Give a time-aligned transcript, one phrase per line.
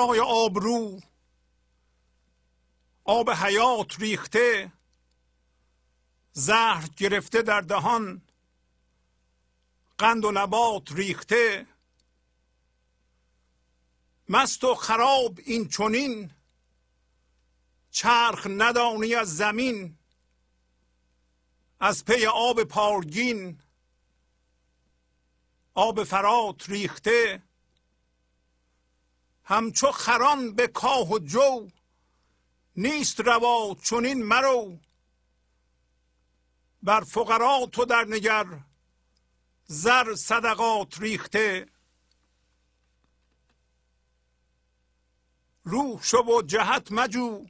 [0.00, 1.00] برای آبرو.
[3.04, 4.72] آب حیات ریخته
[6.32, 8.22] زهر گرفته در دهان
[9.98, 11.66] قند و نبات ریخته.
[14.28, 16.30] مست و خراب این چونین
[17.90, 19.98] چرخ ندانی از زمین.
[21.80, 23.60] از پی آب پارگین
[25.74, 27.42] آب فرات ریخته.
[29.50, 31.68] همچو خران به کاه و جو.
[32.76, 34.78] نیست روا چونین مرو.
[36.82, 38.60] بر فقرا تو در نگر
[39.66, 41.68] زر صدقات ریخته.
[45.64, 47.46] روح شو و جهت مجو.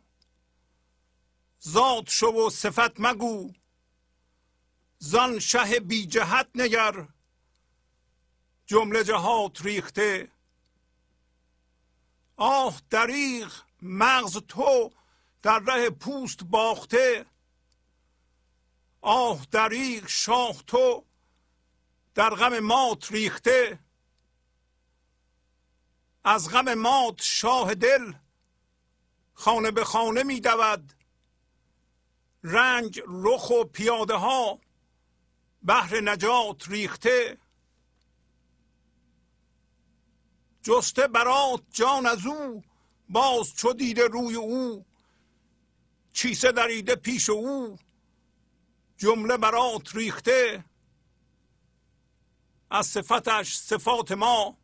[1.69, 3.53] ذات شو و صفت مگو.
[4.98, 7.08] زان شه بی جهت نگر.
[8.67, 10.39] جمله جهات ریخته.
[12.42, 13.52] آه دریغ
[13.83, 14.92] مغز تو
[15.42, 17.27] در ره پوست باخته.
[19.01, 21.05] آه دریغ شاه تو
[22.14, 23.79] در غم مات ریخته.
[26.24, 28.12] از غم مات شاه دل
[29.34, 30.92] خانه به خانه می دود.
[32.42, 34.58] رنگ رخ و پیاده ها
[35.62, 37.39] بهر نجات ریخته.
[40.63, 42.65] جسته برات جان از او
[43.09, 44.85] باز چو دیده روی او
[46.13, 47.79] چیسه دریده پیش او
[48.97, 50.65] جمله برات ریخته.
[52.71, 54.57] از صفتش صفات ما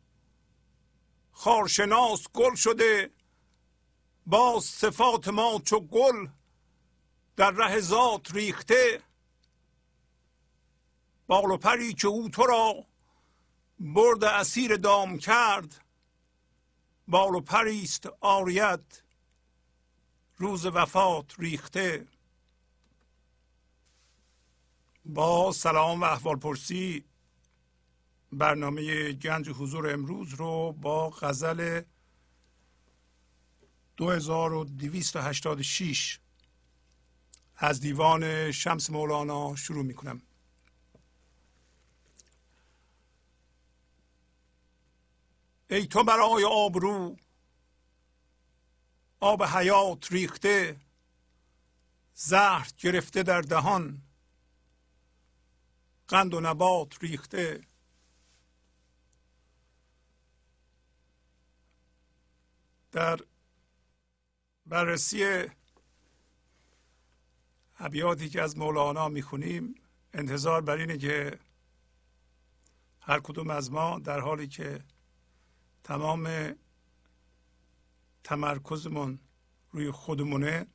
[1.31, 3.11] خارشناس گل شده
[4.25, 6.27] باز صفات ما چو گل
[7.35, 9.01] در ره ذات ریخته.
[11.27, 12.85] بال پری که او تو را
[13.79, 15.86] برد اسیر دام کرد
[17.07, 19.03] بال و پریست آریت
[20.37, 22.07] روز وفات ریخته.
[25.05, 27.05] با سلام و احوال پرسی
[28.31, 31.81] برنامه گنج حضور امروز رو با غزل
[33.97, 36.19] 2286
[37.55, 40.21] از دیوان شمس مولانا شروع می کنم
[45.69, 47.17] ای تو برای آبرو
[49.19, 50.79] آب حیات ریخته
[52.13, 54.01] زهر گرفته در دهان
[56.07, 57.63] قند و نبات ریخته.
[62.91, 63.19] در
[64.65, 65.45] بررسی
[67.79, 69.75] ابیاتی که از مولانا می‌خونیم
[70.13, 71.39] انتظار بر اینه که
[73.01, 74.83] هر کدوم از ما در حالی که
[75.87, 76.53] تمام
[78.23, 79.19] تمرکزمون
[79.71, 80.67] روی خودمونه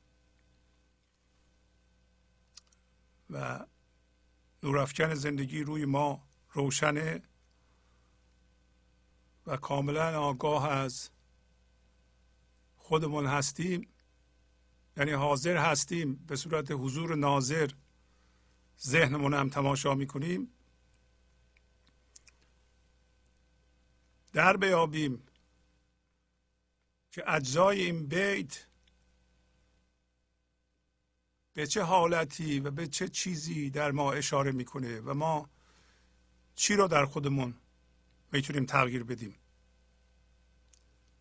[3.30, 3.66] و
[4.62, 7.22] نورافکن زندگی روی ما روشنه
[9.46, 11.10] و کاملا آگاه از
[12.76, 13.88] خودمون هستیم.
[14.96, 17.70] یعنی حاضر هستیم به صورت حضور ناظر
[18.80, 20.52] ذهنمون هم تماشا می‌کنیم.
[24.32, 25.22] در بیابیم.
[27.12, 28.66] که اجزای این بیت
[31.54, 35.50] به چه حالتی و به چه چیزی در ما اشاره می‌کنه و ما
[36.54, 37.54] چی رو در خودمون
[38.32, 39.34] می‌تونیم تغییر بدیم؟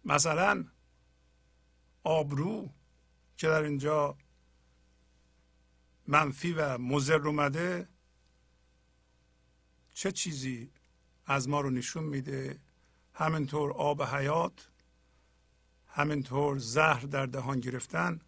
[0.06, 0.66] مثلا
[2.04, 2.70] آبرو
[3.38, 4.18] که در اینجا
[6.08, 7.88] منفی و مزر اومده
[9.94, 10.72] چه چیزی
[11.26, 12.60] از ما رو نشون میده؟
[13.14, 14.70] همینطور آب حیات
[15.88, 18.22] همینطور زهر در دهان گرفتن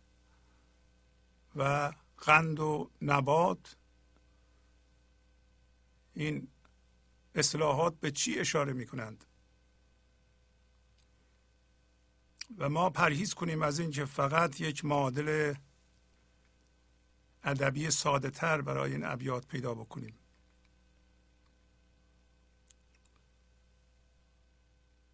[1.55, 3.75] و قند و نبات.
[6.13, 6.47] این
[7.35, 9.25] اصلاحات به چی اشاره می کنند
[12.57, 15.53] و ما پرهیز کنیم از اینکه فقط یک معادل
[17.43, 20.22] ادبی ساده تر برای این ابیات پیدا بکنیم.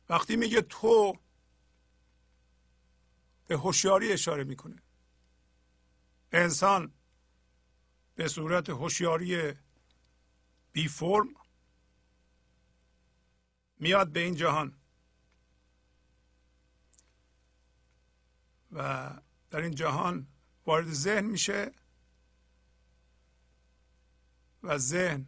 [0.10, 1.20] وقتی میگه تو
[3.48, 4.82] به هوشیاری اشاره می‌کنه.
[6.32, 6.94] انسان
[8.16, 9.54] به صورت هوشیاری
[10.72, 11.28] بی فرم
[13.78, 14.76] میاد به این جهان.
[18.72, 19.10] و
[19.50, 20.28] در این جهان
[20.66, 21.72] وارد ذهن میشه
[24.64, 25.28] و ذهن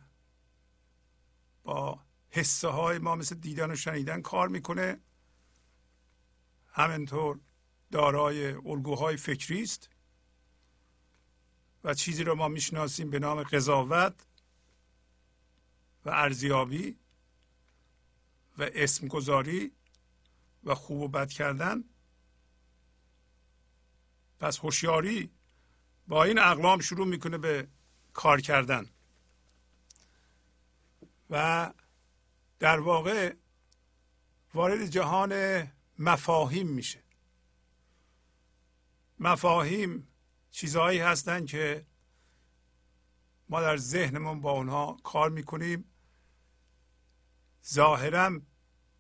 [1.64, 5.00] با حسه های ما مثل دیدن و شنیدن کار می‌کنه.
[6.72, 7.40] همینطور
[7.92, 9.90] دارای الگوهای فکری است.
[11.84, 14.26] و چیزی رو ما می‌شناسیم به نام قضاوت
[16.06, 16.98] و ارزیابی
[18.58, 19.72] و اسمگذاری
[20.64, 21.84] و خوب و بد کردن.
[24.40, 25.32] پس هوشیاری
[26.08, 27.68] با این اقلام شروع می‌کنه به
[28.14, 28.90] کار کردن.
[31.30, 31.74] و
[32.62, 33.36] در واقع
[34.54, 35.64] وارد جهان
[36.00, 37.04] مفاهیم میشه.
[39.20, 40.08] مفاهیم
[40.52, 41.86] چیزهایی هستند که
[43.50, 45.86] ما در ذهنمون با اونها کار می‌کنیم.
[47.68, 48.42] ظاهرا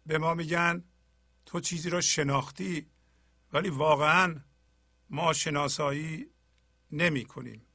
[0.05, 0.83] به ما میگن
[1.45, 2.91] تو چیزی را شناختی
[3.53, 4.41] ولی واقعا
[5.09, 6.31] ما شناسایی
[6.91, 7.65] نمی کنیم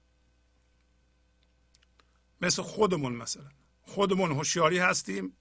[2.41, 3.51] مثل خودمون مثلا.
[3.83, 5.37] خودمون هوشیاری هستیم.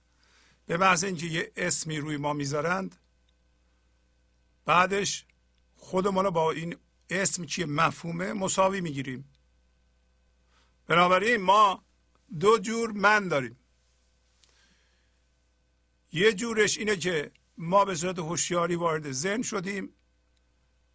[0.66, 2.96] به محض اینکه یه اسمی روی ما می‌ذارند
[4.64, 5.26] بعدش
[5.76, 6.76] خودمون رو با این
[7.10, 9.32] اسم که مفهومه مساوی می‌گیریم.
[10.86, 11.84] بنابراین ما
[12.40, 13.56] دو جور من داریم.
[16.12, 19.92] یه جورش اینه که ما به صورت هوشیاری وارد ذهن شدیم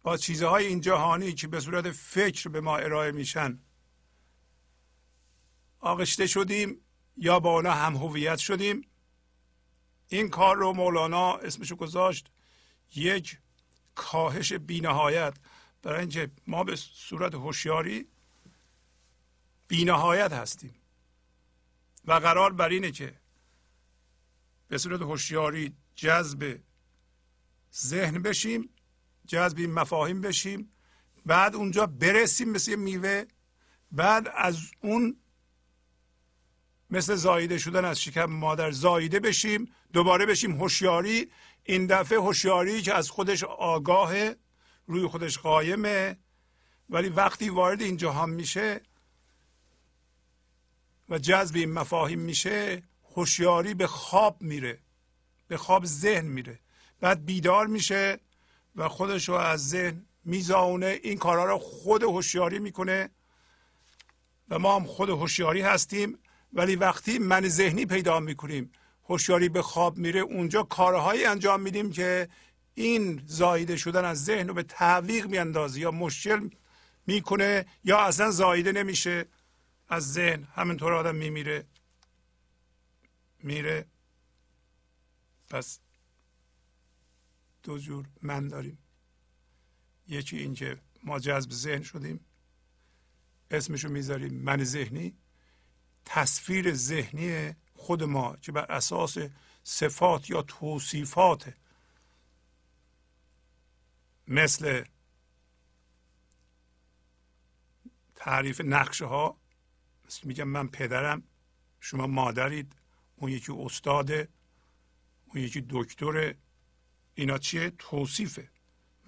[0.02, 3.58] با چیزهای این جهانی که به صورت فکر به ما ارائه میشن
[5.80, 6.80] آغشته شدیم
[7.16, 8.91] یا با اونا هم هویت شدیم.
[10.16, 12.30] این کار رو مولانا اسمشو گذاشت
[12.94, 13.38] یک
[13.94, 15.34] کاهش بینهایت.
[15.82, 18.08] برای اینکه ما به صورت هوشیاری
[19.68, 20.74] بینهایت هستیم.
[22.04, 23.14] و قرار بر اینه که
[24.68, 26.58] به صورت هوشیاری جذب
[27.74, 28.68] ذهن بشیم
[29.26, 30.72] جذب این مفاهیم بشیم
[31.26, 33.24] بعد اونجا برسیم مثل میوه
[33.92, 35.16] بعد از اون
[36.90, 39.74] مثل زاییده شدن از شکم مادر زاییده بشیم.
[39.92, 41.30] دوباره بشیم هوشیاری.
[41.64, 44.14] این دفعه هوشیاری که از خودش آگاه
[44.86, 46.16] روی خودش قایمه
[46.90, 48.80] ولی وقتی وارد این جهان میشه
[51.08, 52.82] و جذب این مفاهیم میشه
[53.14, 54.78] هوشیاری به خواب میره
[55.48, 56.58] به خواب ذهن میره.
[57.00, 58.20] بعد بیدار میشه
[58.76, 61.00] و خودش رو از ذهن میزاونه.
[61.02, 63.10] این کارها رو خود هوشیاری می‌کنه
[64.48, 66.18] و ما هم خود هوشیاری هستیم.
[66.52, 68.72] ولی وقتی من ذهنی پیدا می‌کنیم
[69.04, 72.28] هوشیاری به خواب میره اونجا کارهایی انجام میدیم که
[72.74, 76.48] این زایده شدن از ذهن رو به تعویق میاندازه یا مشکل
[77.06, 79.26] می‌کنه یا اصلا زایده نمیشه
[79.88, 81.66] از ذهن همینطور آدم میمیره.
[83.42, 83.86] میره.
[85.50, 85.78] پس
[87.62, 88.78] دو جور من داریم.
[90.08, 92.20] یکی اینکه ما جذب ذهن شدیم.
[93.50, 95.16] اسمشو می‌ذاریم من ذهنی.
[96.04, 99.18] تصویر ذهنی خود ما که بر اساس
[99.64, 101.54] صفات یا توصیفات
[104.28, 104.84] مثل
[108.14, 109.36] تعریف نقشه ها
[110.06, 111.22] مثل میگم من پدرم
[111.80, 112.72] شما مادرید
[113.16, 114.28] اون یکی استاده
[115.26, 116.36] اون یکی دکتره
[117.14, 118.48] اینا چیه؟ توصیفه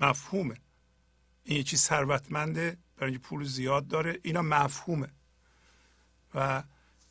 [0.00, 0.60] مفهومه.
[1.44, 5.08] این یکی ثروتمنده برای پول زیاد داره اینا مفهومه.
[6.34, 6.62] و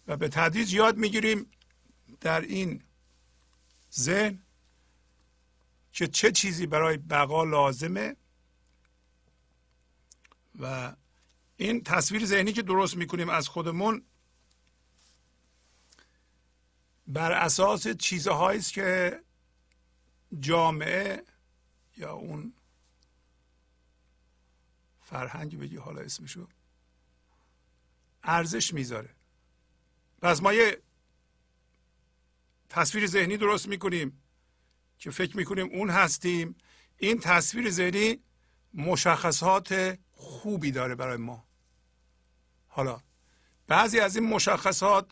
[0.08, 1.52] و به تدریج یاد می‌گیریم
[2.22, 2.84] در این
[3.94, 4.44] ذهن
[5.92, 8.16] که چه چیزی برای بقا لازمه
[10.60, 10.96] و
[11.58, 14.06] این تصویر ذهنی که درست می‌کنیم از خودمون
[17.08, 19.20] بر اساس چیزهایی است که
[20.40, 21.24] جامعه
[21.98, 22.54] یا اون
[25.02, 26.48] فرهنگ بگی حالا اسمشو
[28.24, 29.10] ارزش می‌ذاره.
[30.24, 30.82] پس ما یه
[32.70, 34.22] تصویر ذهنی درست می‌کنیم
[34.98, 36.56] که فکر می‌کنیم اون هستیم.
[36.98, 38.20] این تصویر ذهنی
[38.74, 41.48] مشخصات خوبی داره برای ما.
[42.68, 43.02] حالا
[43.68, 45.12] بعضی از این مشخصات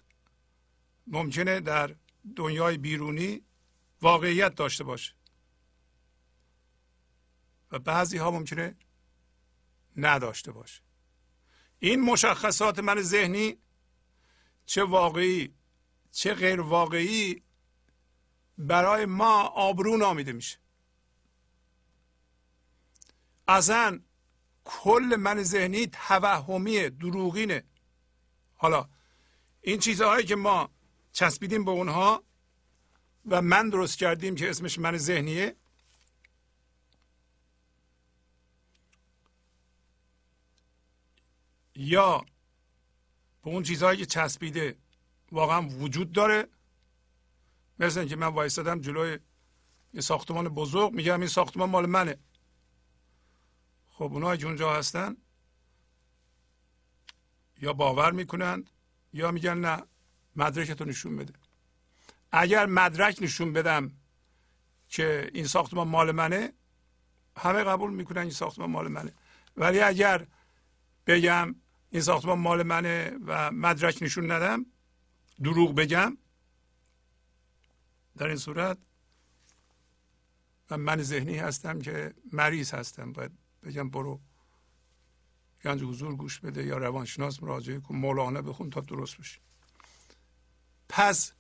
[1.08, 1.96] ممکنه در
[2.36, 3.42] دنیای بیرونی
[4.02, 5.14] واقعیت داشته باشه.
[7.72, 8.76] و بعضی ها ممکنه
[9.98, 10.82] نداشته باشه.
[11.80, 13.58] این مشخصات من ذهنی
[14.66, 15.54] چه واقعی
[16.12, 17.44] چه غیر واقعی
[18.58, 20.58] برای ما آبرو نامیده میشه.
[23.48, 24.00] اصلا
[24.64, 27.64] کل من ذهنی توهمیه دروغینه.
[28.56, 28.90] حالا
[29.62, 30.70] این چیزهایی که ما
[31.12, 32.24] چسبیدیم به اونها
[33.26, 35.56] و من درست کردیم که اسمش من ذهنیه
[41.76, 42.26] یا
[43.44, 44.78] به اون چیزهایی که چسبیده
[45.32, 46.48] واقعا وجود داره.
[47.80, 49.20] مثل اینکه من وایستادم جلوی
[49.94, 52.18] یه ساختمان بزرگ میگم این ساختمان مال منه.
[53.90, 55.18] خب اونایی اونجا هستن؟
[57.62, 58.70] یا باور می‌کنند
[59.14, 59.84] یا میگن نه
[60.36, 61.34] مدرکتو نشون بده.
[62.32, 63.92] اگر مدرک نشون بدم
[64.90, 66.54] که این ساختمان مال منه
[67.38, 69.14] همه قبول می‌کنن این ساختمان مال منه.
[69.58, 70.28] ولی اگر
[71.08, 71.56] بگم
[71.92, 74.66] این ساختمان مال منه و مدرک نشون ندم.
[75.44, 76.18] دروغ بگم.
[78.18, 78.78] در این صورت
[80.70, 83.12] من من ذهنی هستم که مریض هستم.
[83.12, 83.32] باید
[83.64, 84.20] بگم برو
[85.64, 89.40] گنج حضور گوش بده یا روانشناس مراجعه کن مولانا بخون تا درست بشه.
[90.90, 91.34] پس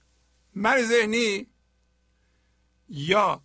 [0.55, 1.47] من ذهنی
[2.89, 3.43] یا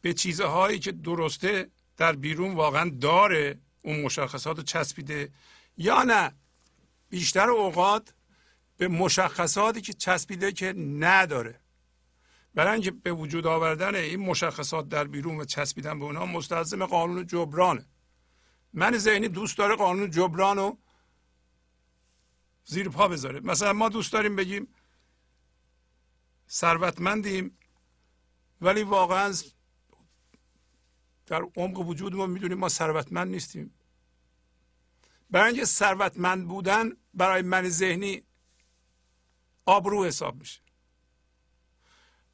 [0.00, 5.32] به چیزهایی که درسته در بیرون واقعا داره اون مشخصات رو چسبیده
[5.76, 6.32] یا نه؟
[7.16, 8.14] بیشتر اوقات
[8.76, 11.60] به مشخصاتی که چسبیده که نداره.
[12.54, 17.26] برای اینکه به وجود آوردن این مشخصات در بیرون و چسبیدن به اونها مستلزم قانون
[17.26, 17.86] جبرانه.
[18.72, 20.78] من ذهنی دوست داره قانون جبران رو
[22.64, 23.40] زیر پا بذاره.
[23.40, 24.68] مثلا ما دوست داریم بگیم
[26.50, 27.58] ثروتمندیم
[28.60, 29.34] ولی واقعا
[31.26, 33.74] در عمق وجود ما می‌دونیم ما ثروتمند نیستیم.
[35.30, 38.22] برای اینکه ثروتمند بودن برای من ذهنی
[39.66, 40.60] آبرو حساب میشه.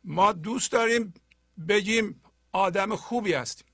[0.04, 1.14] ما دوست داریم
[1.68, 2.22] بگیم
[2.52, 3.66] آدم خوبی هستیم.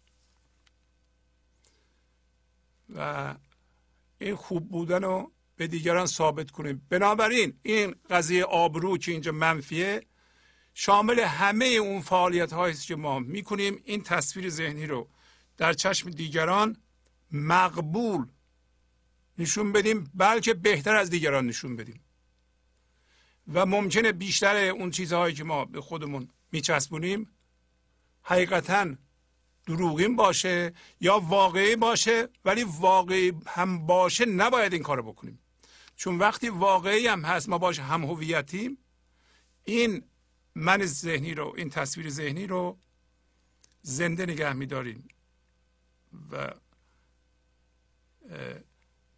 [2.94, 3.34] و
[4.18, 6.86] این خوب بودن رو به دیگران ثابت کنیم.
[6.90, 10.06] بنابراین این قضیه آبرو که اینجا منفیه
[10.74, 13.82] شامل همه اون فعالیت هایی که ما می‌کنیم.
[13.84, 15.08] این تصویر ذهنی رو
[15.56, 16.76] در چشم دیگران
[17.32, 18.26] مقبول
[19.38, 22.00] نشون بدیم بلکه بهتر از دیگران نشون بدیم.
[23.52, 27.30] و ممکنه بیشتر اون چیزهایی که ما به خودمون میچسبونیم
[28.22, 28.94] حقیقتا
[29.66, 35.38] دروغین باشه یا واقعی باشه ولی واقعی هم باشه نباید این کارو بکنیم.
[35.96, 38.78] چون وقتی واقعی هم هست ما باشه هم هویتیم
[39.64, 40.04] این
[40.54, 42.78] من ذهنی رو این تصویر ذهنی رو
[43.82, 45.08] زنده نگه میداریم.
[46.30, 46.52] و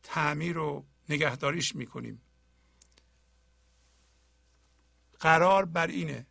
[0.02, 2.23] تعمیر و نگهداریش می‌کنیم.
[5.21, 6.26] قرار بر اینه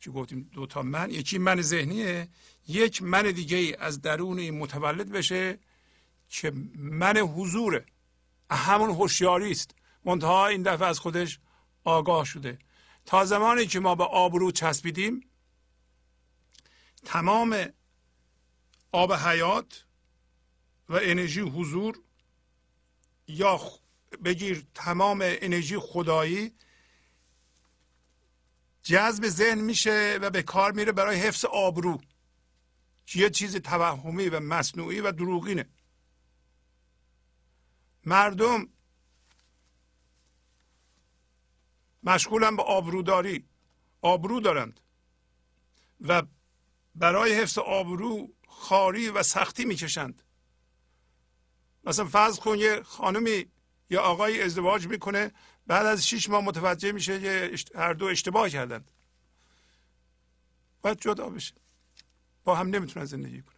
[0.00, 2.28] که گفتیم دو تا من یکی من ذهنیه
[2.68, 5.58] یک من دیگه ای از درون این متولد بشه
[6.28, 7.86] که من حضوره
[8.50, 9.74] همون هوشیاری است.
[10.04, 11.38] منتها این دفعه از خودش
[11.84, 12.58] آگاه شده.
[13.06, 15.30] تا زمانی که ما به آبرو چسبیدیم
[17.04, 17.66] تمام
[18.92, 19.84] آب حیات
[20.88, 21.98] و انرژی حضور
[23.30, 23.60] یا
[24.24, 26.52] بگیر تمام انرژی خدایی
[28.82, 32.00] جذب ذهن میشه و به کار میره برای حفظ آبرو
[33.14, 35.68] یه چیز توهمی و مصنوعی و دروغینه.
[38.04, 38.68] مردم
[42.02, 43.48] مشغولن به آبروداری.
[44.02, 44.80] آبرو دارند.
[46.00, 46.22] و
[46.94, 50.22] برای حفظ آبرو خاری و سختی می‌کشند.
[51.84, 53.46] مثلا فرض کن یه خانمی
[53.90, 55.32] یا آقای ازدواج می‌کنه
[55.66, 58.90] بعد از شیش ماه متوجه میشه که هر دو اشتباه کردند
[60.82, 61.54] باید جدا بشه.
[62.44, 63.54] با هم نمی‌تونن زندگی کنن.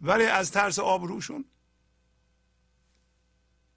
[0.00, 1.44] ولی از ترس آبروشون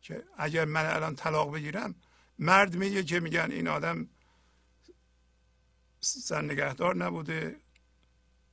[0.02, 1.96] که اگر من الان طلاق بگیرم
[2.40, 4.10] مرد میگه که میگن این آدم
[6.00, 7.60] زن نگهدار نبوده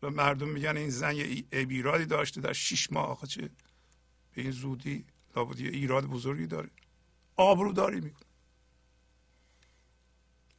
[0.02, 3.50] و مردم میگن این زن یه ایرادی داشته در شیش ماه آخه چه
[4.36, 5.04] به این زودی
[5.36, 6.70] لابد یه ایراد بزرگی داره.
[7.36, 8.26] آبروداری می‌کنه.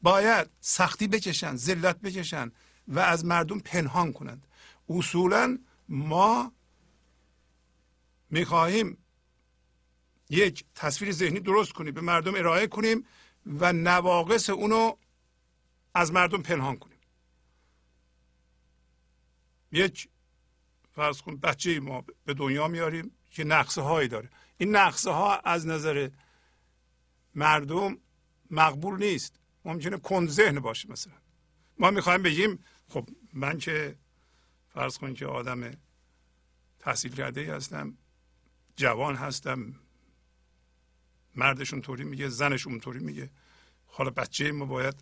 [0.01, 2.51] باید سختی بکشن ذلت بکشن
[2.87, 4.47] و از مردم پنهان کنند.
[4.89, 6.51] اصولا ما
[8.29, 8.97] می‌خواهیم
[10.29, 13.05] یک تصویر ذهنی درست کنیم به مردم ارائه کنیم
[13.45, 14.97] و نواقص اونو
[15.93, 16.99] از مردم پنهان کنیم.
[19.71, 20.09] یک
[20.95, 23.16] فرض کن بچه ما به دنیا میاریم.
[23.37, 24.29] که نقصه هایی داره.
[24.57, 26.09] این نقصه ها از نظر
[27.35, 27.97] مردم
[28.51, 29.39] مقبول نیست.
[29.65, 31.13] ممکنه کند ذهن باشه مثلا.
[31.79, 33.95] ما می‌خوایم بگیم خب من که
[34.69, 35.71] فرض کن که آدم
[36.79, 37.97] تحصیل کرده هستم
[38.75, 39.75] جوان هستم
[41.35, 43.29] مردشون طوری میگه زنش اونطوری میگه.
[43.87, 44.95] حالا بچه ما باید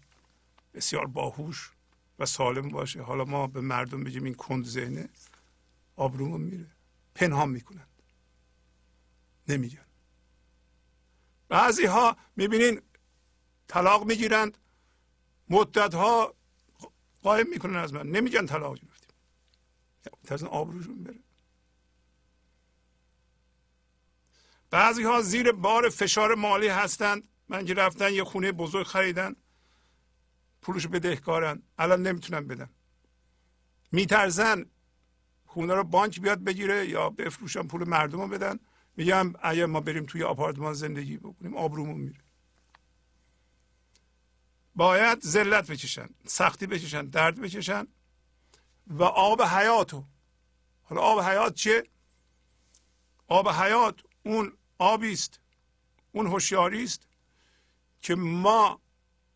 [0.74, 1.72] بسیار باهوش
[2.20, 3.01] و سالم باشه.
[3.01, 5.10] حالا ما به مردم بگیم این کند ذهنه
[5.96, 6.68] آبرومون میره.
[7.15, 7.95] پنهان می‌کنند
[9.48, 9.86] نمیگن.
[11.50, 12.82] بعضی ها می‌بینین
[13.68, 14.58] طلاق می‌گیرند
[15.50, 16.34] مدت ها
[17.24, 18.08] قایم می‌کنن از من.
[18.08, 19.16] نمیگن طلاق گرفتیم.
[20.24, 21.20] ترسن آبروشون بره.
[24.70, 27.28] بعضی ها زیر بار فشار مالی هستند.
[27.50, 29.36] من که رفتن یه خونه بزرگ خریدن
[30.62, 32.70] پولش بدهکارن الان نمی‌تونن بدن.
[33.92, 34.66] میترزن
[35.46, 38.60] خونه رو بانک بیاد بگیره یا بفروشن پول مردم رو بدن.
[38.98, 42.20] میگم اگه ما بریم توی آپارتمان زندگی بکنیم آبرومون میره.
[44.75, 47.88] باید ذلت بکشن سختی بکشن درد بکشن
[48.88, 50.04] و آب حیاتو
[50.84, 51.84] حالا آب حیات چیه
[53.28, 55.40] آب حیات اون آبی است
[56.12, 57.08] اون هوشیاری است
[58.02, 58.82] که ما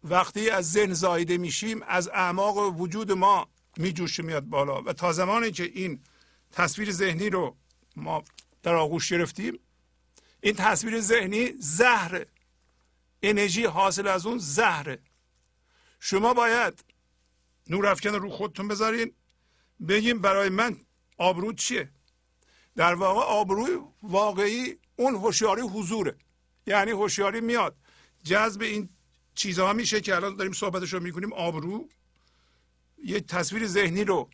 [0.03, 3.47] وقتی از ذهن زایده میشیم از اعماق وجود ما
[3.77, 4.81] میجوشه میاد بالا.
[4.81, 6.03] و تا زمانی که این
[6.51, 7.57] تصویر ذهنی رو
[7.95, 8.23] ما
[8.63, 9.59] در آغوش گرفتیم.
[10.41, 12.25] این تصویر ذهنی زهر.
[13.23, 14.99] انرژی حاصل از اون زهره
[15.99, 16.83] شما باید
[17.67, 19.13] نور افکن رو خودتون بذارین.
[19.87, 20.77] بگیم برای من
[21.17, 21.89] آبرو چیه؟
[22.75, 26.15] در واقع آبروی واقعی اون هوشیاری حضوره.
[26.67, 27.75] یعنی هوشیاری میاد.
[28.23, 28.89] جذب این
[29.35, 31.33] چیزها میشه که الان داریم صحبتش رو می‌کنیم.
[31.33, 31.89] آبرو
[33.03, 34.29] یه تصویر ذهنی رو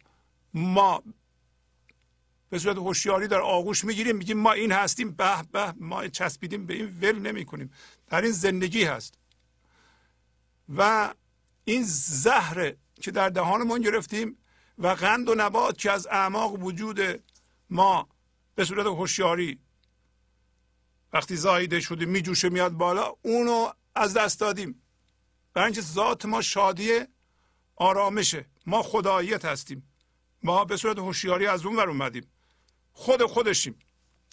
[0.53, 1.03] ما
[2.55, 6.73] به صورت هوشیاری در آغوش می‌گیریم میگیم ما این هستیم به به ما چسبیدیم به
[6.73, 7.71] این ول نمی کنیم
[8.07, 9.17] در این زندگی هست.
[10.77, 11.13] و
[11.63, 14.37] این زهر که در دهانمون گرفتیم
[14.77, 17.23] و قند و نبات که از اعماق وجود
[17.69, 18.07] ما
[18.55, 19.59] به صورت هوشیاری
[21.13, 24.81] وقتی زایده شده میجوشه میاد بالا اونو از دست دادیم.
[25.53, 26.99] برای اینکه ذات ما شادی
[27.75, 28.45] آرامشه.
[28.65, 29.89] ما خداییت هستیم.
[30.43, 32.31] ما به صورت هوشیاری از اون ور اومدیم.
[32.97, 33.75] خود خودشیم.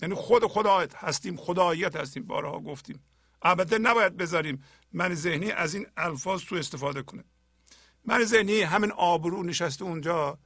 [0.03, 2.27] یعنی خود خدایت هستیم خداییت هستیم.
[2.27, 3.05] بارها گفتیم.
[3.43, 7.25] البته نباید بذاریم من ذهنی از این الفاظ تو استفاده کنه.
[8.05, 10.39] من ذهنی همین آبرو نشسته اونجا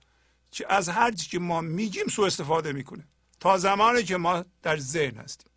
[0.51, 3.09] که از هر چی که ما میگیم سو استفاده می‌کنه.
[3.41, 5.51] تا زمانی که ما در ذهن هستیم.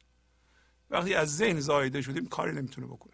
[0.89, 3.13] وقتی از ذهن زایده شدیم کاری نمی‌تونه بکنه.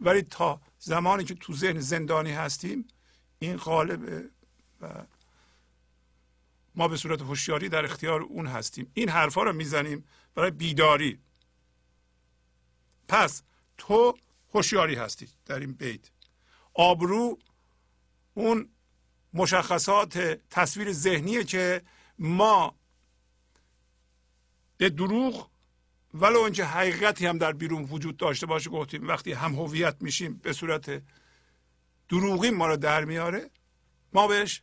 [0.00, 2.86] ولی تا زمانی که تو ذهن زندانی هستیم
[3.38, 4.30] این قالب
[4.80, 5.06] و
[6.74, 8.90] ما به صورت هوشیاری در اختیار اون هستیم.
[8.94, 11.18] این حرفا رو می‌زنیم برای بیداری.
[13.08, 13.42] پس
[13.78, 14.14] تو
[14.54, 16.10] هوشیاری هستی در این بیت.
[16.74, 17.38] آبرو
[18.34, 18.68] اون
[19.34, 20.18] مشخصات
[20.50, 21.82] تصویر ذهنیه که
[22.18, 22.74] ما
[24.76, 25.50] به دروغ
[26.14, 30.52] ولو اینکه حقیقتی هم در بیرون وجود داشته باشه گفتیم وقتی هم هویت میشیم به
[30.52, 31.02] صورت
[32.08, 33.50] دروغی ما رو در میاره
[34.12, 34.62] ما بهش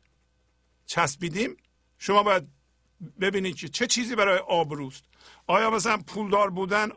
[0.85, 1.57] چسبیدیم.
[2.03, 2.47] شما باید
[3.19, 5.03] ببینید که چه چیزی برای آبروست
[5.47, 6.89] آیا مثلا پولدار بودن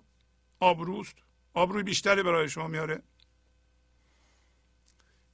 [0.60, 1.14] آبروست
[1.54, 3.02] آبروی بیشتری برای شما میاره.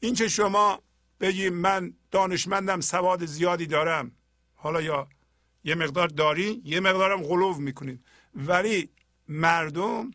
[0.01, 0.83] این که شما
[1.21, 4.13] بگیم من دانشمندم سواد زیادی دارم.
[4.55, 5.09] حالا یا
[5.65, 8.05] یه مقدار داری یه مقدارم غلوف می‌کنید.
[8.35, 8.91] ولی
[9.29, 10.11] مردم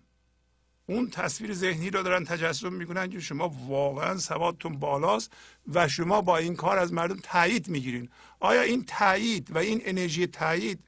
[0.88, 5.34] اون تصویر ذهنی رو دارن تجسم می‌کنن که شما واقعا سوادتون بالاست
[5.68, 8.10] و شما با این کار از مردم تایید می‌گیرین.
[8.46, 10.88] آیا این تایید و این انرژی تایید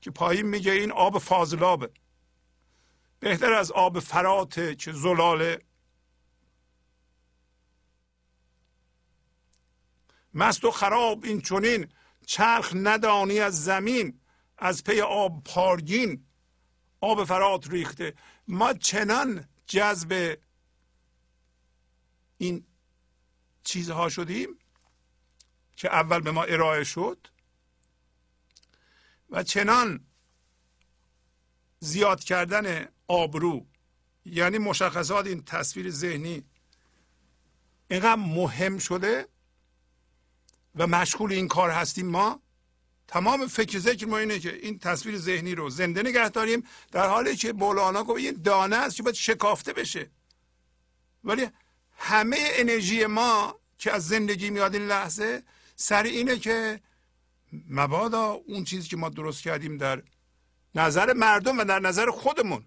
[0.00, 1.90] که پایین میگه این آب فاضلابه؟
[3.20, 5.62] بهتر از آب فراته که زلاله؟
[10.34, 11.88] مست و خراب این چونین
[12.26, 14.20] چرخ ندانی از زمین
[14.58, 16.26] از پی آب پارگین.
[17.00, 18.14] آب فرات ریخته.
[18.48, 20.38] ما چنان جذب
[22.38, 22.66] این
[23.64, 24.58] چیزها شدیم
[25.84, 27.18] که اول به ما ارائه شد.
[29.30, 30.00] و چنان
[31.80, 33.66] زیاد کردن آبرو
[34.24, 36.44] یعنی مشخصات این تصویر ذهنی
[37.88, 39.28] اینقدر مهم شده
[40.74, 42.42] و مشغول این کار هستیم ما.
[43.08, 47.36] تمام فکر ذکر ما اینه که این تصویر ذهنی رو زنده نگه داریم در حالی
[47.36, 50.10] که مولانا گفت این دانه است که باید شکافته بشه.
[51.24, 51.48] ولی
[51.96, 55.42] همه انرژی ما که از زندگی میاد این لحظه
[55.76, 56.80] سر اینه که
[57.68, 60.02] مبادا اون چیزی که ما درست کردیم در
[60.74, 62.64] نظر مردم و در نظر خودمون.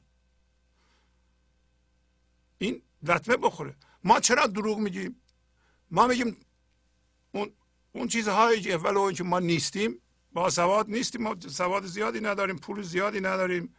[2.58, 3.76] این لطمه بخوره.
[4.04, 5.22] ما چرا دروغ میگیم؟
[5.92, 6.38] ما میگیم
[7.32, 7.52] اون
[7.92, 10.02] اون چیزهایی که ولو که ما نیستیم
[10.34, 13.76] با سواد نیستیم ما سواد زیادی نداریم پول زیادی نداریم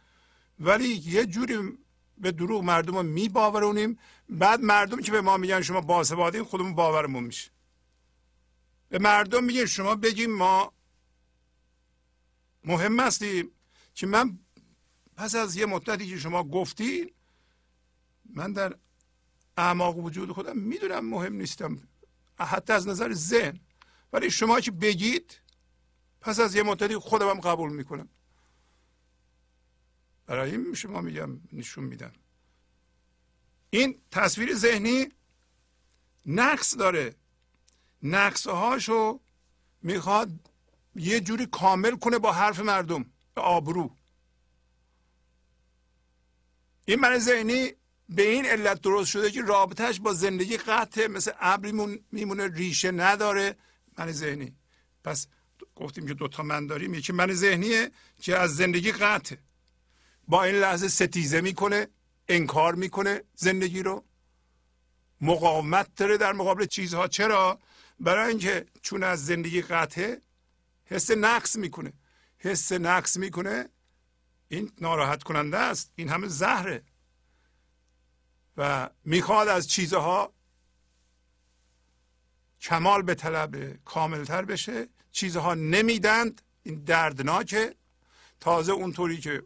[0.59, 1.77] ولی یه جوری
[2.17, 7.23] به دروغ مردم رو میباورونیم بعد مردم که به ما میگن شما باسوادین خودمون باورمون
[7.23, 7.51] میشه.
[8.89, 10.73] به مردم میگن شما بگیم ما
[12.63, 13.51] مهم هستیم.
[13.93, 14.39] که من
[15.15, 17.11] پس از یه مدتی که شما گفتین
[18.25, 18.75] من در
[19.57, 21.87] اعماق وجود خودم می‌دونم مهم نیستم.
[22.39, 23.59] حتی از نظر ذهن.
[24.13, 25.41] ولی شما که بگید
[26.21, 28.09] پس از یه مدتی خودم قبول می‌کنم.
[30.25, 32.13] برای این شما میگم نشون میدم.
[33.69, 35.07] این تصویر ذهنی
[36.25, 37.15] نقص داره.
[38.03, 39.19] نقص هاشو
[39.81, 40.29] می‌خواد
[40.95, 43.95] یه جوری کامل کنه با حرف مردم آبرو.
[46.85, 47.71] این من ذهنی
[48.09, 53.55] به این علت درست شده که رابطهش با زندگی قطعه مثل ابری میمونه ریشه نداره
[53.97, 54.55] من ذهنی.
[55.03, 55.27] پس
[55.75, 59.39] گفتیم که دوتا من داریم یکی من ذهنیه که از زندگی قطعه.
[60.27, 61.87] با این لحظه ستیزه می‌کنه
[62.27, 64.03] انکار می‌کنه زندگی رو.
[65.21, 67.07] مقاومت داره در مقابل چیزها.
[67.07, 67.59] چرا؟
[67.99, 70.21] برای اینکه چون از زندگی قطعه
[70.85, 71.93] حس نقص می‌کنه.
[72.37, 73.69] حس نقص می‌کنه
[74.47, 75.91] این ناراحت کننده است.
[75.95, 76.83] این همه زهره.
[78.57, 80.33] و می‌خواد از چیزها
[82.61, 84.87] کمال به طلب کاملتر بشه.
[85.11, 86.41] چیزها نمیدند.
[86.63, 87.75] این دردناکه.
[88.39, 89.43] تازه اونطوری که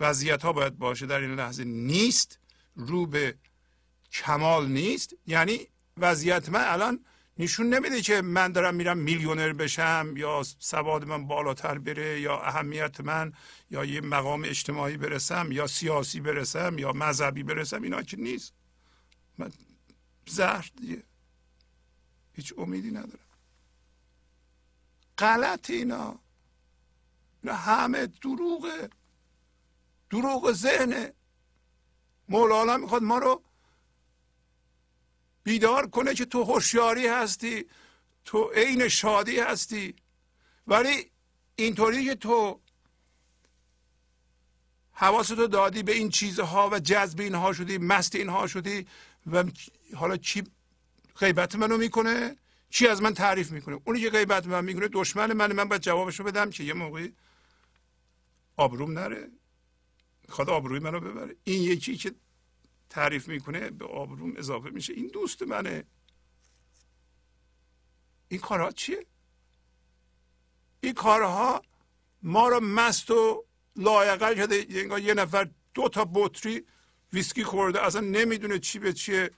[0.00, 2.38] وضعیت ها باید باشه در این لحظه نیست.
[2.76, 3.38] رو به
[4.12, 5.14] کمال نیست.
[5.26, 7.04] یعنی وضعیت من الان
[7.38, 13.00] نشون نمیده که من دارم میرم میلیونر بشم یا سواد من بالاتر بره یا اهمیت
[13.00, 13.32] من
[13.70, 18.52] یا یه مقام اجتماعی برسم یا سیاسی برسم یا مذهبی برسم اینا که نیست.
[19.38, 19.52] من
[20.26, 21.02] زهر دیگه.
[22.32, 23.18] هیچ امیدی ندارم.
[25.18, 26.18] غلط اینا.
[27.42, 28.90] اینا همه دروغه.
[30.10, 31.12] دروغ ذهنه.
[32.28, 33.42] مولانا می‌خواد ما رو
[35.44, 37.64] بیدار کنه که تو هوشیاری هستی
[38.24, 39.94] تو عین شادی هستی.
[40.66, 41.10] ولی
[41.56, 42.60] اینطوری که تو
[44.92, 48.86] حواستو دادی به این چیزها و جذب اینها شدی مست اینها شدی
[49.32, 49.44] و
[49.94, 50.42] حالا چی
[51.16, 52.36] غیبت منو می‌کنه؟
[52.70, 56.24] چی از من تعریف می‌کنه؟ اونی که غیبت من می‌کنه دشمن من من باید جوابشو
[56.24, 57.12] بدم که یه موقعی
[58.56, 59.30] آبروم نره.
[60.28, 61.36] می‌خواد آبروی منو ببره.
[61.44, 62.14] این یکی که
[62.92, 64.92] تعریف می‌کنه به آبروم اضافه میشه.
[64.92, 65.84] این دوست منه.
[68.28, 69.06] این کارها چیه؟
[70.80, 71.62] این کارها
[72.22, 73.44] ما رو مست و
[73.76, 74.72] لایقل شده.
[75.00, 76.66] یه نفر دو تا بطری
[77.12, 79.30] ویسکی خورده اصلا نمی‌دونه چی به چیه.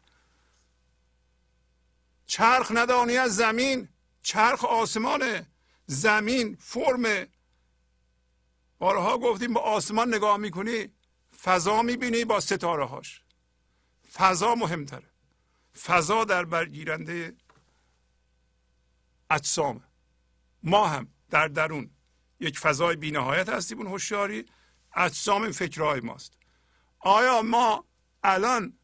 [2.26, 3.88] چرخ ندانی از زمین.
[4.22, 5.46] چرخ آسمانه.
[5.86, 7.26] زمین فرم
[8.78, 10.88] بارها گفتیم با آسمان نگاه می‌کنی
[11.42, 13.23] فضا می‌بینی با ستاره هاش
[14.14, 15.10] فضا مهمتره.
[15.82, 17.36] فضا در برگیرنده
[19.30, 19.82] اجسام
[20.62, 21.90] ما هم در درون
[22.40, 24.44] یک فضای بینهایت هستیم اون هوشیاری.
[24.96, 26.32] اجسام فکرهای ماست.
[27.00, 27.84] آیا ما
[28.22, 28.78] الان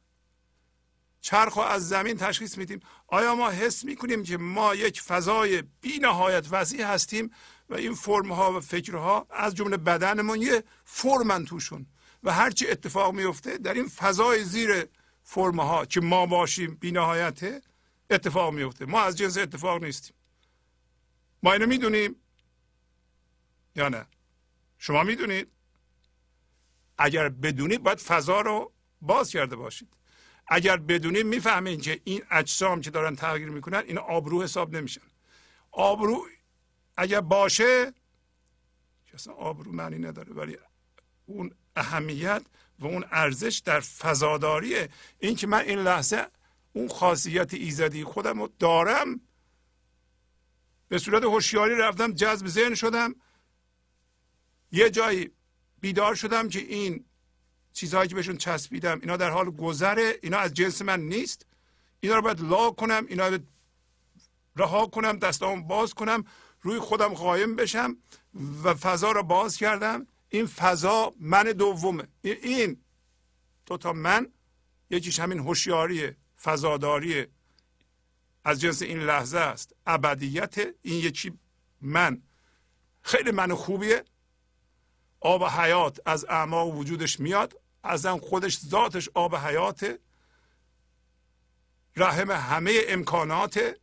[1.21, 6.47] چرخ از زمین تشخیص میدیم؟ آیا ما حس می‌کنیم که ما یک فضای بی نهایت
[6.51, 7.31] وسیع هستیم
[7.69, 11.87] و این فرم ها و فکرها از جمله بدنمون یه فرمن توشون
[12.23, 14.89] و هرچی اتفاق میفته در این فضای زیر
[15.33, 17.63] فرم ها که ما باشیم بی نهایته
[18.11, 18.87] اتفاق میفته.
[18.87, 20.17] ما از جنس اتفاق نیستیم.
[21.43, 22.17] ما اینو می‌دونیم
[23.77, 24.07] یا نه؟
[24.79, 25.49] شما می‌دونید؟
[26.99, 29.89] اگر بدونید باید فضا رو باز کرده باشید.
[30.47, 35.11] اگر بدونید می‌فهمید که این اجسام که دارن تغییر می‌کنن این آبرو حساب نمیشن.
[35.71, 36.27] آبرو
[36.97, 37.95] اگر باشه
[39.15, 40.59] اصلا آبرو معنی نداره ولی
[41.27, 42.43] اون اهمیت
[42.81, 44.89] و اون ارزش در فضاداریه.
[45.19, 46.27] این که من این لحظه
[46.73, 49.21] اون خاصیت ایزدی خودم رو دارم.
[50.89, 53.15] به صورت هوشیاری رفتم جذب ذهن شدم.
[54.73, 55.31] یه جایی
[55.81, 57.05] بیدار شدم که این
[57.73, 61.47] چیزهایی که بهشون چسبیدم اینا در حال گذره اینا از جنس من نیست.
[62.01, 63.39] اینا رو باید لا کنم اینا رو
[64.57, 66.25] رها کنم دستام باز کنم
[66.63, 67.97] روی خودم قایم بشم
[68.65, 70.07] و فضا رو باز کردم.
[70.31, 72.09] این فضا من دومه.
[72.23, 72.81] این
[73.67, 74.33] دو تا من
[74.91, 77.27] یکیش همین هوشیاری فضاداری
[78.45, 79.75] از جنس این لحظه است.
[79.87, 81.39] ابدیت این یکی
[81.81, 82.23] من.
[83.03, 84.05] خیلی من خوبیه.
[85.21, 87.61] آب حیات از اعماق وجودش میاد.
[87.83, 89.99] از خودش ذاتش آب حیات
[91.97, 93.75] رحم همه امکانات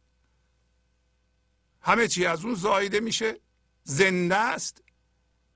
[1.82, 3.40] همه چی از اون زایده میشه.
[3.84, 4.84] زنده است.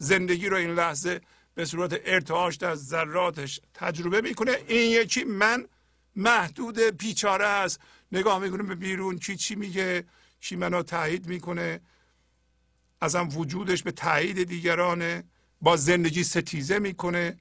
[0.02, 1.22] زندگی رو این لحظه
[1.56, 4.58] به صورت ارتعاش در ذراتش تجربه می‌کنه.
[4.68, 5.66] این یکی من
[6.16, 7.80] محدود پیچاره است
[8.12, 10.04] نگاه می‌کنه به بیرون چی چی میگه
[10.40, 11.82] چی منو تایید می‌کنه.
[13.02, 15.24] ازم وجودش به تایید دیگرانه.
[15.62, 17.40] با زندگی ستیزه می‌کنه.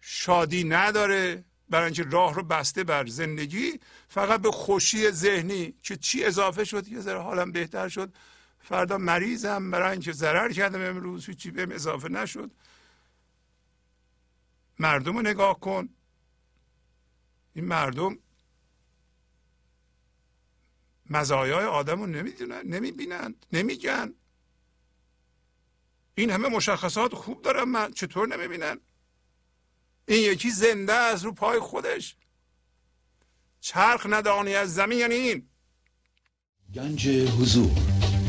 [0.00, 1.44] شادی نداره.
[1.70, 3.80] برای اینکه راه رو بسته بر زندگی.
[4.08, 8.12] فقط به خوشی ذهنی که چی اضافه شد یه ذره حالم بهتر شد.
[8.68, 12.50] فردا مریضم برای اینکه ضرر کردم امروز چی بهم اضافه نشد.
[14.78, 15.88] مردم رو نگاه کن.
[17.54, 18.18] این مردم
[21.10, 24.14] مزایای آدم رو نمی‌دونن نمی‌بینند نمیگن.
[26.14, 28.80] این همه مشخصات خوب دارم من چطور نمی‌بینن؟
[30.08, 32.16] این یکی زنده از رو پای خودش.
[33.60, 35.48] چرخ ندانی از زمین یعنی این
[36.74, 37.95] گنج حضور.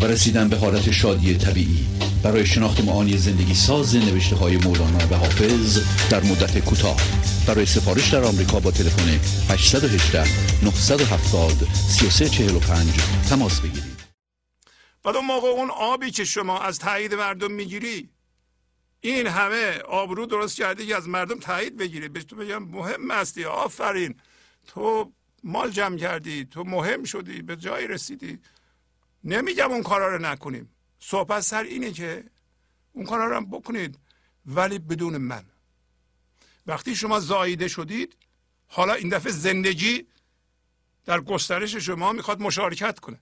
[0.00, 1.86] و رسیدن به حالت شادی طبیعی.
[2.22, 5.78] برای شناخت معانی زندگی ساز نوشته های مولانا و حافظ
[6.10, 6.96] در مدت کوتاه.
[7.46, 9.08] برای سفارش در آمریکا با تلفن
[9.50, 10.24] 818
[10.64, 12.88] 970 3345
[13.28, 14.04] تماس بگیرید.
[15.02, 18.08] بعد اون موقع اون آبی که شما از تایید مردم می‌گیری
[19.00, 22.08] این همه آبرو درست کردی که از مردم تایید بگیری.
[22.08, 24.14] بهش تو بگم مهم هستی آفرین.
[24.66, 25.12] تو
[25.44, 28.38] مال جمع کردی تو مهم شدی به جایی رسیدی.
[29.24, 30.74] نمیگم اون کارا رو نکنیم.
[30.98, 32.24] صحبت سر اینه که
[32.92, 33.98] اون کارا رو هم بکنید
[34.46, 35.44] ولی بدون من.
[36.66, 38.16] وقتی شما زاییده شدید
[38.66, 40.06] حالا این دفعه زندگی
[41.04, 43.20] در گسترش شما می‌خواد مشارکت کنه.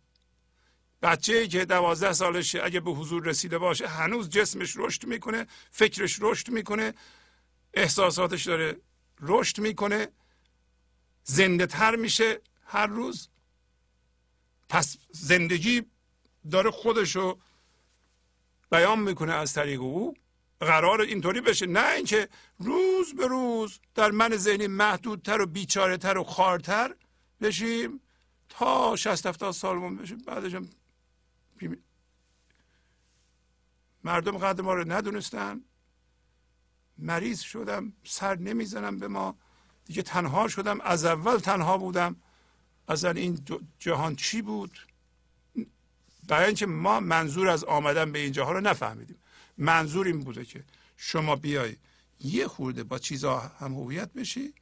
[1.03, 6.51] بچه که دوازده سالشه اگه به حضور رسیده باشه هنوز جسمش رشد می‌کنه فکرش رشد
[6.51, 6.95] می‌کنه
[7.75, 8.77] احساساتش داره
[9.21, 10.09] رشد می‌کنه
[11.25, 13.29] زنده تر میشه هر روز.
[14.69, 15.83] پس زندگی
[16.51, 17.39] داره خودشو
[18.71, 20.15] بیان می‌کنه از طریق او
[20.61, 21.67] قرار اینطوری بشه.
[21.67, 22.29] نه اینکه
[22.59, 26.95] روز به روز در من ذهنی محدودتر و بیچاره تر و خارتر
[27.41, 28.01] بشیم
[28.49, 30.57] تا 60 70 سالمون بشیم بعدش
[34.05, 35.61] مردم قدر ما رو ندونستن.
[36.99, 39.39] مریض شدم سر نمی‌زنم به ما.
[39.85, 40.81] دیگه تنها شدم.
[40.81, 42.17] از اول تنها بودم.
[42.89, 43.45] اصلا این
[43.79, 44.79] جهان چی بود؟
[46.33, 49.19] برای اینکه ما منظور از آمدن به این جهان رو نفهمیدیم.
[49.59, 50.65] منظور این بوده که
[50.97, 51.77] شما بیای
[52.21, 54.55] یه خورده با چیزها هم هویت بشی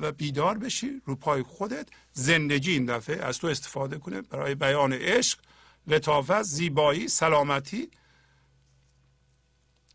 [0.00, 1.88] و بیدار بشی رو پای خودت.
[2.12, 5.38] زندگی این دفعه از تو استفاده کنه برای بیان عشق
[5.86, 7.90] لطافت زیبایی سلامتی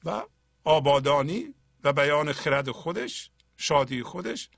[0.05, 0.21] و
[0.63, 4.49] آبادانی و بیان خرد خودش شادی خودش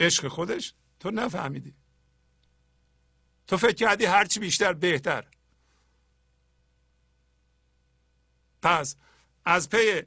[0.00, 0.74] عشق خودش.
[1.00, 1.74] تو نفهمیدی.
[3.48, 5.26] تو فکر کردی هرچی بیشتر بهتر.
[8.62, 8.96] پس
[9.44, 10.02] از پی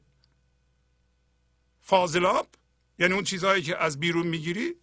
[1.81, 2.47] فاضلاب
[2.99, 4.75] یعنی اون چیزهایی که از بیرون می‌گیری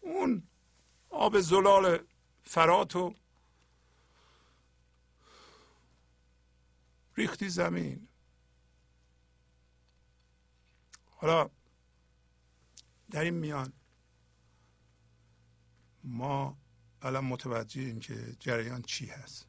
[0.00, 0.42] اون
[1.10, 2.06] آب زلال
[2.42, 3.14] فرات و
[7.16, 8.08] ریختی زمین.
[11.10, 11.50] حالا
[13.10, 13.72] در این میان
[16.04, 16.56] ما
[17.06, 19.46] الان متوجهیم که جریان چی هست.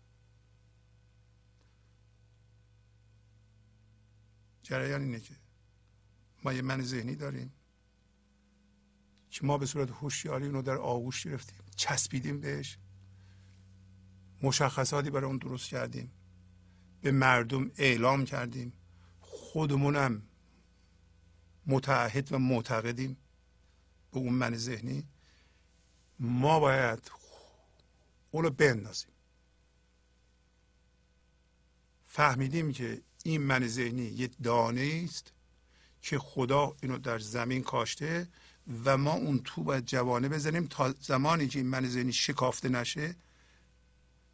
[4.64, 5.36] جریان اینه که
[6.44, 7.54] ما یه من ذهنی داریم
[9.30, 12.78] که ما به صورت هوشیاری اونو در آغوش گرفتیم چسبیدیم بهش.
[14.42, 16.12] مشخصاتی برای اون درست کردیم.
[17.02, 18.74] به مردم اعلام کردیم.
[19.20, 20.22] خودمونم
[21.68, 23.18] متعهد و معتقدیم
[24.12, 25.08] به اون من ذهنی.
[26.20, 27.12] ما باید
[28.38, 29.10] اونو بندازیم.
[32.06, 35.34] فهمیدیم که این من ذهنی یه دانه است
[36.02, 38.28] که خدا اینو در زمین کاشته
[38.86, 43.16] و ما اون تو باید جوانه بزنیم تا زمانی که این من ذهنی شکافته نشه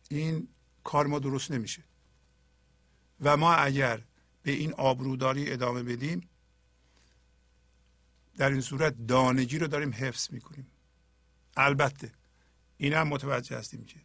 [0.09, 0.47] این
[0.83, 1.83] کار ما درست نمیشه.
[3.21, 4.01] و ما اگر
[4.43, 6.29] به این آبروداری ادامه بدیم
[8.37, 10.67] در این صورت دانگی رو داریم حفظ می‌کنیم.
[11.57, 12.11] البته
[12.83, 13.95] این هم متوجه هستیم که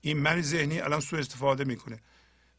[0.00, 2.00] این من ذهنی الان سو استفاده می‌کنه.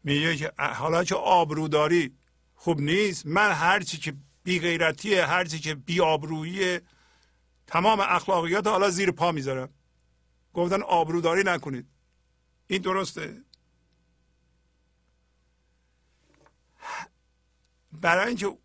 [0.03, 2.17] میگه که حالا که آبروداری
[2.55, 6.81] خوب نیست من هرچی که بی غیرتیه هرچی که بی آبروییه
[7.67, 9.69] تمام اخلاقیات حالا زیر پا می‌ذارم.
[10.53, 11.87] گفتن آبروداری نکنید.
[12.67, 13.41] این درسته؟
[17.91, 18.57] برای اینکه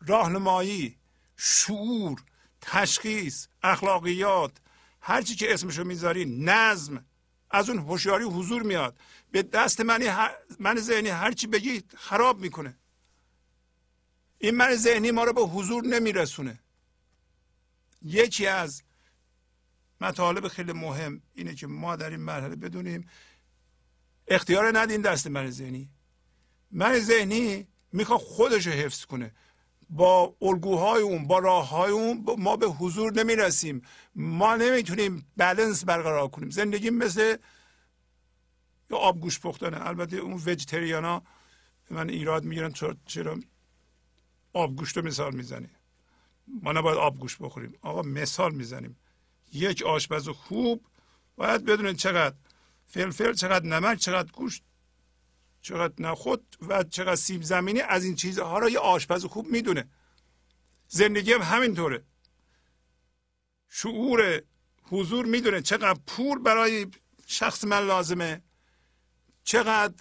[0.00, 0.98] راهنمایی
[1.36, 2.22] شعور
[2.60, 4.52] تشخیص اخلاقیات
[5.06, 7.04] هرچی که اسمشو می‌ذاری نظم.
[7.50, 8.98] از اون هوشیاری حضور میاد.
[9.30, 10.08] به دست منی
[10.58, 12.78] من ذهنی هرچی بگی خراب می‌کنه.
[14.38, 16.58] این من ذهنی ما رو به حضور نمیرسونه.
[18.02, 18.82] یکی از
[20.00, 23.08] مطالب خیلی مهم اینه که ما در این مرحله بدونیم
[24.28, 25.90] اختیار ندین دست من ذهنی.
[26.70, 29.34] من ذهنی می‌خواد خودش رو حفظ کنه.
[29.90, 33.82] با الگوهای اون با راه های اون ما به حضور نمی‌رسیم.
[34.16, 36.50] ما نمی‌تونیم بلنس برقرار کنیم.
[36.50, 37.36] زندگی مثل
[38.90, 39.86] یا آبگوش پختنه.
[39.86, 41.22] البته اون وجتریانا
[41.90, 42.72] من ایراد می‌گیرن
[43.06, 43.38] چرا
[44.52, 45.68] آبگوشت رو مثال می‌زنی.
[46.46, 47.78] ما نباید آبگوش بخوریم.
[47.82, 48.96] آقا مثال می‌زنیم.
[49.52, 50.86] یک آشپز خوب
[51.36, 52.36] باید بدونید چقدر
[52.86, 54.62] فلفل چقدر نمک چقدر گوشت
[55.62, 59.88] چقدر نخود و چقدر سیب زمینی از این چیزها را یه آشپز خوب می‌دونه.
[60.88, 62.04] زندگی هم همینطوره.
[63.76, 64.42] شعور
[64.82, 66.86] حضور می‌دونه چقدر پول برای
[67.26, 68.42] شخص من لازمه
[69.44, 69.94] چقدر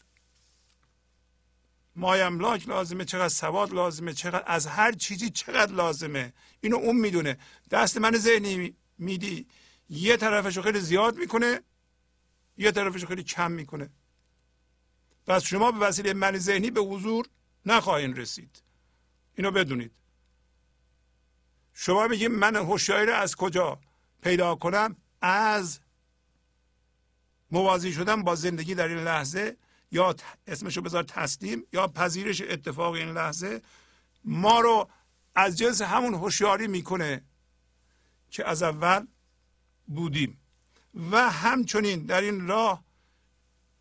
[1.95, 6.33] مایملاک لازمه چقدر سواد لازمه چقدر از هر چیزی چقدر لازمه.
[6.62, 7.38] اینو اون می‌دونه.
[7.71, 9.47] دست من ذهنی میدی.
[9.89, 11.62] یه طرفشو خیلی زیاد می‌کنه
[12.57, 13.89] یه طرفشو خیلی کم می‌کنه.
[15.27, 17.27] پس شما به وسیله من ذهنی به حضور
[17.65, 18.63] نخواهید رسید.
[19.36, 19.91] اینو بدونید.
[21.73, 23.79] شما میگید من هوشیاری رو از کجا
[24.21, 25.79] پیدا کنم؟ از
[27.51, 29.57] موازی شدن با زندگی در این لحظه
[29.91, 30.15] یا
[30.47, 33.62] اسمشو بذار تسلیم یا پذیرش اتفاق این لحظه؟
[34.25, 34.89] ما رو
[35.36, 37.21] از جنس همون هوشیاری می‌کنه
[38.29, 39.07] که از اول
[39.88, 40.39] بودیم.
[41.12, 42.83] و همچنین در این راه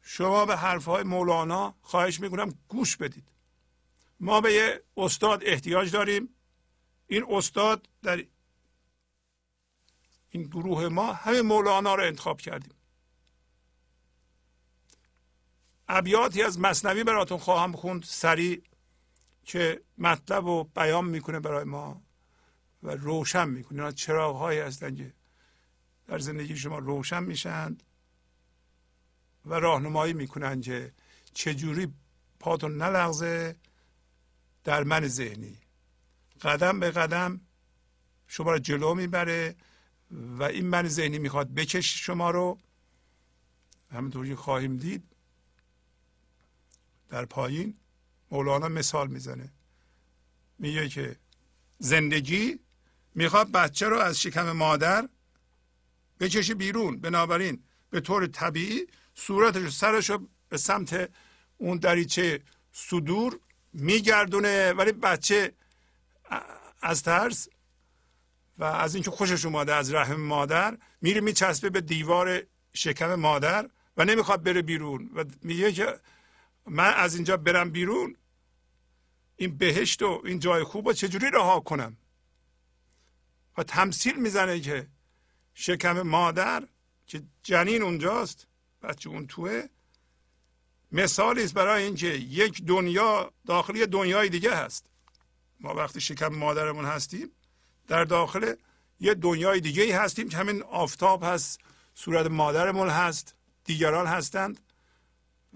[0.03, 3.29] شما به حرفهای مولانا خواهش می‌کنم گوش بدید.
[4.21, 6.29] ما به یه استاد احتیاج داریم.
[7.13, 8.25] این استاد در
[10.31, 12.75] این گروه ما همه مولانا رو انتخاب کردیم.
[15.89, 18.63] ابیاتی از مصنوی براتون خواهم خوند سریع
[19.45, 22.03] که مطلب رو بیان می‌کنه برای ما
[22.83, 23.93] و روشن می‌کنه.
[23.93, 25.15] چراغ هایی هستن که
[26.07, 27.83] در زندگی شما روشن میشند
[29.47, 30.93] و راهنمایی می‌کنن که
[31.35, 31.95] چجوری
[32.41, 33.57] پاتون نلغزه
[34.65, 35.62] در من ذهنی.
[36.43, 37.41] قدم به قدم
[38.27, 39.57] شما رو جلو می‌بره
[40.11, 42.59] و این من ذهنی می‌خواد بکش شما رو.
[43.93, 45.05] همونطور که خواهیم دید
[47.09, 47.77] در پایین
[48.31, 49.53] مولانا مثال می‌زنه.
[50.59, 51.17] میگه که
[51.79, 52.59] زندگی
[53.15, 55.09] می‌خواد بچه رو از شکم مادر
[56.21, 57.01] بکشه بیرون.
[57.01, 61.11] بنابراین به طور طبیعی صورتش سرش رو به سمت
[61.59, 63.41] اون دریچه صدور
[63.73, 64.73] میگردونه.
[64.73, 65.53] ولی بچه
[66.83, 67.49] از ترس
[68.59, 72.43] و از اینکه خوشش اومده از رحم مادر میره میچسبه به دیوار
[72.75, 76.01] شکم مادر و نمی‌خواد بره بیرون و میگه که
[76.67, 78.17] من از اینجا برم بیرون.
[79.37, 81.97] این بهشت و این جای خوب رو چجوری رها کنم؟
[83.59, 84.87] و تمثیل می‌زنه که
[85.55, 86.69] شکم مادر
[87.07, 88.47] که جنین اونجاست
[88.83, 89.67] بچه اون توه
[90.93, 94.92] مثالی است برای اینکه یک دنیا داخلی دنیای دیگه هست.
[95.63, 97.31] ما وقتی شکم مادرمون هستیم
[97.89, 98.55] در داخل
[99.01, 101.61] یه دنیای دیگه هستیم که همین آفتاب هست
[101.95, 103.35] صورت مادرمون هست
[103.65, 104.61] دیگران هستند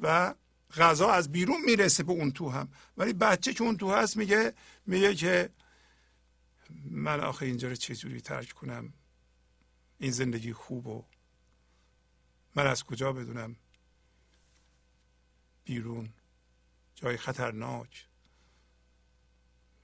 [0.02, 0.34] و
[0.76, 2.68] غذا از بیرون می‌رسه به اون تو هم.
[2.96, 4.54] ولی بچه که اون تو هست میگه
[4.86, 5.50] میگه که
[6.90, 8.92] من آخه اینجا رو چجوری ترک کنم؟
[9.98, 11.04] این زندگی خوب و
[12.54, 13.56] من از کجا بدونم؟
[15.64, 16.12] بیرون
[16.94, 18.06] جای خطرناک.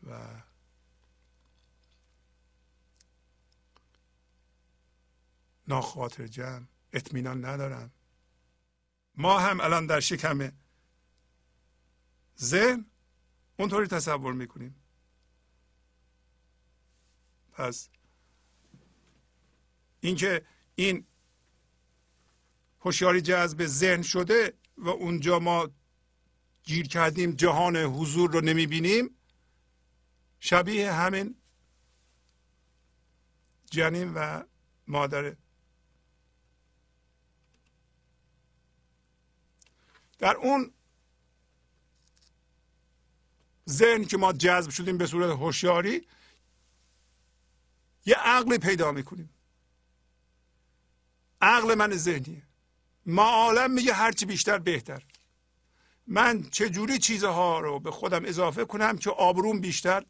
[0.03, 0.43] و
[5.69, 7.93] ناخاطر جمع اطمینان ندارم.
[9.15, 10.53] ما هم الان در شکم
[12.41, 12.87] ذهن
[13.59, 14.77] اونطوری تصور می‌کنیم.
[17.53, 17.89] پس
[20.01, 21.07] اینکه این
[22.81, 25.71] هوشیاری جذب ذهن شده و اونجا ما
[26.63, 29.17] گیر کردیم جهان حضور رو نمی‌بینیم
[30.45, 31.35] شبیه همین
[33.71, 34.43] جنین و
[34.87, 35.37] مادره.
[40.19, 40.73] در اون
[43.69, 46.07] ذهن که ما جذب شدیم به صورت هوشیاری
[48.07, 49.31] یه عقلی پیدا می‌کنیم.
[51.41, 52.43] عقل من ذهنیه.
[53.19, 55.03] عالم میگه هرچی بیشتر بهتر.
[56.07, 60.05] من چجوری چیزها رو به خودم اضافه کنم که آبروم بیشتر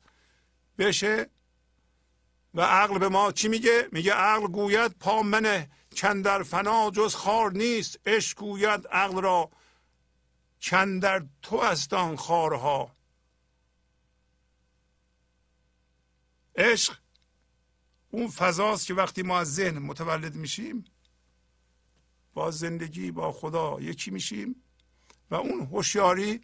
[0.78, 1.30] بشه
[2.54, 7.52] و عقل به ما چی میگه؟ میگه عقل گوید پا منه چندر فنا جز خار
[7.52, 7.98] نیست.
[8.06, 9.50] عشق گوید عقل را
[10.58, 12.92] چندر تو استان خارها.
[16.56, 16.98] عشق
[18.10, 20.84] اون فضاست که وقتی ما از ذهن متولد میشیم
[22.34, 24.62] با زندگی با خدا یکی میشیم
[25.30, 26.40] و اون هوشیاری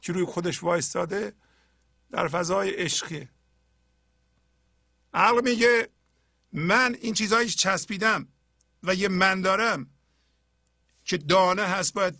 [0.00, 1.32] که روی خودش وایستاده
[2.10, 3.28] در فضای عشقی
[5.14, 5.88] عقل میگه
[6.52, 8.28] من این چیزهایی چسبیدم
[8.82, 9.90] و یه من دارم
[11.04, 12.18] که دانه هست باید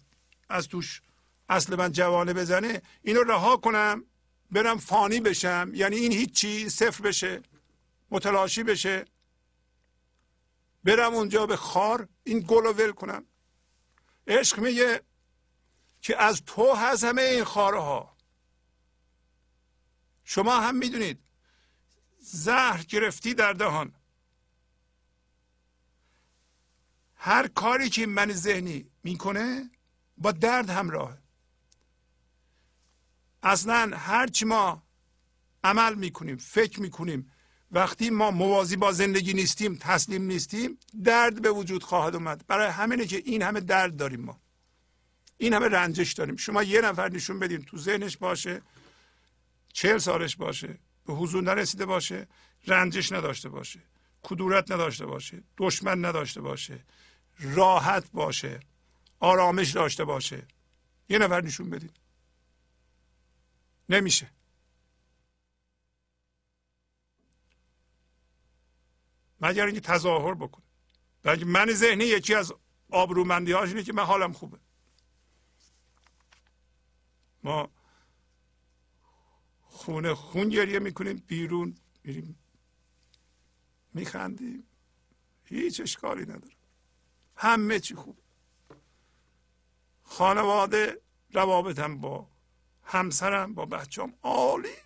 [0.49, 1.03] از توش
[1.49, 4.05] اصل من جوانه بزنه اینو رها کنم
[4.51, 7.43] برم فانی بشم یعنی این هیچی صفر بشه
[8.11, 9.05] متلاشی بشه.
[10.85, 13.27] برم اونجا به خار این گل ول کنم.
[14.27, 15.03] عشق میگه
[16.01, 18.17] که از تو هست همه این خاره ها
[20.25, 21.24] شما هم می‌دونید
[22.35, 23.93] زهر گرفتی در دهان.
[27.16, 29.70] هر کاری که من ذهنی می‌کنه
[30.18, 31.18] با درد همراهه.
[33.43, 34.82] اصلا هرچی ما
[35.64, 37.30] عمل می‌کنیم فکر می‌کنیم
[37.70, 42.47] وقتی ما موازی با زندگی نیستیم تسلیم نیستیم درد به وجود خواهد اومد.
[42.47, 44.41] برای همینه که این همه درد داریم ما.
[45.39, 46.37] این همه رنجش داریم.
[46.37, 48.62] شما یه نفر نشون بدین تو ذهنش باشه
[49.72, 50.78] چهل سالش باشه.
[51.05, 52.29] به حضور نرسیده باشه
[52.67, 53.81] رنجش نداشته باشه
[54.23, 56.85] کدورت نداشته باشه دشمن نداشته باشه
[57.39, 58.61] راحت باشه
[59.21, 60.47] آرامش داشته باشه.
[61.09, 61.91] یه نفر نشون بدین.
[63.89, 64.31] نمیشه.
[69.41, 70.65] مگر اینکه تظاهر بکنه
[71.23, 72.53] بلکه من ذهنی یکی از
[72.91, 74.59] آبرومندی هاش اینه که من حالم خوبه.
[77.43, 77.71] ما
[79.85, 81.74] خونه خون گریه می‌کنیم بیرون
[82.05, 82.39] میریم.
[83.95, 84.66] میخندیم.
[85.45, 86.57] هیچ اشکالی نداره.
[87.37, 88.18] همه چی خوب.
[90.03, 91.01] خانواده
[91.32, 92.28] روابطم با
[92.82, 94.76] همسرم با بچم عالی.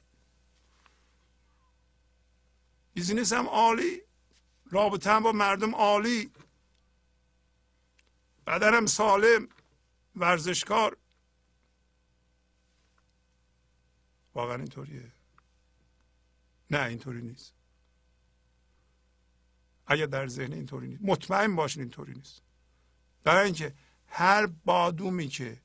[2.94, 4.02] بیزینس هم عالی.
[4.70, 6.32] رابطه با مردم عالی.
[8.46, 9.48] بدنم سالم
[10.16, 10.96] ورزشکار.
[14.34, 15.12] واقعا اینطوریه.
[16.70, 17.52] نه اینطوری نیست.
[19.86, 21.02] اگر در ذهن اینطوری نیست.
[21.04, 22.42] مطمئن باشین اینطوری نیست.
[23.24, 23.74] برای اینکه
[24.06, 25.60] هر بادومی که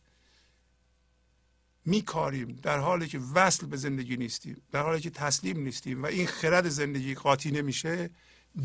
[1.86, 6.28] میکاریم در حالی که وصل به زندگی نیستیم در حالی که تسلیم نیستیم و این
[6.28, 8.10] خرد زندگی قاطی نمیشه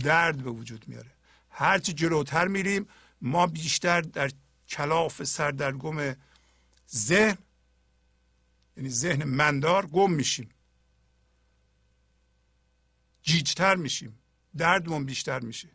[0.00, 1.10] درد به وجود میاره.
[1.50, 2.88] هرچی جلوتر میریم
[3.22, 4.30] ما بیشتر در
[4.68, 6.14] کلاف سردرگم
[6.94, 7.38] ذهن
[8.78, 10.48] یعنی ذهن مندار گم میشیم.
[13.22, 14.18] جیجتر میشیم.
[14.56, 15.68] دردمون بیشتر میشه.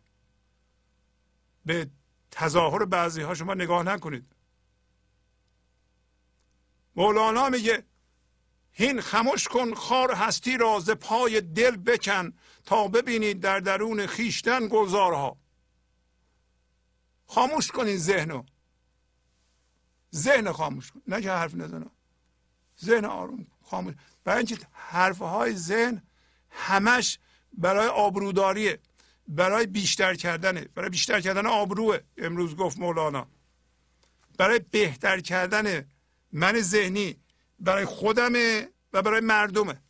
[1.66, 1.90] به
[2.32, 4.36] تظاهر بعضی ها شما نگاه نکنید.
[6.96, 7.84] مولانا میگه
[8.72, 12.34] هین خموش کن خار هستی را ز پای دل بکن
[12.66, 15.38] تا ببینید در درون خیشتن گلزارها.
[17.26, 18.44] خاموش کنین ذهنو.
[20.16, 21.02] ذهن خاموش کن.
[21.08, 21.92] نه که حرف نزنم
[22.82, 23.96] ذهن آروم خاموش.
[24.24, 26.02] برای اینکه حرفهای ذهن
[26.50, 27.20] همش
[27.54, 28.80] برای آبروداریه
[29.28, 30.62] برای بیشتر کردنه.
[30.76, 33.28] برای بیشتر کردن آبروه امروز گفت مولانا.
[34.38, 35.86] برای بهتر کردن
[36.32, 37.18] من ذهنی
[37.60, 39.82] برای خودمه و برای مردمه.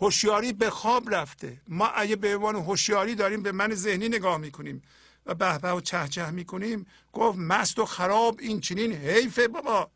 [0.00, 1.60] هوشیاری به خواب رفته.
[1.68, 4.82] ما اگه به عنوان هوشیاری داریم به من ذهنی نگاه می‌کنیم
[5.26, 9.90] و به و چه چه می‌کنیم؟ گفت مست و خراب این چنین حیفه بابا.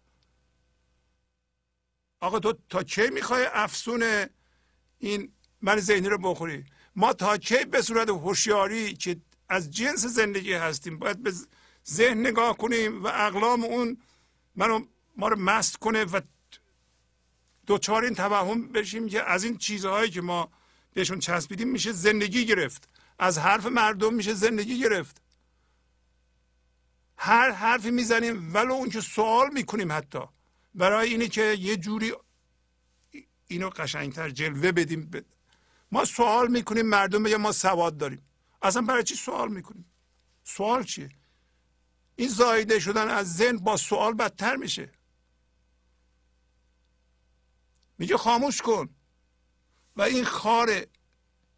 [2.23, 4.27] آقا تو تا کی می‌خوای افسون
[4.99, 6.65] این من ذهنی رو بخوری؟
[6.97, 9.17] ما تا کی به صورت هوشیاری که
[9.49, 11.33] از جنس زندگی هستیم؟ باید به
[11.89, 13.97] ذهن نگاه کنیم و اقلام اون
[14.57, 14.85] منو
[15.17, 16.21] ما رو مست کنه و
[17.67, 20.51] دوچار این توهم بشیم که از این چیزهایی که ما
[20.95, 22.89] بهشون چسبیدیم میشه زندگی گرفت.
[23.19, 25.23] از حرف مردم میشه زندگی گرفت.
[27.17, 30.23] هر حرفی می‌زنیم ولو اون که سوال می‌کنیم حتی.
[30.75, 32.13] برای اینه که یه جوری
[33.47, 35.11] اینو قشنگتر جلوه بدیم.
[35.93, 38.23] ما سوال می‌کنیم مردم بگه ما سواد داریم.
[38.63, 39.93] اصلا برای چی سوال می‌کنیم؟
[40.45, 41.11] سوال چیه؟
[42.17, 44.93] این زایده شدن از ذهن با سوال بدتر میشه.
[47.99, 48.89] میگه خاموش کن.
[49.97, 50.87] و این خار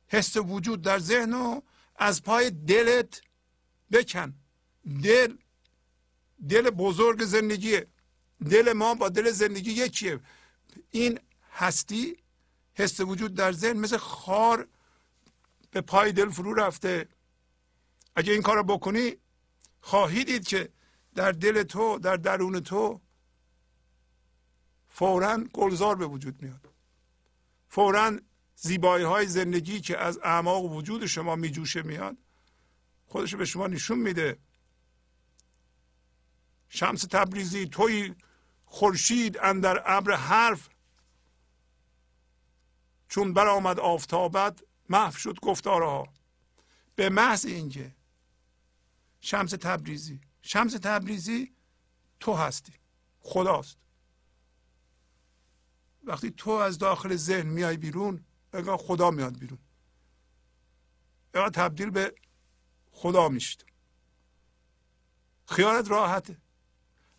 [0.07, 1.63] حس وجود در ذهن رو
[1.97, 3.21] از پای دلت
[3.93, 4.35] بکن.
[5.03, 5.37] دل
[6.49, 7.87] دل بزرگ زندگیه.
[8.51, 10.21] دل ما با دل زندگی یکیه.
[10.91, 11.21] این
[11.53, 12.17] هستی
[12.75, 14.69] حس وجود در ذهن مثل خار
[15.71, 17.09] به پای دل فرو رفته.
[18.17, 19.17] اگه این کار بکنی
[19.81, 20.69] خواهی دید که
[21.15, 23.01] در دل تو در درون تو
[24.89, 26.69] فورا گلزار به وجود میاد.
[27.69, 28.19] فورا
[28.57, 32.17] زیبایی های زندگی که از اعماق وجود شما میجوشه میاد
[33.07, 34.39] خودش به شما نشون میده.
[36.75, 38.15] شمس تبریزی توی
[38.65, 40.69] خورشید اندر ابر حرف.
[43.09, 46.09] چون برآمد آفتابت محو شد گفتارها.
[46.95, 47.95] به محض اینکه
[49.21, 51.55] شمس تبریزی شمس تبریزی
[52.21, 52.73] تو هستی
[53.21, 53.79] خداست.
[56.05, 59.59] وقتی تو از داخل ذهن میای بیرون انگار خدا میاد بیرون.
[61.35, 62.15] انگار تبدیل به
[62.93, 63.65] خدا میشید
[65.47, 66.44] خیالت راحته.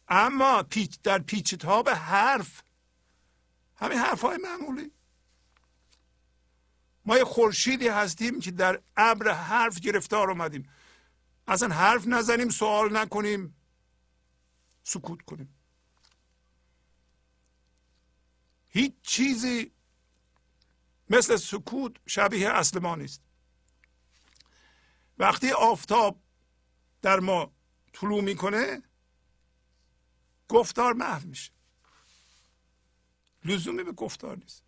[0.07, 2.63] اما پیچ در پیچ تاب حرف.
[3.75, 4.91] همین حرف های معمولی.
[7.05, 10.69] ما یه خورشیدی هستیم که در ابر حرف گرفتار اومدیم.
[11.47, 13.55] اصلا حرف نزنیم سوال نکنیم
[14.83, 15.55] سکوت کنیم.
[18.69, 19.71] هیچ چیزی
[21.09, 23.21] مثل سکوت شبیه اصل ما نیست.
[25.17, 26.21] وقتی آفتاب
[27.01, 27.53] در ما
[27.93, 28.83] طلوع می‌کنه
[30.49, 31.51] گفتار محو میشه.
[33.45, 34.63] لزومی به گفتار نیست.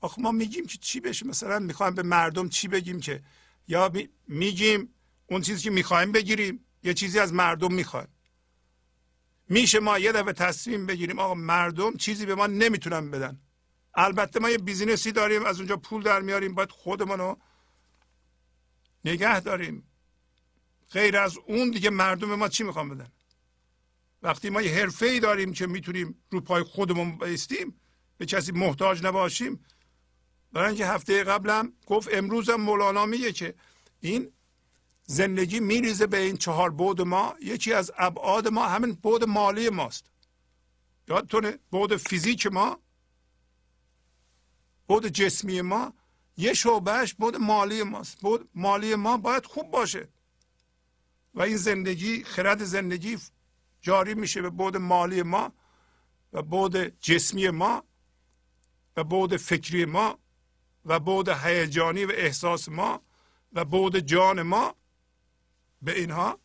[0.00, 3.22] آخه ما میگیم که چی بشه؟ مثلا می‌خوایم به مردم چی بگیم که؟
[3.68, 3.92] یا
[4.28, 4.94] میگیم
[5.26, 8.08] اون چیزی که می‌خوایم بگیریم یه چیزی از مردم می‌خوایم
[9.48, 13.40] میشه ما یه دفعه تصمیم بگیریم آقا مردم چیزی به ما نمی‌تونن بدن.
[13.94, 17.36] البته ما یه بیزینسی داریم از اونجا پول در میاریم باید خودمونو
[19.04, 19.86] نگه داریم.
[20.92, 23.12] غیر از اون دیگه مردم ما چی می‌خوان بدن؟
[24.22, 27.80] وقتی ما یه حرفه ای داریم که می‌تونیم رو پای خودمون بیستیم
[28.18, 29.64] به کسی محتاج نباشیم.
[30.52, 33.54] برای اینکه هفته قبلم گفت امروزم مولانا میگه که
[34.00, 34.32] این
[35.04, 37.34] زندگی میریزه به این چهار بود ما.
[37.40, 40.04] یکی از ابعاد ما همین بود مالی ماست.
[41.08, 42.80] یادتونه بود فیزیک ما؟
[44.86, 45.94] بود جسمی ما؟
[46.36, 48.20] یه شعبهش بود مالی ماست.
[48.20, 50.08] بود مالی ما باید خوب باشه.
[51.34, 53.18] و این زندگی خرد زندگی
[53.80, 55.52] جاری میشه به بود مالی ما
[56.32, 57.84] و بود جسمی ما
[58.96, 60.18] و بود فکری ما
[60.84, 63.02] و بود هیجانی و احساس ما
[63.52, 64.74] و بود جان ما
[65.82, 66.38] به اینها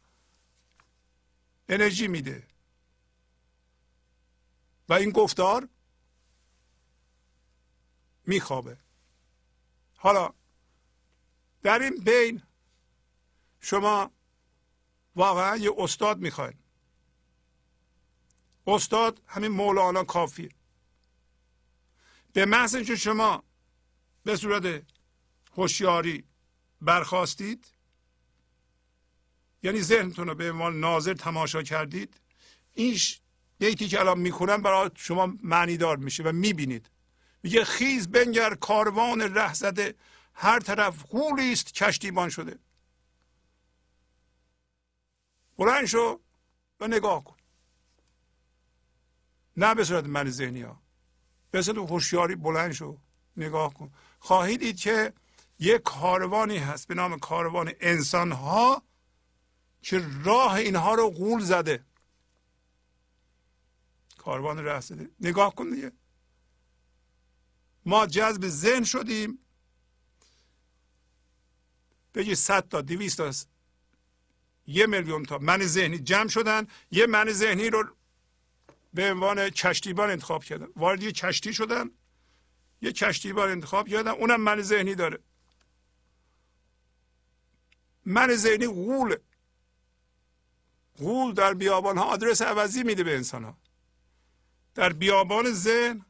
[1.70, 2.48] انرژی میده.
[4.90, 5.70] و این گفتار
[8.26, 8.78] میخوابه.
[9.96, 10.34] حالا
[11.64, 12.44] در این بین
[13.60, 14.12] شما
[15.16, 16.65] واقعا یه استاد می‌خواید
[18.68, 20.50] استاد همین مولانا کافیه.
[22.34, 23.44] به محض اینکه شما
[24.24, 24.84] به صورت
[25.58, 26.24] هوشیاری
[26.82, 27.68] برخواستید
[29.64, 32.20] یعنی ذهنتون رو به عنوان ناظر تماشا کردید
[32.74, 33.00] این
[33.58, 36.90] بیتی که الان می‌خونم برای شما معنیدار میشه و می‌بینید.
[37.44, 39.96] میگه خیز بنگر کاروان ره زده
[40.34, 42.60] هر طرف غولی است کشتیبان شده.
[45.58, 46.20] بلند شو
[46.80, 47.35] و نگاه کن.
[49.58, 50.82] نه به صورت من ذهنی ها.
[51.52, 52.98] به صورت هوشیاری بلند شو
[53.38, 53.92] نگاه کن.
[54.20, 55.14] خواهید دید که
[55.60, 58.84] یک کاروانی هست به نام کاروان انسان ها
[59.82, 61.86] که راه اینها رو غول زده.
[64.18, 65.92] کاروان راه زده نگاه کن دیگه.
[67.86, 69.40] ما جذب ذهن شدیم.
[72.14, 73.32] بگی صد تا دویست تا
[74.68, 76.68] یه میلیون تا من ذهنی جمع شدن.
[76.92, 77.96] یه من ذهنی رو
[78.96, 80.68] به عنوان کشتیبان انتخاب کردن.
[80.76, 81.90] وارد یه کشتی شدن
[82.82, 85.20] یه کشتیبان انتخاب کردن اونم من ذهنی داره.
[88.06, 89.16] من ذهنی غول
[90.98, 93.58] غول در بیابان ها آدرس عوضی میده به انسان ها
[94.76, 96.06] در بیابان ذهن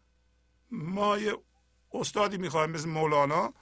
[0.72, 1.38] ما یه
[1.94, 3.54] استادی می‌خوایم مثل مولانا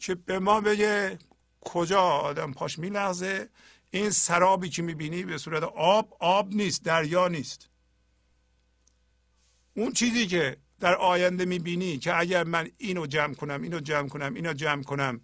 [0.00, 1.18] که به ما بگه
[1.60, 3.50] کجا آدم پاش میلغزه.
[3.90, 7.67] این سرابی که می‌بینی به صورت آب آب نیست دریا نیست.
[9.78, 14.34] اون چیزی که در آینده می‌بینی که اگر من اینو جمع کنم اینو جمع کنم
[14.34, 15.20] اینو جمع کنم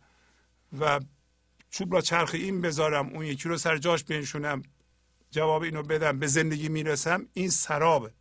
[0.78, 1.00] و
[1.70, 4.62] چوب را چرخ این بذارم اون یکی رو سر جاش بنشونم
[5.30, 8.12] جواب اینو بدم به زندگی می‌رسم این سرابه.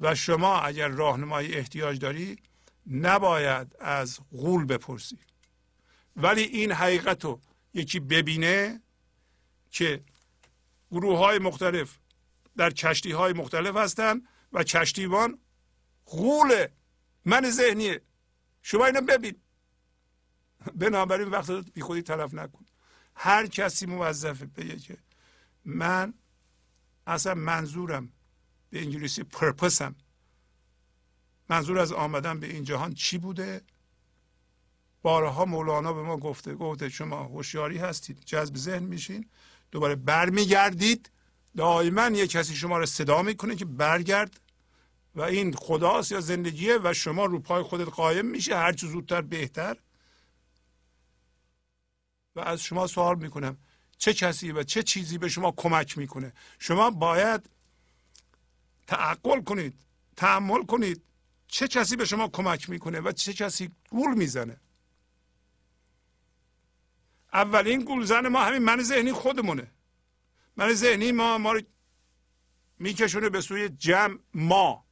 [0.00, 2.36] و شما اگر راهنمایی احتیاج داری
[2.90, 5.18] نباید از غول بپرسی.
[6.16, 7.40] ولی این حقیقت رو
[7.74, 8.80] یکی ببینه
[9.70, 10.00] که
[10.90, 11.98] گروه های مختلف
[12.56, 15.38] در کشتی های مختلف هستند و کشتیبان
[16.06, 16.72] غوله
[17.24, 18.02] من ذهنیه.
[18.62, 19.36] شما اینو ببین.
[20.74, 22.64] بنابراین وقت بی خودی تلف نکن.
[23.14, 24.98] هر کسی موظفه بگه که
[25.64, 26.14] من
[27.06, 28.12] اصلا منظورم
[28.70, 29.94] به انگلیسی پرپسم
[31.48, 33.62] منظور از آمدن به این جهان چی بوده؟
[35.02, 39.28] بارها مولانا به ما گفته گفته شما هوشیاری هستید جذب ذهن میشین
[39.70, 41.10] دوباره برمیگردید.
[41.56, 44.40] دائما یه کسی شما رو صدا می‌کنه که برگرد
[45.14, 49.20] و این خداست یا زندگیه و شما رو پای خودت قایم میشه هر چه زودتر
[49.20, 49.76] بهتر.
[52.36, 53.58] و از شما سوال می‌کنم
[53.98, 57.50] چه کسی و چه چیزی به شما کمک می‌کنه؟ شما باید
[58.86, 59.74] تعقل کنید
[60.16, 61.02] تحمل کنید
[61.48, 64.60] چه کسی به شما کمک می‌کنه و چه کسی گول می‌زنه؟
[67.32, 69.70] اولین گولزن ما همین من ذهنی خودمونه.
[70.56, 71.60] من ذهنی ما ما رو
[72.78, 74.86] میکشونه به سوی جمع ما.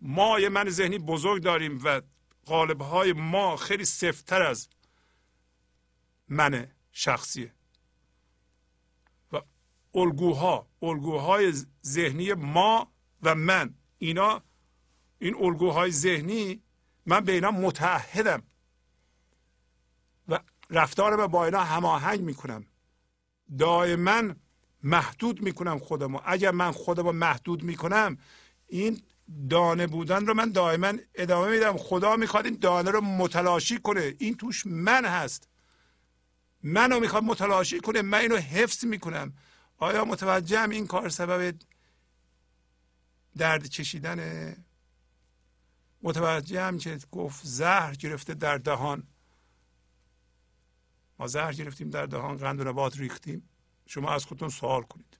[0.00, 2.02] ما یه من ذهنی بزرگ داریم و
[2.46, 4.68] قالب های ما خیلی سفتر از
[6.28, 7.54] من شخصیه.
[9.32, 9.40] و
[9.94, 11.52] الگوها الگوهای
[11.86, 14.42] ذهنی ما و من اینا
[15.18, 16.62] این الگوهای ذهنی
[17.06, 18.42] من به اینا متحدم
[20.28, 22.66] و رفتار با اینا هماهنگ می‌کنم.
[23.58, 24.22] دائما
[24.82, 26.20] محدود می‌کنم خودمو.
[26.24, 28.18] اگر من خودمو محدود می‌کنم
[28.68, 29.02] این
[29.50, 31.76] دانه بودن رو من دائما ادامه میدم.
[31.76, 34.14] خدا می‌خواد این دانه رو متلاشی کنه.
[34.18, 35.48] این توش من هست.
[36.62, 38.02] منو می‌خواد متلاشی کنه.
[38.02, 39.32] من اینو حفظ می‌کنم.
[39.78, 41.54] آیا متوجهم این کار سبب
[43.36, 44.56] درد چشیدن
[46.02, 49.06] متوجهم که گفت زهر گرفته در دهان.
[51.20, 53.48] ما زهر گرفتیم در دهان قند و نبات ریختیم.
[53.86, 55.16] شما از خودتون سوال کنید.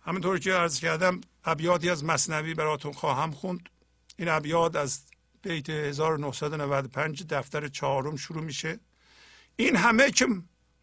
[0.00, 3.68] همینطور که عرض کردم ابیاتی از مصنوی براتون خواهم خوند.
[4.16, 5.02] این ابیات از
[5.42, 8.80] بیت 1995 دفتر چهارم شروع میشه.
[9.56, 10.26] این همه که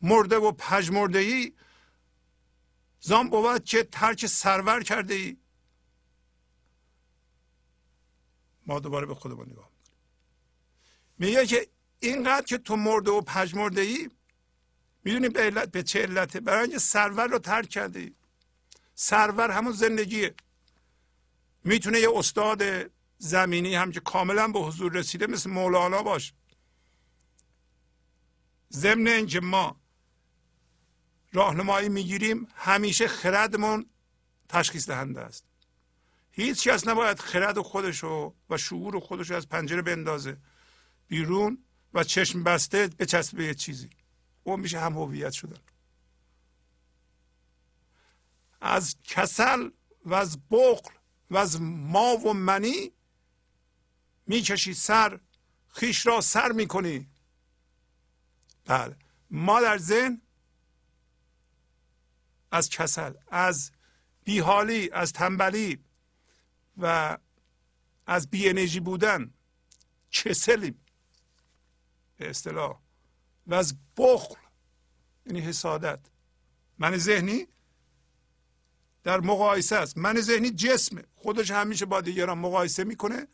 [0.02, 1.54] مرده و پژمرده ای
[3.00, 5.38] زان بود که ترک سرور کرده ای
[8.66, 9.69] ما دوباره به خودمون نگاه
[11.20, 11.68] میگه که
[12.00, 14.10] اینقدر که تو مرده و پژمرده ای
[15.04, 18.14] می‌دونی به, علت به چه علته؟ برای اینکه سرور رو ترک کرده ای
[18.96, 20.36] سرور همون زندگیه.
[21.64, 22.64] می‌تونه یه استاد
[23.18, 26.34] زمینی هم که کاملا به حضور رسیده مثل مولانا باش.
[28.74, 29.80] ضمن اینکه ما
[31.34, 33.86] راهنمایی می‌گیریم همیشه خردمون
[34.50, 35.46] تشخیص دهنده است.
[36.32, 40.38] هیچ کس نباید خرد خودشو و شعور خودشو از پنجره بندازه.
[41.10, 42.88] بیرون و چشم بسته
[43.34, 43.89] به یه چیزی.
[44.43, 45.60] اون میشه هم هویت شدن.
[48.62, 49.70] از کسل
[50.05, 50.93] و از بخل
[51.30, 52.91] و از ما و منی
[54.28, 55.20] می‌کشی سر
[55.70, 57.10] خیش را سر می‌کنی.
[58.66, 58.95] بله.
[59.32, 60.22] ما در ذهن
[62.51, 63.72] از کسل از
[64.24, 65.84] بیحالی از تنبلی
[66.78, 67.18] و
[68.07, 69.34] از بی انرژی بودن
[70.12, 70.86] کسلیم
[72.20, 72.80] به اصطلاح
[73.48, 74.36] و از بخل
[75.26, 76.00] یعنی حسادت.
[76.78, 77.48] من ذهنی
[79.04, 79.98] در مقایسه است.
[79.98, 81.04] من ذهنی جسمه.
[81.16, 83.28] خودش همیشه با دیگران مقایسه می‌کنه.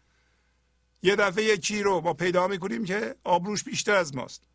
[1.02, 4.48] یه دفعه یکی رو ما پیدا می‌کنیم که آبروش بیشتر از ماست.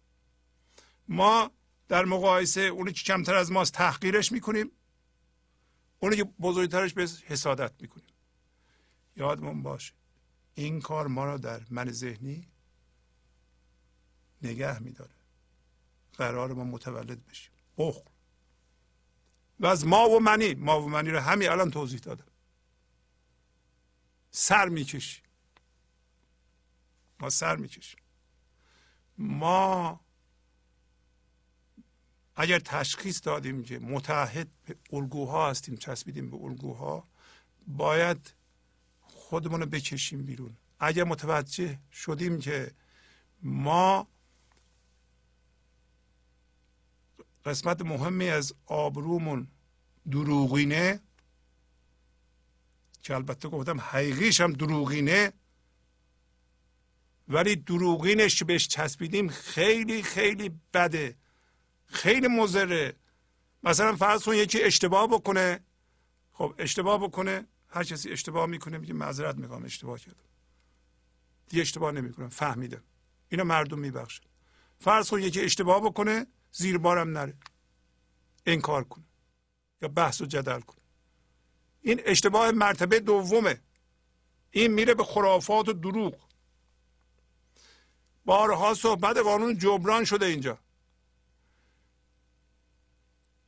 [1.09, 1.51] ما
[1.89, 4.71] در مقایسه اونی که کمتر از ماست تحقیرش می‌کنیم.
[5.99, 8.15] اونی که بزرگترش به حسادت می‌کنیم.
[9.17, 9.93] یادمون باشه
[10.55, 12.50] این کار ما را در من ذهنی
[14.43, 15.15] نگه میداره.
[16.13, 17.53] قرار ما متولد بشیم.
[17.79, 18.11] بخل.
[19.61, 22.25] و از ما و منی ما و منی رو همین الان توضیح دادم.
[24.31, 25.25] سر می‌کشیم
[27.21, 28.01] ما سر می‌کشیم.
[29.19, 30.01] ما
[32.37, 37.09] اگر تشخیص دادیم که متحد به الگوها هستیم چسبیدیم به الگوها
[37.67, 38.35] باید
[39.03, 40.57] خودمون رو بکشیم بیرون.
[40.81, 42.75] اگر متوجه شدیم که
[43.43, 44.09] ما
[47.45, 49.49] قسمت مهمی از آبرومون
[50.11, 51.01] دروغینه
[53.03, 55.33] که البته گفتم حقیقیش هم دروغینه
[57.29, 61.17] ولی دروغینش بهش چسبیدیم خیلی خیلی بده
[61.87, 62.97] خیلی مزره
[63.63, 65.61] مثلا فرض کن یکی اشتباه بکنه.
[66.33, 70.17] خب اشتباه بکنه هر کسی اشتباه می‌کنه میگه معذرت می‌خوام اشتباه کردم.
[71.49, 72.83] دیگه اشتباه نمی‌کنم فهمیدم
[73.29, 74.23] اینا مردم میبخشه
[74.79, 77.35] فرض کن یکی اشتباه بکنه زیر بارم نره.
[78.47, 79.05] انکار کنه
[79.83, 80.81] یا بحث و جدل کنه
[81.81, 83.61] این اشتباه مرتبه دومه.
[84.51, 86.15] این میره به خرافات و دروغ.
[88.25, 90.59] بارها صحبت قانون جبران شده اینجا.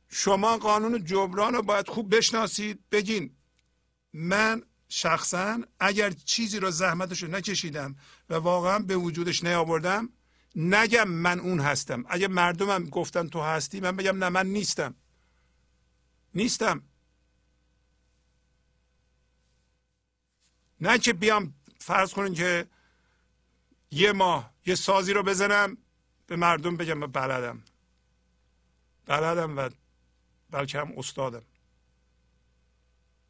[0.09, 2.89] شما قانون جبران رو باید خوب بشناسید.
[2.89, 3.35] بگین
[4.13, 7.95] من شخصا اگر چیزی رو زحمتش رو نکشیدم
[8.29, 10.09] و واقعا به وجودش نیاوردم
[10.55, 12.05] نگم من اون هستم.
[12.09, 14.95] اگه مردمم گفتن تو هستی من بگم نه من نیستم.
[16.35, 16.83] نیستم.
[20.81, 22.67] نه که بیام فرض کنین که
[23.91, 25.77] یه ماه یه سازی رو بزنم
[26.27, 27.63] به مردم بگم بلدم.
[29.05, 29.69] بلدم و
[30.49, 31.43] بلکه هم استادم.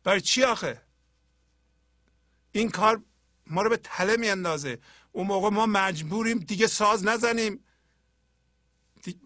[0.03, 0.81] برای چی آخه؟
[2.51, 3.03] این کار
[3.47, 4.79] ما رو به تله میاندازه.
[5.13, 7.59] اون موقع ما مجبوریم دیگه ساز نزنیم.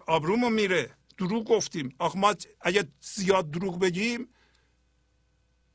[0.07, 0.89] آبرومون میره.
[1.17, 1.95] دروغ گفتیم.
[1.99, 4.29] آخه ما اگر زیاد دروغ بگیم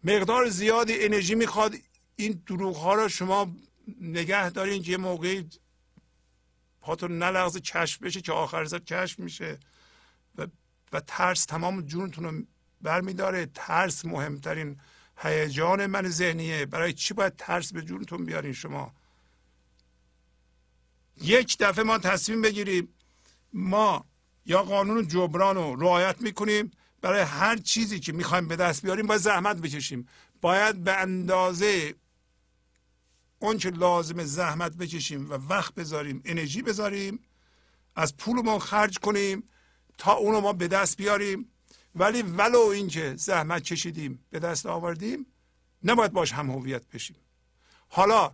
[0.05, 1.75] مقدار زیادی انرژی می‌خواد
[2.17, 3.57] این دروغ ها رو شما
[4.01, 5.49] نگه دارین که یه موقعی
[6.81, 9.59] پاتون نلغز کشف بشه که آخر سر کشف میشه.
[10.39, 10.47] و,
[10.93, 12.43] و ترس تمام جونتون رو
[12.81, 13.47] برمیداره.
[13.55, 14.81] ترس مهمترین
[15.17, 16.67] هیجان من ذهنیه.
[16.67, 18.95] برای چی باید ترس به جونتون بیارین شما؟
[21.21, 22.89] یک دفعه ما تصمیم بگیریم
[23.53, 24.05] ما
[24.47, 29.21] یا قانون جبران رو رعایت می‌کنیم برای هر چیزی که می‌خوایم به دست بیاریم باید
[29.21, 30.09] زحمت بکشیم.
[30.41, 31.95] باید به اندازه
[33.39, 37.21] اونچه لازم زحمت بکشیم و وقت بذاریم انرژی بذاریم
[37.97, 39.49] از پولمون خرج کنیم
[39.99, 41.49] تا اونو ما به دست بیاریم.
[41.95, 45.27] ولی ولو اینکه زحمت کشیدیم به دست آوردیم
[45.85, 47.17] نباید باش هم هویت بشیم.
[47.89, 48.33] حالا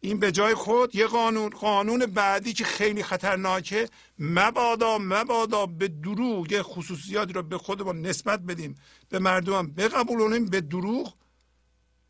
[0.00, 3.88] این به جای خود یه قانون قانون بعدی که خیلی خطرناکه
[4.18, 10.60] مبادا مبادا به دروغ یه خصوصیاتی رو به خودمون نسبت بدیم به مردم بقبولونیم به
[10.60, 11.14] دروغ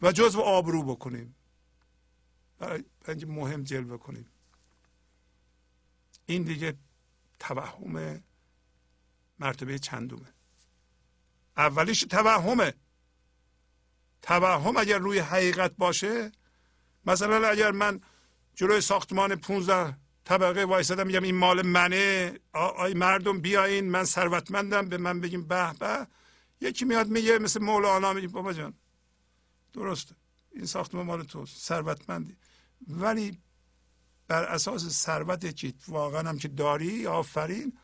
[0.02, 1.34] و جزو آبرو بکنیم.
[2.58, 2.84] برای
[3.24, 4.26] مهم جلوه کنیم.
[6.26, 6.74] این دیگه
[7.38, 8.22] توهم
[9.38, 10.32] مرتبه چندومه
[11.56, 12.74] اولیش توهمه.
[14.22, 16.32] توهم اگر روی حقیقت باشه
[17.06, 18.00] مثلا اگر من
[18.54, 24.98] جلوی ساختمان 15 طبقه وایسادم میگم این مال منه آی مردم بیاین من ثروتمندم به
[24.98, 26.06] من بگیم به به.
[26.60, 28.74] یکی میاد میگه مثل مولانا میگه بابا جان
[29.72, 30.14] درسته
[30.52, 32.36] این ساختمان مال تو ثروتمندی.
[32.88, 33.38] ولی
[34.28, 37.78] بر اساس ثروت که واقعا هم که داری آفرین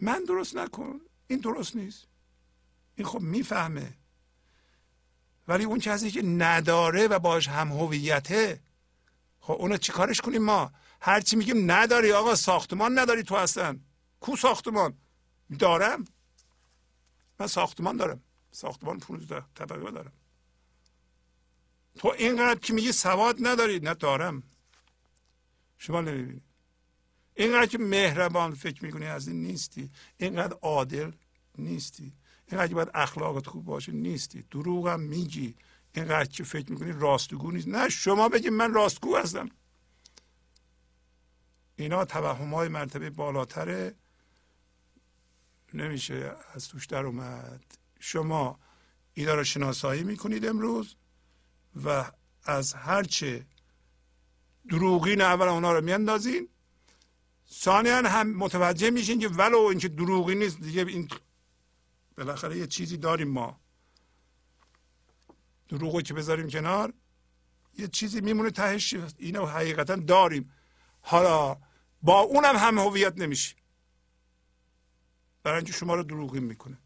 [0.00, 1.00] من درست نکن.
[1.26, 2.06] این درست نیست.
[2.94, 3.98] این خب می‌فهمه.
[5.48, 8.60] ولی اون کسی که نداره و باش هم هویته
[9.40, 13.78] خب اونو چیکارش کنیم ما؟ هرچی میگیم نداری آقا ساختمان نداری تو اصلا.
[14.20, 14.98] کو ساختمان؟
[15.58, 16.04] دارم.
[17.40, 18.22] من ساختمان دارم.
[18.50, 20.12] ساختمان 15 طبقه دارم.
[21.98, 24.42] تو اینقدر که میگی سواد نداری؟ نه دارم.
[25.78, 26.40] شما نمی‌بینی.
[27.34, 29.90] اینقدر که مهربان فکر می‌کنی از این نیستی.
[30.16, 31.12] اینقدر عادل
[31.58, 32.12] نیستی.
[32.50, 34.42] اینقدر باید اخلاقت خوب باشه نیستی.
[34.50, 35.54] دروغ هم میگی.
[35.94, 37.68] اینقدر که فکر می‌کنی راستگو نیست.
[37.68, 39.48] نه شما بگید من راستگو هستم.
[41.76, 43.94] اینا توهم های مرتبه بالاتره.
[45.74, 47.64] نمیشه از توش در اومد.
[48.00, 48.58] شما
[49.14, 50.96] اینا رو شناسایی می‌کنید امروز
[51.84, 52.04] و
[52.44, 53.46] از هرچه
[54.68, 56.48] دروغین اول اونا رو میاندازین.
[57.52, 61.08] ثانیا هم متوجه میشین که ولو اینکه دروغی نیست دیگه این
[62.16, 63.60] بالاخره یه چیزی داریم ما.
[65.68, 66.92] دروغو که بذاریم کنار
[67.78, 70.52] یه چیزی میمونه تهش اینو حقیقتا داریم.
[71.00, 71.56] حالا
[72.02, 73.56] با اونم هم هویت نمیشه
[75.42, 76.78] برای اینکه شما رو دروغی می‌کنه.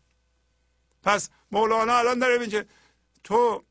[1.02, 2.66] پس مولانا الان داره میگه
[3.24, 3.64] تو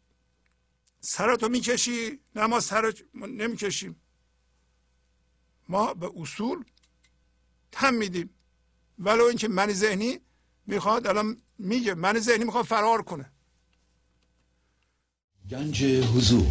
[0.99, 4.01] سرتو می‌کشی نه ما سر نمی‌کشیم.
[5.69, 6.65] ما به اصول
[7.71, 8.29] تم میدیم.
[8.99, 10.19] ولو اینکه من ذهنی
[10.67, 13.25] می‌خواد الان میگه من ذهنی می‌خواد فرار کنه.
[15.49, 16.47] گنج حضور.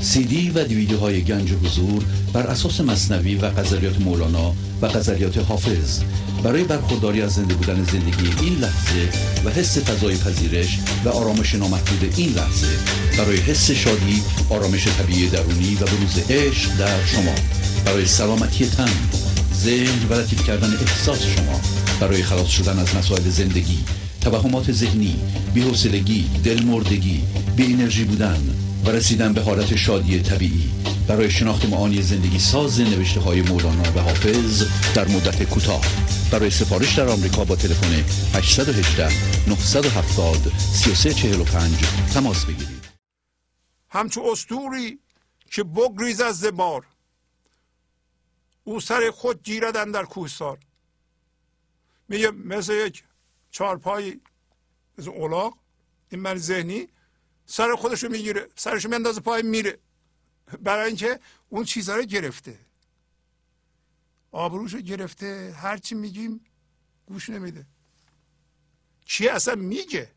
[0.00, 5.38] سی دی و دیویدیو های گنج حضور بر اساس مصنوی و غزلیات مولانا و غزلیات
[5.38, 6.02] حافظ.
[6.44, 9.08] برای برخورداری از زنده بودن زندگی این لحظه
[9.44, 12.78] و حس فضای پذیرش و آرامش نامحدود این لحظه
[13.18, 17.34] برای حس شادی آرامش طبیعی درونی و بروز عشق در شما.
[17.86, 18.92] برای سلامتی تن
[19.54, 21.83] ذهن و لطیف کردن احساس شما.
[22.00, 23.84] برای خلاص شدن از مسائل زندگی
[24.20, 25.16] توهمات ذهنی
[25.54, 27.24] بی‌حوصلگی دلمردگی
[27.56, 30.70] بی انرژی بودن و رسیدن به حالت شادی طبیعی.
[31.08, 34.64] برای شناخت معانی زندگی ساز نوشته های مولانا و حافظ
[34.94, 35.84] در مدت کوتاه.
[36.30, 39.08] برای سفارش در آمریکا با تلفن 818
[39.48, 41.72] 970 3345
[42.14, 42.84] تماس بگیرید.
[43.88, 44.98] همچو استوری
[45.50, 46.86] که بگریز از زبار
[48.64, 50.58] او سر خود گیردن در کوهسار.
[52.08, 53.04] میگه مثل یک
[53.50, 54.20] چارپایی
[54.98, 55.58] مثل اولاغ.
[56.08, 56.88] این من ذهنی
[57.46, 59.78] سر خودشو می‌گیره سرشو میاندازه پای میره.
[60.62, 62.58] برای اینکه اون چیزها رو گرفته.
[64.30, 66.40] آبروشو گرفته هرچی میگیم
[67.06, 67.66] گوش نمیده.
[69.04, 70.10] چی اصلا میگه؟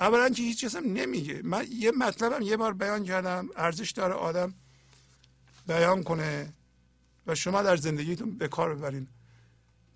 [0.00, 1.40] اولا که هیچ اصلا نمیگه.
[1.44, 4.54] من یه مطلبم یه بار بیان کردم ارزش داره آدم
[5.66, 6.52] بیان کنه
[7.26, 9.08] و شما در زندگیتون به کار ببرین.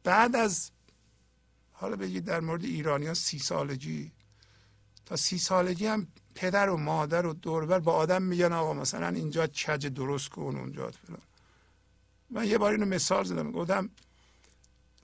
[0.04, 0.70] بعد از
[1.72, 4.12] حالا بگید در مورد ایرانی سی سالگی.
[5.06, 9.46] تا سی سالگی هم پدر و مادر و دوربر با آدم میگن آقا مثلا اینجا
[9.46, 10.90] کج درست کن اونجا.
[10.90, 11.20] فلان
[12.30, 13.52] من یه بار اینو مثال زدم.
[13.52, 13.90] گفتم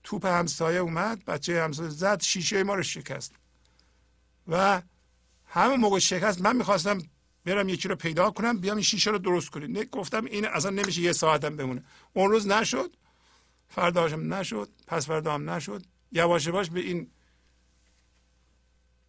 [0.04, 3.32] توپ همسایه اومد بچه همسایه زد شیشه ما رو شکست.
[4.48, 4.82] و
[5.46, 7.02] همه موقع شکست من می‌خواستم
[7.44, 10.70] برم یکی رو پیدا کنم بیام این شیشه رو درست کنید نه گفتم این اصلا
[10.70, 11.84] نمیشه یه ساعتم بمونه.
[12.12, 12.96] اون روز نشد.
[13.68, 15.86] فرداشم نشد پس فردا هم نشد.
[16.12, 17.10] یواش یواش به این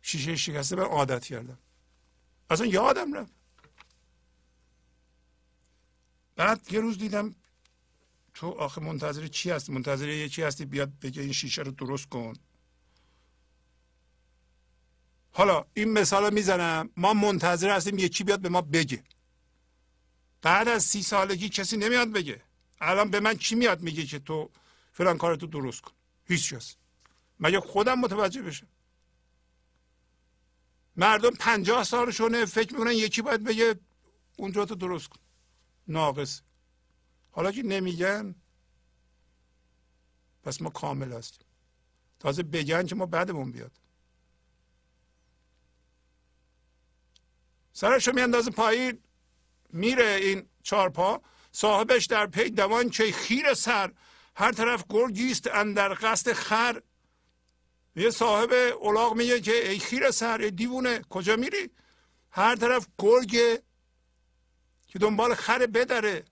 [0.02, 1.58] شیشه شکسته به عادت کردم.
[2.50, 3.34] اصلا یادم رفت.
[6.36, 7.36] بعد یه روز دیدم
[8.34, 12.10] تو آخه منتظر چی هستی؟ منتظر یه چی هستی؟ بیاد بگه این شیشه رو درست
[12.10, 12.34] کن.
[15.32, 16.90] حالا این مثال می‌زنم.
[16.98, 19.04] ما منتظر هستیم یکی بیاد به ما بگه.
[20.42, 22.42] بعد از سی سالگی کسی نمیاد بگه.
[22.82, 24.50] الان به من کی میاد میگه که تو
[24.92, 25.92] فلان کار تو درست کن؟
[26.26, 26.76] هیچ کس.
[27.40, 28.68] مگه خودم متوجه بشم؟
[30.96, 33.80] مردم پنجاه سالشونه فکر می‌کنن یکی باید بگه
[34.38, 35.20] اونجا تو درست کن.
[35.88, 36.42] ناقص.
[37.32, 38.36] حالا که نمیگن
[40.44, 41.48] پس ما کامل هستیم.
[42.20, 43.72] تازه بگن که ما بعدمون بیاد.
[47.74, 49.00] سرشو میاندازه پایین
[49.70, 51.22] میره این چارپا
[51.56, 53.92] صاحبش در پی دوان که خیر سر.
[54.36, 56.82] هر طرف گرگیست اندر قصد خر.
[57.96, 61.70] یه صاحب اولاغ میگه که ای خیر سر ای دیوونه کجا میری؟
[62.32, 63.64] هر طرف گرگه
[64.88, 66.26] که دنبال خر بدره.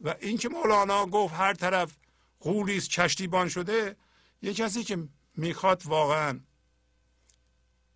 [0.00, 1.96] و این که مولانا گفت هر طرف
[2.40, 3.96] قولیست کشتیبان شده
[4.42, 6.40] یه کسی که می‌خواد واقعا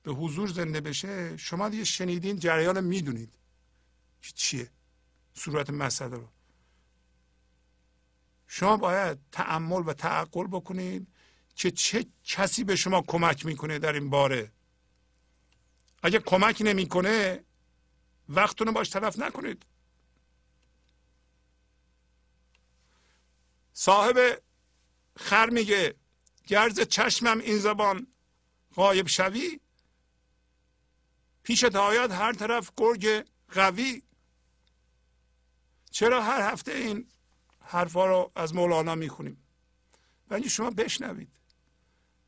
[0.02, 3.34] به حضور زنده بشه شما دیگه شنیدین جریان می‌دونید
[4.34, 4.70] چیه.
[5.39, 6.28] صورت مسئله رو.
[8.47, 11.09] شما باید تعمل و تعقل بکنید
[11.55, 14.53] که چه کسی به شما کمک می‌کنه در این باره.
[16.03, 17.45] اگه کمک نمی‌کنه
[18.28, 19.66] وقتتون رو باش تلف نکنید.
[23.72, 24.43] صاحب
[25.16, 25.95] خر میگه
[26.47, 28.07] گرز چشمم این زبان
[28.74, 29.61] غایب شوی؟
[31.43, 34.03] پیشت آید هر طرف گرگ قوی
[35.99, 37.07] چرا هر هفته این
[37.61, 39.44] حرفا رو از مولانا می‌خونیم؟
[40.30, 41.28] ولی شما بشنوید.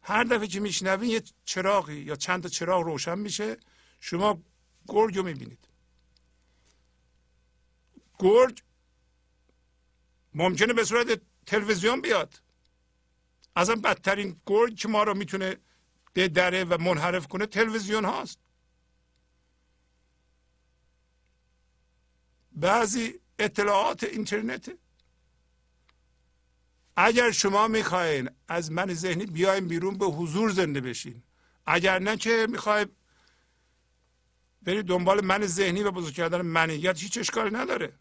[0.03, 3.57] هر دفعه که میشنوید یه چراغی یا چند تا چراغ روشن میشه
[4.01, 4.43] شما
[4.89, 5.68] گرگ رو می‌بینید.
[8.18, 8.62] گرگ
[10.35, 12.41] ممکنه به صورت تلویزیون بیاد.
[13.57, 15.57] اصلا بدترین گرگ که ما رو می‌تونه
[16.12, 18.39] به دره و منحرف کنه تلویزیون هاست.
[22.53, 24.70] بعضی اطلاعات اینترنت.
[26.97, 31.22] اگر شما می‌خواین از من ذهنی بیایم بیرون به حضور زنده بشین.
[31.66, 32.86] اگر نه که می‌خوای
[34.62, 37.93] برید دنبال من ذهنی و بزرگ کردن منیت هیچ اشکالی نداره.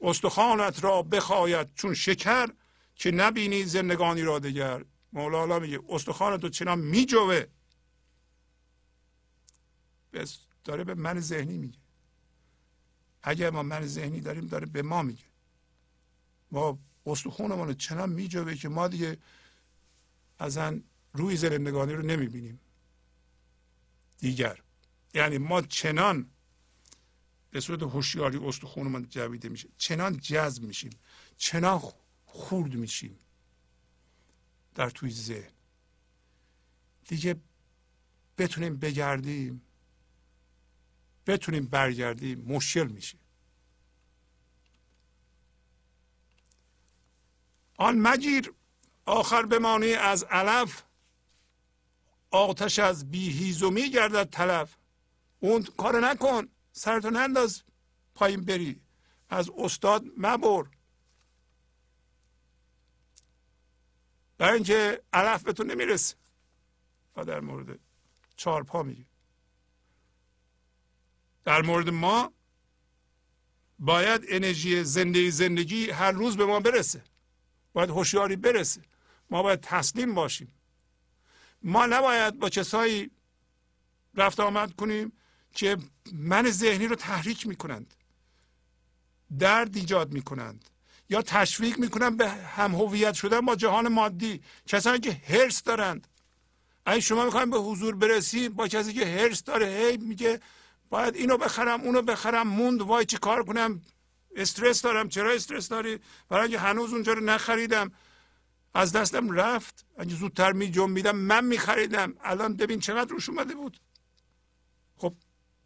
[0.00, 2.48] استخوانت را بخواید چون شکر
[2.94, 4.84] که نبینی زندگانی را دگر.
[5.12, 7.44] مولانا میگه استخوانت رو چنان میجوه.
[10.64, 11.78] داره به من ذهنی میگه.
[13.28, 15.24] اگر ما من ذهنی داریم داره به ما میگه.
[16.50, 19.18] ما استخونمون چنان میجوه که ما دیگه
[20.38, 22.60] ازن روی زرندگانی رو نمی‌بینیم.
[24.18, 24.62] دیگر.
[25.14, 26.30] یعنی ما چنان
[27.50, 29.68] به صورت هوشیاری استخونمون جویده میشه.
[29.78, 30.90] چنان جذب میشیم.
[31.36, 31.82] چنان
[32.26, 33.18] خورد میشیم
[34.74, 35.52] در توی ذهن.
[37.08, 37.36] دیگه
[38.38, 39.62] بتونیم بگردیم.
[41.28, 43.18] بتونیم برگردیم مشکل میشه.
[47.76, 48.52] آن مگیر
[49.06, 50.82] آخر بمانی از علف
[52.30, 54.76] آتش از بیهیزومی گردد تلف.
[55.40, 57.62] اون کار نکن سرتو ننداز
[58.14, 58.80] پایین بری.
[59.30, 60.64] از استاد مبر.
[64.38, 66.14] برای اینکه علف به تو نمی‌رسه.
[67.16, 67.78] و در مورد
[68.36, 69.07] چهار پا میگه.
[71.48, 72.32] در مورد ما
[73.78, 77.02] باید انرژی زنده زندگی هر روز به ما برسه.
[77.72, 78.80] باید هوشیاری برسه.
[79.30, 80.52] ما باید تسلیم باشیم.
[81.62, 83.10] ما نباید با کسایی
[84.14, 85.12] رفت آمد کنیم
[85.54, 85.76] که
[86.12, 87.94] من ذهنی رو تحریک می‌کنند.
[89.38, 90.64] درد ایجاد می‌کنند.
[91.08, 94.42] یا تشویق می‌کنند به هم هویت شدن با جهان مادی.
[94.66, 96.06] کسانی که هرس دارند.
[96.86, 100.40] اگه شما می‌خوایم به حضور برسیم با کسی که هرس داره هی میگه
[100.90, 103.82] باید اینو بخرم اونو بخرم موند وای چه کار کنم؟
[104.36, 107.92] استرس دارم چرا استرس داری؟ برای اینکه هنوز اونجا رو نخریدم.
[108.74, 109.86] از دستم رفت.
[109.98, 113.80] اگه زودتر می جنبیدم من میخریدم الان ببین چقدر روش اومده بود.
[114.96, 115.14] خب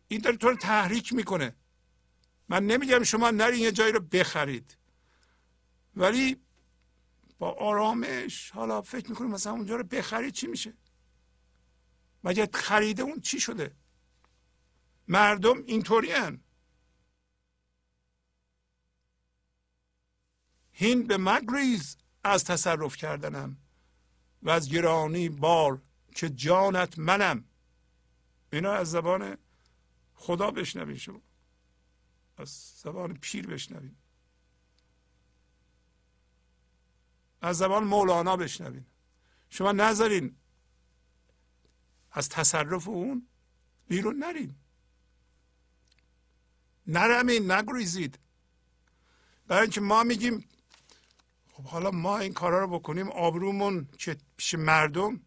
[0.09, 1.57] این داره تو رو تحریک می‌کنه.
[2.49, 4.77] من نمیگم شما نرین یه جایی رو بخرید.
[5.97, 6.37] ولی
[7.39, 10.75] با آرامش حالا فکر می‌کنیم مثلا اونجا رو بخرید چی میشه؟
[12.25, 13.77] مگه خریده اون چی شده؟
[15.09, 16.41] مردم اینطوری هن.
[20.73, 23.57] هین به مگریز از تصرف کردنم
[24.43, 25.83] و از گرانی بار
[26.15, 27.45] که جانت منم.
[28.53, 29.39] اینا از زبان
[30.15, 31.21] خدا بشنوین شما.
[32.37, 33.97] از زبان پیر بشنوین.
[37.41, 38.87] از زبان مولانا بشنوین.
[39.51, 40.37] شما نذارین
[42.11, 43.29] از تصرف اون
[43.89, 44.62] بیرون نرین.
[46.87, 48.19] نرمین نگریزید.
[49.47, 50.49] برای اینکه ما میگیم
[51.53, 55.21] خب حالا ما این کارا رو بکنیم آبرومون که پیش مردم؟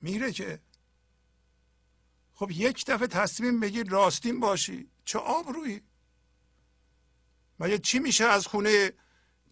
[0.00, 0.60] میره که.
[2.34, 4.90] خب یک دفعه تصمیم بگیر راستین باشی.
[5.04, 5.82] چه آبرویی؟
[7.60, 8.92] مگه چی میشه از خونه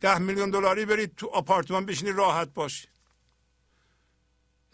[0.01, 2.89] ده میلیون دلاری برید تو آپارتمان بشینی راحت باشی؟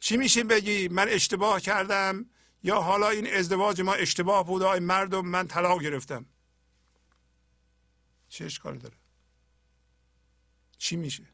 [0.00, 2.26] چی میشه بگی؟ من اشتباه کردم.
[2.62, 6.26] یا حالا این ازدواج ما اشتباه بود آی مردم من طلاق گرفتم.
[8.28, 8.96] چه اشکالی داره؟
[10.78, 11.24] چی میشه؟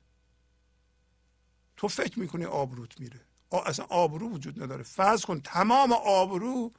[1.77, 3.21] تو فکر می‌کنی آبروت میره.
[3.67, 4.83] اصلا آبرو وجود نداره.
[4.83, 6.73] فرض کن تمام آبرو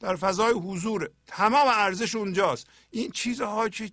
[0.00, 2.66] در فضای حضور تمام ارزش اونجاست.
[2.90, 3.92] این چیزها که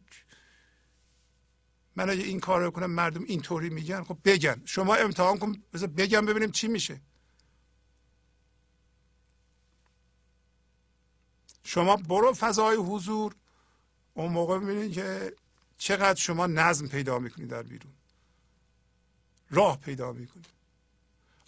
[1.96, 4.62] من اگه این کار رو کنم مردم اینطوری میگن خب بگن.
[4.66, 7.02] شما امتحان کن بذار بگم ببینیم چی میشه.
[11.66, 13.36] شما برو فضای حضور.
[14.14, 15.34] اون موقع ببینید که
[15.78, 17.94] چقدر شما نظم پیدا می‌کنید در بیرون.
[19.50, 20.46] راه پیدا می‌کنید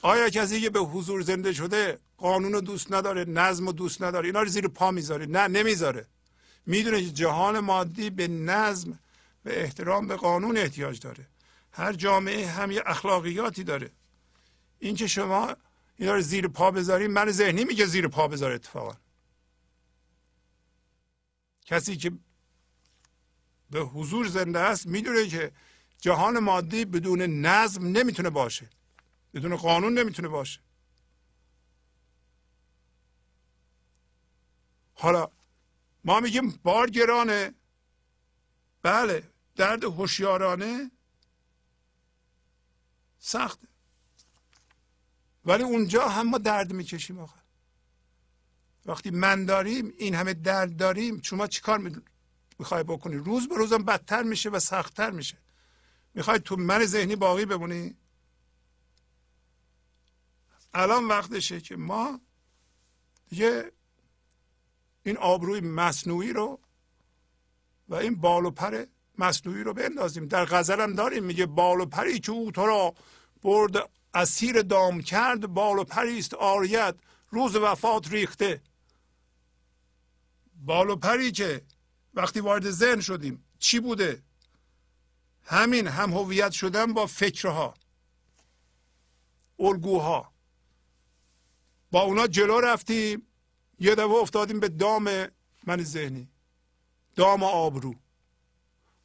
[0.01, 4.25] آیا کسی که به حضور زنده شده قانون رو دوست نداره نظم رو دوست نداره
[4.25, 6.05] اینا رو زیر پا می‌ذاره؟ نه نمی‌ذاره.
[6.65, 8.91] می‌دونه که جهان مادی به نظم
[9.45, 11.27] و احترام به قانون احتیاج داره.
[11.71, 13.89] هر جامعه هم یه اخلاقیاتی داره.
[14.79, 15.55] اینکه شما
[15.95, 18.95] اینا رو زیر پا بذارید من ذهنی میگه زیر پا بذاره اتفاقا.
[21.67, 22.11] کسی که
[23.69, 25.51] به حضور زنده است می‌دونه که
[25.97, 28.69] جهان مادی بدون نظم نمی‌تونه باشه
[29.33, 30.59] بدون قانون نمی‌تونه باشه.
[34.93, 35.31] حالا
[36.03, 37.53] ما میگیم بار گرانه
[38.81, 39.23] بله
[39.55, 40.91] درد هوشیارانه
[43.19, 43.67] سخته.
[45.45, 47.41] ولی اونجا هم ما درد می‌کشیم آخر.
[48.87, 51.91] وقتی من داریم این همه درد داریم شما چیکار
[52.59, 55.37] می‌خوای بکنی؟ روز به روزم بدتر میشه و سختتر میشه.
[56.13, 57.95] می‌خوای تو من ذهنی باقی بمونی؟
[60.73, 62.21] الان وقتشه که ما
[63.29, 63.71] دیگه
[65.03, 66.59] این آبروی مصنوعی رو
[67.89, 68.85] و این بال و پر
[69.17, 70.27] مصنوعی رو بندازیم.
[70.27, 72.95] در غزل هم داریم میگه بال و پری که او تو را
[73.41, 76.95] برد اسیر دام کرد بال و پری است آریت
[77.29, 78.61] روز وفات ریخته.
[80.65, 81.65] بال و پری که
[82.13, 84.23] وقتی وارد ذهن شدیم چی بوده؟
[85.43, 87.73] همین هم هویت شدن با فکرها
[89.59, 90.33] الگوها.
[91.91, 93.27] با اونا جلو رفتیم
[93.79, 95.27] یه دفعه افتادیم به دام
[95.63, 96.29] من ذهنی
[97.15, 97.95] دام آبرو.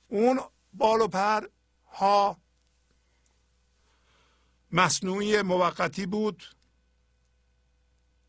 [0.08, 0.40] اون
[0.72, 1.48] بال و پر
[1.92, 2.40] ها
[4.72, 6.42] مصنوعی موقتی بود.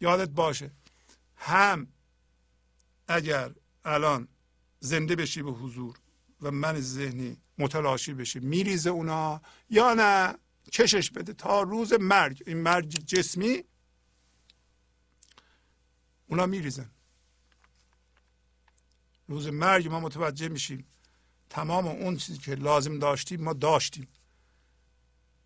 [0.02, 0.72] یادت باشه
[1.36, 1.93] هم
[3.08, 3.54] اگر
[3.86, 4.28] الان
[4.80, 6.00] زنده بشی به حضور
[6.42, 10.38] و من ذهنی متلاشی بشه میریزه اونا یا نه؟
[10.72, 12.44] کشش بده تا روز مرگ.
[12.48, 13.64] این مرگ جسمی
[16.28, 16.92] اونا میریزن.
[19.28, 20.88] روز مرگ ما متوجه میشیم.
[21.50, 24.08] تمام اون چیزی که لازم داشتیم ما داشتیم.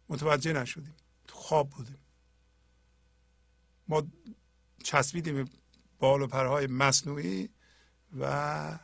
[0.09, 0.95] متوجه نشدیم.
[1.29, 1.99] خواب بودیم.
[3.87, 4.03] ما
[4.83, 5.49] چسبیدیم
[5.99, 7.49] بال و پرهای مصنوعی
[8.19, 8.79] و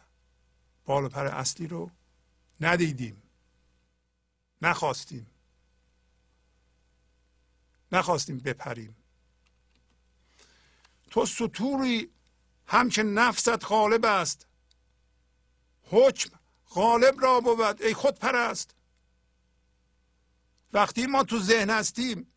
[0.86, 1.92] بال و پر اصلی رو
[2.60, 3.24] ندیدیم.
[4.62, 5.28] نخواستیم.
[7.92, 8.96] نخواستیم بپریم.
[11.12, 12.10] تو سطوری
[12.68, 14.48] هم که نفست غالب است.
[15.84, 16.40] حکم
[16.70, 18.76] غالب را بود ای خود پرست
[20.74, 22.33] وقتی ما تو ذهن هستیم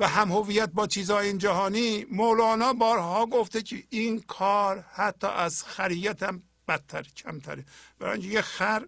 [0.00, 5.64] و هم هویت با چیزهای این جهانی مولانا بارها گفته که این کار حتی از
[5.64, 7.64] خریت هم بدتر کمتره.
[7.98, 8.86] برای یه خر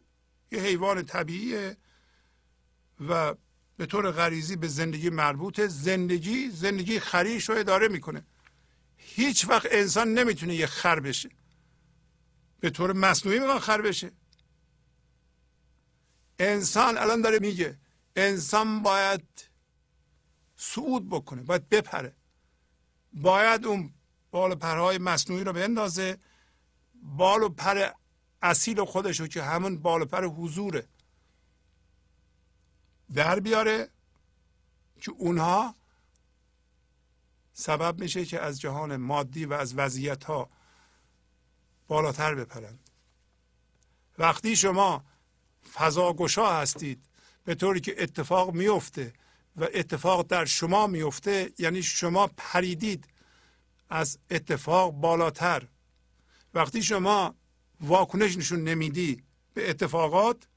[0.53, 1.77] یه حیوان طبیعیه
[3.09, 3.35] و
[3.77, 5.69] به طور غریزی به زندگی مربوطه.
[5.69, 8.27] زندگی زندگی خریش رو اداره می‌کنه.
[8.97, 11.31] هیچ وقت انسان نمی‌تونه یه خر بشه.
[12.61, 14.13] به طور مصنوعی می‌خواد خر بشه.
[16.39, 17.79] انسان الان داره میگه
[18.17, 19.52] انسان باید
[20.63, 22.17] صعود بکنه باید بپره.
[23.13, 23.95] باید اون
[24.31, 26.19] بال و پرهای مصنوعی رو بندازه
[26.95, 27.91] بال و پر
[28.43, 30.89] اصیل خودش رو که همون بال و پر حضوره
[33.15, 33.89] در بیاره
[35.01, 35.75] که اونها
[37.53, 40.51] سبب میشه که از جهان مادی و از وضعیت ها
[41.89, 42.91] بالاتر بپرند
[44.19, 45.05] وقتی شما
[45.73, 47.05] فضاگشا هستید
[47.45, 49.13] به طوری که اتفاق میفته
[49.57, 53.09] و اتفاق در شما میفته یعنی شما پریدید
[53.91, 55.69] از اتفاق بالاتر.
[56.55, 57.35] وقتی شما
[57.81, 59.23] واکنش نشون نمیدی
[59.55, 60.49] به اتفاقات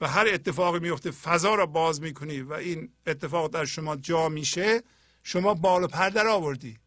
[0.00, 4.82] و هر اتفاقی میفته فضا را باز می‌کنی و این اتفاق در شما جا میشه
[5.22, 6.78] شما بال و پر در آوردی.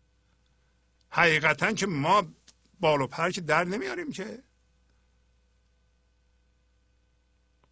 [1.09, 2.23] حقیقتا که ما
[2.79, 4.43] بال و پر که در نمیاریم که.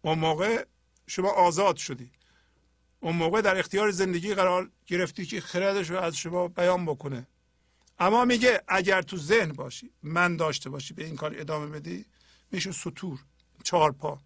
[0.02, 0.66] اون موقع
[1.06, 2.10] شما آزاد شدی.
[3.02, 7.26] اون موقع در اختیار زندگی قرار گرفتی که خردش رو از شما بیان بکنه.
[7.98, 12.06] اما میگه اگر تو ذهن باشی من داشته باشی به این کار ادامه بدی
[12.50, 13.18] میشه سطور
[13.64, 14.18] چهار پا.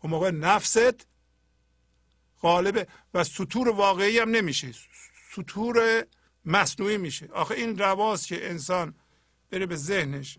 [0.00, 1.06] اون موقع نفست
[2.42, 4.74] غالبه و سطور واقعی هم نمیشه.
[5.34, 6.06] سطور
[6.44, 7.28] مصنوعی میشه.
[7.32, 8.94] آخه این رواز که انسان
[9.50, 10.38] بره به ذهنش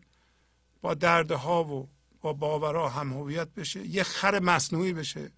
[0.81, 1.89] با دردها و
[2.21, 5.31] با باورها هم هویت بشه یه خر مصنوعی بشه.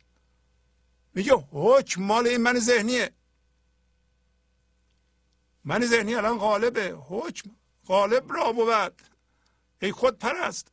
[1.13, 3.13] میگه حکم مال این من ذهنیه.
[5.63, 6.91] من ذهنی الان غالبه.
[6.91, 7.51] حکم
[7.85, 9.01] غالب را بود.
[9.81, 10.71] ای خود پرست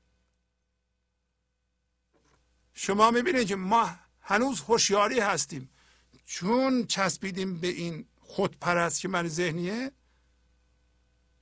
[2.75, 3.91] شما می‌بینید که ما
[4.21, 5.71] هنوز هوشیاری هستیم.
[6.25, 9.93] چون چسبیدیم به این خود پرست که من ذهنیه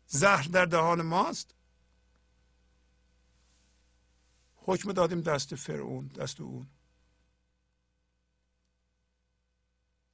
[0.07, 1.55] زهر در دهان ماست.
[4.57, 6.67] حکم دادیم دست فرعون دست اون.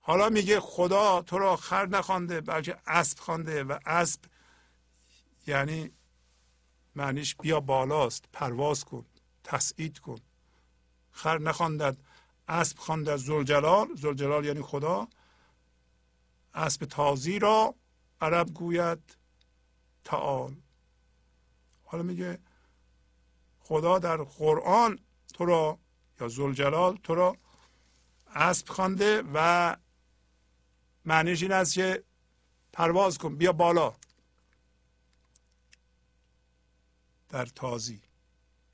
[0.04, 4.20] حالا میگه خدا تو را خر نخوانده بلکه اسب خوانده و اسب
[5.46, 5.90] یعنی
[6.94, 9.06] معنیش بیا بالاست پرواز کن
[9.44, 10.18] تسعید کن.
[11.10, 11.96] خر نخواندد
[12.48, 15.08] اسب خواندد زلجلال زلجلال یعنی خدا.
[16.54, 17.74] اسب تازی را
[18.20, 19.16] عرب گوید
[20.04, 20.56] تعال.
[21.84, 22.38] حالا میگه
[23.60, 24.98] خدا در قرآن
[25.34, 25.78] تو را
[26.20, 27.36] یا زلجلال تو را
[28.34, 29.76] اسب خوانده و
[31.04, 32.04] معنیش این است که
[32.72, 33.96] پرواز کن بیا بالا.
[37.28, 38.02] در تازی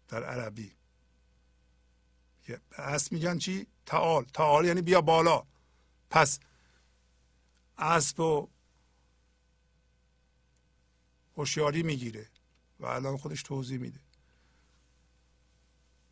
[0.09, 0.73] در عربی.
[2.73, 4.25] اسب میگن چی؟ تعال.
[4.25, 5.47] تعال یعنی بیا بالا.
[6.11, 6.41] پس
[7.79, 8.49] اسب و
[11.37, 12.29] هوشیاری می‌گیره
[12.81, 14.01] و الان خودش توضیح میده.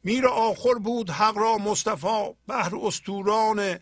[0.05, 3.79] میر آخر بود حق را مصطفی بهر استوران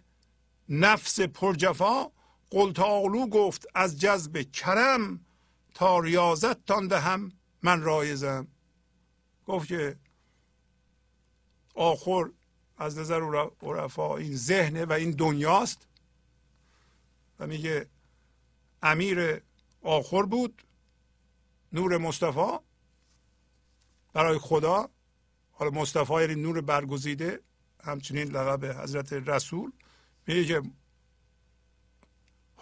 [0.69, 2.11] نفس پرجفا.
[2.55, 5.21] قلتالو گفت از جذب کرم
[5.75, 7.33] تا ریاضت تان دهم
[7.63, 8.47] من رایزم.
[9.47, 9.97] گفت که
[11.75, 12.31] آخر
[12.79, 15.87] از نظر عرفا این ذهنه و این دنیاست.
[17.41, 17.87] و میگه
[18.83, 19.43] امیر
[19.83, 20.63] آخر بود
[21.73, 22.59] نور مصطفی.
[24.13, 24.89] برای خدا
[25.53, 27.41] حالا مصطفی یعنی نور برگزیده
[27.85, 29.73] همچنین لقب حضرت رسول.
[30.27, 30.63] میگه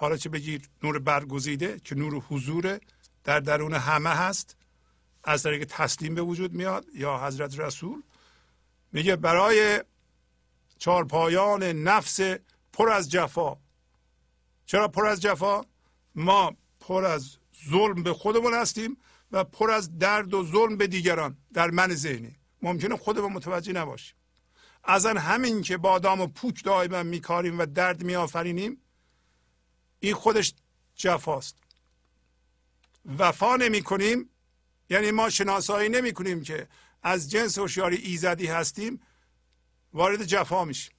[0.02, 2.80] حالا چه بگیر نور برگزیده که نور حضور
[3.24, 4.56] در درون همه هست.
[5.24, 8.02] از طریق تسلیم به وجود میاد یا حضرت رسول.
[8.92, 9.84] میگه برای
[10.78, 12.20] چارپایان نفس
[12.72, 13.56] پر از جفا.
[14.66, 15.60] چرا پر از جفا؟
[16.14, 17.36] ما پر از
[17.70, 18.96] ظلم به خودمون هستیم
[19.32, 22.36] و پر از درد و ظلم به دیگران در من ذهنی.
[22.62, 24.16] ممکنه خودمون متوجه نباشیم.
[24.84, 28.78] از همین که بادام و پوک دائما میکاریم و درد میآفرینیم
[30.02, 30.54] این خودش
[30.94, 31.56] جفاست.
[33.18, 34.30] وفا نمی کنیم
[34.90, 36.68] یعنی ما شناسایی نمی کنیم که
[37.02, 39.00] از جنس هوشیاری ایزدی هستیم
[39.92, 40.94] وارد جفا میشیم.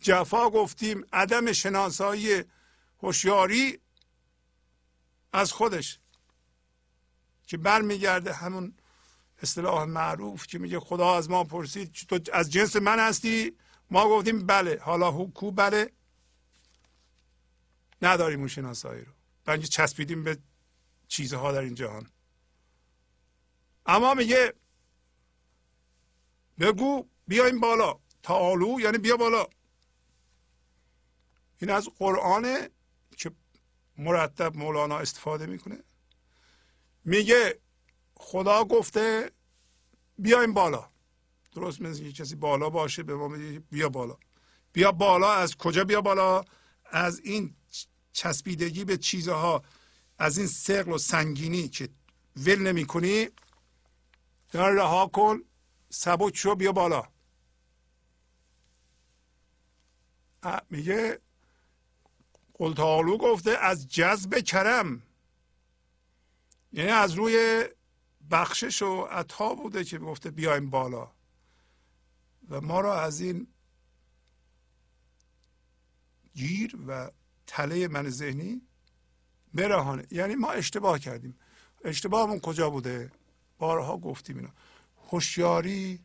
[0.00, 2.44] جفا گفتیم عدم شناسایی
[3.02, 3.78] هوشیاری
[5.32, 5.98] از خودش
[7.46, 8.74] که برمیگرده همون
[9.42, 13.56] اصطلاح معروف که میگه خدا از ما پرسید تو از جنس من هستی؟
[13.90, 15.97] ما گفتیم بله حالا کو بله.
[18.02, 19.12] نداریم اون شناسایی رو
[19.44, 20.38] برای چسبیدیم به
[21.08, 22.10] چیزها در این جهان.
[23.86, 24.54] اما میگه
[26.58, 27.98] بگو بیایم بالا.
[28.22, 29.46] تعالو یعنی بیا بالا.
[31.58, 32.68] این از قرآن
[33.16, 33.30] که
[33.98, 35.84] مرتب مولانا استفاده می‌کنه.
[37.04, 37.60] میگه
[38.14, 39.30] خدا گفته
[40.18, 40.90] بیایم بالا.
[41.52, 44.16] درست مثل کسی بالا باشه به ما میگه بیا بالا.
[44.72, 45.32] بیا بالا.
[45.32, 46.44] از کجا بیا بالا؟
[46.84, 47.56] از این
[48.18, 49.64] چسبیدگی به چیزها
[50.18, 51.88] از این سقل و سنگینی که
[52.36, 53.28] ول نمی کنی
[54.54, 55.40] رها کن
[55.90, 57.08] سبک شو بیا بالا.
[60.70, 61.20] میگه
[62.54, 65.02] قلتالو گفته از جذب کرم.
[66.72, 67.64] یعنی از روی
[68.30, 71.12] بخشش و عطا بوده که گفته بیایم بالا.
[72.48, 73.46] و ما را از این
[76.34, 77.10] گیر و
[77.48, 78.62] تله من ذهنی
[79.54, 80.06] برهانه.
[80.10, 81.38] یعنی ما اشتباه کردیم.
[81.84, 83.10] اشتباهمون کجا بوده؟
[83.58, 84.50] بارها گفتیم اینا
[85.10, 86.00] هوشیاری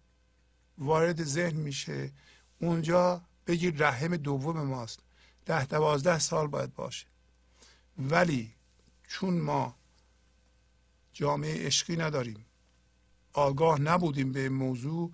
[0.77, 2.11] وارد ذهن میشه.
[2.59, 4.99] اونجا بگیر رحم دوم ماست.
[5.45, 7.07] ده دوازده سال باید باشه.
[7.97, 8.53] ولی
[9.07, 9.75] چون ما
[11.13, 12.45] جامعه عشقی نداریم
[13.33, 15.11] آگاه نبودیم به موضوع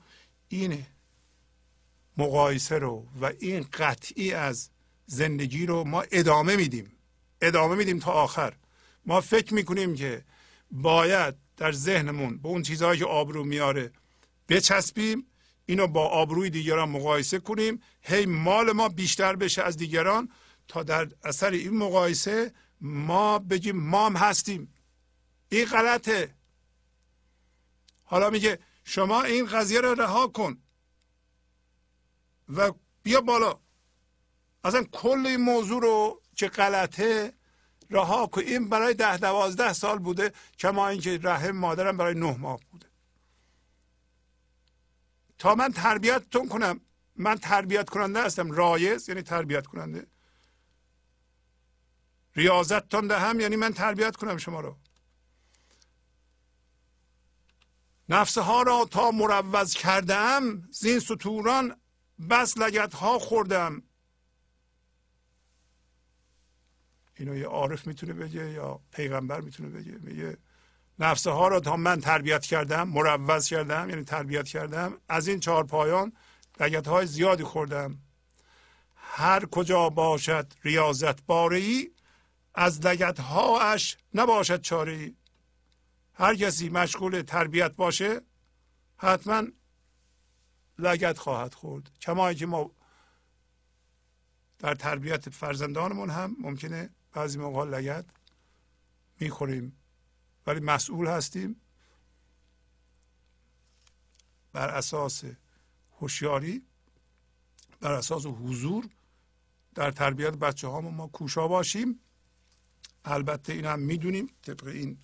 [0.50, 0.86] این
[2.18, 4.70] مقایسه رو و این قطعی از
[5.10, 6.92] زندگی رو ما ادامه میدیم.
[7.42, 8.54] ادامه میدیم تا آخر.
[9.06, 10.24] ما فکر می‌کنیم که
[10.72, 13.92] باید در ذهنمون به اون چیزهایی که آبرو میاره
[14.50, 15.28] بچسبیم
[15.66, 17.82] اینو با آبروی دیگران مقایسه کنیم.
[18.02, 20.30] هی مال ما بیشتر بشه از دیگران
[20.68, 24.74] تا در اثر این مقایسه ما بگیم مام هستیم.
[25.50, 26.36] این غلطه.
[28.04, 30.58] حالا میگه شما این قضیه رو رها کن
[32.50, 32.72] و
[33.04, 33.60] بیا بالا.
[34.70, 37.34] اصلا کل این موضوع رو که غلطه
[37.90, 38.42] رها کن.
[38.42, 42.88] این برای ده دوازده سال بوده کما اینکه رحم مادرم برای نه ماه بوده.
[45.38, 46.82] تا من تربیتتون کنم
[47.16, 48.52] من تربیت کننده هستم.
[48.52, 50.08] رایز یعنی تربیت کننده
[52.36, 54.78] ریاضتتان دهم یعنی من تربیت کنم شما رو.
[58.10, 61.82] نفسها را تا مروز کردم زین سطوران
[62.30, 63.84] بس لگت ها خوردم.
[67.20, 69.92] اینو یه عارف می‌تونه بگه یا پیغمبر می‌تونه بگه.
[69.92, 70.38] میگه
[71.00, 75.64] نفسه ها را تا من تربیت کردم مروز کردم یعنی تربیت کردم از این چهار
[75.64, 76.14] پایان
[76.60, 78.00] لگت های زیادی خوردم.
[78.96, 81.92] هر کجا باشد ریاضت باری
[82.56, 85.14] از لگت هاش نباشد چاره
[86.14, 88.22] هر کسی مشغول تربیت باشه
[88.98, 89.44] حتما
[90.80, 91.92] لگت خواهد خورد.
[92.02, 92.72] کما که ما
[94.60, 98.06] در تربیت فرزندانمون هم ممکنه بعضی موقع لگت
[99.20, 99.76] می‌خوریم.
[100.48, 101.62] ولی مسئول هستیم
[104.54, 105.24] بر اساس
[106.00, 106.66] هوشیاری
[107.80, 108.90] بر اساس حضور
[109.76, 112.00] در تربیت بچه هامون ما کوشا باشیم.
[113.06, 114.98] البته این هم می‌دونیم طبق این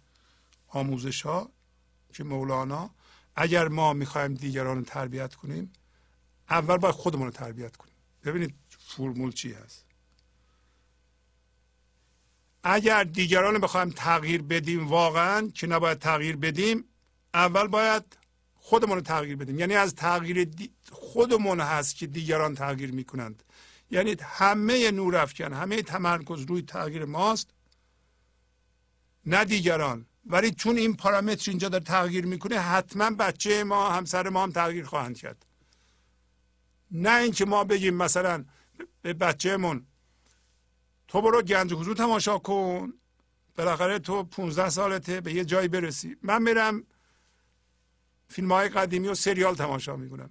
[0.67, 1.51] آموزش ها
[2.13, 2.89] که مولانا
[3.35, 5.73] اگر ما می‌خوایم دیگران رو تربیت کنیم
[6.49, 7.95] اول باید خودمون رو تربیت کنیم.
[8.23, 9.84] ببینید فرمول چی هست.
[12.67, 16.85] اگر دیگران بخوایم تغییر بدیم واقعا که نباید تغییر بدیم؟
[17.33, 18.03] اول باید
[18.55, 19.59] خودمون رو تغییر بدیم.
[19.59, 20.49] یعنی از تغییر
[20.91, 23.43] خودمون هست که دیگران تغییر می‌کنند.
[23.91, 27.49] یعنی همه نور افکن همه تمرکز روی تغییر ماست
[29.25, 30.05] نه دیگران.
[30.25, 34.85] ولی چون این پارامتر اینجا داره تغییر می‌کنه حتما بچه ما همسر ما هم تغییر
[34.85, 35.45] خواهند کرد.
[36.91, 38.45] نه اینکه ما بگیم مثلا
[39.01, 39.85] به بچهمون
[41.15, 42.93] تو برو گنج حضور تماشا کن.
[43.57, 46.17] بالاخره تو 15 سالته به یه جایی برسی.
[46.21, 46.83] من میرم
[48.27, 50.29] فیلم های قدیمی و سریال تماشا می‌کنم.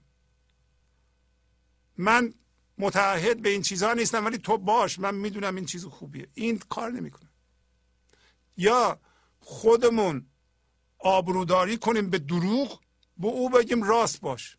[1.97, 2.35] من
[2.79, 6.29] متعهد به این چیزها نیستم ولی تو باش من می‌دونم این چیز خوبیه.
[6.35, 7.31] این کار نمی‌کنه
[8.57, 9.01] یا
[9.41, 10.27] خودمون
[10.99, 12.81] آبروداری کنیم به دروغ
[13.19, 14.57] به او بگیم راست باش.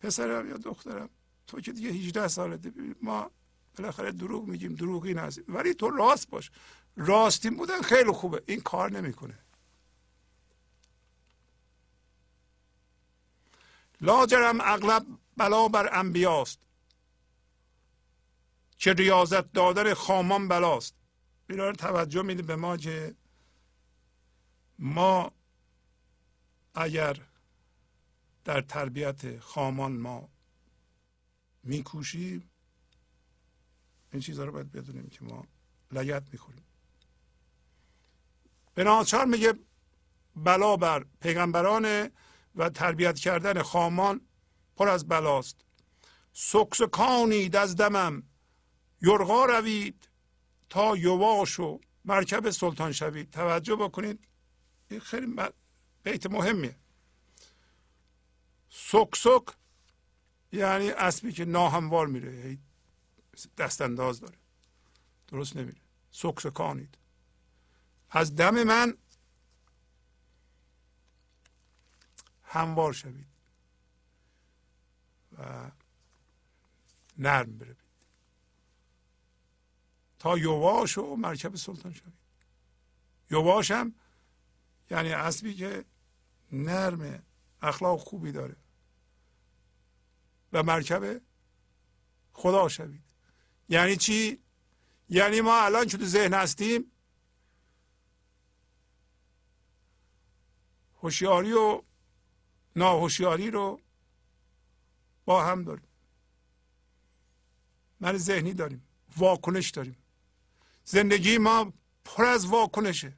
[0.00, 1.10] پسرم یا دخترم؟
[1.46, 2.72] تو که دیگه 18 سالته
[3.02, 3.30] ما
[3.76, 5.44] بالاخره دروغ میگیم دروغی نزدیم.
[5.48, 6.50] ولی تو راست باش.
[6.96, 8.42] راستین بودن خیلی خوبه.
[8.46, 9.38] این کار نمی‌کنه.
[14.00, 15.06] لاجرم اغلب
[15.36, 16.58] بلا بر انبیاست.
[18.78, 20.94] که ریاضت دادن خامان بلاست.
[21.50, 23.14] اینا توجه میده به ما که
[24.78, 25.32] ما
[26.74, 27.20] اگر
[28.44, 30.28] در تربیت خامان ما
[31.64, 32.50] میکوشیم
[34.12, 35.44] این چیزها رو باید بدونیم که ما
[35.92, 36.64] لگت می‌خوریم.
[38.74, 39.54] به ناچار میگه
[40.36, 42.10] بلا بر پیغمبران
[42.54, 44.20] و تربیت کردن خامان
[44.76, 45.64] پر از بلاست.
[46.32, 48.22] سکس کانید از دمم
[49.02, 50.08] یرغا روید
[50.68, 53.30] تا یواش و مرکب سلطان شوید.
[53.30, 54.28] توجه بکنید
[54.90, 55.36] این خیلی
[56.02, 56.76] بیت مهمیه.
[58.68, 59.63] سک سک
[60.54, 62.58] یعنی اسبی که ناهموار میره
[63.58, 64.36] دست انداز داره.
[65.28, 66.98] درست نمیره سک سکانید
[68.10, 68.96] از دم من
[72.42, 73.26] هموار شوید
[75.38, 75.70] و
[77.18, 77.76] نرم بروید.
[80.18, 82.14] تا یواش و مرکب سلطان شوید.
[83.30, 83.94] یواش هم
[84.90, 85.84] یعنی اسبی که
[86.52, 87.22] نرمه
[87.62, 88.56] اخلاق خوبی داره.
[90.54, 91.20] و مرکب
[92.32, 93.02] خدا شوید.
[93.68, 94.42] یعنی چی؟
[95.08, 96.92] یعنی ما الان که ذهن هستیم
[101.02, 101.82] هوشیاری و
[102.76, 103.80] ناهوشیاری رو
[105.24, 105.88] با هم داریم.
[108.00, 108.86] من ذهنی داریم
[109.16, 109.96] واکنش داریم.
[110.84, 111.72] زندگی ما
[112.04, 113.16] پر از واکنشه.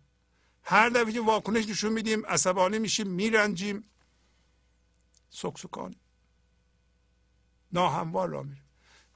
[0.63, 3.91] هر دفعه که واکنش نشون میدیم عصبانی میشیم میرنجیم
[5.31, 6.01] سکسکانیم
[7.77, 8.65] ناهموار را میریم.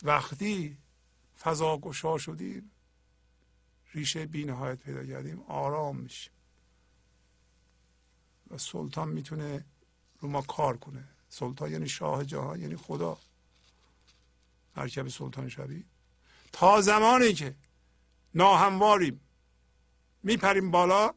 [0.02, 0.78] وقتی
[1.40, 2.70] فضا گشا شدیم
[3.94, 6.32] ریشه بینهایت پیدا کردیم آرام میشیم.
[8.50, 9.64] و سلطان می‌تونه
[10.20, 11.04] رو ما کار کنه.
[11.28, 13.18] سلطان یعنی شاه جهان یعنی خدا.
[14.76, 15.84] مرکب سلطان شوی
[16.52, 17.54] تا زمانی که
[18.34, 19.20] ناهمواریم
[20.22, 21.14] میپریم بالا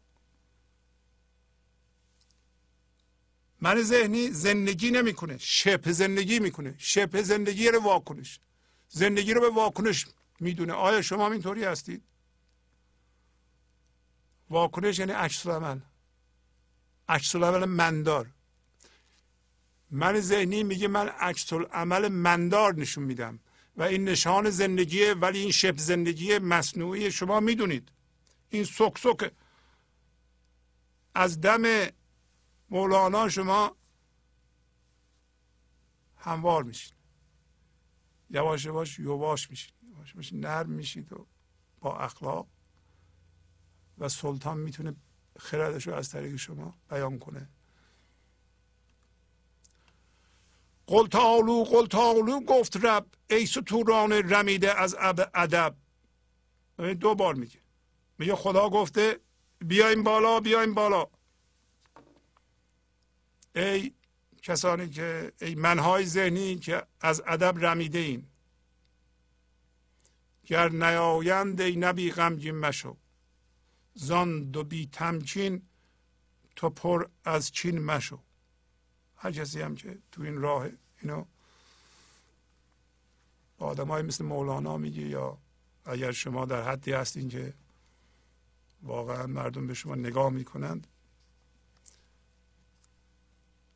[3.64, 5.38] من ذهنی زندگی نمی‌کنه.
[5.40, 6.76] شبه زندگی می‌کنه.
[6.78, 8.40] شبه زندگی رو واکنش.
[8.90, 10.06] زندگی رو به واکنش
[10.40, 10.74] می‌دونه.
[10.74, 12.02] آیا شما اینطوری هستید؟
[14.50, 15.80] واکنش یعنی عکس العمل.
[17.10, 18.28] عکس العمل مندار.
[19.92, 23.40] من ذهنی میگه من عکس عمل مندار نشون میدم.
[23.78, 27.90] و این نشان زندگیه ولی این شبه زندگی مصنوعی شما می‌دونید.
[28.50, 29.32] این سک سک
[31.16, 31.64] از دم
[32.74, 33.76] مولانا شما
[36.18, 36.94] هموار میشید
[38.30, 41.28] یواش یواش یواش میشید یواش یواش نرم میشید و
[41.82, 42.48] با اخلاق.
[43.98, 44.96] و سلطان می‌تونه
[45.40, 47.50] خردش رو از طریق شما بیان کنه.
[50.88, 53.08] قل تعالو قل تعالو گفت رب.
[53.30, 54.96] ای ستوران رمیده از
[55.34, 55.76] ادب.
[57.00, 57.60] دو بار میگه.
[58.18, 59.20] میگه خدا گفته
[59.60, 61.08] بیایم بالا بیایم بالا.
[63.56, 63.92] ای
[64.42, 68.28] کسانی که ای منهای ذهنی که از ادب رمیده این
[70.46, 72.98] گر نیایند ای نبی غمگین مشو.
[73.94, 75.62] زان دو بی تمکین
[76.56, 78.20] تو پر از چین مشو.
[79.18, 80.70] هر کسی هم که تو این راه
[81.02, 81.26] اینو
[83.58, 85.38] با آدم های مثل مولانا میگه یا
[85.86, 87.54] اگر شما در حدی هستین که
[88.82, 90.88] واقعا مردم به شما نگاه می‌کنند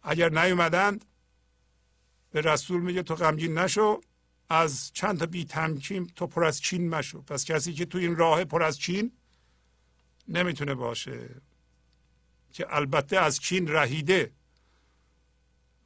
[0.03, 1.05] اگر نیومدند
[2.31, 4.01] به رسول میگه تو غمگین نشو
[4.49, 7.21] از چند تا بی تمکین تو پر از چین مشو.
[7.21, 9.11] پس کسی که تو این راه پر از چین
[10.27, 11.41] نمی‌تونه باشه.
[12.53, 14.31] که البته از چین رهیده.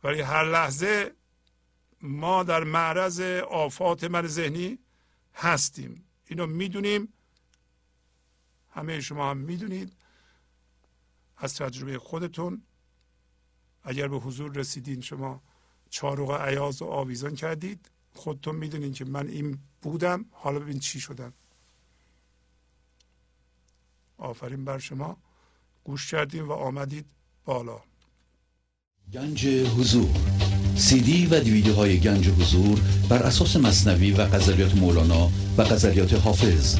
[0.03, 1.15] ولی هر لحظه
[2.01, 3.19] ما در معرض
[3.49, 4.79] آفات من ذهنی
[5.33, 6.05] هستیم.
[6.27, 7.13] اینو می‌دونیم.
[8.73, 9.93] همه شما هم می‌دونید.
[11.37, 12.63] از تجربه خودتون
[13.83, 15.41] اگر به حضور رسیدین شما
[15.89, 20.25] چارق عیاز و آویزان کردید خودتون می‌دونین که من این بودم.
[20.31, 21.33] حالا ببین چی شدم.
[24.17, 25.17] آفرین بر شما.
[25.83, 27.05] گوش کردیم و آمدید
[27.45, 27.81] بالا.
[29.13, 30.09] گنج حضور.
[30.75, 32.79] سی دی و دیویدیو های گنج حضور
[33.09, 36.79] بر اساس مصنوی و قذریات مولانا و قذریات حافظ.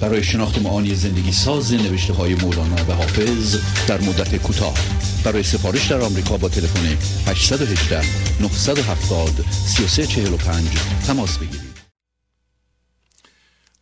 [0.00, 3.56] برای شناخت معانی زندگی ساز نوشته های مولانا و حافظ
[3.88, 4.74] در مدت کوتاه.
[5.24, 6.86] برای سفارش در آمریکا با تلفن
[7.30, 8.02] 818
[8.40, 11.78] 970 3345 تماس بگیرید.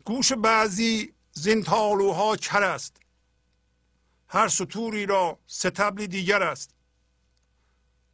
[0.05, 2.97] گوش بعضی زنتالوها کر است.
[4.29, 6.71] هر سطوری را ستبلی دیگر است.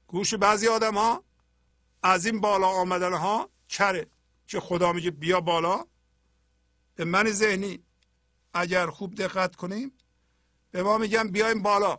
[0.06, 1.24] گوش بعضی آدم ها
[2.02, 4.06] از این بالا آمدن ها کره
[4.46, 5.84] که خدا میگه بیا بالا.
[6.94, 7.80] به من ذهنی
[8.54, 9.92] اگر خوب دقت کنیم
[10.70, 11.98] به ما میگن بیایم بالا.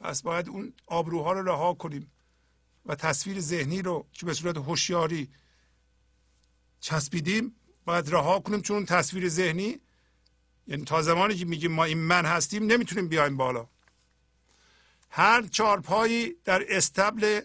[0.00, 2.12] پس باید اون آبروها رو رها کنیم
[2.86, 5.28] و تصویر ذهنی رو که به صورت هوشیاری
[6.80, 8.62] چسبیدیم باید رها کنیم.
[8.62, 9.80] چون تصویر ذهنی
[10.66, 13.68] یعنی تا زمانی که میگیم ما این من هستیم نمی‌تونیم بیایم بالا.
[15.10, 17.40] هر چارپایی در استبل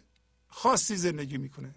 [0.47, 1.75] خاصی زندگی می‌کنه.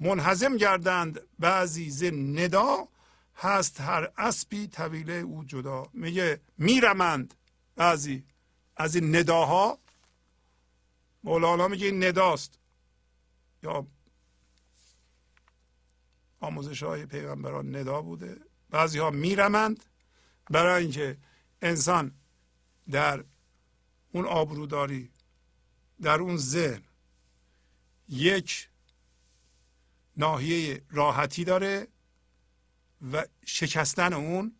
[0.00, 2.88] منحزم گردند بعضی ز ندا
[3.36, 5.86] هست هر اسبی طویله او جدا.
[5.92, 7.34] میگه میرمند.
[7.76, 8.24] بعضی
[8.76, 9.78] از این نداها
[11.24, 12.58] مولانا میگه این نداست.
[13.62, 13.86] یا
[16.40, 18.36] آموزش های پیغمبران ندا بوده.
[18.70, 19.84] بعضی ها میرمند
[20.50, 21.16] برای اینکه
[21.62, 22.14] انسان
[22.90, 23.24] در
[24.12, 25.10] اون آبروداری
[26.02, 26.82] در اون ذهن
[28.08, 28.68] یک
[30.16, 31.88] ناحیه راحتی داره.
[33.12, 34.54] و شکستن اون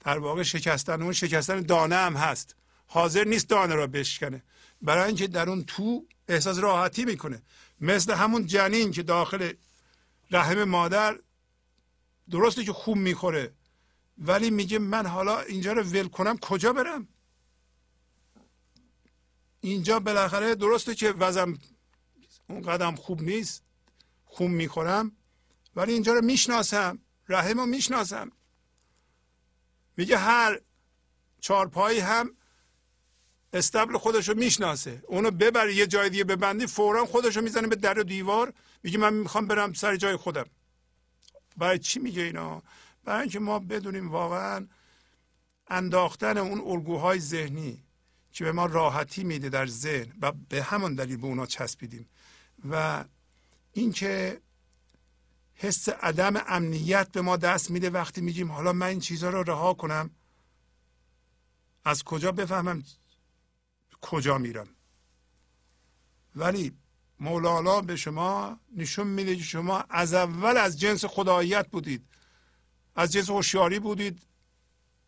[0.00, 2.56] در واقع شکستن اون شکستن دانه هم هست.
[2.86, 4.42] حاضر نیست دانه را بشکنه.
[4.82, 7.42] برای اینکه در اون تو احساس راحتی می‌کنه.
[7.80, 9.52] مثل همون جنین که داخل
[10.30, 11.18] رحم مادر
[12.30, 13.52] درسته که خوب می‌خوره
[14.18, 17.08] ولی میگه من حالا اینجا رو ول کنم کجا برم؟
[19.60, 21.58] اینجا بالاخره درسته که وزم
[22.48, 23.62] اون قدم خوب نیست
[24.24, 25.12] خون می‌خورم
[25.76, 26.98] ولی اینجا رو می‌شناسم.
[27.28, 28.32] رحم رو می‌شناسم.
[29.96, 30.60] میگه هر
[31.40, 32.36] چارپایی هم
[33.52, 35.02] استبل خودش رو می‌شناسه.
[35.06, 38.52] اونو ببر یه جای دیگه ببندی فورا خودش رو می‌زنه به در و دیوار.
[38.82, 40.46] میگه من می‌خوام برم سر جای خودم.
[41.56, 42.62] برای چی میگه اینا؟
[43.04, 44.66] برای اینکه ما بدونیم واقعا
[45.68, 47.84] انداختن اون الگوهای ذهنی
[48.32, 52.08] که به ما راحتی میده در ذهن و به همون دلیل به اونا چسبیدیم.
[52.70, 53.04] و
[53.72, 54.40] اینکه
[55.56, 59.74] حس عدم امنیت به ما دست میده وقتی میگیم حالا من این چیزها رو رها
[59.74, 60.10] کنم؟
[61.84, 62.82] از کجا بفهمم
[64.00, 64.68] کجا میرم؟
[66.36, 66.76] ولی
[67.20, 72.06] مولانا به شما نشون میده که شما از اول از جنس خداییت بودید.
[72.96, 74.22] از جنس هوشیاری بودید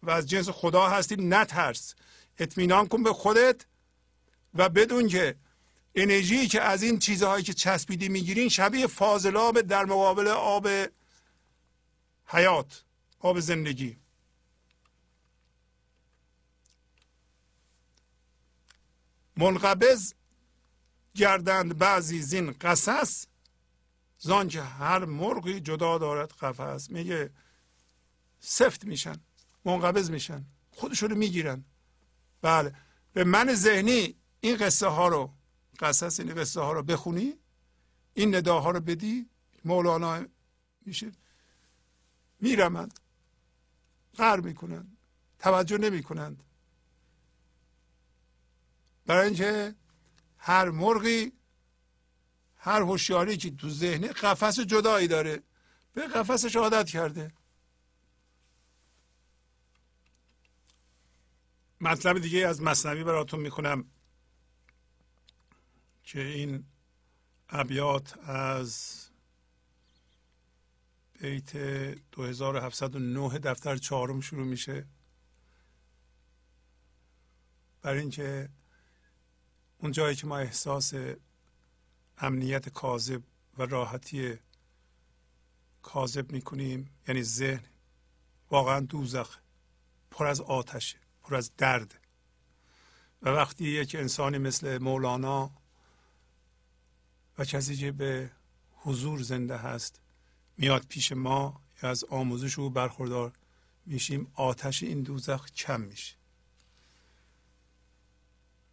[0.03, 1.21] و از جنس خدا هستید.
[1.21, 1.95] نترس.
[2.39, 3.67] اطمینان کن به خودت
[4.55, 5.37] و بدون که
[6.03, 10.69] انرژی که از این چیزهایی که چسبیدی می‌گیرین شبیه فاضلاب در مقابل آب
[12.27, 12.85] حیات
[13.19, 13.97] آب زندگی.
[19.37, 20.13] منقبض
[21.15, 23.27] گردند بعضی زین قصص
[24.19, 26.91] زان که هر مرغی جدا دارد قفس.
[26.91, 27.31] میگه
[28.41, 29.21] سفت میشن
[29.65, 31.65] منقبض میشن خودشونو می‌گیرن.
[32.43, 32.75] بله
[33.13, 35.38] به من ذهنی این قصه ها رو
[35.79, 37.39] قصص این قصه ها رو بخونی
[38.15, 39.31] این نداها رو بدی
[39.65, 40.27] مولانا
[40.87, 41.13] میشه
[42.41, 43.01] میرمند
[44.17, 44.97] غر می‌کنند
[45.39, 46.45] توجه نمی‌کنند.
[49.07, 49.75] برای اینکه
[50.39, 51.33] هر مرغی
[52.57, 55.43] هر هوشیاری که تو ذهن قفس جدایی داره
[55.93, 57.33] به قفسش عادت کرده.
[61.81, 63.91] مطلب دیگه از مصنوی براتون می‌خونم.
[66.09, 66.65] که این
[67.49, 69.05] ابیات از
[71.21, 74.87] بیت 2709 دفتر چهارم شروع میشه.
[77.83, 78.49] برای اینکه
[79.79, 80.95] اون جایی که ما احساس
[82.19, 83.23] امنیت کاذب
[83.59, 84.39] و راحتی
[85.83, 87.65] کاذب می‌کنیم یعنی ذهن
[88.51, 89.39] واقعا دوزخ
[90.11, 92.01] پر از آتشه پر از درد.
[93.23, 95.68] و وقتی یک انسانی مثل مولانا
[97.39, 98.31] و کسی که به
[98.77, 100.01] حضور زنده هست
[100.57, 103.33] میاد پیش ما یا از آموزش او برخوردار
[103.87, 106.15] میشیم آتش این دوزخ کم میشه.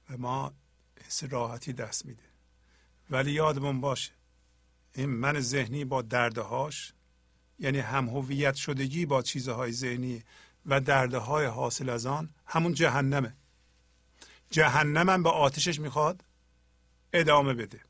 [0.09, 0.53] و ما
[1.05, 2.23] حس راحتی دست میده.
[3.09, 4.11] ولی یادمون باشه
[4.93, 6.93] این من ذهنی با دردهاش
[7.59, 10.23] یعنی هم هویت شدگی با چیزهای ذهنی
[10.65, 13.35] و دردهای حاصل از آن همون جهنمه.
[14.49, 16.23] جهنمم به آتشش می‌خواد
[17.13, 17.81] ادامه بده.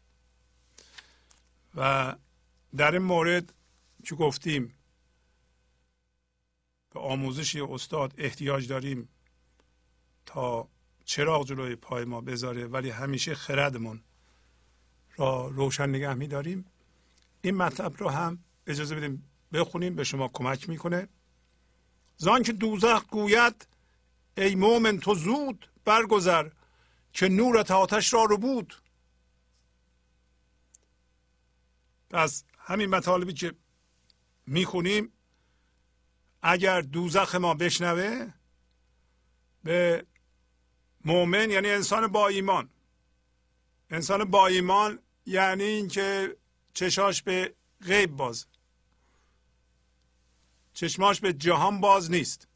[1.75, 2.15] و
[2.77, 3.53] در این مورد
[4.03, 4.73] که گفتیم؟
[6.93, 9.09] به آموزش استاد احتیاج داریم
[10.25, 10.69] تا
[11.05, 14.01] چراغ جلوی پای ما بذاره ولی همیشه خردمون
[15.15, 16.65] را روشن نگه میداریم.
[17.41, 21.07] این مطلب رو هم اجازه بدیم بخونیم به شما کمک می‌کنه.
[22.17, 23.67] زان که دوزخ گوید
[24.37, 26.49] ای مومن تو زود برگذر
[27.13, 28.75] که نورت آتش را رو بود
[32.15, 33.55] پس همین مطالبی که
[34.45, 35.11] می‌خونیم
[36.41, 38.33] اگر دوزخ ما بشنوه
[39.63, 40.05] به
[41.05, 42.69] مؤمن یعنی انسان با ایمان.
[43.89, 46.37] انسان با ایمان یعنی اینکه
[46.73, 48.45] چشاش به غیب باز.
[50.73, 52.47] چشماش به جهان باز نیست.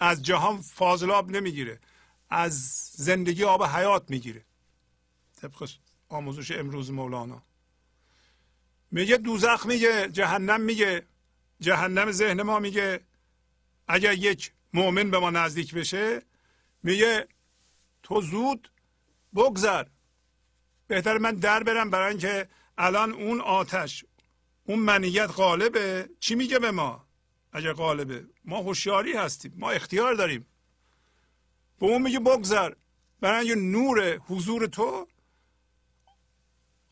[0.00, 1.80] از جهان فاضلاب نمی‌گیره.
[2.30, 2.54] از
[2.92, 4.44] زندگی آب حیات می‌گیره.
[5.36, 5.68] طبق
[6.08, 7.42] آموزش امروز مولانا.
[8.92, 11.06] میگه دوزخ میگه جهنم میگه
[11.60, 13.00] جهنم ذهن ما میگه.
[13.88, 16.22] اگر یک مؤمن به ما نزدیک بشه
[16.82, 17.28] میگه
[18.02, 18.70] تو زود
[19.34, 19.86] بگذر.
[20.86, 22.48] بهتر من در برم برای اینکه
[22.78, 24.04] الان اون آتش
[24.64, 26.08] اون منیت غالبه.
[26.20, 27.06] چی میگه به ما؟
[27.52, 30.46] اگر غالبه ما هوشیاری هستیم ما اختیار داریم.
[31.78, 32.72] به اون میگه بگذر.
[33.20, 35.06] برای نور حضور تو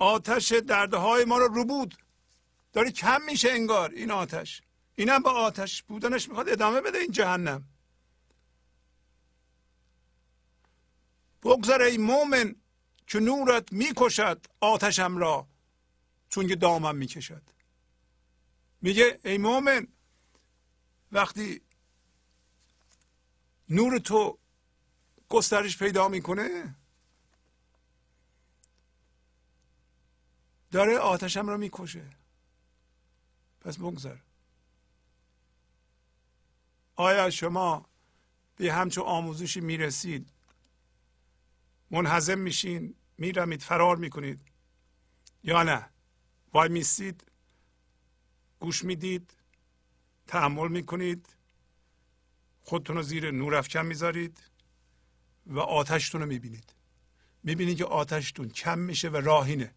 [0.00, 1.94] آتش دردهای ما رو رو بود.
[2.72, 4.62] داره کم میشه انگار این آتش.
[4.96, 7.64] اینم با آتش بودنش می‌خواد ادامه بده این جهنم.
[11.42, 12.54] بگذر ای مومن
[13.06, 15.46] که نورت می‌کشد آتشم را
[16.28, 17.42] چون که دامم می‌کشد.
[18.82, 19.86] میگه ای مومن
[21.12, 21.60] وقتی
[23.68, 24.38] نور تو
[25.28, 26.74] گسترش پیدا می‌کنه
[30.70, 32.10] داره آتشم را می‌کشه.
[33.60, 34.16] پس بگذر
[36.96, 37.86] آیا شما
[38.56, 40.32] به همچون آموزشی می‌رسید؟
[41.90, 44.40] منحزم میشین؟ میرمید؟ فرار می‌کنید؟
[45.44, 45.90] یا نه؟
[46.52, 47.24] وای میستید؟
[48.60, 49.34] گوش می‌دید؟
[50.26, 51.26] تحمل می‌کنید؟
[52.62, 54.42] خودتون رو زیر نور افکن می‌ذارید
[55.46, 56.74] و آتشتون رو می‌بینید.
[57.42, 59.74] می‌بینید که آتشتون کم میشه و راهینه.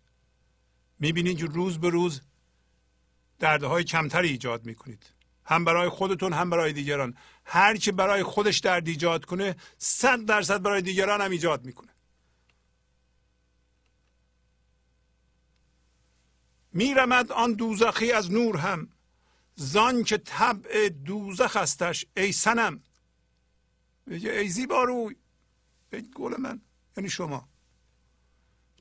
[1.00, 2.22] می‌بینید که روز به روز
[3.40, 5.14] دردهای کمتری ایجاد می‌کنید.
[5.46, 7.18] هم برای خودتون هم برای دیگران.
[7.46, 11.94] هر کی برای خودش درد ایجاد کنه صد درصد برای دیگران هم ایجاد می‌کنه.
[16.74, 18.90] میرمد آن دوزخی از نور هم.
[19.56, 22.84] زان که طبع دوزخ هستش ای سنم
[24.06, 25.16] میگه ای زیبا روی
[25.94, 26.62] ای گل من.
[26.98, 27.50] یعنی شما.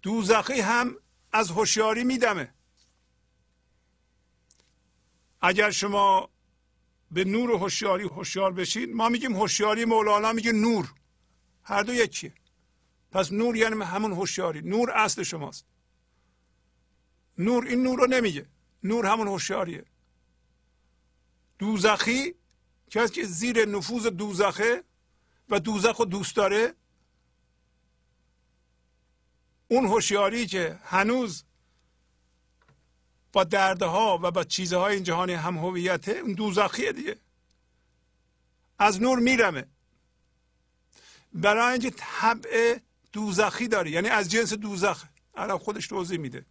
[0.03, 0.97] دوزخی هم
[1.33, 2.55] از هوشیاری میدمه.
[5.41, 6.29] اگر شما
[7.11, 10.95] به نور و هوشیاری هوشیار بشید ما میگیم هوشیاری مولانا میگه نور.
[11.63, 12.35] هر دو یکیه.
[13.11, 14.61] پس نور یعنی همون هوشیاری.
[14.61, 15.67] نور اصل شماست.
[17.39, 18.47] نور این نور رو نمیگه.
[18.85, 19.85] نور همون هوشیاریه.
[21.59, 22.35] دوزخی
[22.91, 24.85] کسی که زیر نفوذ دوزخه
[25.49, 26.75] و دوزخ رو دوست داره
[29.73, 31.45] اون هوشیاری که هنوز
[33.33, 37.17] با دردها و با چیزهای این جهانی هم هویته اون دوزخیه دیگه.
[38.79, 39.67] از نور میرمه.
[41.33, 42.79] برای اینکه طبع
[43.13, 43.91] دوزخی داره.
[43.91, 45.05] یعنی از جنس دوزخ.
[45.35, 46.47] الان خودش توضیح میده.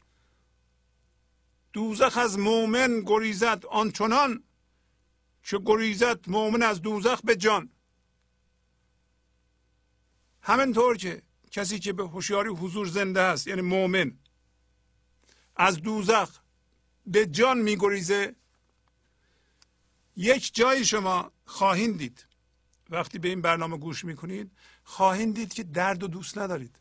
[1.74, 4.44] دوزخ از مؤمن گریزد آنچنان
[5.44, 7.70] که گریزد مؤمن از دوزخ به جان.
[10.42, 11.22] همینطور که
[11.52, 14.18] کسی که به هوشیاری حضور زنده است یعنی مؤمن
[15.56, 16.40] از دوزخ
[17.06, 18.36] به جان میگریزه.
[20.16, 22.26] یک جای شما خواهید دید.
[22.90, 24.52] وقتی به این برنامه گوش می‌کنید
[24.84, 26.80] خواهید دید که درد و دوست ندارید.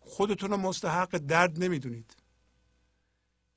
[0.00, 2.16] خودتون رو مستحق درد نمی‌دونید.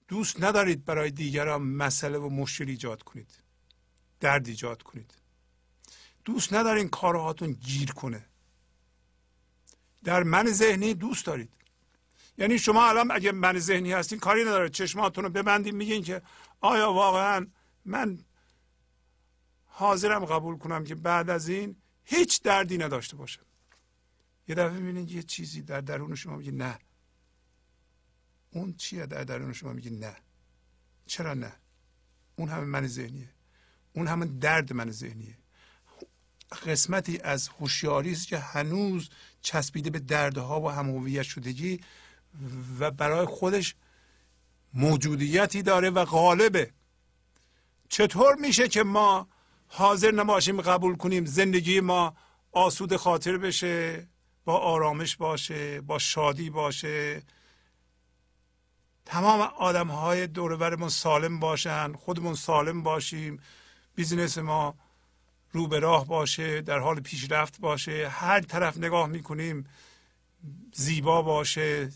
[0.07, 3.39] دوست ندارید برای دیگران مسئله و مشکل ایجاد کنید.
[4.19, 5.13] درد ایجاد کنید.
[6.25, 8.25] دوست ندارین کارهاتون گیر کنه.
[10.07, 11.49] در من ذهنی دوست دارید.
[12.37, 14.69] یعنی شما الان اگه من ذهنی هستین کاری نداره.
[14.69, 16.21] چشماتون رو ببندین میگین که
[16.61, 17.47] آیا واقعا
[17.85, 18.19] من
[19.65, 23.41] حاضرم قبول کنم که بعد از این هیچ دردی نداشته باشم.
[24.47, 26.79] یه دفعه می‌بینید یه چیزی در درون شما میگه نه.
[28.51, 30.15] اون چیه در درون شما میگه نه.
[31.05, 31.53] چرا نه؟
[32.35, 33.29] اون همه من ذهنیه.
[33.93, 35.37] اون همه درد من ذهنیه.
[36.51, 39.09] قسمتی از هوشیاری است که هنوز
[39.41, 41.79] چسبیده به دردها و همهویت شدگی
[42.79, 43.75] و برای خودش
[44.73, 46.71] موجودیتی داره و غالبه.
[47.89, 49.27] چطور میشه که ما
[49.67, 52.15] حاضر نباشیم قبول کنیم زندگی ما
[52.51, 54.07] آسود خاطر بشه
[54.45, 57.23] با آرامش باشه با شادی باشه؟
[59.05, 63.39] تمام آدم های دورورمون سالم باشن خودمون سالم باشیم
[63.95, 64.75] بیزینس ما
[65.51, 68.09] رو به راه باشه در حال پیشرفت باشه.
[68.09, 69.67] هر طرف نگاه می‌کنیم
[70.73, 71.91] زیبا باشه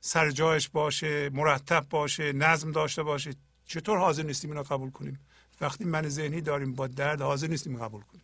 [0.00, 3.34] سرجایش باشه مرتب باشه نظم داشته باشه.
[3.66, 5.20] چطور حاضر نیستیم اینو قبول کنیم؟
[5.60, 8.22] وقتی من ذهنی داریم با درد حاضر نیستیم قبول کنیم.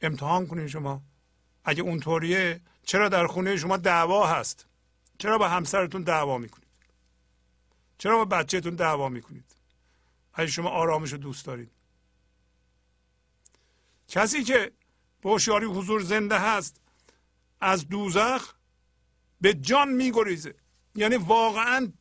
[0.00, 1.02] امتحان کنین شما.
[1.64, 4.66] اگه اونطوریه چرا در خونه شما دعوا هست؟
[5.18, 6.66] چرا با همسرتون دعوا می‌کنید؟
[7.98, 9.44] چرا با بچهتون دعوا می‌کنید؟
[10.34, 11.70] اگه شما آرامش رو دوست دارید.
[14.08, 14.72] کسی که
[15.20, 16.80] به هوشیاری حضور زنده هست
[17.60, 18.54] از دوزخ
[19.40, 20.54] به جان میگریزه.
[20.94, 21.92] یعنی واقعا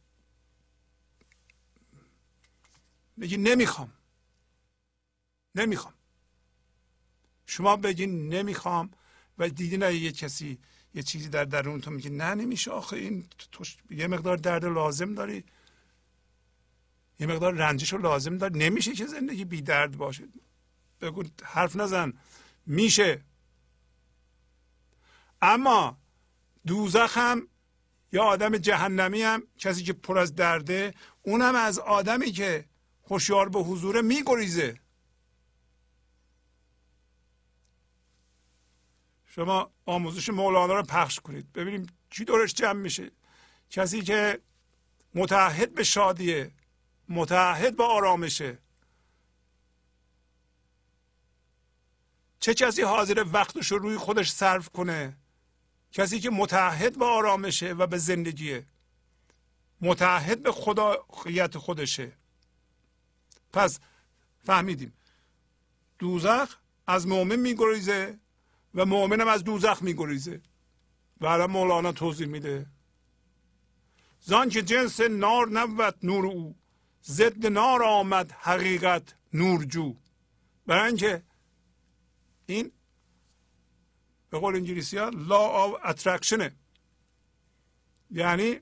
[3.19, 3.94] بگی نمی‌خوام.
[5.56, 5.94] نمی‌خوام.
[7.45, 8.91] شما بگین نمی‌خوام
[9.38, 10.60] و دیدین یه کسی
[10.94, 12.10] یه چیزی در درون تو میگه.
[12.10, 12.95] نه نمیشه آخه.
[12.98, 15.44] این تو یه مقدار درد لازم داری.
[17.19, 18.60] یه مقدار رنجش رو لازم داری.
[18.60, 20.23] نمیشه که زندگی بی درد باشه.
[21.01, 22.13] بگو حرف نزن.
[22.65, 23.22] میشه.
[25.41, 25.97] اما
[26.67, 27.47] دوزخ هم
[28.11, 32.65] یا آدم جهنمی هم کسی که پر از درده اونم از آدمی که
[33.09, 34.80] هوشیار به حضوره میگریزه.
[39.26, 41.53] شما آموزش مولانا رو پخش کنید.
[41.53, 43.11] ببینیم چی دورش جمع میشه.
[43.69, 44.39] کسی که
[45.15, 46.51] متحد به شادیه
[47.09, 48.57] متحد به آرامشه
[52.45, 55.17] چه کسی حاضر وقتش رو روی خودش صرف کنه؟
[55.91, 58.65] کسی که متحد به آرامشه و به زندگیه.
[59.81, 62.11] متحد به خدایت خودشه.
[63.53, 63.80] پس
[64.43, 64.93] فهمیدیم.
[65.99, 66.57] دوزخ
[66.88, 68.19] از مؤمن میگریزه
[68.76, 70.41] و مؤمنم از دوزخ میگریزه.
[71.22, 72.65] و الان مولانا توضیح میده.
[74.22, 76.55] زان که جنس نار نبود نور او
[77.05, 79.95] ضد نار آمد حقیقت نورجو
[80.67, 81.23] برای اینکه
[82.45, 82.72] این
[84.30, 86.55] به قول انگلیسی ها لا آف اترکشنه
[88.11, 88.59] یعنی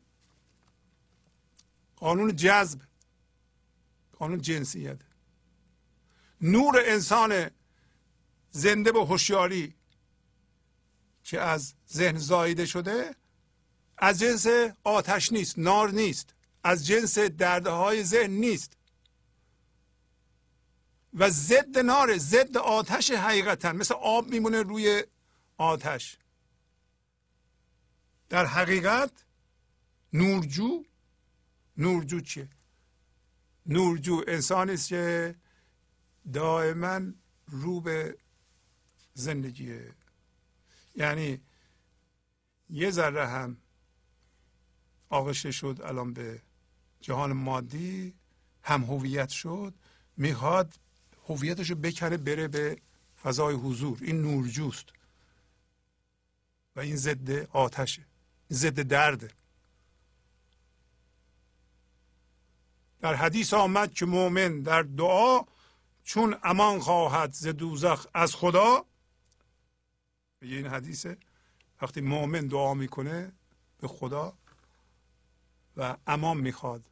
[1.95, 2.79] قانون جذب
[4.11, 4.97] قانون جنسیت.
[6.41, 7.49] نور انسان
[8.51, 9.75] زنده به هوشیاری
[11.23, 13.15] که از ذهن زایده شده
[13.97, 14.47] از جنس
[14.83, 16.33] آتش نیست نار نیست
[16.63, 18.77] از جنس دردهای ذهن نیست.
[21.15, 23.73] و ضد نار ضد آتش حقیقتا.
[23.73, 25.03] مثل آب میمونه روی
[25.57, 26.17] آتش.
[28.29, 29.11] در حقیقت
[30.13, 30.83] نورجو
[31.77, 32.49] نورجو چیه؟
[33.65, 35.35] نورجو انسانی است که
[36.33, 37.01] دائما
[37.47, 38.17] رو به
[39.13, 39.91] زندگیه.
[40.95, 41.41] یعنی
[42.69, 43.57] یه ذره هم
[45.09, 46.41] آغشته شد الان به
[47.01, 48.13] جهان مادی
[48.63, 49.73] هم هویت شد
[50.17, 50.73] می‌خواد
[51.29, 52.77] هویتش رو بکنه بره به
[53.23, 53.97] فضای حضور.
[54.01, 54.85] این نورجوست
[56.75, 58.05] و این ضد آتشه.
[58.51, 59.31] ضد درده.
[63.01, 65.41] در حدیث آمد که مؤمن در دعا
[66.03, 68.85] چون امان خواهد ز دوزخ از خدا
[70.41, 71.17] میگه این حدیثه
[71.81, 73.31] وقتی مؤمن دعا می‌کنه
[73.79, 74.33] به خدا
[75.77, 76.83] و امان می‌خواد.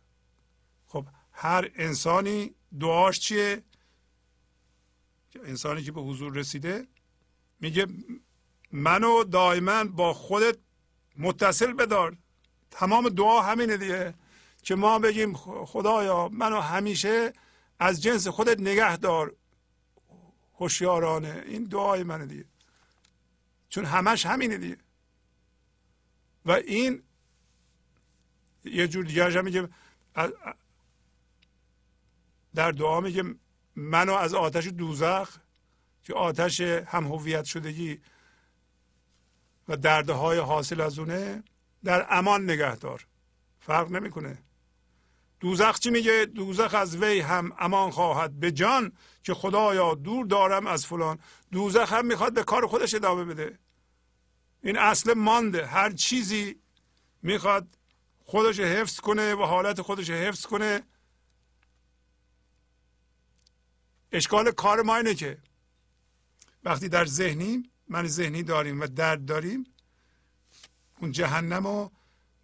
[0.88, 3.64] خب هر انسانی دعاش چیه؟
[5.40, 6.88] انسانی که به حضور رسیده
[7.60, 7.88] میگه
[8.72, 10.58] منو دائما با خودت
[11.18, 12.18] متصل بدار.
[12.72, 14.14] تمام دعا همینه دیگه.
[14.64, 15.34] که ما بگیم
[15.66, 17.34] خدایا منو همیشه
[17.80, 19.36] از جنس خودت نگه دار
[20.56, 21.44] هوشیارانه.
[21.48, 22.46] این دعای منه دیگه.
[23.70, 24.78] چون همش همینه دیگه.
[26.46, 27.04] و این
[28.64, 29.70] یه جور دیگه میگه
[32.56, 33.36] در دعا میگه
[33.76, 35.38] منو از آتش دوزخ
[36.04, 38.02] که آتش هم هویت شدگی
[39.68, 41.44] و دردهای حاصل از اونه
[41.84, 43.08] در امان نگه دار.
[43.60, 44.38] فرق نمی‌کنه.
[45.40, 48.92] دوزخ چی میگه؟ دوزخ از وی هم امان خواهد به جان
[49.24, 51.20] که خدایا دور دارم از فلان.
[51.52, 53.60] دوزخ هم می‌خواد به کار خودش ادامه بده.
[54.64, 55.66] این اصل مانده.
[55.66, 56.56] هر چیزی
[57.22, 57.68] می‌خواد
[58.24, 60.84] خودش حفظ کنه و حالت خودش حفظ کنه
[64.12, 65.38] اشکال کار ما اینه که
[66.64, 69.66] وقتی در ذهنیم من ذهنی داریم و درد داریم
[71.00, 71.92] اون جهنم رو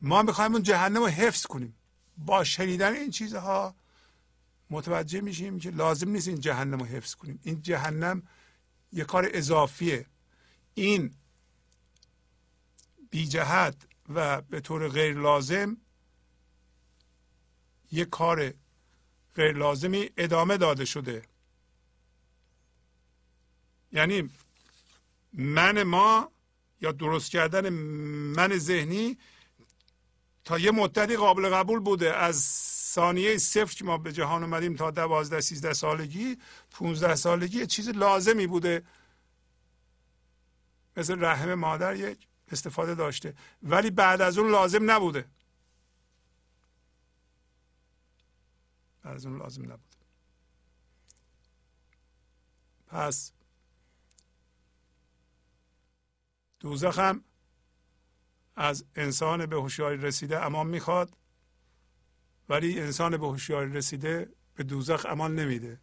[0.01, 1.75] ما می‌خوایم اون جهنم رو حفظ کنیم.
[2.17, 3.75] با شنیدن این چیزها
[4.69, 7.39] متوجه میشیم که لازم نیست این جهنم رو حفظ کنیم.
[7.43, 8.23] این جهنم
[8.91, 10.05] یه کار اضافیه.
[10.73, 11.13] این
[13.09, 13.75] بی جهت
[14.09, 15.77] و به طور غیر لازم
[17.91, 18.53] یه کار
[19.35, 21.21] غیر لازمی ادامه داده شده.
[23.91, 24.29] یعنی
[25.33, 26.31] من ما
[26.81, 29.17] یا درست کردن من ذهنی
[30.45, 32.13] تا یه مدتی قابل قبول بوده.
[32.15, 32.43] از
[32.93, 36.37] ثانیه صفر که ما به جهان اومدیم تا دوازده سیزده سالگی
[36.71, 38.83] پونزده سالگی چیز لازمی بوده.
[40.97, 43.33] مثل رحم مادر یک استفاده داشته.
[43.63, 45.25] ولی بعد از اون لازم نبوده.
[49.03, 49.97] بعد از اون لازم نبوده.
[52.87, 53.31] پس
[56.59, 57.23] دوزخ هم
[58.55, 61.17] از انسان به هوشیاری رسیده امان می‌خواد
[62.49, 65.79] ولی انسان به هوشیاری رسیده به دوزخ امان نمیده.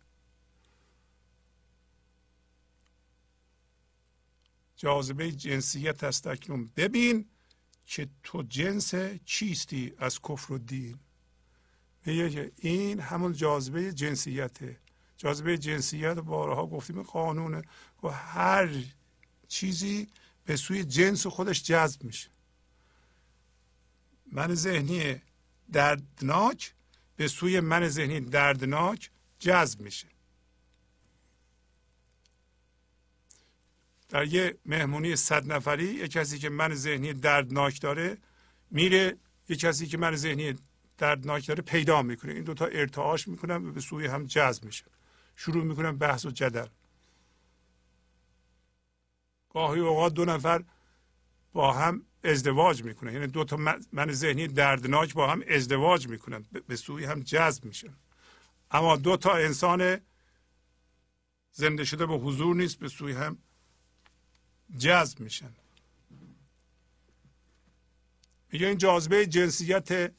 [4.76, 6.70] جاذبه جنسیت است اکنون.
[6.76, 7.26] ببین
[7.86, 8.94] که تو جنس
[9.24, 10.98] چیستی از کفر و دین.
[12.06, 14.76] میگه این همون جاذبه جنسیته.
[15.16, 17.62] جاذبه جنسیت بارها گفتیم قانونه
[18.02, 18.84] و هر
[19.48, 20.09] چیزی
[20.44, 22.30] به سوی جنس خودش جذب میشه.
[24.32, 25.22] من ذهنی
[25.72, 26.74] دردناک
[27.16, 30.06] به سوی من ذهنی دردناک جذب میشه.
[34.08, 38.18] در یه مهمونی صد نفری یه کسی که من ذهنی دردناک داره
[38.70, 39.16] میره
[39.48, 40.54] یه کسی که من ذهنی
[40.98, 42.32] دردناک داره پیدا می‌کنه.
[42.32, 44.84] این دوتا ارتعاش می‌کنن و به سوی هم جذب میشه
[45.36, 46.66] شروع می‌کنن بحث و جدل.
[49.55, 50.64] گاهی اوقات دو نفر
[51.52, 53.12] با هم ازدواج می‌کنن.
[53.12, 53.56] یعنی دو تا
[53.93, 56.44] من ذهنی دردناک با هم ازدواج می‌کنن.
[56.68, 57.94] به سوی هم جذب میشن.
[58.70, 60.01] اما دو تا انسان
[61.52, 63.39] زنده شده به حضور نیست به سوی هم
[64.78, 65.52] جذب میشن.
[68.52, 70.12] میگه این جاذبه جنسیت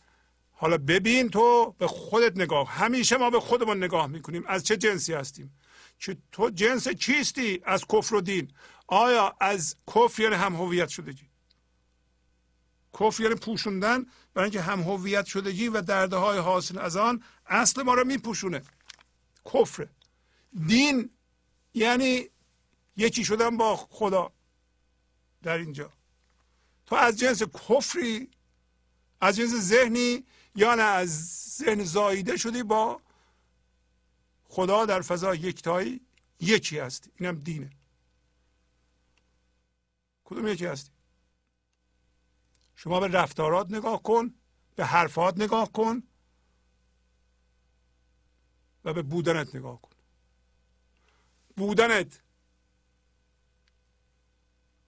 [0.51, 4.43] حالا ببین تو به خودت نگاه همیشه ما به خودمون نگاه می‌کنیم.
[4.47, 5.57] از چه جنسی هستیم؟
[5.99, 8.53] که تو جنس کیستی از کفر و دین.
[8.87, 11.29] آیا از کفر یعنی هم هویت شدگی؟
[12.99, 17.83] کفر یعنی پوشوندن برای اینکه هم هویت شدگی و درده های حاصل از آن اصل
[17.83, 18.61] ما رو میپوشونه.
[19.53, 19.87] کفر
[20.67, 21.09] دین
[21.73, 22.29] یعنی
[22.97, 24.31] یکی شدن با خدا
[25.43, 25.93] در اینجا.
[26.85, 28.29] تو از جنس کفری
[29.21, 30.23] از جنس ذهنی
[30.55, 31.09] یا نه از
[31.57, 33.01] ذهن زاییده شدی با
[34.49, 36.01] خدا در فضا یکتایی
[36.39, 37.11] یکی هستی.
[37.19, 37.69] اینم دینه.
[40.25, 40.91] کدوم یکی هستی؟
[42.75, 44.33] شما به رفتارات نگاه کن
[44.75, 46.03] به حرفات نگاه کن
[48.85, 49.91] و به بودنت نگاه کن.
[51.57, 52.21] بودنت.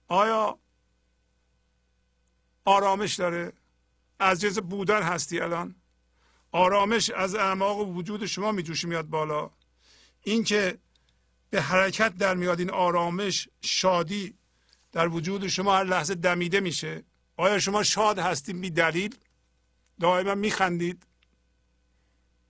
[0.08, 0.58] آیا
[2.64, 3.52] آرامش داره؟
[4.18, 5.74] از جنس بودن هستی الان؟
[6.52, 9.50] آرامش از اعماق وجود شما میجوشه میاد بالا.
[10.22, 10.78] اینکه
[11.50, 14.37] به حرکت در میاد این آرامش شادی
[14.92, 17.04] در وجود شما هر لحظه دمیده میشه.
[17.36, 19.16] آیا شما شاد هستید؟ بی دلیل.
[20.00, 21.06] دائما میخندید.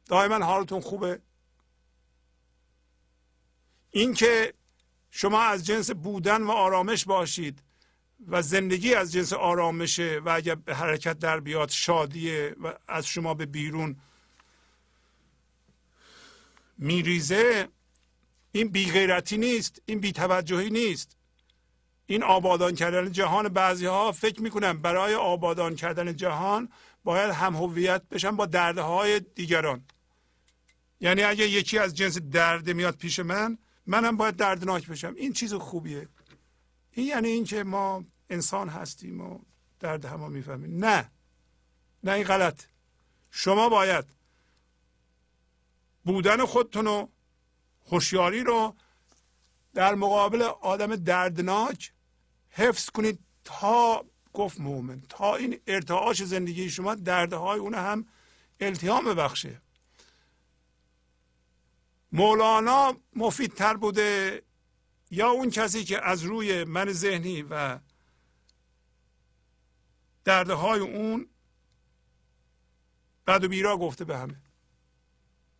[0.06, 1.20] دائما حالتون خوبه.
[3.90, 4.54] اینکه
[5.10, 7.62] شما از جنس بودن و آرامش باشید
[8.26, 13.34] و زندگی از جنس آرامشه و اگر به حرکت در بیاد شادیه و از شما
[13.34, 13.96] به بیرون
[16.78, 17.68] میریزه
[18.52, 21.17] این بیغیرتی نیست این بیتوجهی نیست.
[22.10, 26.68] این آبادان کردن جهان بعضی ها فکر می‌کنن برای آبادان کردن جهان
[27.04, 29.84] باید هم هویت بشن با دردهای دیگران.
[31.00, 35.14] یعنی اگه یکی از جنس درد میاد پیش من منم باید دردناک بشم.
[35.16, 36.08] این چیز خوبیه.
[36.92, 39.38] این یعنی اینکه ما انسان هستیم و
[39.80, 40.84] درد همه می‌فهمیم.
[40.84, 41.10] نه.
[42.04, 42.64] نه این غلط.
[43.30, 44.04] شما باید
[46.04, 47.06] بودن خودتون و
[47.90, 48.74] هوشیاری رو
[49.74, 51.92] در مقابل آدم دردناک
[52.58, 58.06] حفظ کنید تا گفت مومن تا این ارتعاش زندگی شما دردهای اون هم
[58.60, 59.60] التیام ببخشه.
[62.12, 64.42] مولانا مفیدتر بوده
[65.10, 67.78] یا اون کسی که از روی من ذهنی و
[70.24, 71.28] دردهای اون
[73.26, 74.40] بد و بیرا گفته به همه؟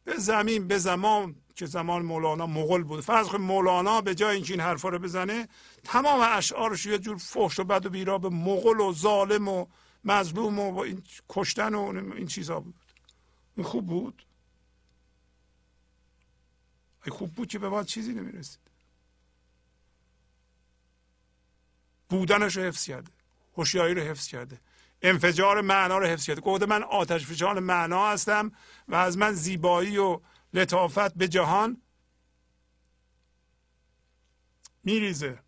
[0.04, 3.00] به زمین به زمان که زمان مولانا مغل بود.
[3.00, 5.48] فرض کنید مولانا به جای اینکه این حرفا رو بزنه
[5.84, 9.66] تمام اشعارش یه جور فحش و بد و بیرا به مغل و ظالم و
[10.04, 12.74] مظلوم و این کشتن و این چیزا بود.
[13.56, 14.24] این خوب بود؟
[17.04, 18.60] این خوب بود که به ما چیزی نمی‌رسید.
[22.08, 23.10] بودنش رو حفظ کرده.
[23.56, 24.60] هوشیاری رو حفظ کرده.
[25.02, 26.40] انفجار معنا رو حفظ کرده.
[26.40, 28.52] گفته من آتش فشان معنا هستم
[28.88, 30.20] و از من زیبایی و
[30.52, 31.82] لطافت به جهان
[34.84, 35.42] میریزه.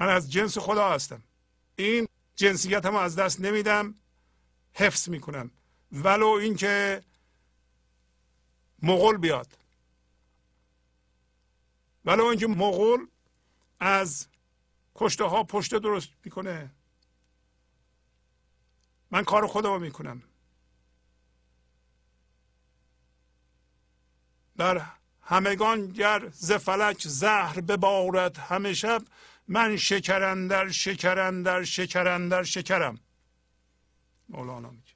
[0.00, 1.22] من از جنس خدا هستم.
[1.76, 3.94] این جنسیت هم از دست نمیدم.
[4.74, 5.50] حفظ می‌کنم.
[5.92, 7.02] ولو اینکه
[8.82, 9.58] مغول بیاد.
[12.04, 13.06] ولو اینکه مغول
[13.80, 14.28] از
[14.94, 16.70] کشته ها پشته درست می‌کنه.
[19.10, 20.22] من کار خودم می‌کنم.
[24.58, 24.82] در
[25.22, 29.02] همگان گر ز فلک زهر ببارد همه شب
[29.48, 32.98] من شکرندر شکرندر شکرندر شکرم.
[34.28, 34.92] مولانا میگه.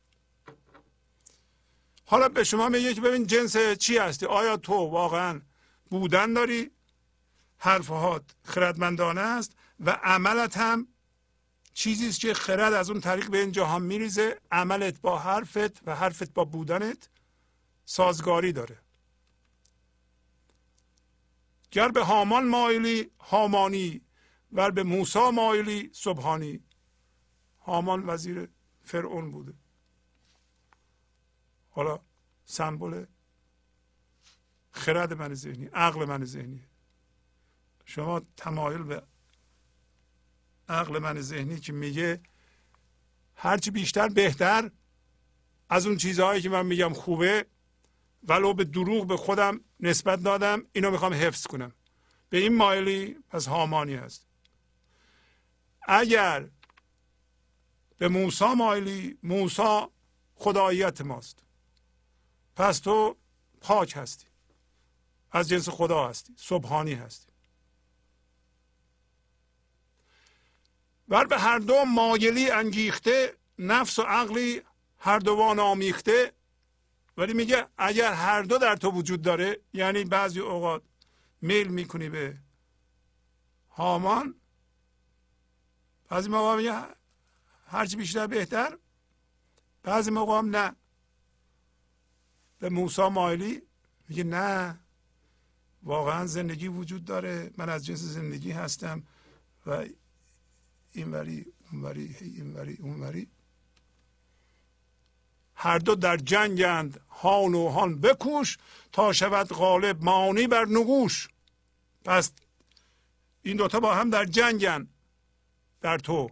[2.06, 5.40] حالا به شما میگه که ببین جنس چی هستی؟ آیا تو واقعا
[5.90, 6.70] بودن داری؟
[7.58, 10.88] حرفهات خردمندانه است و عملت هم
[11.74, 14.40] چیزی است که خرد از اون طریق به این جهان میریزه.
[14.52, 17.08] عملت با حرفت و حرفت با بودنت
[17.84, 18.85] سازگاری داره.
[21.76, 24.00] گر به هامان مایلی هامانی
[24.52, 26.64] ور به موسا مایلی سبحانی.
[27.60, 28.48] هامان وزیر
[28.82, 29.54] فرعون بوده.
[31.70, 32.00] حالا
[32.44, 33.06] سمبل
[34.70, 36.64] خرد من ذهنی عقل من ذهنی.
[37.84, 39.02] شما تمایل به
[40.68, 42.20] عقل من ذهنی که میگه
[43.34, 44.70] هرچی بیشتر بهتر
[45.68, 47.46] از اون چیزهایی که من میگم خوبه
[48.22, 51.72] ولو به دروغ به خودم نسبت دادم اینو می‌خوام حفظ کنم.
[52.30, 54.26] به این مایلی پس هامانی هست.
[55.82, 56.48] اگر
[57.98, 59.90] به موسا مایلی موسا
[60.34, 61.42] خداییت ماست.
[62.56, 63.16] پس تو
[63.60, 64.26] پاک هستی.
[65.32, 66.34] از جنس خدا هستی.
[66.36, 67.32] صبحانی هستی.
[71.08, 74.62] ور به هر دو مایلی انگیخته نفس و عقلی
[74.98, 76.32] هر دوان آمیخته
[77.16, 80.82] ولی میگه اگر هر دو در تو وجود داره یعنی بعضی اوقات
[81.40, 82.38] میل می‌کنی به
[83.70, 84.34] هامان
[86.08, 86.82] بعضی موقع میگه
[87.66, 88.78] هرچی بیشتر بهتر
[89.82, 90.76] بعضی موقع هم نه.
[92.58, 93.62] به موسا مایلی
[94.08, 94.80] میگه نه
[95.82, 99.02] واقعا زندگی وجود داره من از جنس زندگی هستم
[99.66, 99.86] و
[100.92, 103.28] اینوری اونوری اینوری اونوری.
[105.56, 107.00] هر دو در جنگند.
[107.10, 108.58] هان و هان بکوش
[108.92, 111.28] تا شود غالب مانی بر نگوش
[112.04, 112.32] پس
[113.42, 114.88] این دوتا با هم در جنگن.
[115.80, 116.30] در تو.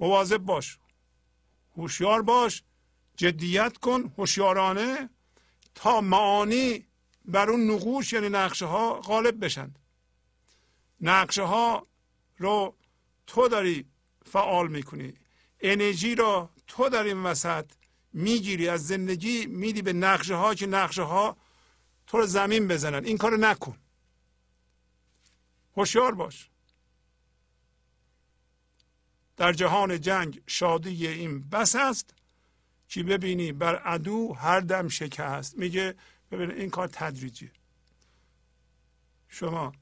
[0.00, 0.78] مواظب باش.
[1.76, 2.62] هوشیار باش.
[3.16, 5.10] جدیت کن هوشیارانه
[5.74, 6.86] تا معانی
[7.24, 9.78] بر اون نقوش یعنی نقشه ها غالب بشند
[11.00, 11.86] نقشه ها
[12.38, 12.74] رو
[13.26, 13.86] تو داری
[14.24, 15.14] فعال می‌کنی.
[15.64, 17.66] انرژی رو تو در این وسط
[18.12, 21.36] می‌گیری از زندگی میدی به نقشه ها که نقشه ها
[22.06, 23.04] تو رو زمین بزنن.
[23.04, 23.78] این کارو نکن.
[25.76, 26.50] هوشیار باش.
[29.36, 32.14] در جهان جنگ شادی این بس است
[32.88, 35.58] که ببینی بر عدو هر دم شکست.
[35.58, 35.94] میگه
[36.30, 37.50] ببین این کار تدریجی
[39.28, 39.72] شما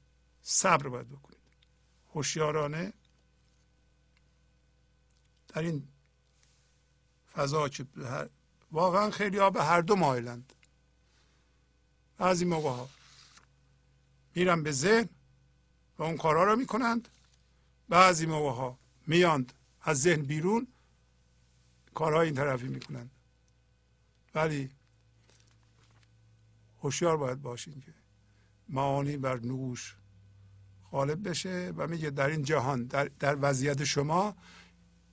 [0.43, 1.39] صبر باید بکنید.
[2.15, 2.93] هوشیارانه
[5.53, 5.89] در این
[7.33, 7.87] فضا که
[8.73, 10.53] واقعا خیلی ها به هر دو مایلند
[12.19, 12.89] بعضی موقع ها
[14.35, 15.09] میرن به ذهن
[15.99, 17.09] و اون کارها رو می‌کنند.
[17.89, 20.67] بعضی موقع ها میاند از ذهن بیرون
[21.95, 23.11] کارهای این طرفی می‌کنند.
[24.35, 24.71] ولی
[26.83, 27.95] هوشیار باید باشین که
[28.69, 29.97] معانی بر نوش
[30.91, 34.37] غالب بشه و میگه در این جهان در, در وضعیت شما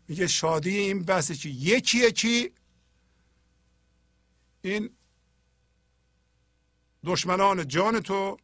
[0.10, 2.52] میگه شادی این بحث چی؟ یکی یکی
[4.62, 4.90] این
[7.06, 8.38] دشمنان جان تو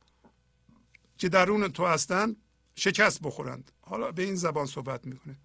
[1.18, 2.36] که درون تو هستند
[2.76, 3.72] شکست بخورند.
[3.82, 5.36] حالا به این زبان صحبت می‌کنه.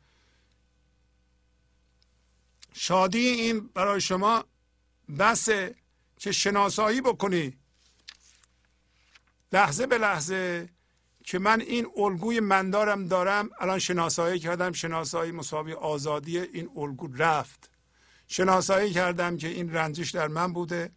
[2.72, 4.44] شادی این برای شما
[5.18, 5.74] بسه
[6.16, 7.56] که شناسایی بکنی.
[9.52, 10.68] لحظه به لحظه
[11.30, 13.50] که من این الگوی مندارم دارم.
[13.60, 17.70] الان شناسایی کردم شناسایی مساوی آزادی این الگو رفت.
[18.26, 20.92] شناسایی کردم که این رنجش در من بوده.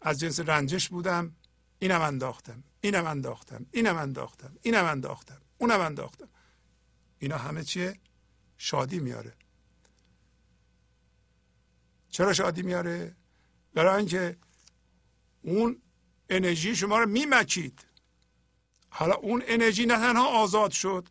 [0.00, 1.36] از جنس رنجش بودم.
[1.78, 6.28] اینم انداختم اینم انداختم اینم انداختم اینم انداختم اونم انداختم.
[7.18, 7.96] اینا همه چیه؟
[8.58, 9.32] شادی میاره.
[12.10, 13.16] چرا شادی میاره؟
[13.74, 14.36] برای اینکه
[15.42, 15.82] اون
[16.30, 17.86] انرژی شما رو میمکید.
[18.98, 21.08] حالا اون انرژی نه تنها آزاد شد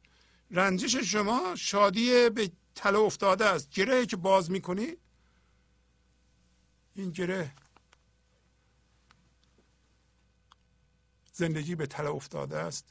[0.52, 3.70] رنجش شما شادی به تله افتاده است.
[3.70, 4.98] گره که باز می‌کنی؟
[6.96, 7.54] این گره
[11.34, 12.86] زندگی به تله افتاده است.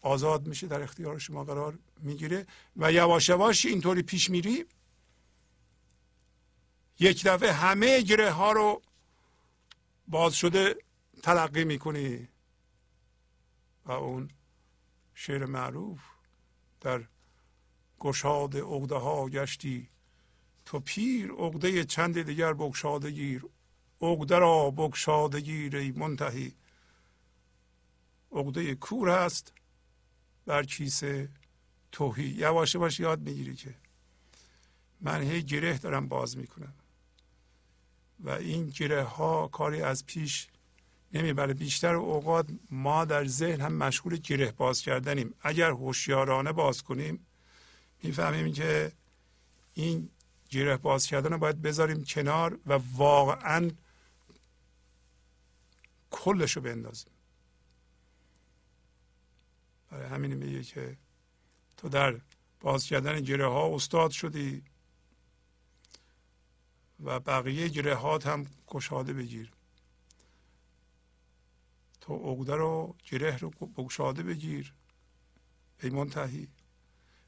[0.00, 2.46] آزاد میشه در اختیار شما قرار می‌گیره.
[2.76, 4.66] و یواش یواش اینطوری پیش میری.
[6.98, 8.82] یک دفعه همه گره ها رو
[10.08, 10.76] باز شده
[11.22, 12.28] تلقی می‌کنی.
[13.86, 14.30] و اون
[15.14, 16.00] شعر معروف
[16.80, 17.04] در
[17.98, 19.88] گشاد عقده ها گشتی.
[20.64, 23.44] تو پیر عقده چند دیگر بگشاده گیر.
[24.00, 26.54] عقده را بگشاده گیر ای منتهی.
[28.32, 29.52] عقده کور هست
[30.46, 31.28] بر کیسه
[31.92, 32.24] توهی.
[32.24, 33.74] یواش یواش یاد می‌گیری که
[35.00, 36.74] من هی گره دارم باز می‌کنم.
[38.20, 40.48] و این گره ها کاری از پیش
[41.14, 41.54] نمی‌بره.
[41.54, 45.34] بیشتر اوقات ما در ذهن هم مشغول گره باز کردنیم.
[45.40, 47.26] اگر هوشیارانه باز کنیم
[48.02, 48.92] می‌فهمیم که
[49.74, 50.10] این
[50.50, 53.70] گره باز کردن رو باید بذاریم کنار و واقعا
[56.10, 57.12] کلش رو بندازیم.
[59.90, 60.96] برای همین میگه که
[61.76, 62.20] تو در
[62.60, 64.62] باز کردن گره ها استاد شدی
[67.04, 69.53] و بقیه گره هات هم گشاده بگیر.
[72.04, 74.74] تو عقده رو گره رو بگشاده بگیر
[75.82, 76.48] ای منتهی.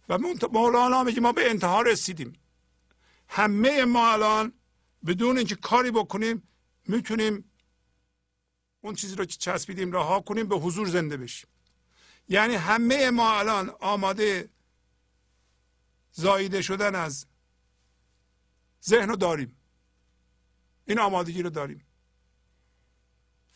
[0.09, 0.19] و
[0.53, 2.33] مولانا میگه ما به انتها رسیدیم.
[3.29, 4.53] همه ما الان
[5.07, 6.43] بدون اینکه کاری بکنیم
[6.89, 7.51] می‌تونیم
[8.81, 11.49] اون چیزی رو که چسبیدیم رها کنیم به حضور زنده بشیم.
[12.29, 14.49] یعنی همه ما الان آماده
[16.13, 17.27] زاییده شدن از
[18.85, 19.57] ذهن رو داریم.
[20.87, 21.86] این آمادگی رو داریم.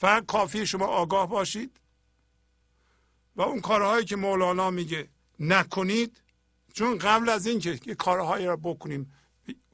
[0.00, 1.80] فقط کافی شما آگاه باشید
[3.36, 5.08] و اون کارهایی که مولانا میگه
[5.40, 6.22] نکنید.
[6.72, 9.12] چون قبل از اینکه یه کارهایی رو بکنیم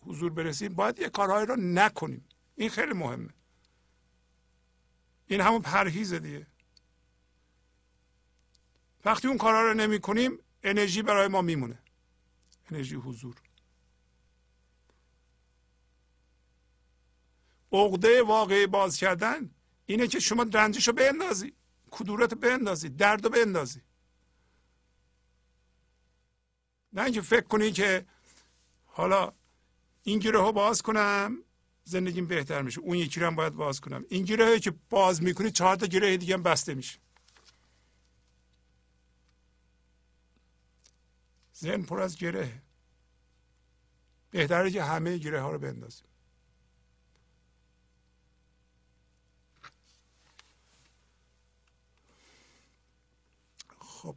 [0.01, 2.29] حضور برسیم باید یه کارهایی رو نکنیم.
[2.57, 3.31] این خیلی مهمه.
[5.27, 6.47] این همون پرهیزه دیگه.
[9.05, 11.79] وقتی اون کارها رو نمی کنیم انرژی برای ما میمونه.
[12.71, 13.35] انرژی حضور.
[17.73, 19.51] عقده واقعی باز کردن
[19.87, 21.53] اینه که شما رنجش رو بندازی
[21.91, 23.81] کدورت رو بندازی درد رو بندازی.
[26.93, 28.07] نه اینکه فکر کنی که
[28.87, 29.33] حالا
[30.03, 31.39] این گیره ها باز کنم
[31.85, 32.81] زندگیم بهتر میشه.
[32.81, 34.05] اون یکی رو هم باید باز کنم.
[34.09, 36.99] این گیره که باز می‌کنی چهار تا گیره دیگه هم بسته میشه.
[41.61, 42.63] ذهن پر از گره
[44.31, 46.09] بهتره که همه گره ها رو بندازیم
[53.79, 54.17] خب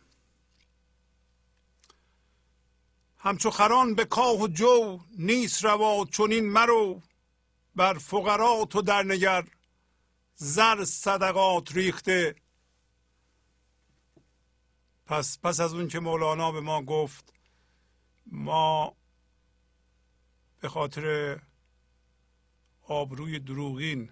[3.23, 7.01] همچو خران به کاه و جو نیست روا چونین مرو.
[7.75, 9.47] بر فقرا تو در نگر
[10.35, 12.35] زر صدقات ریخته.
[15.05, 17.33] پس پس از اون که مولانا به ما گفت
[18.25, 18.95] ما
[20.59, 21.39] به خاطر
[22.81, 24.11] آبروی دروغین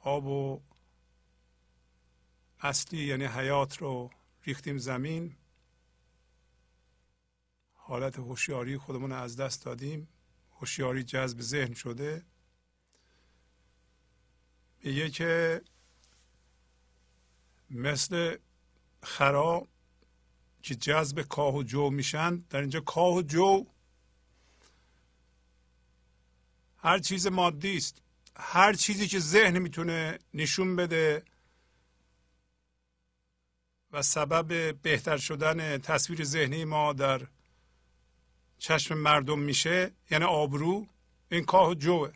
[0.00, 0.60] آب و
[2.60, 4.10] اصلی یعنی حیات رو
[4.44, 5.36] ریختیم زمین.
[7.88, 10.08] حالت هوشیاری خودمون از دست دادیم.
[10.52, 12.24] هوشیاری جذب ذهن شده.
[14.82, 15.62] میگه که
[17.70, 18.36] مثل
[19.02, 19.68] خرا
[20.62, 23.66] که جذب کاه و جو میشن در اینجا کاه و جو
[26.78, 28.02] هر چیز مادی است.
[28.36, 31.22] هر چیزی که ذهن می‌تونه نشون بده
[33.92, 37.26] و سبب بهتر شدن تصویر ذهنی ما در
[38.58, 40.86] چشم مردم میشه یعنی آبرو
[41.30, 42.12] این کاه و جوه.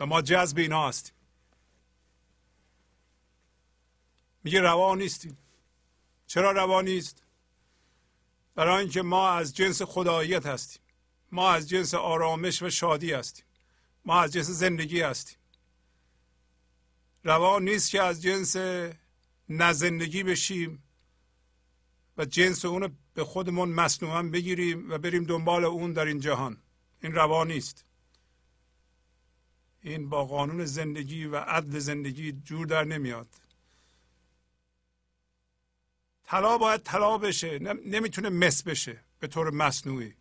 [0.00, 1.14] و ما جذب اینا هستیم.
[4.44, 5.38] میگه روا نیستیم.
[6.26, 7.22] چرا روا نیست؟
[8.54, 10.82] برای اینکه ما از جنس خداییت هستیم.
[11.32, 13.44] ما از جنس آرامش و شادی هستیم.
[14.04, 15.38] ما از جنس زندگی هستیم.
[17.24, 18.56] روا نیست که از جنس
[19.48, 20.82] نزندگی بشیم
[22.16, 26.62] و جنس اون به خودمون مصنوعا بگیریم و بریم دنبال اون در این جهان.
[27.02, 27.84] این روا نیست.
[29.82, 33.28] این با قانون زندگی و عدل زندگی جور در نمیاد.
[36.24, 40.14] طلا باید طلا بشه نمی‌تونه مس بشه به طور مصنوعی.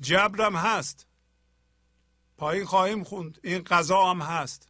[0.00, 1.06] جبرم هست.
[2.36, 4.68] پایین خواهیم خوند این قضا هم هست.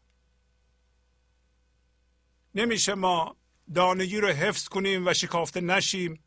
[2.54, 3.36] نمیشه ما
[3.74, 6.23] دانگی رو حفظ کنیم و شکافته نشیم.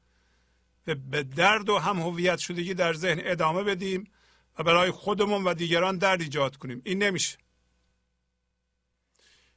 [0.95, 4.11] به درد و هم هویت شدگی در ذهن ادامه بدیم
[4.59, 6.81] و برای خودمون و دیگران درد ایجاد کنیم.
[6.85, 7.37] این نمیشه.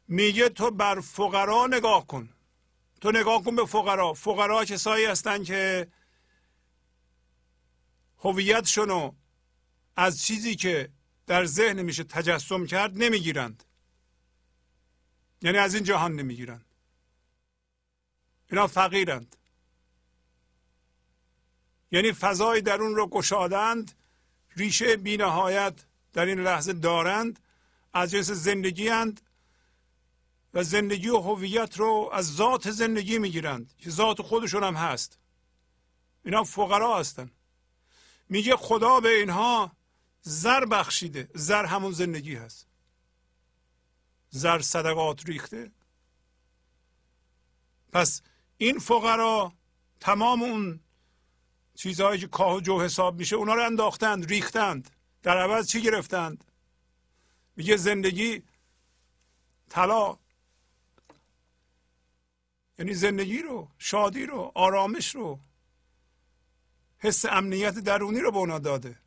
[0.08, 2.30] میگه تو بر فقرا نگاه کن.
[3.00, 4.12] تو نگاه کن به فقرا.
[4.12, 5.88] فقرا کسایی هستند که
[8.18, 9.16] هویتشون
[9.96, 10.88] از چیزی که
[11.26, 13.64] در ذهن میشه تجسم کرد نمی‌گیرند.
[15.42, 16.74] یعنی از این جهان نمی‌گیرند.
[18.50, 19.36] اینا فقیرند.
[21.92, 23.92] یعنی فضای درون رو گشادند
[24.56, 25.74] ریشه بینهایت
[26.12, 27.40] در این لحظه دارند
[27.92, 29.20] از جنس زندگی هند
[30.54, 35.18] و زندگی و هویت رو از ذات زندگی می‌گیرند که ذات خودشون هم هست.
[36.24, 37.30] اینا فقرا هستن.
[38.28, 39.72] میگه خدا به اینها
[40.22, 42.66] زر بخشیده زر همون زندگی هست.
[44.30, 45.70] زر صدقات ریخته.
[47.92, 48.22] پس
[48.56, 49.52] این فقرا
[50.00, 50.80] تمام اون
[51.80, 54.90] چیزهایی که کاه و جو حساب میشه اونا رو انداختند ریختند.
[55.22, 56.44] در عوض چی گرفتند؟
[57.56, 58.42] میگه زندگی
[59.68, 60.18] طلا.
[62.78, 65.40] یعنی زندگی رو شادی رو آرامش رو
[66.98, 68.98] حس امنیت درونی رو به اونا داده.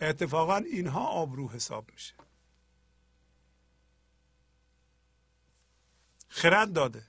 [0.00, 2.14] اتفاقا اینها آبرو حساب میشه.
[6.28, 7.07] خرد داده.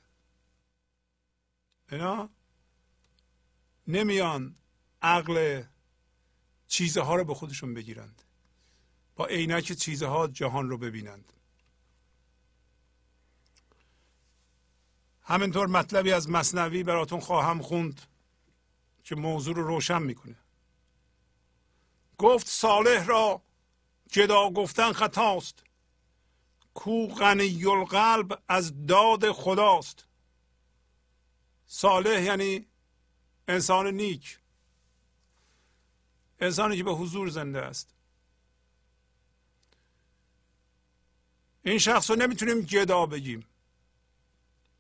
[1.91, 2.29] اینا
[3.87, 4.55] نمیان
[5.01, 5.63] عقل
[6.67, 8.21] چیزها رو به خودشون بگیرند.
[9.15, 11.33] با عینک چیزها جهان رو ببینند.
[15.21, 18.01] همینطور مطلبی از مصنوی براتون خواهم خوند
[19.03, 20.35] که موضوع رو روشن می‌کنه.
[22.17, 23.41] گفت صالح را
[24.11, 25.63] جدا گفتن خطاست.
[26.73, 30.05] کو غنی القلب از داد خداست.
[31.71, 32.65] صالح یعنی
[33.47, 34.39] انسان نیک.
[36.39, 37.95] انسانی که به حضور زنده است.
[41.63, 43.45] این شخص رو نمی‌تونیم جدا بگیم.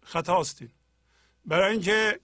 [0.03, 0.73] خطاستیم
[1.45, 2.19] برای اینکه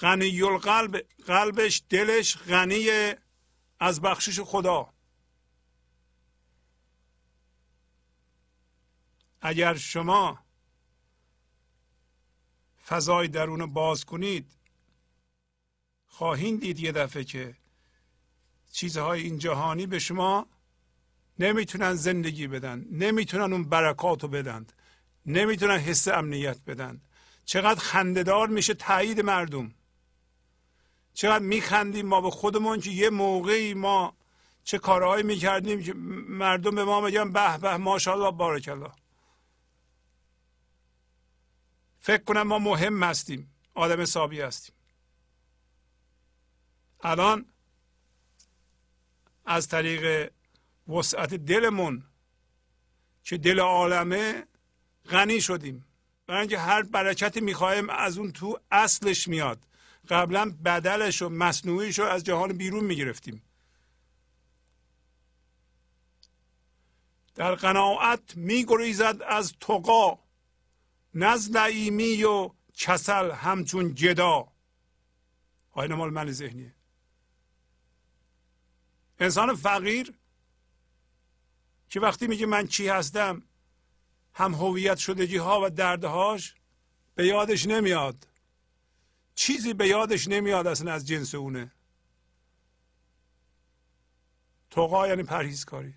[0.00, 0.96] غنی القلب
[1.26, 3.14] قلبش دلش غنی
[3.80, 4.92] از بخشش خدا.
[9.40, 10.38] اگر شما
[12.86, 14.46] فضای درون باز کنید.
[16.06, 17.54] خواهید دید یه دفعه که
[18.72, 20.46] چیزهای این جهانی به شما
[21.38, 24.66] نمی‌تونن زندگی بدن نمی‌تونن اون برکات رو بدن
[25.26, 27.00] نمی‌تونن حس امنیت بدن.
[27.44, 29.74] چقدر خندهدار میشه تایید مردم.
[31.14, 34.16] چقدر میخندیم ما به خودمون که یه موقعی ما
[34.64, 35.92] چه کارهایی می‌کردیم که
[36.28, 38.90] مردم به ما بگن به به ماشاءالله بارک الله
[42.04, 43.54] فکر کنم ما مهم هستیم.
[43.74, 44.74] آدم حسابی هستیم.
[47.00, 47.46] الان
[49.46, 50.32] از طریق
[50.88, 52.04] وسعت دلمون
[53.24, 54.46] که دل عالمه
[55.10, 55.84] غنی شدیم.
[56.26, 59.66] برای اینکه هر برکتی می‌خوایم از اون تو اصلش میاد.
[60.08, 63.42] قبلا بدلش و مصنوعیش رو از جهان بیرون می‌گرفتیم.
[67.34, 70.21] در قناعت میگریزد از تقا
[71.14, 74.52] نز نعیمی و کسل همچون جدا.
[75.72, 76.74] های مال من ذهنیه.
[79.18, 80.14] انسان فقیر
[81.88, 83.42] که وقتی میگه من چی هستم
[84.34, 86.54] هم هویت شدگی ها و دردهاش
[87.14, 88.28] به یادش نمیاد.
[89.34, 91.72] چیزی به یادش نمیاد اصلا از جنس اونه.
[94.70, 95.94] توقا یعنی پرهیزکاری.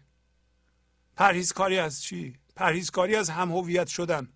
[1.15, 4.33] پرهیزکاری از چی؟ پرهیزکاری از هم هویت شدن.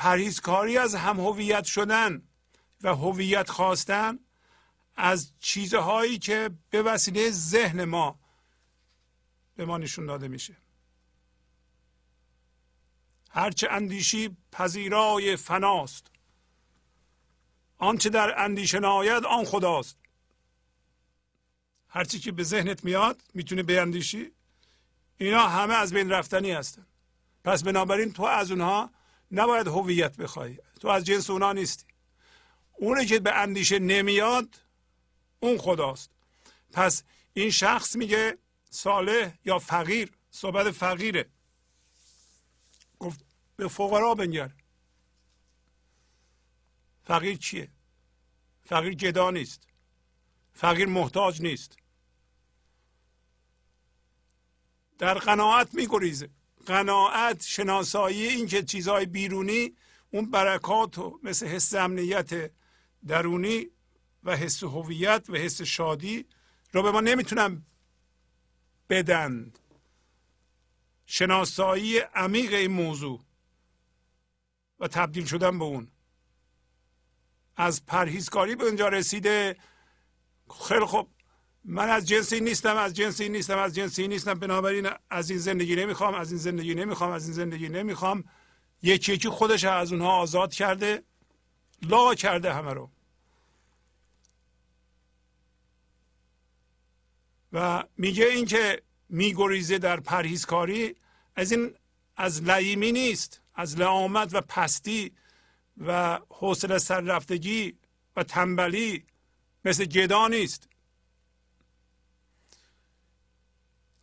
[0.00, 2.22] پرهیزکاری از هم هویت شدن
[2.82, 4.18] و هویت خواستن
[4.96, 8.18] از چیزهایی که به وسیله ذهن ما
[9.56, 10.56] به ما نشون داده میشه.
[13.30, 16.10] هرچه اندیشی پذیرای فناست.
[17.78, 19.98] آنچه در اندیشه ناید آن خداست.
[21.88, 24.32] هرچی که به ذهنت میاد می‌تونه بیندیشی
[25.16, 26.86] اینا همه از بین رفتنی هستن.
[27.44, 28.90] پس بنابراین تو از اونها
[29.30, 30.58] نباید هویت بخوای.
[30.80, 31.86] تو از جنس اونها نیستی.
[32.72, 34.60] اونی که به اندیشه نمیاد
[35.40, 36.10] اون خداست.
[36.72, 37.02] پس
[37.32, 38.38] این شخص میگه
[38.70, 41.30] صالح یا فقیر صحبت فقیره.
[42.98, 43.24] گفت
[43.56, 44.50] به فقرا بنگر.
[47.04, 47.68] فقیر چیه؟
[48.64, 49.66] فقیر جدا نیست.
[50.54, 51.76] فقیر محتاج نیست.
[54.98, 56.30] در قناعت میگریزه.
[56.66, 59.76] قناعت شناسایی این که چیزهای بیرونی
[60.10, 62.50] اون برکات و مثل حس امنیت
[63.06, 63.66] درونی
[64.24, 66.26] و حس هویت و حس شادی
[66.72, 67.62] رو به ما نمی‌تونن
[68.88, 69.58] بدند.
[71.06, 73.20] شناسایی عمیق این موضوع
[74.80, 75.90] و تبدیل شدن به اون.
[77.56, 79.56] از پرهیزکاری به اونجا رسیده.
[80.68, 81.08] خیلی خوب.
[81.64, 84.34] من از جنسی نیستم از جنسی نیستم از جنسی نیستم.
[84.34, 88.24] بنابراین از این زندگی نمی‌خوام از این زندگی نمی‌خوام از این زندگی نمی‌خوام.
[88.82, 91.02] یکی یکی خودش از اونها آزاد کرده
[91.82, 92.90] لا کرده همه رو.
[97.52, 100.94] و میگه اینکه میگریزه در پرهیزکاری
[101.36, 101.74] از این
[102.16, 105.12] از لعیمی نیست از لعامت و پستی
[105.78, 107.76] و حوصله سررفتگی
[108.16, 109.04] و تنبلی
[109.64, 110.68] مثل جدا نیست.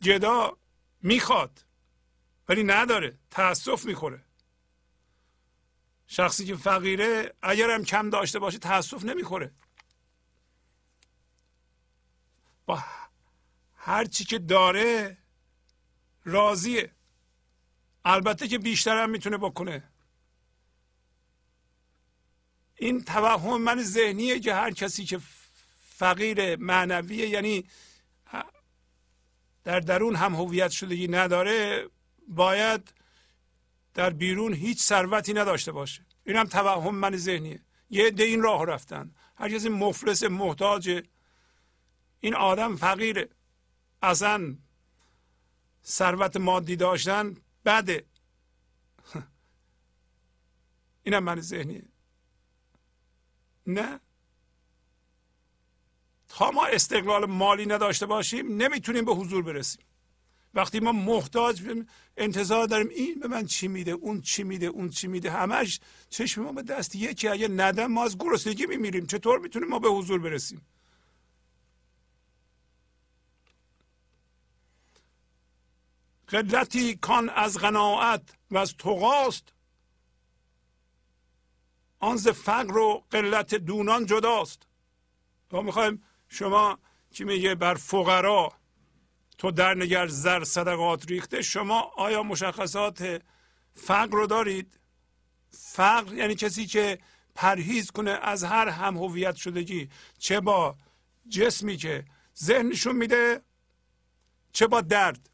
[0.00, 0.56] جدا
[1.02, 1.64] می‌خواد
[2.48, 4.24] ولی نداره تاسف می‌خوره.
[6.06, 9.52] شخصی که فقیره اگر هم کم داشته باشه تاسف نمی‌خوره.
[12.66, 12.84] با
[13.76, 15.18] هر چی که داره
[16.24, 16.92] راضیه.
[18.04, 19.88] البته که بیشتر هم می‌تونه بکنه.
[22.76, 25.20] این توهم من ذهنیه که هر کسی که
[25.88, 27.68] فقیر معنویه یعنی
[29.68, 31.88] در درون هم هویت شدگی نداره
[32.28, 32.94] باید
[33.94, 36.06] در بیرون هیچ ثروتی نداشته باشه.
[36.24, 37.60] این هم توهم من ذهنیه.
[37.90, 39.14] یه عده این راه رفتن.
[39.36, 41.04] هر کسی مفلس محتاج.
[42.20, 43.28] این آدم فقیره
[44.02, 44.56] اصلا
[45.84, 48.06] ثروت مادی داشتن بده.
[51.04, 51.84] اینم من ذهنیه.
[53.66, 54.00] نه؟
[56.38, 59.82] تا ما استقلال مالی نداشته باشیم نمی‌تونیم به حضور برسیم.
[60.54, 61.84] وقتی ما محتاج
[62.16, 66.42] انتظار داریم این به من چی میده اون چی میده اون چی میده همش چشم
[66.42, 69.06] ما به دست یکی اگه ندم ما از گرسنگی میمیریم.
[69.06, 70.66] چطور می‌تونیم ما به حضور برسیم؟
[76.28, 79.52] قدرتی کان از قناعت و از تقاست
[82.00, 84.62] آن ز فقر و قلت دونان جداست.
[85.52, 86.78] ما می‌خوایم شما
[87.10, 88.52] که میگه بر فقرا
[89.38, 93.22] تو در نگر زر صدقات ریخته شما آیا مشخصات
[93.74, 94.80] فقر رو دارید؟
[95.50, 96.98] فقر یعنی کسی که
[97.34, 99.88] پرهیز کنه از هر هم هویت شدگی
[100.18, 100.76] چه با
[101.28, 102.04] جسمی که
[102.38, 103.42] ذهنشون میده
[104.52, 105.30] چه با درد.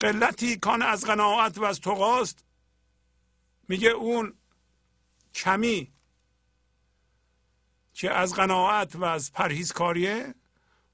[0.00, 2.44] قلتی کان از قناعت و از تقاست.
[3.68, 4.34] میگه اون
[5.34, 5.92] کمی
[7.98, 10.34] که از قناعت و از پرهیزکاریه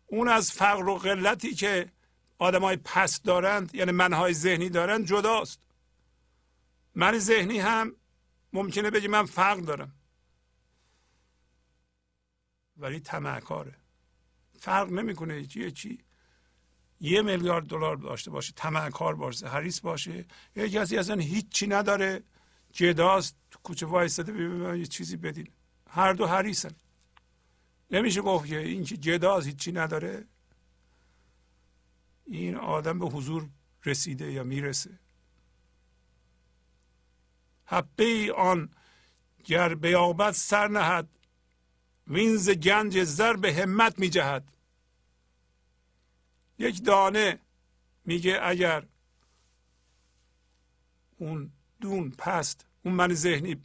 [0.07, 1.93] اون از فقر و قلتی که
[2.39, 5.61] آدمای پست دارند یعنی منهای ذهنی دارند جداست.
[6.95, 7.97] من ذهنی هم
[8.53, 9.93] ممکنه بگی من فقر دارم.
[12.77, 13.01] ولی
[13.45, 13.75] کاره
[14.59, 15.47] فرق نمی‌کنه.
[15.47, 16.05] چیه چی؟
[17.01, 18.53] یه میلیارد دلار داشته باشه.
[18.93, 19.49] کار باشه.
[19.49, 20.27] حریص باشه.
[20.57, 22.23] یه کسی اصلا هیچی نداره.
[22.73, 23.37] جداست.
[23.63, 24.33] کوچه وایستاده
[24.79, 25.49] یه چیزی بدین.
[25.91, 26.71] هر دو حریصن.
[27.95, 30.25] نمیشه گفت که این که جداست هیچی نداره؟
[32.27, 33.49] این آدم به حضور
[33.85, 34.99] رسیده یا می‌رسه؟
[37.65, 38.69] حبه آن
[39.45, 41.09] گر بیابد سر نهد
[42.07, 44.45] وینز گنج زر به همت می جهد
[46.59, 47.41] یک دانه
[48.05, 48.87] میگه اگر
[51.19, 53.63] اون دون پست اون من ذهنی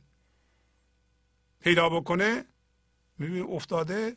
[1.60, 2.46] پیدا بکنه
[3.20, 4.16] می‌بینی افتاده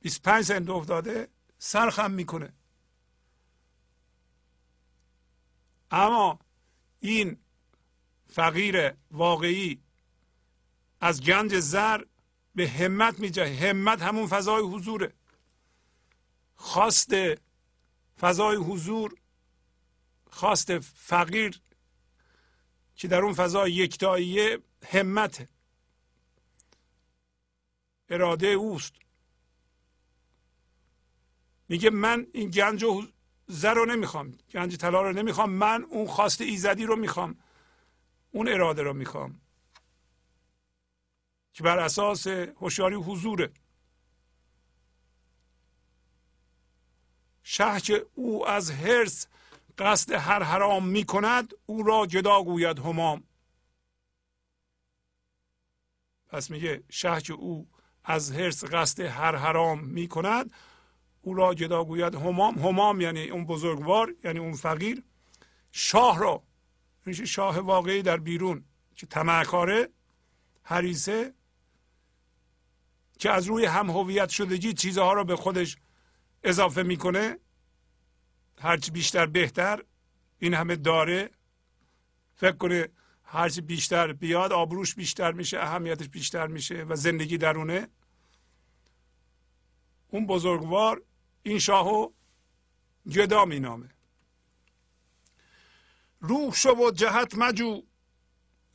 [0.00, 1.28] 25 سنت افتاده
[1.58, 2.52] سرخم می‌کنه.
[5.90, 6.38] اما
[7.00, 7.38] این
[8.26, 9.80] فقیر واقعی
[11.00, 12.04] از گنج زر
[12.54, 15.12] به همت میجه همت همون فضای حضوره.
[16.54, 17.10] خواست
[18.20, 19.14] فضای حضور
[20.30, 21.60] خواست فقیر
[22.96, 25.48] که در اون فضای یکتاییه همت
[28.08, 28.92] اراده اوست.
[31.68, 33.02] میگه من این گنج و
[33.46, 37.38] زر رو نمی‌خوام گنج طلا رو نمی‌خوام من اون خواست ایزدی رو می‌خوام
[38.30, 39.40] اون اراده رو می‌خوام.
[41.52, 43.52] که بر اساس هوشیاری حضوره.
[47.42, 49.26] شه که او از هرس
[49.78, 53.24] قصد هر حرام می کند او را جدا گوید همام
[56.26, 57.68] پس میگه شه که او
[58.04, 60.50] از هرس قصد هر حرام می کند
[61.22, 65.02] او را جدا گوید همام همام یعنی اون بزرگوار یعنی اون فقیر.
[65.72, 66.42] شاه را
[67.06, 68.64] میشه شاه واقعی در بیرون
[68.94, 69.88] که تمعکاره
[70.62, 71.34] حریسه
[73.18, 75.76] که از روی هم هویت شدگی چیزها رو به خودش
[76.42, 77.38] اضافه می‌کنه
[78.60, 79.82] هرچی بیشتر بهتر
[80.38, 81.30] این همه داره.
[82.36, 82.88] فکر کنه
[83.34, 87.88] هرچی بیشتر بیاد آبروش بیشتر میشه اهمیتش بیشتر میشه و زندگی درونه.
[90.08, 91.02] اون بزرگوار
[91.42, 92.12] این شاهو
[93.08, 93.88] جدا مینامه.
[96.20, 97.82] روح شو و جهت مجو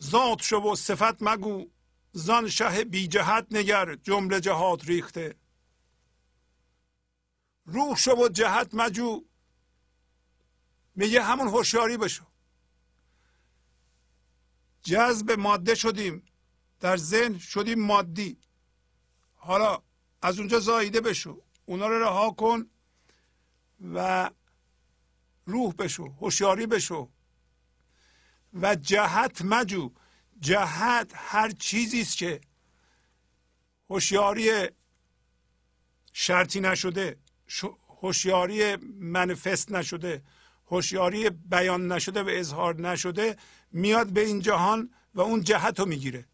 [0.03, 1.65] ذات شو و صفت مگو
[2.11, 5.35] زان شه بی جهت نگر جمله جهات ریخته.
[7.65, 9.25] روح شو و جهت مجو
[10.95, 12.28] میگه همون هوشیاری بشو.
[14.83, 16.23] جذب ماده شدیم.
[16.79, 18.37] در ذهن شدیم مادی.
[19.35, 19.81] حالا
[20.21, 21.41] از اونجا زاییده بشو.
[21.65, 22.69] اونا رو رها کن
[23.93, 24.29] و
[25.45, 27.09] روح بشو هوشیاری بشو.
[28.53, 29.91] و جهت مجو.
[30.39, 32.41] جهت هر چیزی است که
[33.89, 34.69] هوشیاری
[36.13, 37.17] شرطی نشده
[38.01, 40.23] هوشیاری منفست نشده
[40.67, 43.37] هوشیاری بیان نشده و اظهار نشده
[43.71, 46.25] میاد به این جهان و اون جهت رو می‌گیره.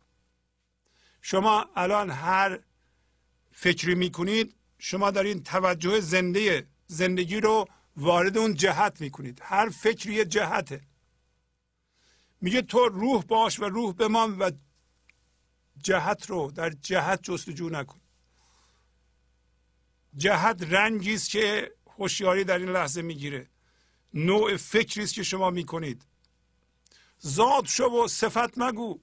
[1.21, 2.59] شما الان هر
[3.51, 7.67] فکری می‌کنید شما دارین توجه زنده زندگی رو
[7.97, 9.39] وارد اون جهت می‌کنید.
[9.43, 10.81] هر فکری جهته.
[12.41, 14.51] میگه تو روح باش و روح بمان و
[15.77, 17.99] جهت رو در جهت جستجو نکن.
[20.17, 23.49] جهت رنگی است که هوشیاری در این لحظه می‌گیره.
[24.13, 26.05] نوع فکری است که شما می‌کنید.
[27.23, 28.99] ذات شو و صفت مگو.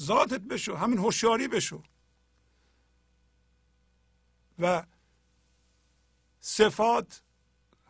[0.00, 1.82] ذاتت بشو همین هوشیاری بشو.
[4.58, 4.86] و
[6.40, 7.22] صفات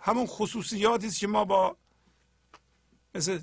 [0.01, 1.77] همون خصوصیاتی است که ما با
[3.15, 3.43] مثل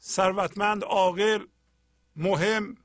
[0.00, 1.46] ثروتمند عاقل
[2.16, 2.76] مهم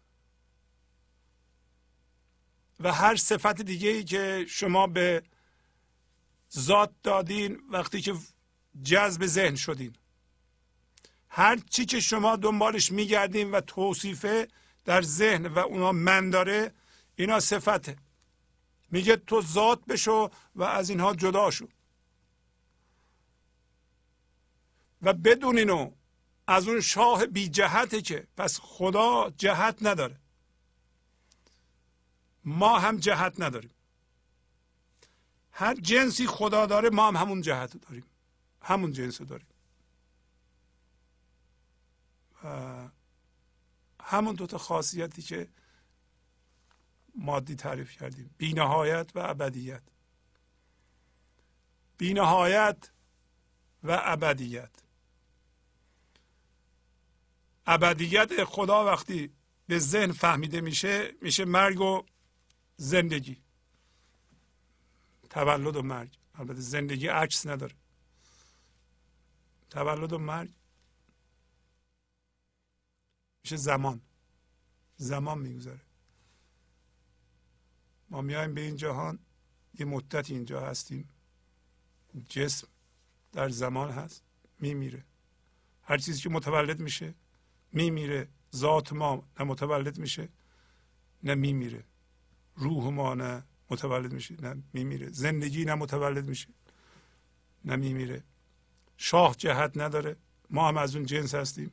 [2.79, 5.23] و هر صفت دیگه ای که شما به
[6.57, 8.15] ذات دادین وقتی که
[8.83, 9.95] جذب ذهن شدین.
[11.37, 14.47] هر چی که شما دنبالش میگردین و توصیفه
[14.85, 16.73] در ذهن و اونا من داره
[17.15, 17.97] اینا صفته.
[18.91, 21.67] میگه تو ذات بشو و از اینها جدا شو.
[25.01, 25.91] و بدون اینو
[26.47, 30.19] از اون شاه بی جهته که پس خدا جهت نداره.
[32.45, 33.73] ما هم جهت نداریم.
[35.51, 38.05] هر جنسی خدا داره ما هم همون جهت داریم.
[38.61, 39.47] همون جنس داریم
[42.36, 42.36] و
[44.03, 45.47] همون دوتا خاصیتی که
[47.15, 48.35] مادی تعریف کردیم.
[48.37, 49.81] بینهایت و ابدیت.
[51.97, 52.89] بینهایت
[53.83, 54.71] و ابدیت.
[57.67, 59.33] ابدیت خدا وقتی
[59.67, 62.05] به ذهن فهمیده میشه میشه مرگ و
[62.77, 63.37] زندگی.
[65.29, 66.17] تولد و مرگ.
[66.35, 67.75] البته زندگی عکس نداره.
[69.69, 70.49] تولد و مرگ.
[73.47, 74.01] میشه زمان.
[74.97, 75.81] زمان میگذره
[78.09, 79.19] ما میایم به این جهان
[79.79, 81.09] یه مدت اینجا هستیم.
[82.29, 82.67] جسم
[83.31, 84.23] در زمان هست
[84.59, 85.05] میمیره.
[85.81, 87.15] هر چیزی که متولد میشه
[87.71, 88.27] میمیره.
[88.55, 90.29] ذات ما نه متولد میشه
[91.23, 91.83] نه میمیره.
[92.55, 95.09] روح ما نه متولد میشه نه میمیره.
[95.09, 96.47] زندگی نه متولد میشه
[97.65, 98.23] نه میمیره.
[98.97, 100.15] شاه جهت نداره.
[100.49, 101.71] ما هم از اون جنس هستیم.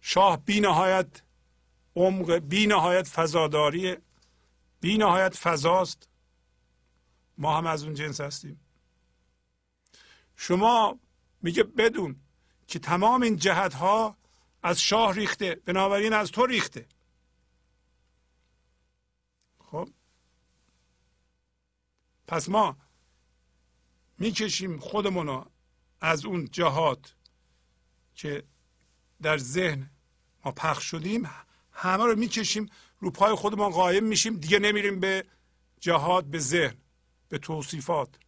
[0.00, 1.22] شاه بی نهایت
[1.96, 3.96] عمق بی نهایت فضاداری
[4.80, 6.08] بی نهایت فضاست.
[7.38, 8.60] ما هم از اون جنس هستیم.
[10.36, 10.98] شما
[11.42, 12.16] میگه بدون
[12.66, 14.16] که تمام این جهت ها
[14.62, 16.86] از شاه ریخته بنابراین از تو ریخته.
[19.58, 19.88] خب؟
[22.26, 22.76] پس ما
[24.18, 25.44] می‌کشیم خودمونو
[26.00, 27.14] از اون جهات
[28.14, 28.44] که
[29.22, 29.90] در ذهن
[30.44, 31.30] ما پخش شدیم
[31.72, 32.70] همه رو می‌کشیم
[33.00, 35.24] رو پای خودمان قایم میشیم دیگه نمیریم به
[35.80, 36.76] جهات به ذهن
[37.28, 38.18] به توصیفات.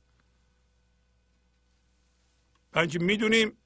[2.76, 3.56] اینکه می‌دونیم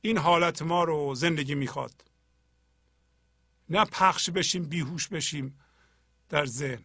[0.00, 2.04] این حالت ما رو زندگی می‌خواد.
[3.68, 5.60] نه پخش بشیم بیهوش بشیم
[6.28, 6.84] در ذهن.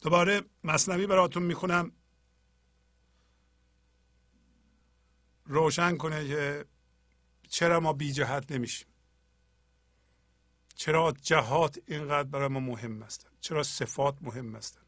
[0.00, 1.92] دوباره مصنوی براتون می‌خونم.
[5.50, 6.64] روشن کنه که
[7.48, 8.88] چرا ما بی جهت نمیشیم؟
[10.74, 14.80] چرا جهات اینقدر برای ما مهم هستن چرا صفات مهم هستن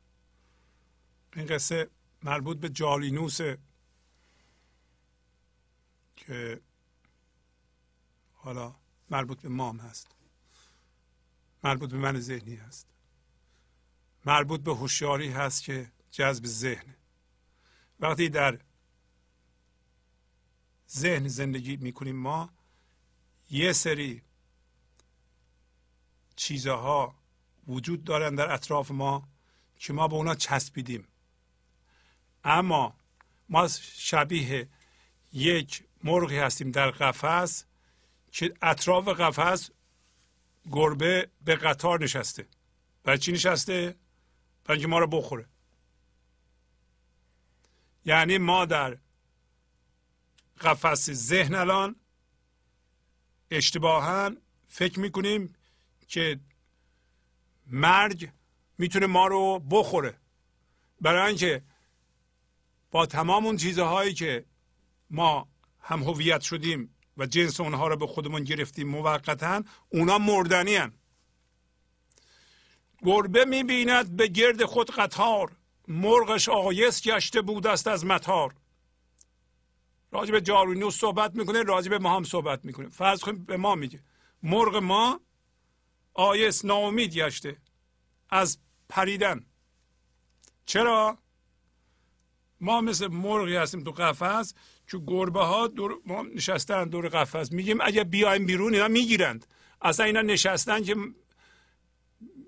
[1.36, 1.90] این قصه
[2.22, 3.38] مربوط به جالینوس
[6.16, 6.60] که
[8.32, 8.74] حالا
[9.10, 10.06] مربوط به مام هست.
[11.64, 12.86] مربوط به من ذهنی هست.
[14.26, 16.94] مربوط به هوشیاری هست که جذب ذهن.
[18.00, 18.58] وقتی در
[20.94, 22.50] ذهن زندگی می‌کنیم ما
[23.50, 24.22] یه سری
[26.36, 27.14] چیزها
[27.68, 29.28] وجود دارن در اطراف ما
[29.78, 31.08] که ما به اونا چسبیدیم.
[32.44, 32.94] اما
[33.48, 34.68] ما شبیه
[35.32, 37.64] یک مرغی هستیم در قفس
[38.32, 39.70] که اطراف قفس
[40.70, 42.46] گربه به قطار نشسته.
[43.04, 43.96] برای چی نشسته؟
[44.64, 45.46] برای اینکه ما رو بخوره.
[48.04, 48.98] یعنی ما در
[50.62, 51.96] قفس ذهن الان.
[53.50, 54.30] اشتباها
[54.68, 55.54] فکر می‌کنیم
[56.08, 56.40] که
[57.66, 58.30] مرگ
[58.78, 60.14] می‌تونه ما رو بخوره.
[61.00, 61.62] برای اینکه
[62.90, 64.44] با تمام اون چیزهایی که
[65.10, 65.48] ما
[65.80, 70.92] هم هویت شدیم و جنس اونها رو به خودمون گرفتیم موقتا اونا مردنی هن.
[73.02, 75.52] گربه می‌بیند به گرد خود قطار.
[75.88, 78.54] مرغش آیس گشته بود است از متار
[80.12, 82.88] راجع به جارونیوس صحبت می‌کنه به ما هم صحبت می‌کنه.
[82.88, 84.00] فرض کنیم به ما میگه.
[84.42, 85.20] مرغ ما
[86.14, 87.56] آیس ناامید گشته
[88.30, 88.58] از
[88.88, 89.46] پریدن.
[90.66, 91.18] چرا؟
[92.60, 94.54] ما مثل مرغی هستیم تو قفس
[94.90, 97.52] که گربه ها دور ما نشستن دور قفس.
[97.52, 99.46] میگیم اگه بیایم بیرون اینا می‌گیرند.
[99.82, 100.96] اصلا اینا نشستن که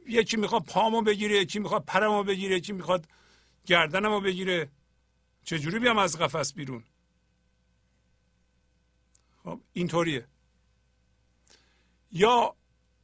[0.07, 3.09] یکی می‌خواد پامو بگیره یکی می‌خواد پرمو بگیره یکی می‌خواد
[3.67, 4.71] گردنمو بگیره.
[5.45, 6.85] چجوری بیام از قفس بیرون؟
[9.45, 10.27] خب اینطوریه.
[12.13, 12.55] یا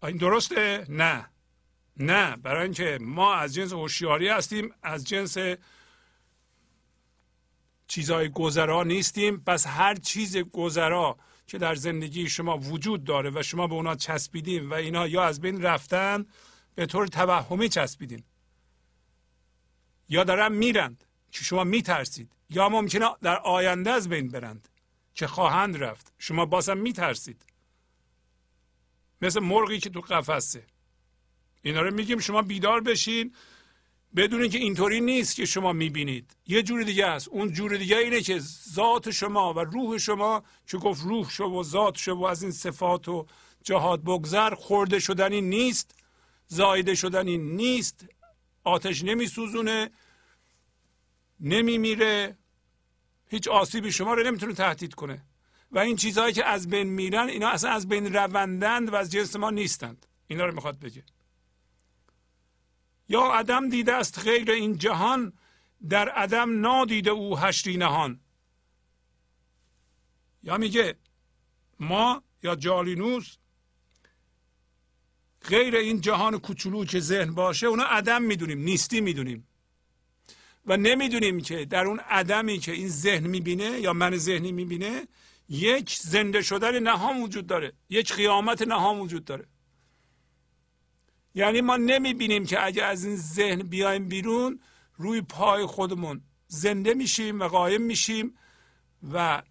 [0.03, 1.31] این درسته؟ نه.
[1.97, 5.37] نه برای اینکه ما از جنس هوشیاری هستیم از جنس
[7.87, 9.43] چیزهای گذرا نیستیم.
[9.47, 14.71] پس هر چیز گذرا که در زندگی شما وجود داره و شما به اونا چسبیدیم
[14.71, 16.27] و اینا یا از بین رفتن
[16.75, 18.25] به طور توهمی چسبیدین.
[20.09, 22.33] یا دارن میرند که شما میترسید.
[22.51, 24.69] یا ممکنه در آینده از بین برند.
[25.15, 26.13] که خواهند رفت.
[26.19, 27.43] شما بازم میترسید.
[29.23, 30.67] مثل مرغی که تو قفسه.
[31.63, 33.35] اینا رو میگیم شما بیدار بشین.
[34.17, 36.37] بدونید که اینطوری نیست که شما می‌بینید.
[36.47, 37.29] یه جور دیگه است.
[37.29, 38.39] اون جور دیگه اینه که
[38.75, 42.53] ذات شما و روح شما که گفت روح شو و ذات شو و از این
[42.53, 43.27] صفات و
[43.63, 45.95] جهات بگذر خورده شدنی نیست.
[46.47, 48.07] زایده شدنی نیست.
[48.65, 49.91] آتش نمیسوزونه.
[51.41, 52.37] نمیمیره.
[53.31, 55.23] هیچ آسیبی شما رو نمی‌تونه تهدید کنه.
[55.73, 59.37] و این چیزهایی که از بین میرن اینا اصلا از بین روندند و از جنس
[59.37, 60.07] ما نیستند.
[60.27, 61.05] اینا رو می‌خواد بگه.
[63.09, 65.33] یا عدم دیده است غیر این جهان
[65.89, 68.21] در عدم نادیده او هشتی نهان.
[70.43, 70.97] یا میگه
[71.81, 73.37] ما یا جالینوس
[75.49, 79.47] غیر این جهان کوچولو که ذهن باشه اونا عدم می‌دونیم نیستی می‌دونیم.
[80.67, 85.09] و نمی‌دونیم که در اون عدمی که این ذهن می‌بینه یا من ذهنی می‌بینه
[85.49, 87.73] یک زنده شدن نهان وجود داره.
[87.89, 89.47] یک قیامت نهان وجود داره.
[91.35, 94.61] یعنی ما نمی‌بینیم که اگه از این ذهن بیایم بیرون
[94.95, 98.37] روی پای خودمون زنده میشیم و قایم میشیم
[99.13, 99.43] و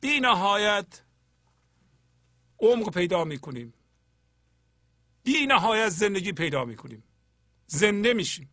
[0.00, 1.02] بی نهایت
[2.58, 3.74] عمق پیدا می‌کنیم.
[5.22, 7.04] بی نهایت زندگی پیدا می‌کنیم.
[7.66, 8.51] زنده میشیم.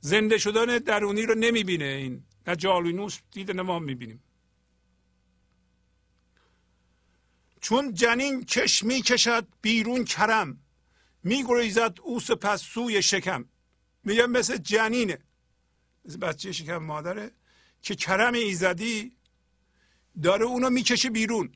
[0.00, 2.24] زنده شدن درونی رو نمی‌بینه این.
[2.46, 4.22] نه جالینوس دیده نه ما می‌بینیم.
[7.60, 10.60] چون جنین کش می‌کشد بیرون کرم
[11.22, 13.44] میگریزد او سپس سوی شکم.
[14.04, 15.18] میگه مثل جنینه.
[16.04, 17.30] مثل بچه شکم مادره
[17.82, 19.16] که کرم ایزدی
[20.22, 21.52] داره اونو می‌کشه بیرون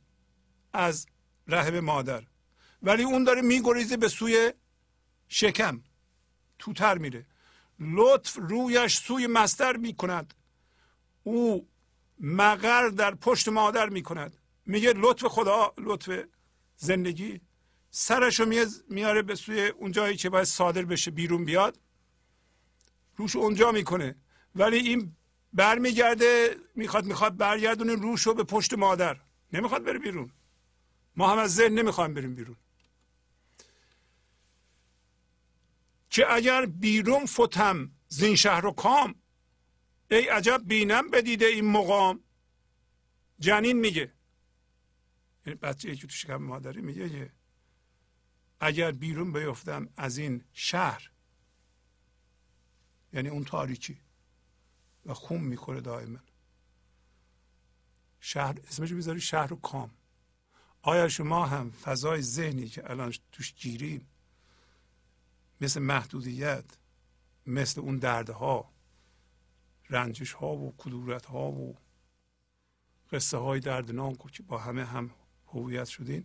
[0.72, 1.06] از
[1.48, 2.24] رحم مادر.
[2.82, 4.52] ولی اون داره میگریزه به سوی
[5.28, 5.82] شکم.
[6.58, 7.26] توتر میره.
[7.82, 10.34] لطف رویش سوی مستر می‌کند.
[11.22, 11.68] او
[12.20, 14.36] مقر در پشت مادر می‌کند.
[14.66, 16.24] میگه لطف خدا لطف
[16.76, 17.40] زندگی.
[17.90, 18.46] سرش رو
[18.88, 21.80] میاره به سوی اون جایی که باید صادر بشه بیرون بیاد.
[23.16, 24.16] روش اونجا می‌کنه.
[24.54, 25.16] ولی این
[25.52, 29.16] برمیگرده می‌خواد می‌خواد برگردونه روش رو به پشت مادر.
[29.52, 30.32] نمی‌خواد بره بیرون.
[31.16, 32.56] ما هم از ذهن نمی‌خوایم بریم بیرون.
[36.12, 39.14] که اگر بیرون فتم زین شهر و کام
[40.10, 42.20] ای عجب بینم بدیده این مقام.
[43.38, 44.12] جنین میگه.
[45.46, 47.32] یعنی بچه که تو شکم مادری میگه که
[48.60, 51.10] اگر بیرون بیفتم از این شهر
[53.12, 53.98] یعنی اون تاریکی
[55.06, 56.18] و خون می‌خوره دائما.
[58.20, 59.90] شهر اسمش می‌ذاری شهر و کام.
[60.82, 64.11] آیا شما هم فضای ذهنی که الان توش گیریم
[65.62, 66.64] مثل محدودیت
[67.46, 68.72] مثل اون دردها
[69.90, 71.76] رنجش ها و کدورت ها و
[73.12, 75.10] قصه های دردناک که با همه هم
[75.46, 76.24] هویت شدین.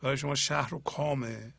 [0.00, 1.54] برای شما شهر و کامه.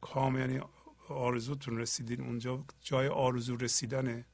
[0.00, 0.60] کام یعنی
[1.08, 2.64] آرزوتون رسیدین اونجا.
[2.80, 4.26] جای آرزو رسیدنه.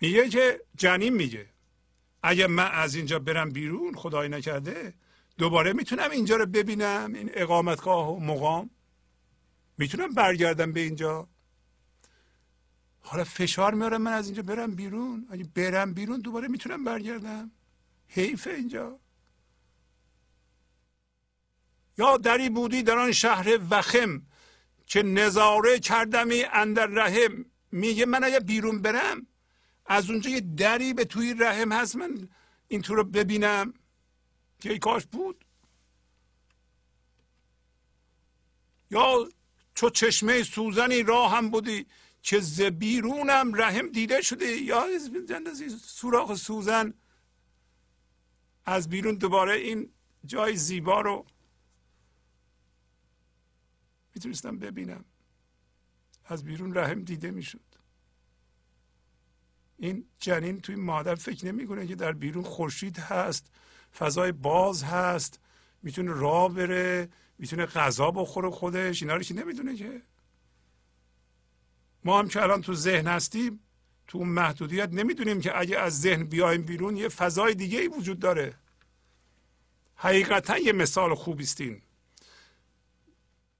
[0.00, 1.48] میگه که جنین میگه
[2.22, 4.94] اگر من از اینجا برم بیرون خدای نکرده
[5.42, 8.70] دوباره می‌تونم اینجا رو ببینم این اقامتگاه و مقام؟
[9.78, 11.28] می‌تونم برگردم به اینجا؟
[13.00, 17.50] حالا فشار میارم من از اینجا برم بیرون؟ اگه برم بیرون دوباره می‌تونم برگردم؟
[18.06, 18.98] حیفه اینجا.
[21.98, 24.22] یا دری بودی در آن شهر وخم
[24.86, 29.26] که نظاره کردمی اندر رحم؟ میگه من اگه بیرون برم
[29.86, 32.28] از اونجا یه دری به توی رحم هست من
[32.68, 33.74] این تو رو ببینم.
[34.62, 35.44] که کاش بود.
[38.90, 39.28] یا
[39.74, 41.86] چو چشمه سوزنی راه هم بودی
[42.22, 44.98] که ز بیرونم رحم دیده شده یا
[45.78, 46.94] سوراخ سوزن.
[48.64, 49.92] از بیرون دوباره این
[50.26, 51.26] جای زیبا رو
[54.14, 55.04] می‌تونستم ببینم.
[56.24, 57.60] از بیرون رحم دیده می‌شد.
[59.78, 63.46] این جنین توی مادر فکر نمی‌کنه که در بیرون خورشید هست.
[63.98, 65.40] فضای باز هست
[65.82, 67.08] می‌تونه راه بره
[67.38, 70.02] می‌تونه غذا بخوره خودش اینا رو که نمی‌دونه که؟
[72.04, 73.60] ما هم که الان تو ذهن هستیم
[74.06, 78.18] تو اون محدودیت نمی‌دونیم که اگه از ذهن بیایم بیرون یه فضای دیگه ای وجود
[78.18, 78.54] داره.
[79.96, 81.82] حقیقتا یه مثال خوبی استین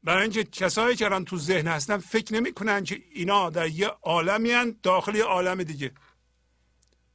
[0.04, 4.76] برای اینکه کسایی که الان تو ذهن هستن فکر نمی‌کنن که اینا در یه عالمی
[4.82, 5.90] داخل یه عالم دیگه.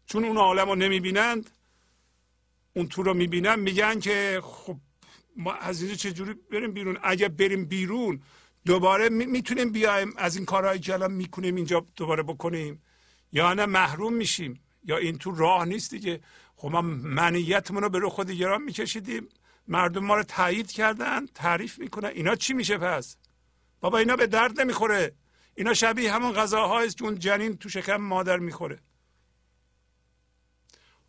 [0.06, 1.50] چون اون عالم رو نمی‌بینند
[2.78, 4.78] اون تو رو می‌بینن میگن که خب
[5.38, 8.22] ما از اینجا چجوری بریم بیرون؟ اگه بریم بیرون
[8.66, 12.82] دوباره می‌تونیم بیایم از این کارهایی که الان می‌کنیم اینجا دوباره بکنیم؟
[13.32, 16.20] یا نه محروم میشیم؟ یا این تو راه نیست دیگه؟
[16.56, 19.28] خب ما منیتمون رو به رو خود دیگران میکشیدیم.
[19.68, 22.10] مردم ما رو تایید کردن تعریف می‌کنن.
[22.10, 23.18] اینا چی میشه پس؟
[23.80, 25.16] بابا اینا به درد نمی‌خوره.
[25.56, 28.80] اینا شبیه همون غذاهایی که اون جنین تو شکم مادر می‌خوره.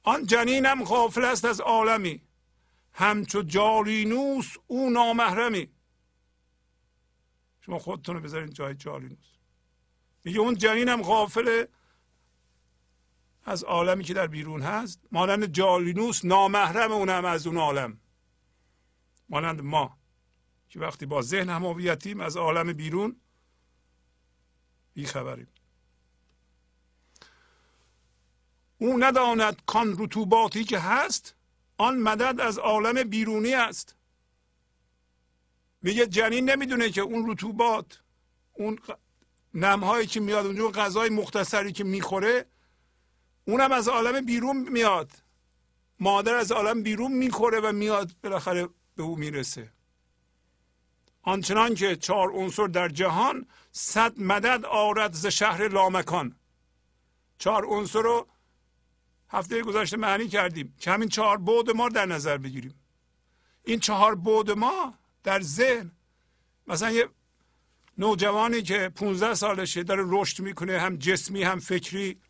[0.09, 2.23] آن جنین هم غافل است از عالمی.
[2.93, 5.69] همچو جالینوس او نامحرمی.
[7.61, 9.37] شما خودتون رو بذارین جای جالینوس.
[10.25, 11.69] میگه اون جنین هم غافله
[13.45, 15.01] از عالمی که در بیرون هست.
[15.13, 18.01] مانند جالینوس نامحرم اونم از اون عالم.
[19.29, 19.99] مانند ما
[20.69, 21.65] که وقتی با ذهن هم
[22.21, 23.21] از عالم بیرون
[25.07, 25.49] خبریم
[28.79, 31.35] او نداند کان رطوباتی که هست
[31.79, 33.95] آن مدد از عالم بیرونی است.
[35.83, 38.01] میگه جنین نمی‌دونه که اون رطوبات
[38.53, 38.79] اون
[39.55, 42.47] نمهایی که میاد اونجا غذای مختصری که می‌خوره
[43.45, 45.11] اونم از عالم بیرون میاد.
[46.01, 49.73] مادر از عالم بیرون می‌خوره و میاد بالاخره به او می‌رسه.
[51.23, 56.37] آنچنان که چهار عنصر در جهان صد مدد آرد ز شهر لامکان.
[57.39, 58.27] چهار عنصر رو
[59.31, 62.75] هفته گذشته معنی کردیم که همین چهار بود ما در نظر بگیریم.
[63.65, 65.91] این چهار بود ما در ذهن
[66.67, 67.09] مثلا یه
[67.99, 72.21] نوجوانی که 15 سالشه داره رشد می‌کنه هم جسمی هم فکری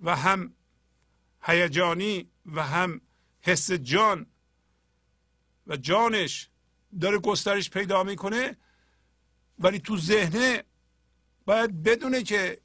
[0.00, 0.54] و هم
[1.42, 3.00] هیجانی و هم
[3.40, 4.26] حس جان
[5.66, 6.48] و جانش
[7.00, 8.56] داره گسترش پیدا می‌کنه
[9.58, 10.64] ولی تو ذهنه
[11.44, 12.60] باید بدونه که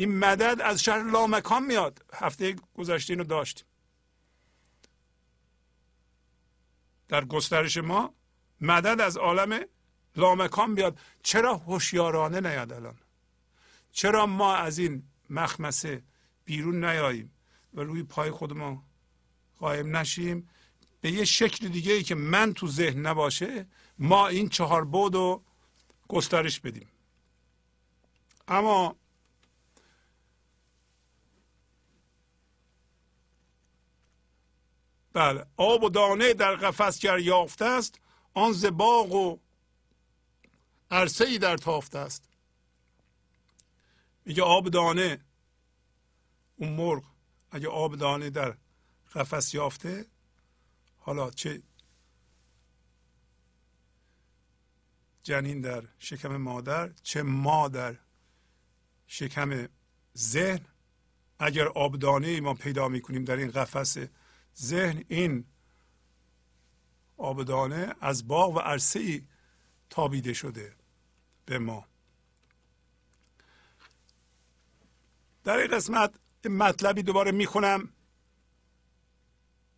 [0.00, 2.04] این مدد از شهر لامکان میاد.
[2.14, 3.66] هفته گذشته اینو داشتیم.
[7.08, 8.14] در گسترش ما
[8.60, 9.60] مدد از عالم
[10.16, 12.98] لامکان بیاد چرا هوشیارانه نیاد الان؟
[13.92, 16.02] چرا ما از این مخمسه
[16.44, 17.32] بیرون نیاییم
[17.74, 18.82] و روی پای خودمون
[19.58, 20.48] قایم نشیم؟
[21.00, 23.66] به یه شکل دیگه ای که من تو ذهن نباشه
[23.98, 25.44] ما این چهار بود رو
[26.08, 26.88] گسترش بدیم.
[28.48, 28.96] اما
[35.12, 35.46] بله.
[35.56, 38.00] آب و دانه در قفس گر یافته است
[38.34, 39.38] آن ز باغ و
[40.90, 42.28] عرصه ای در تافته است.
[44.24, 45.20] میگه آب دانه
[46.56, 47.04] اون مرغ
[47.50, 48.56] اگه آب دانه در
[49.14, 50.06] قفس یافته
[50.98, 51.62] حالا چه
[55.22, 57.96] جنین در شکم مادر چه ما در
[59.06, 59.68] شکم
[60.16, 60.64] ذهن
[61.38, 63.96] اگر آبدانه ما پیدا می‌کنیم در این قفس
[64.58, 65.44] ذهن این
[67.16, 69.22] آبدانه از باغ و عرصه ای
[69.90, 70.74] تابیده شده
[71.46, 71.84] به ما.
[75.44, 76.14] در این قسمت
[76.44, 77.88] مطلبی دوباره می‌خونم.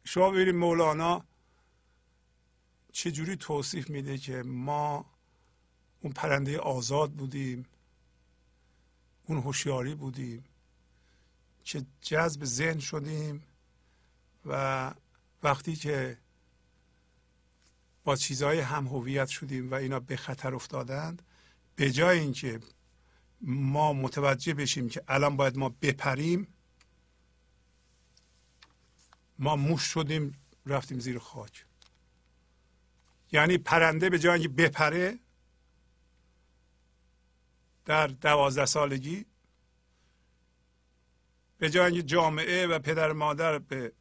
[0.04, 1.24] شما ببینید مولانا
[2.92, 5.12] چجوری توصیف میده که ما
[6.00, 7.66] اون پرنده آزاد بودیم
[9.24, 10.44] اون هوشیاری بودیم
[11.64, 13.42] که جذب ذهن شدیم
[14.46, 14.94] و
[15.42, 16.18] وقتی که
[18.04, 21.22] با چیزهای هم هویت شدیم و اینا به خطر افتادند
[21.76, 22.60] به جای اینکه
[23.40, 26.46] ما متوجه بشیم که الان باید ما بپریم
[29.38, 31.64] ما موش شدیم رفتیم زیر خاک.
[33.32, 35.18] یعنی پرنده به جای اینکه بپره
[37.84, 39.26] در دوازده سالگی
[41.58, 43.92] به جای اینکه جامعه و پدر مادر به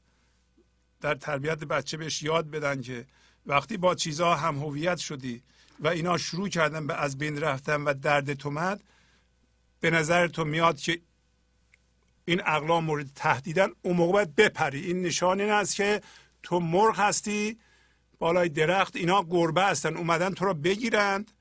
[1.02, 3.06] در تربیت بچه بهش یاد بدن که
[3.46, 5.44] وقتی با چیزها هم هویت شدی
[5.80, 8.84] و اینا شروع کردن به از بین رفتن و درد اومد
[9.80, 11.02] به نظر تو میاد که
[12.26, 14.86] این اقلام مورد تهدیدن اون موقع باید بپری.
[14.86, 16.02] این نشان این است که
[16.44, 17.60] تو مرغ هستی
[18.20, 21.32] بالای درخت اینا گربه هستن اومدن تو رو بگیرند.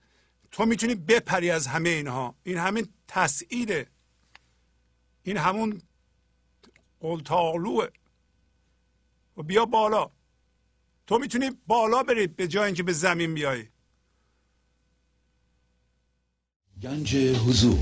[0.51, 2.35] تو می‌تونی بپری از همه اینها.
[2.43, 3.87] این همین تسعیده
[5.23, 5.83] این همون
[7.01, 7.87] قلتالوه
[9.41, 10.10] و بیا بالا.
[11.07, 13.65] تو می‌تونی بالا بری به جای اینکه به زمین بیای.
[16.83, 17.78] گنج حضور.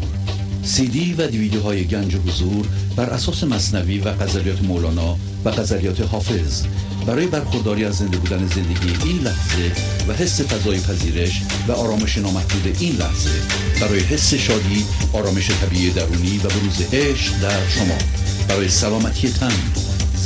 [0.63, 6.67] سی دی و دیویدیوهای گنج حضور بر اساس مصنوی و غزلیات مولانا و غزلیات حافظ.
[7.07, 9.73] برای برخورداری از زنده بودن زندگی این لحظه
[10.09, 13.43] و حس فضای پذیرش و آرامش نامحدود این لحظه.
[13.81, 17.99] برای حس شادی آرامش طبیعی درونی و بروز عشق در شما.
[18.49, 19.98] برای سلامتی تن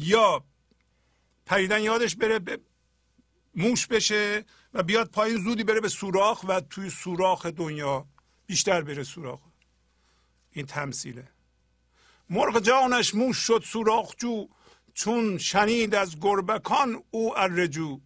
[0.00, 0.44] یا
[1.46, 2.58] پریدن یادش بره
[3.54, 8.06] موش بشه و بیاد پایین زودی بره به سوراخ و توی سوراخ دنیا
[8.46, 9.40] بیشتر بره سوراخ.
[10.50, 11.28] این تمثیله.
[12.30, 14.48] مرغ جانش موش شد سوراخ جو
[14.94, 18.00] چون شنید از گربکان او الرجو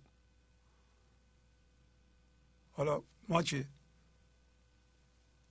[2.72, 3.68] حالا ما که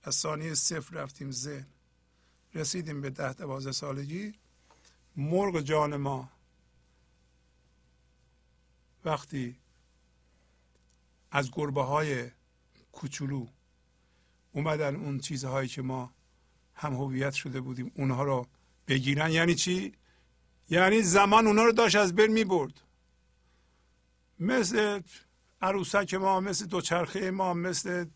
[0.02, 1.66] از ثانیه صفر رفتیم ذهن
[2.54, 4.34] رسیدیم به ده دوازده سالگی.
[5.16, 6.33] مرغ جان ما
[9.04, 9.56] وقتی
[11.30, 12.30] از گربه های
[12.92, 13.46] کوچولو
[14.52, 16.14] اومدن اون چیزهایی که ما
[16.74, 18.46] هم هویت شده بودیم اونها رو
[18.88, 19.92] بگیرن یعنی چی؟
[20.70, 22.80] یعنی زمان اونها رو داشت از بین می برد
[24.40, 25.00] مثل
[25.62, 28.06] عروسک ما مثل دوچرخه ما مثل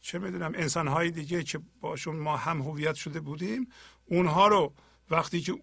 [0.00, 3.68] چه می‌دونم انسان های دیگه که باشون ما هم هویت شده بودیم
[4.06, 4.72] اونها رو
[5.10, 5.62] وقتی که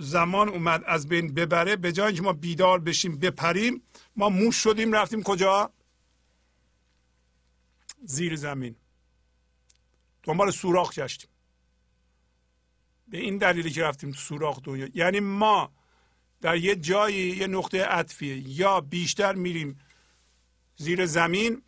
[0.00, 1.76] زمان اومد از بین ببره.
[1.76, 3.82] به جای اینکه ما بیدار بشیم بپریم
[4.16, 5.72] ما موش شدیم رفتیم کجا؟
[8.04, 8.76] زیر زمین.
[10.22, 11.30] دنبال سوراخ گشتیم.
[13.08, 14.88] به این دلیلی که رفتیم سوراخ دنیا.
[14.94, 15.72] یعنی ما
[16.40, 18.58] در یه جایی یه نقطه عطفیه.
[18.58, 19.78] یا بیشتر میریم
[20.76, 21.62] زیر زمین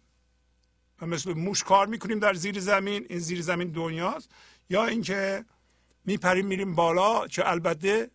[1.00, 3.06] و مثل موش کار می‌کنیم در زیر زمین.
[3.08, 4.30] این زیر زمین دنیاست.
[4.70, 5.44] یا اینکه
[6.04, 8.10] میپریم میریم بالا که البته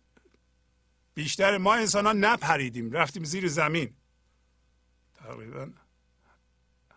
[1.18, 3.94] بیشتر ما انسان ها نپریدیم رفتیم زیر زمین.
[5.14, 5.70] تقریبا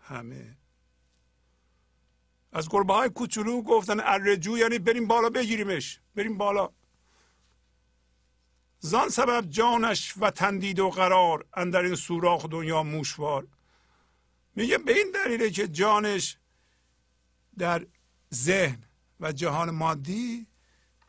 [0.02, 0.56] همه.
[2.52, 6.00] از گربه های کوچولو گفتن الرجو یعنی بریم بالا بگیریمش.
[6.14, 6.70] بریم بالا.
[8.78, 13.46] زان سبب جانش و تندید و قرار اندر این سوراخ دنیا موشوار.
[14.56, 16.36] میگه به این دلیله که جانش
[17.58, 17.86] در
[18.34, 18.84] ذهن
[19.20, 20.46] و جهان مادی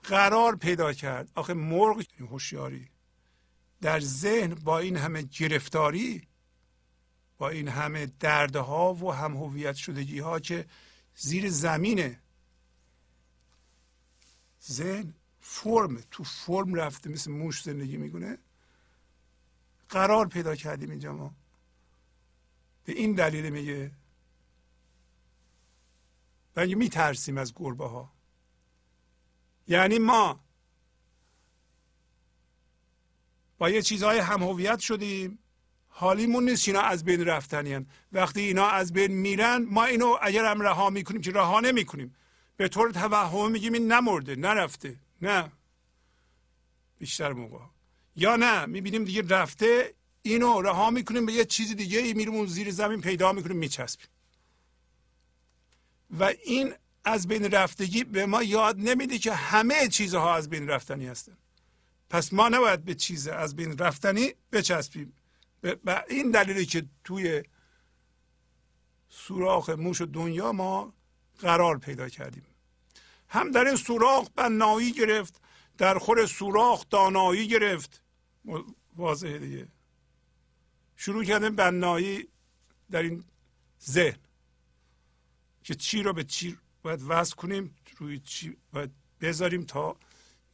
[0.04, 1.32] قرار پیدا کرد.
[1.36, 2.93] آخه مرغ هوشیاری.
[3.84, 6.28] در ذهن با این همه گرفتاری
[7.38, 10.66] با این همه دردها و هم هویت شدگی ها که
[11.16, 12.20] زیر زمینه.
[14.68, 18.38] ذهن فرم تو فرم رفته مثل موش زندگی می‌کنه.
[19.90, 21.34] قرار پیدا کردیم اینجا ما.
[22.86, 23.92] به این دلیل میگه.
[26.56, 28.12] و میترسیم از گربه ها
[29.68, 30.40] یعنی ما
[33.64, 35.40] با یه چیزهای هم هویت شدیم.
[35.88, 40.62] حالیمون نیست اینا از بین رفتنی وقتی اینا از بین میرن ما اینو اگر هم
[40.62, 42.16] رها می‌کنیم که رها نمی‌کنیم.
[42.58, 44.96] به طور توهم میگیم این نمرده نرفته.
[45.22, 45.52] نه.
[47.00, 47.60] بیشتر موقع.
[48.16, 52.46] یا نه می‌بینیم دیگه رفته اینو رها می‌کنیم به یه چیز دیگه ای میریم اون
[52.46, 54.08] زیر زمین پیدا می‌کنیم میچسبیم.
[56.20, 56.74] و این
[57.06, 61.38] از بین رفتگی به ما یاد نمیده که همه چیزها از بین رفتنی هستن.
[62.14, 65.14] پس ما نباید به چیز از بین رفتنی بچسبیم.
[65.86, 67.44] و این دلیلی که توی
[69.10, 70.94] سوراخ موش دنیا ما
[71.40, 72.46] قرار پیدا کردیم.
[73.28, 75.42] هم در این سوراخ بنایی گرفت
[75.78, 78.04] در خور سوراخ دانایی گرفت.
[78.96, 79.68] واضحه دیگه.
[80.96, 82.28] شروع کردیم بنایی
[82.92, 83.24] در این
[83.86, 84.20] ذهن
[85.64, 89.98] که چی رو به چی باید وصل کنیم روی چی باید بذاریم تا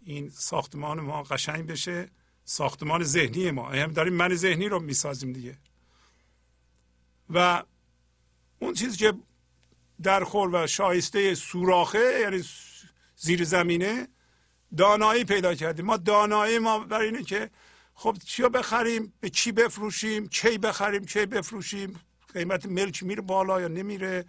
[0.10, 2.10] این ساختمان ما قشنگ بشه
[2.44, 3.70] ساختمان ذهنی ما.
[3.70, 5.58] هم داریم من ذهنی رو می‌سازیم دیگه.
[7.30, 7.64] و
[8.60, 9.14] اون چیزی که
[10.04, 12.44] در خور و شایسته سوراخه یعنی
[13.16, 14.08] زیر زمینه
[14.78, 15.86] دانایی پیدا کردیم.
[15.86, 17.50] ما دانایی ما برای اینه که
[17.94, 22.00] خب چیا بخریم به کی بفروشیم کی بخریم کی بفروشیم
[22.34, 24.26] قیمت ملک میره بالا یا نمیره.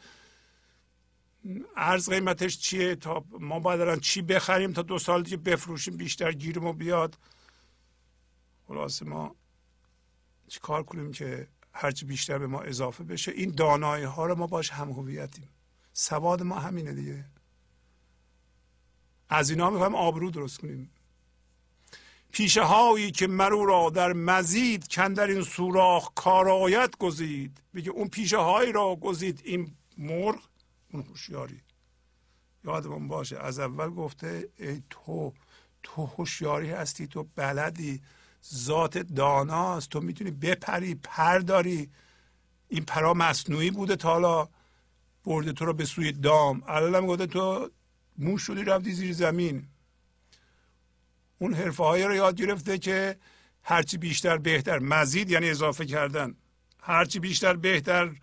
[1.76, 6.32] ارز قیمتش چیه تا ما باید الان چی بخریم تا دو سال دیگه بفروشیم بیشتر
[6.32, 7.18] گیرمو بیاد؟
[8.68, 9.34] خلاص ما
[10.62, 14.70] کار کنیم که هرچی بیشتر به ما اضافه بشه؟ این دانایی ها رو ما باش
[14.70, 15.48] هم هویتیم
[15.92, 17.24] سواد ما همینه دیگه.
[19.28, 20.90] از اینا می‌خوایم آبرو درست کنیم.
[22.32, 27.62] پیشه هایی که مرو را در مزید کن در این سوراخ کارایت گزید.
[27.72, 29.40] میگه اون پیشه هایی را گزید.
[29.44, 30.49] این مرغ
[30.92, 31.60] اون هوشیاری.
[32.64, 35.32] یادمون باشه از اول گفته ای تو
[35.82, 38.02] تو هوشیاری هستی تو بلدی
[38.54, 41.90] ذات داناست تو می‌تونی بپری پر داری
[42.68, 44.48] این پرا مصنوعی بوده تا حالا
[45.24, 46.62] برده تو رو به سوی دام.
[46.66, 47.70] الان گفته تو
[48.18, 49.68] موش شدی رفتی زیر زمین.
[51.38, 53.16] اون حرفه های رو یاد گرفته که
[53.62, 54.78] هرچی بیشتر بهتر.
[54.78, 56.34] مزید یعنی اضافه کردن.
[56.80, 58.16] هرچی بیشتر بهتر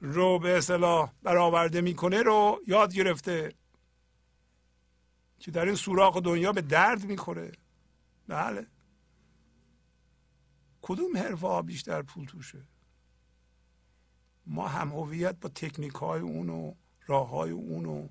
[0.00, 3.52] رو به اصطلاح برآورده می‌کنه رو یاد گرفته.
[5.38, 7.52] که در این سوراخ دنیا به درد می‌خوره.
[8.26, 8.66] بله.
[10.82, 12.66] کدوم حرفه ها بیشتر پول توشه؟
[14.46, 16.74] ما هم هویت با تکنیک های اون و
[17.06, 18.08] راه های اون و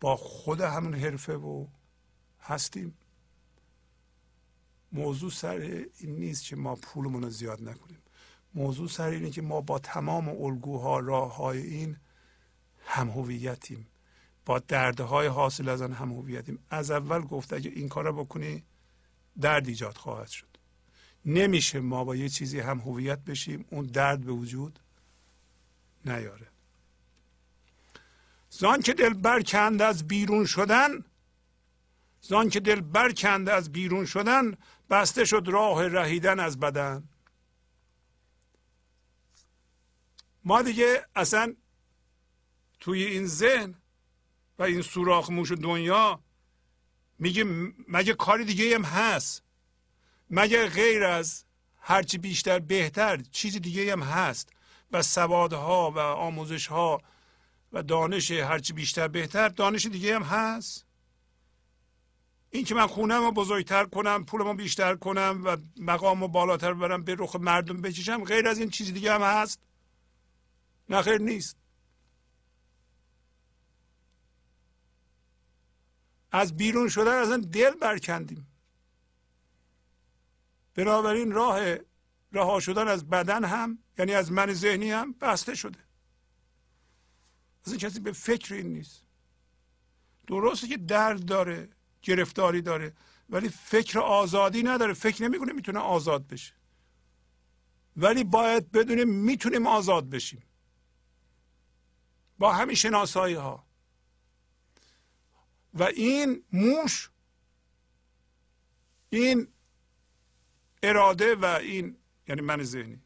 [0.00, 1.66] با خود همون حرفه و
[2.40, 2.98] هستیم.
[4.92, 7.97] موضوع سر این نیست که ما پولمون رو زیاد نکنیم.
[8.58, 11.96] موضوع سر اینه که ما با تمام الگوها راه های این
[12.84, 13.86] هم هویتیم
[14.46, 18.62] با دردهای حاصل از آن هم هویتیم از اول گفته اگه این کار رو بکنی
[19.40, 20.46] درد ایجاد خواهد شد.
[21.24, 24.80] نمیشه ما با یه چیزی هم هویت بشیم اون درد به وجود
[26.04, 26.46] نیاره.
[28.50, 31.04] زان که دل برکند از بیرون شدن
[32.20, 34.56] زان که دل برکند از بیرون شدن
[34.90, 37.08] بسته شد راه رهیدن از بدن.
[40.48, 41.54] ما دیگه اصلا
[42.80, 43.74] توی این ذهن
[44.58, 46.20] و این سوراخ موش دنیا
[47.18, 47.44] میگه
[47.88, 49.42] مگه کاری دیگه هم هست؟
[50.30, 51.44] مگه غیر از
[51.76, 54.48] هرچی بیشتر بهتر چیز دیگه هم هست؟
[54.92, 60.86] و سوادها و آموزش و دانش هرچی بیشتر بهتر دانش دیگه هم هست؟
[62.50, 66.74] این که من خونم رو بزرگتر کنم پولم رو بیشتر کنم و مقام رو بالاتر
[66.74, 69.67] برم به رخ مردم بچشم غیر از این چیز دیگه هم هست؟
[70.88, 71.56] نه خیر نیست.
[76.32, 78.46] از بیرون شدن از دل برکندیم.
[80.74, 81.76] بنابراین راه
[82.32, 85.78] رها شدن از بدن هم یعنی از من ذهنی هم بسته شده.
[87.66, 89.02] از این کسی به فکر این نیست.
[90.26, 91.68] درسته که درد داره
[92.02, 92.92] گرفتاری داره
[93.30, 94.94] ولی فکر آزادی نداره.
[94.94, 96.54] فکر نمی‌کنه می‌تونه آزاد بشه.
[97.96, 100.42] ولی باید بدونیم می‌تونیم آزاد بشیم.
[102.38, 103.64] با همین شناسایی ها
[105.74, 107.10] و این موش
[109.10, 109.48] این
[110.82, 111.96] اراده و این
[112.28, 113.00] یعنی من ذهنی.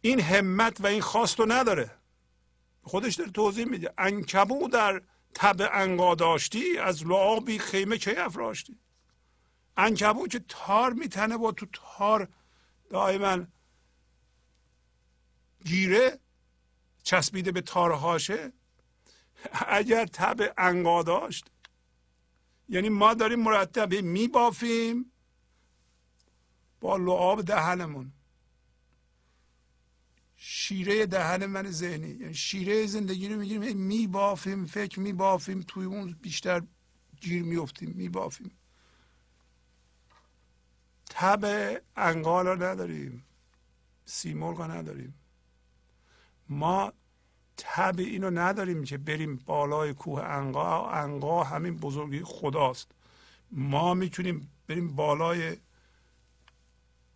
[0.00, 1.90] این همت و این خواست رو نداره.
[2.82, 3.94] خودش داره توضیح میده.
[3.98, 5.02] انکبو در
[5.34, 8.78] تب انقا داشتی از لعابی خیمه که افراشتی؟
[9.76, 12.28] انکبو که تار میتنه و تو تار
[12.90, 13.46] دائما
[15.64, 16.18] گیره
[17.06, 18.52] چسبیده به تارهاشه؟
[19.52, 21.50] اگر تب انقا داشت.
[22.68, 25.12] یعنی ما داریم مرتب میبافیم
[26.80, 28.12] با لعاب دهنمون.
[30.36, 32.08] شیره دهن من ذهنی.
[32.08, 36.62] یعنی شیره زندگی رو می‌گیریم میبافیم فکر میبافیم توی اون بیشتر
[37.20, 38.50] گیر میفتیم میبافیم.
[41.10, 41.44] تب
[41.96, 43.24] انقال رو نداریم.
[44.04, 45.14] سیمرغ نداریم.
[46.48, 46.92] ما
[47.56, 50.90] تب اینو نداریم که بریم بالای کوه انقا.
[50.90, 52.90] انقا همین بزرگی خداست.
[53.50, 55.56] ما می‌تونیم بریم بالای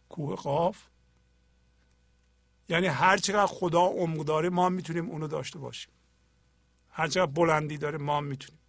[0.09, 0.83] کوه قاف.
[2.69, 5.93] یعنی هر چقدر خدا عمق داره ما می‌تونیم اونو داشته باشیم.
[6.91, 8.61] هر چقدر بلندی داره ما می‌تونیم.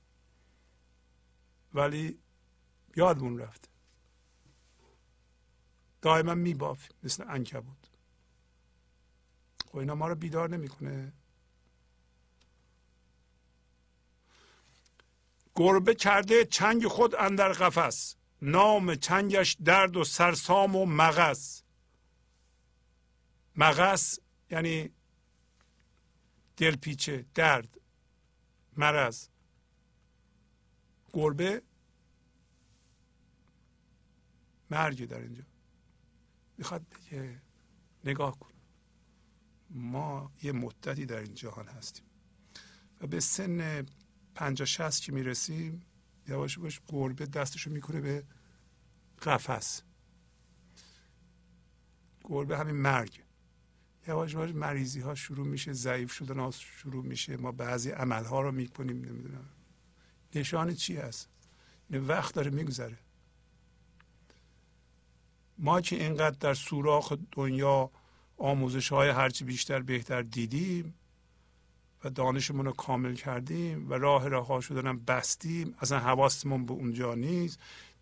[1.74, 2.20] ولی
[2.96, 3.70] یادمون رفته
[6.02, 7.81] دائما میبافیم مثل انکبود
[9.72, 11.14] خب اینا ما رو بیدار نمی‌کنه.
[15.56, 21.62] گربه کرده چنگ خود اندر قفس نام چنگش درد و سرسام و مغز.
[23.56, 24.20] مغز
[24.50, 24.90] یعنی
[26.58, 27.78] دلپیچه درد
[28.78, 29.28] مرض.
[31.14, 31.62] گربه
[34.70, 35.44] مرگی در اینجا.
[36.58, 37.42] می‌خواد بگه
[38.04, 38.51] نگاه کن
[39.74, 42.06] ما یه مدتی در این جهان هستیم.
[43.02, 43.86] و به سن
[44.36, 45.82] پنجاه شست که می‌رسیم
[46.28, 48.24] یواش باش گربه دستشو می‌کنه به
[49.22, 49.82] قفس.
[52.24, 53.24] گربه همین مرگ.
[54.08, 57.38] یواش یواش مریضی ها شروع میشه ضعیف شدن ها شروع میشه.
[57.38, 59.50] ما بعضی عمل ها رو می‌کنیم نمی‌دونم.
[60.36, 61.30] نشان چی هست؟
[61.90, 62.98] این وقت داره میگذره.
[65.58, 67.92] ما که اینقدر در سوراخ دنیا
[68.42, 70.94] آموزش های هرچی بیشتر بهتر دیدیم
[72.04, 75.76] و دانشمون رو کامل کردیم و راه رها شدنم بستیم.
[75.80, 77.60] اصلا حواستمون به اونجا نیست.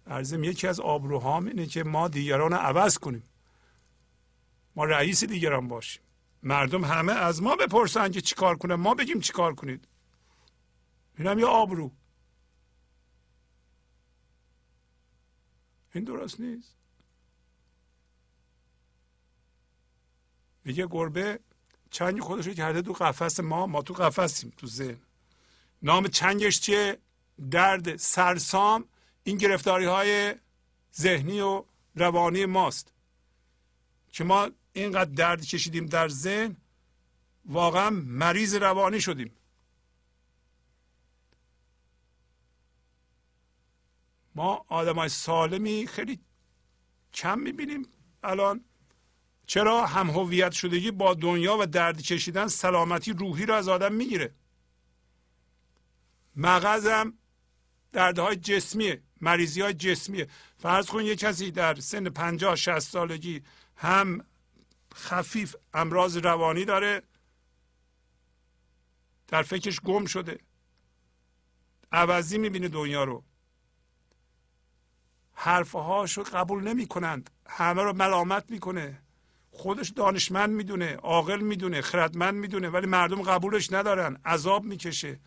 [0.07, 3.23] ارزم یکی از آبروهام اینه که ما دیگران رو عوض کنیم.
[4.75, 6.01] ما رئیس دیگران باشیم.
[6.43, 9.87] مردم همه از ما بپرسن که چیکار کنه ما بگیم چیکار کنید.
[11.17, 11.91] اینم یه آبرو.
[15.95, 16.78] این درست نیست.
[20.69, 21.39] میگه گربه
[21.91, 25.01] چنگ خودش رو کرده تو قفس ما ما تو قفسیم تو ذهن.
[25.81, 26.97] نام چنگش چیه؟
[27.51, 28.85] درد سرسام
[29.23, 30.35] این گرفتاری های
[30.95, 31.63] ذهنی و
[31.95, 32.93] روانی ماست.
[34.11, 36.57] که ما اینقدر درد کشیدیم در ذهن
[37.45, 39.31] واقعا مریض روانی شدیم.
[44.35, 46.19] ما آدمای سالمی خیلی
[47.13, 47.87] کم می‌بینیم
[48.23, 48.68] الان.
[49.49, 54.33] چرا هم هویت شدگی با دنیا و درد کشیدن سلامتی روحی رو از آدم می‌گیره؟
[56.35, 57.13] مغزم
[57.91, 60.27] دردهای جسمیه مریضی های جسمیه.
[60.57, 63.43] فرض کن یه کسی در سن پنجاه شست سالگی
[63.75, 64.25] هم
[64.95, 67.03] خفیف امراض روانی داره
[69.27, 70.39] در فکرش گم شده.
[71.91, 73.23] عوضی می‌بینه دنیا رو.
[75.33, 79.01] حرفهاش رو قبول نمی کنند همه رو ملامت می‌کنه.
[79.59, 84.17] خودش دانشمند می‌دونه عاقل می‌دونه خردمند می‌دونه ولی مردم قبولش ندارن.
[84.25, 85.19] عذاب می‌کشه.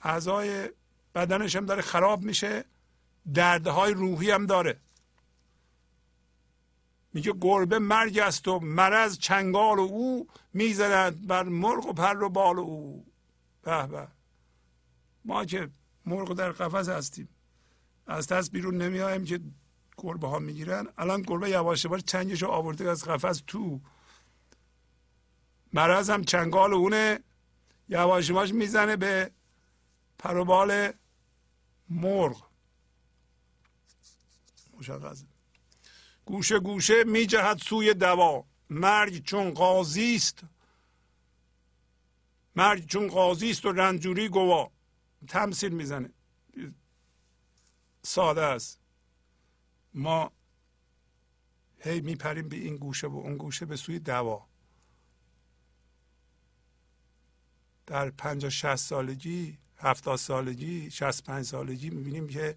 [0.00, 0.68] اعضای
[1.14, 2.64] بدنش هم داره خراب میشه.
[3.34, 4.76] دردهای روحی هم داره.
[7.12, 12.28] میگه گربه مرگ است و مرض چنگال و او می‌زند بر مرغ و پر و
[12.28, 13.06] بال و او.
[13.62, 14.08] به به.
[15.24, 15.70] ما که
[16.06, 17.28] مرغ در قفس هستیم.
[18.06, 19.40] از دست بیرون نمیایم که
[20.00, 20.88] گربه ها می‌گیرن.
[20.98, 23.80] الان گربه یواش یواش چنگش آورده از قفس تو.
[25.72, 27.20] مرض هم چنگال اونه.
[27.88, 29.30] یواش یواش می‌زنه به
[30.18, 30.92] پروبال
[31.88, 32.50] مرغ.
[34.78, 35.24] مشخصه.
[36.24, 38.44] گوشه گوشه می جهد سوی دوا.
[38.70, 40.40] مرگ چون قاضی است.
[42.56, 44.70] مرگ چون قاضی است و رنجوری گوا.
[45.28, 46.10] تمثیل می‌زنه.
[48.02, 48.79] ساده است.
[49.94, 50.32] ما
[51.78, 54.46] هی میپریم به این گوشه و اون گوشه به سوی دوا.
[57.86, 62.56] در پنجاه شست سالگی هفتاد سالگی شست پنج سالگی می‌بینیم که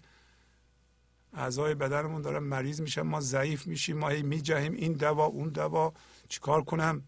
[1.32, 5.92] اعضای بدنمون دارن مریض میشن ما ضعیف میشیم ما هی میجهیم این دوا اون دوا
[6.28, 7.02] چیکار کنم؟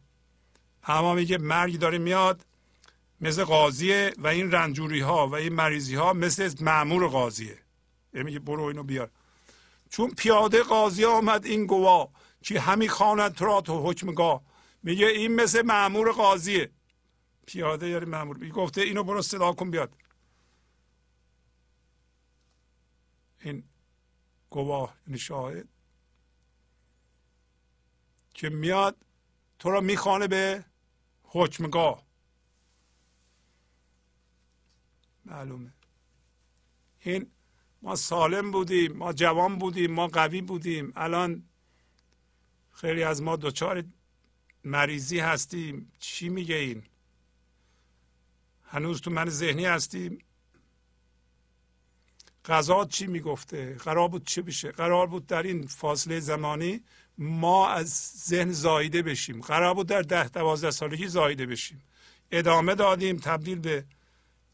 [0.82, 2.46] اما میگه مرگ داره میاد
[3.20, 7.58] مثل قاضیه و این رنجوری ها و این مریضی ها مثل معمور قاضیه.
[8.14, 9.10] یعنی میگه برو اینو بیار.
[9.96, 14.42] چون پیاده قاضی آمد این گوا که همی خواند تو را تو حکمگاه؟
[14.82, 16.70] میگه این مثل معمور قاضیه.
[17.46, 19.94] پیاده یعنی معمور گفته اینو برو صدا کن بیاد.
[23.40, 23.68] این
[24.50, 25.68] گواه یعنی شاهد
[28.34, 28.96] که میاد
[29.58, 30.64] تو را می‌خوانه به
[31.22, 32.06] حکمگاه.
[35.24, 35.72] معلومه.
[37.00, 37.30] این
[37.86, 40.92] ما سالم بودیم ما جوان بودیم ما قوی بودیم.
[40.96, 41.42] الان
[42.72, 43.84] خیلی از ما دچار
[44.64, 45.92] مریضی هستیم.
[45.98, 46.82] چی میگه این؟
[48.64, 50.18] هنوز تو من ذهنی هستیم.
[52.44, 56.80] غذا چی می‌گفته؟ قرار بود چه بشه؟ قرار بود در این فاصله زمانی
[57.18, 57.88] ما از
[58.28, 59.40] ذهن زایده بشیم.
[59.40, 61.82] قرار بود در ده دوازده سالگی زایده بشیم.
[62.30, 63.84] ادامه دادیم تبدیل به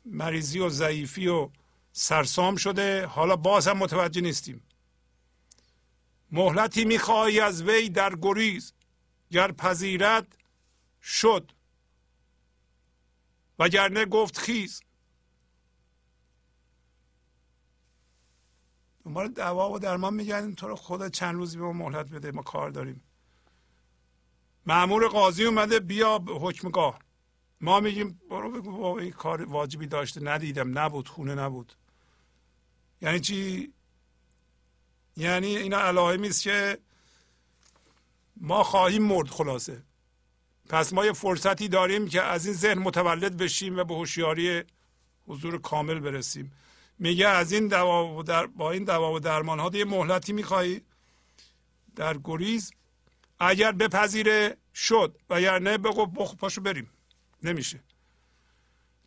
[0.05, 1.51] مریضی و ضعیفی و
[1.93, 3.07] سرسام شده.
[3.07, 4.63] حالا باز هم متوجه نیستیم.
[6.31, 8.73] مهلتی می‌خواهی از وی در گریز.
[9.31, 10.27] گر پذیرت
[11.03, 11.53] شد.
[13.59, 14.83] وگرنه گفت خیز.
[19.05, 20.55] دنبال دوا و درمان میگردیم.
[20.55, 22.31] تو رو خدا چند روزی به ما مهلت بده.
[22.31, 23.03] ما کار داریم.
[24.67, 25.81] معمور قاضی اومده.
[25.81, 26.99] بیا حکمگاه.
[27.61, 28.85] ما میگیم برو بگو.
[28.85, 30.21] این کار واجبی داشته.
[30.21, 30.79] ندیدم.
[30.79, 31.09] نبود.
[31.09, 31.73] خونه نبود.
[33.03, 33.73] یعنی چی؟
[35.17, 36.79] یعنی اینا علائمی است که
[38.37, 39.83] ما خواهیم مرد خلاصه.
[40.69, 44.63] پس ما یه فرصتی داریم که از این ذهن متولد بشیم و به هوشیاری
[45.27, 46.53] حضور کامل برسیم.
[46.99, 50.83] میگه از این دوا و در با این دوا و درمان ها یه مهلتی میخوایی
[51.97, 52.73] در گریز.
[53.39, 55.19] اگر بپذیره شد.
[55.31, 56.91] و اگر نه بگو بخ پاشو بریم.
[57.43, 57.81] نمیشه.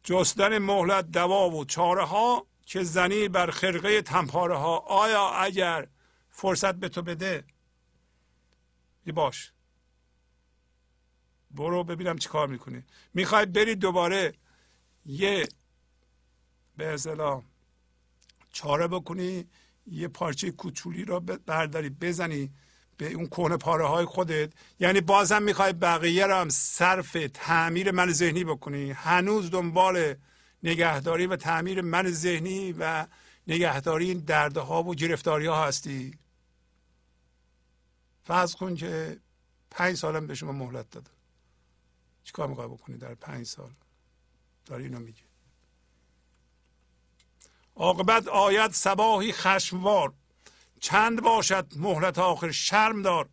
[0.04, 5.88] جستن مهلت دوا و چاره ها که زنی بر خرقه تنپاره ها آیا اگر
[6.30, 7.44] فرصت به تو بده
[9.06, 9.52] یه باش.
[11.52, 12.84] برو ببینم چی کار می‌کنی.
[13.14, 14.34] می‌خوای بری دوباره
[15.06, 15.48] یه
[16.78, 17.44] به اصطلاح
[18.52, 19.48] چاره بکنی
[19.88, 22.54] یه پارچه کوچولی رو برداری بزنی
[22.98, 24.54] به اون کهنه پاره های خودت.
[24.80, 28.92] یعنی بازم می‌خوای بقیه رو هم صرف تعمیر من ذهنی بکنی.
[28.92, 30.16] هنوز دنبال
[30.66, 33.08] نگهداری و تعمیر من ذهنی و
[33.48, 36.20] نگهداری این دردها و گرفتاری ها هستی.
[38.24, 39.20] فرض کن که
[39.72, 41.12] پنج سالم به شما مهلت داده.
[42.24, 43.72] چیکار می‌خوای بکنی در پنج سال؟
[44.66, 45.24] داری اینو میگه.
[47.76, 50.14] عاقبت آید سباهی خشموار.
[50.80, 53.30] چند باشد مهلت آخر شرم دار.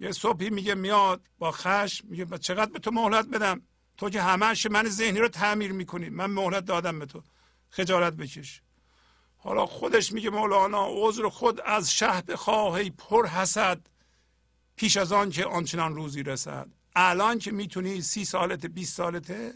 [0.00, 3.62] یه صبحی میگه میاد با خشم میگه چقدر به تو مهلت بدم؟
[4.02, 6.08] تو که همش من ذهنی رو تعمیر می‌کنی.
[6.08, 7.22] من مهلت دادم به تو.
[7.70, 8.62] خجالت بکش.
[9.36, 13.80] حالا خودش میگه مولانا عذر خود از شهد خواهی پر حسد.
[14.76, 16.68] پیش از آن که آنچنان روزی رسد.
[16.96, 19.54] الان که می‌تونی سی سالته 20 سالته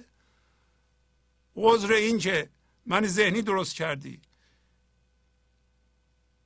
[1.57, 2.51] عذر این که
[2.87, 4.21] من ذهنی درست کردی.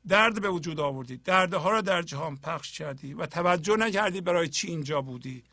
[0.08, 1.16] درد به وجود آوردی.
[1.16, 5.44] دردها را در جهان پخش کردی و توجه نکردی برای چی اینجا بودی.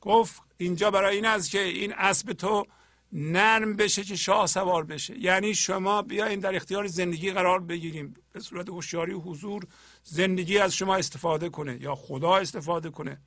[0.00, 2.66] گفت اینجا برای این است که این اسب تو
[3.12, 5.18] نرم بشه که شاه سوار بشه.
[5.18, 8.14] یعنی شما بیاین در اختیار زندگی قرار بگیریم.
[8.32, 9.66] به صورت هوشیاری و حضور
[10.04, 13.20] زندگی از شما استفاده کنه یا خدا استفاده کنه.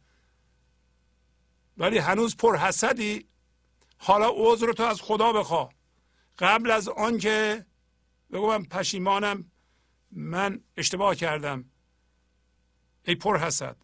[1.78, 3.26] ولی هنوز پر حسدی.
[3.98, 5.74] حالا عذر تو از خدا بخواه
[6.40, 7.66] قبل از آنکه
[8.32, 9.52] بگو من پشیمانم
[10.12, 11.66] من اشتباه کردم.
[13.04, 13.78] ای پر حسد.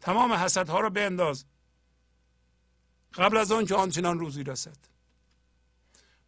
[0.00, 1.44] تمام حسدها رو بنداز
[3.14, 4.76] قبل از آن که آنچنان روزی رسد.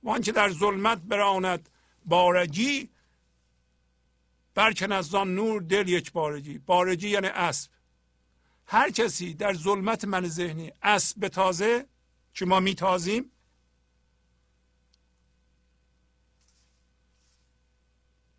[0.03, 1.69] وان که در ظلمت براند
[2.05, 2.91] بارگی
[4.55, 7.71] برکن از آن نور دل یک بارگی بارگی یعنی اسب.
[8.67, 11.87] هر کسی در ظلمت من ذهنی اسب به تازه
[12.35, 13.31] که ما میتازیم؟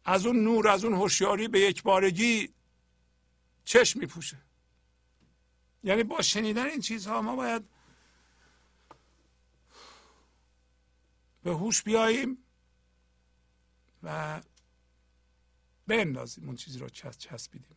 [0.05, 2.49] از اون نور از اون هوشیاری به یک بارگی
[3.65, 4.37] چشم میپوشه.
[5.83, 7.74] یعنی با شنیدن این چیزها ما باید
[11.45, 12.37] به هوش بیاییم
[14.03, 14.41] و
[15.87, 17.75] بندازیم اون چیزی رو چسب چسبیدیم.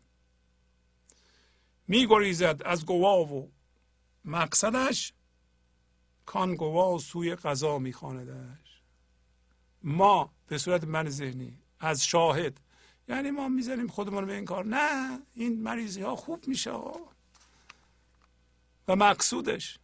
[1.88, 3.48] میگریزد از گواه و
[4.24, 5.12] مقصدش
[6.26, 8.80] کان گواه سوی قضا میخواندش.
[9.82, 12.60] ما به صورت من ذهنی از شاهد
[13.08, 14.64] یعنی ما می‌زنیم خودمون به این کار.
[14.64, 16.72] نه این مریضی ها خوب میشه.
[18.88, 19.78] و مقصودش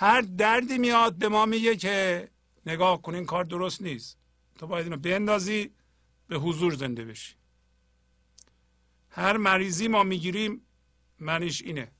[0.00, 2.28] هر دردی میاد به ما میگه که
[2.66, 4.18] نگاه کن این کار درست نیست.
[4.58, 5.74] تو باید اینو بندازی
[6.28, 7.34] به حضور زنده بشی.
[9.10, 10.66] هر مریضی ما می‌گیریم
[11.18, 11.92] منیش اینه.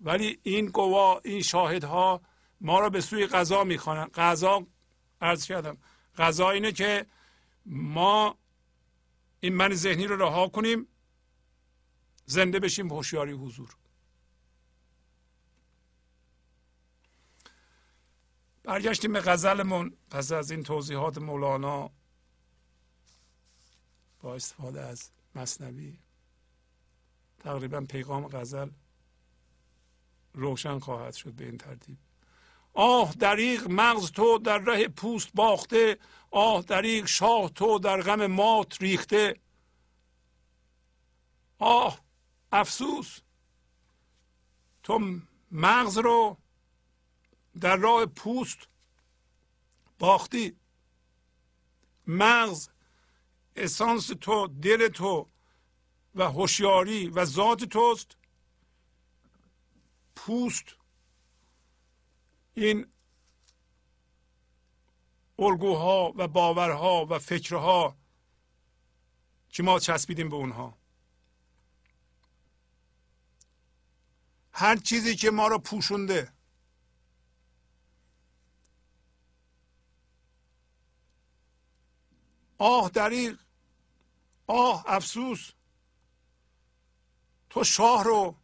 [0.00, 2.22] ولی این قوا این شاهدها
[2.60, 4.10] ما را به سوی قضا می‌خوانن.
[4.14, 4.66] قضا
[5.20, 5.78] عرض کردم
[6.16, 7.06] قضا اینه که
[7.66, 8.38] ما
[9.40, 10.88] این من ذهنی رو رها کنیم
[12.26, 13.76] زنده بشیم هوشیاری حضور.
[18.64, 19.96] برگشتیم به غزلمون.
[20.10, 21.90] پس از این توضیحات مولانا
[24.20, 25.98] با استفاده از مصنوی
[27.38, 28.70] تقریبا پیغام غزل
[30.34, 31.98] روشن خواهد شد به این ترتیب.
[32.72, 35.98] آه دریغ مغز تو در ره پوست باخته
[36.30, 39.40] آه دریغ شاه تو در غم مات ریخته.
[41.58, 42.00] آه
[42.52, 43.18] افسوس
[44.82, 45.20] تو
[45.50, 46.38] مغز رو
[47.60, 48.68] در راه پوست
[49.98, 50.56] باختی.
[52.06, 52.68] مغز
[53.56, 55.28] اسانس تو دل تو
[56.14, 58.16] و هوشیاری و ذات توست.
[60.16, 60.64] پوست
[62.54, 62.86] این
[65.38, 67.96] الگوها و باورها و فکرها
[69.48, 70.78] که ما چسبیدیم به اونها.
[74.52, 76.33] هر چیزی که ما را پوشونده
[82.58, 83.36] آه دریغ.
[84.46, 85.50] آه افسوس.
[87.50, 88.36] تو شاه رو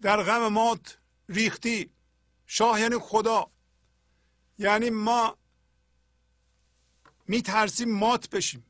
[0.00, 0.98] در غم مات
[1.28, 1.90] ریختی.
[2.46, 3.50] شاه یعنی خدا.
[4.58, 5.36] یعنی ما
[7.28, 8.66] میترسیم مات بشیم.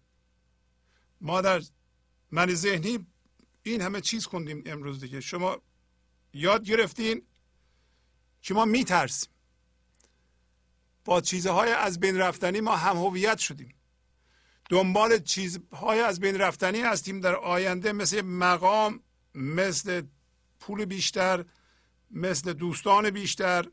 [1.21, 1.63] ما در
[2.31, 3.07] من ذهنی
[3.63, 5.21] این همه چیز خوندیم امروز دیگه.
[5.21, 5.63] شما
[6.33, 7.23] یاد گرفتین
[8.43, 9.31] که ما میترسیم.
[11.05, 13.75] با چیزهای از بین رفتنی ما هم هویت شدیم.
[14.71, 19.01] دنبال چیزهای از بین رفتنی هستیم در آینده مثل مقام
[19.35, 20.03] مثل
[20.61, 21.45] پول بیشتر
[22.11, 23.67] مثل دوستان بیشتر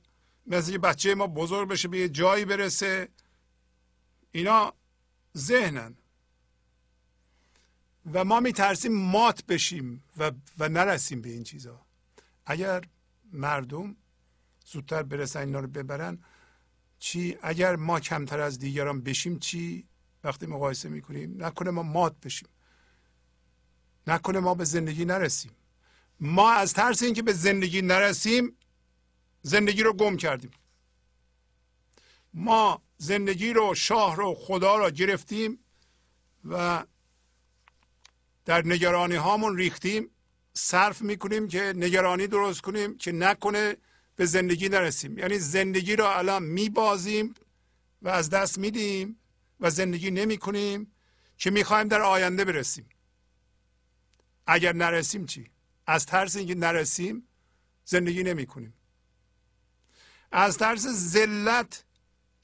[0.48, 3.10] مثل بچه ما بزرگ بشه به یه جایی برسه.
[4.32, 4.74] اینا
[5.38, 5.98] ذهنن.
[8.14, 11.86] و ما میترسیم مات بشیم و, و نرسیم به این چیزها
[12.46, 12.82] اگر
[13.34, 13.96] مردم
[14.66, 16.20] زودتر برسن اینا رو ببرن
[17.00, 19.87] چی؟ اگر ما کمتر از دیگران بشیم چی؟
[20.28, 22.50] وقتی مقایسه می‌کنیم نکنه ما مات بشیم.
[24.08, 25.52] نکنه ما به زندگی نرسیم.
[26.20, 28.58] ما از ترس اینکه به زندگی نرسیم
[29.42, 30.52] زندگی رو گم کردیم.
[32.34, 35.60] ما زندگی رو شاه رو خدا رو گرفتیم
[36.46, 36.86] و
[38.46, 40.10] در نگرانی هامون ریختیم.
[40.54, 43.78] صرف می‌کنیم که نگرانی درست کنیم که نکنه
[44.16, 45.18] به زندگی نرسیم.
[45.18, 47.34] یعنی زندگی رو الان میبازیم
[48.02, 49.20] و از دست میدیم.
[49.60, 50.92] و زندگی نمی کنیم
[51.38, 52.90] که می‌خوایم در آینده برسیم.
[54.48, 55.52] اگر نرسیم چی؟
[55.88, 57.28] از ترس اینکه نرسیم
[57.86, 58.74] زندگی نمی کنیم
[60.32, 61.84] از ترس ذلت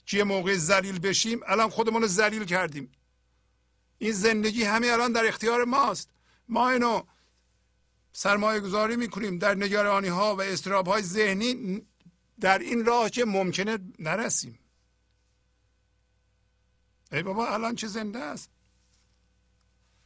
[0.06, 2.92] که یه موقع ذلیل بشیم الان خودمون رو ذلیل کردیم.
[3.98, 6.09] این زندگی همه الان در اختیار ماست.
[6.50, 7.03] ما اینو
[8.14, 11.82] سرمایه گذاری می‌کنیم در نگرانی ها و استراب های ذهنی
[12.40, 14.59] در این راه که ممکنه نرسیم.
[17.14, 18.50] ای بابا الان چه زنده است؟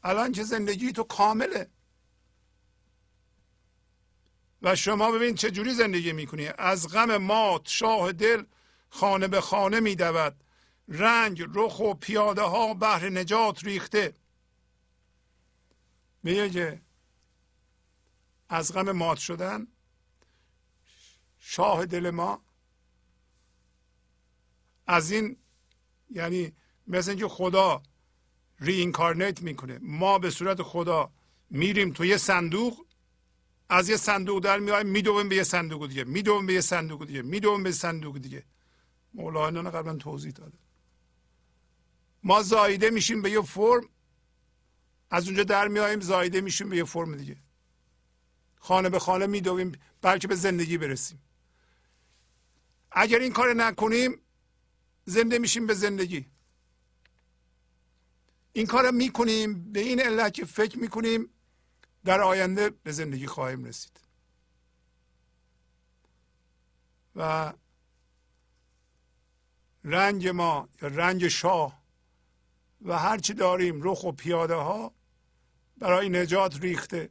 [0.04, 1.70] الان چه زندگی تو کامله.
[4.62, 6.48] و شما ببین چه جوری زندگی می‌کنی.
[6.48, 8.46] از غم مات شاه دل
[8.90, 10.44] خانه به خانه میدود.
[10.88, 14.14] رنگ رخ و پیاده ها بهر نجات ریخته.
[16.24, 16.82] میگه که
[18.50, 19.68] از غم مات شدن
[21.40, 22.42] شاه دل ما
[24.88, 25.38] از این
[26.10, 26.56] یعنی
[26.88, 27.84] مثل اینکه خدا
[28.60, 29.80] رینکارنیت می‌کنه.
[29.82, 31.12] ما به صورت خدا
[31.50, 32.86] میریم تو یه صندوق
[33.70, 37.22] از یه صندوق در میایم میدویم به یه صندوق دیگه میدویم به یه صندوق دیگه
[37.22, 38.44] میدویم به صندوق دیگه.
[39.14, 40.58] مولانا قبلا توضیح داده.
[42.24, 43.90] ما زایده میشیم به یه فرم
[45.10, 47.38] از اونجا در میاییم زایده میشیم به یه فرم دیگه.
[48.60, 51.22] خانه به خانه میدویم بلکه به زندگی برسیم.
[52.92, 54.22] اگر این کار نکنیم
[55.06, 56.26] زنده میشیم به زندگی.
[58.58, 61.30] این کار می‌کنیم به این علت که فکر می‌کنیم
[62.06, 64.00] در آینده به زندگی خواهیم رسید.
[67.16, 67.54] و
[69.84, 71.84] رنج ما یا رنج شاه
[72.82, 74.94] و هرچی داریم رخ و پیاده ها
[75.78, 77.10] برای نجات ریخته.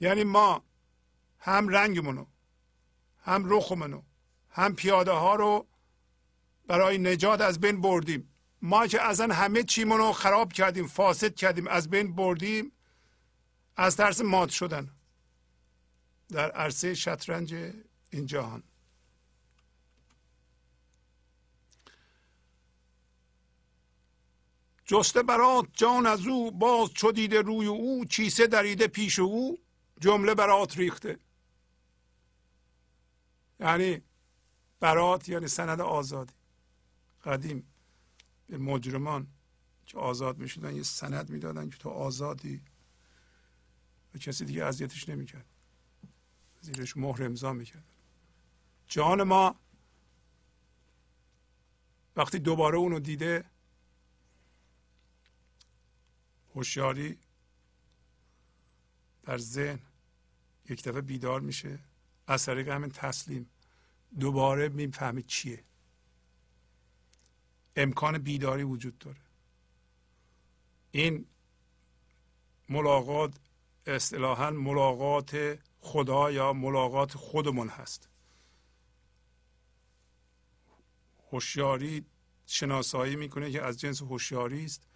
[0.00, 0.64] یعنی ما
[1.38, 2.26] هم رنگمونو
[3.18, 4.02] هم رخمونو
[4.50, 5.66] هم پیاده ها رو
[6.68, 8.34] برای نجات از بین بردیم.
[8.62, 12.72] ما که اصلا همه چیمون رو خراب کردیم فاسد کردیم از بین بردیم
[13.76, 14.90] از ترس مات شدن.
[16.28, 17.54] در عرصه شطرنج
[18.10, 18.62] این جهان.
[24.84, 29.58] جسته برات جان از او باز چو دیده روی او چیسه دریده پیش او
[30.00, 31.18] جمله برات ریخته.
[33.60, 34.02] یعنی
[34.80, 36.37] برات یعنی سند آزادی.
[37.28, 37.66] قدیم
[38.46, 39.26] به مجرمان
[39.86, 42.62] که آزاد می‌شدن یه سند می‌دادن که تو آزادی.
[44.14, 45.46] و کسی دیگه اذیتش نمی‌کرد.
[46.60, 47.84] زیرش مهر امضا می‌کرد.
[48.86, 49.56] جان ما
[52.16, 53.44] وقتی دوباره اونو دیده
[56.54, 57.18] هوشیاری
[59.22, 59.78] در ذهن
[60.68, 61.78] یک دفعه بیدار میشه.
[62.26, 63.50] از طریق همین تسلیم.
[64.20, 65.64] دوباره می‌فهمه چیه.
[67.78, 69.20] امکان بیداری وجود داره.
[70.90, 71.26] این
[72.68, 73.34] ملاقات
[73.86, 78.08] اصطلاحا ملاقات خدا یا ملاقات خودمون هست.
[81.30, 82.04] هوشیاری
[82.46, 84.88] شناسایی می‌کنه که از جنس هوشیاری است.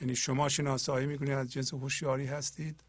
[0.00, 2.84] یعنی شما شناسایی می‌کنید از جنس هوشیاری هستید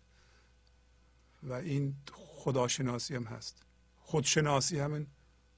[1.44, 3.66] و این خداشناسی هم هست.
[3.98, 5.08] خودشناسی همین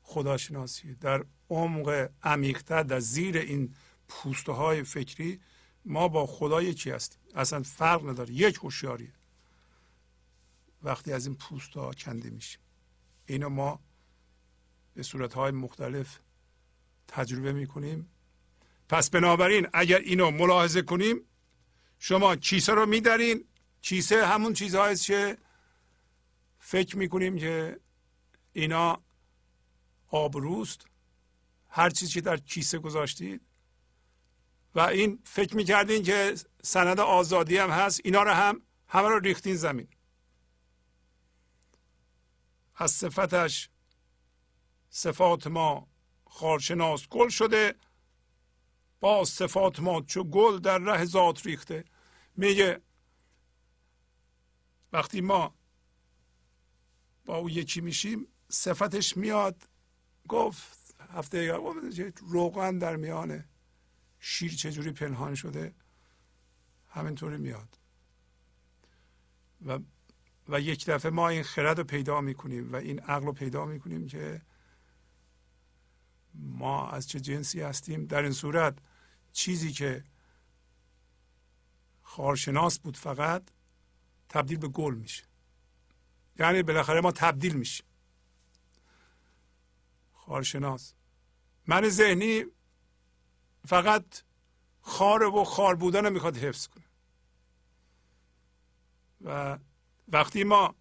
[0.04, 0.96] خداشناسی.
[0.96, 3.76] در عمق عمیقتر در زیر این
[4.08, 5.40] پوسته های فکری
[5.86, 8.34] ما با خدا یکی هستیم؟ اصلا فرق نداره.
[8.34, 9.12] یک هوشیاری.
[10.84, 12.62] وقتی از این پوست ها کنده میشیم.
[13.26, 13.80] اینو ما
[14.94, 16.20] به صورت های مختلف
[17.08, 18.10] تجربه می‌کنیم.
[18.90, 21.22] پس بنابراین اگر اینو ملاحظه کنیم
[22.00, 23.46] شما کیسه رو میدارین.
[23.82, 25.38] کیسه همون چیزهایی که
[26.60, 27.80] فکر می‌کنیم که
[28.54, 29.02] اینا
[30.12, 30.86] آبروست
[31.70, 33.42] هر چیزی که در کیسه گذاشتید.
[34.76, 38.02] و این فکر می‌کردین که سند آزادی هم هست.
[38.04, 39.88] اینا رو هم همه رو ریختین زمین.
[42.76, 43.70] از صفتش
[44.90, 45.88] صفات ما
[46.26, 47.76] خارشناس گل شده.
[49.00, 51.86] با صفات ما چو گل در ره ذات ریخته.
[52.36, 52.82] میگه
[54.94, 55.56] وقتی ما
[57.26, 59.71] با او یکی میشیم صفتش میاد.
[60.28, 61.52] گفت هفته
[62.18, 63.46] روغن در میانه
[64.20, 65.74] شیر چجوری پنهان شده
[66.90, 67.78] همینطوری میاد.
[69.66, 69.80] و
[70.50, 74.08] و یک دفعه ما این خرد رو پیدا می‌کنیم و این عقل رو پیدا می‌کنیم
[74.08, 74.42] که
[76.34, 78.06] ما از چه جنسی هستیم.
[78.06, 78.78] در این صورت
[79.32, 80.04] چیزی که
[82.02, 83.44] خارشناس بود فقط
[84.30, 85.24] تبدیل به گل میشه.
[86.40, 87.86] یعنی بالاخره ما تبدیل میشیم.
[90.32, 90.94] خارشناس
[91.68, 92.46] من ذهنی
[93.68, 94.06] فقط
[94.82, 96.84] خار و خار بودن می‌خواد حفظ کنه.
[99.22, 99.58] و
[100.08, 100.76] وقتی ما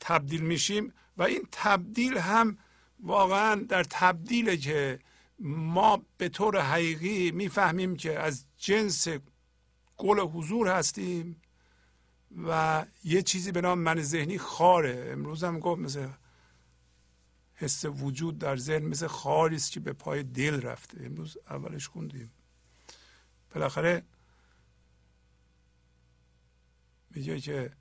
[0.00, 2.58] تبدیل میشیم و این تبدیل هم
[3.00, 4.98] واقعا در تبدیل که
[5.38, 9.08] ما به طور حقیقی می‌فهمیم که از جنس
[9.96, 11.42] گل حضور هستیم
[12.46, 15.08] و یه چیزی به نام من ذهنی خاره.
[15.12, 16.08] امروز هم گفت مثل
[17.56, 21.04] حس وجود در ذهن مثل خاری است که به پای دل رفته.
[21.04, 22.32] امروز اولش خوندیم.
[23.54, 24.02] بالاخره
[27.10, 27.72] میگه که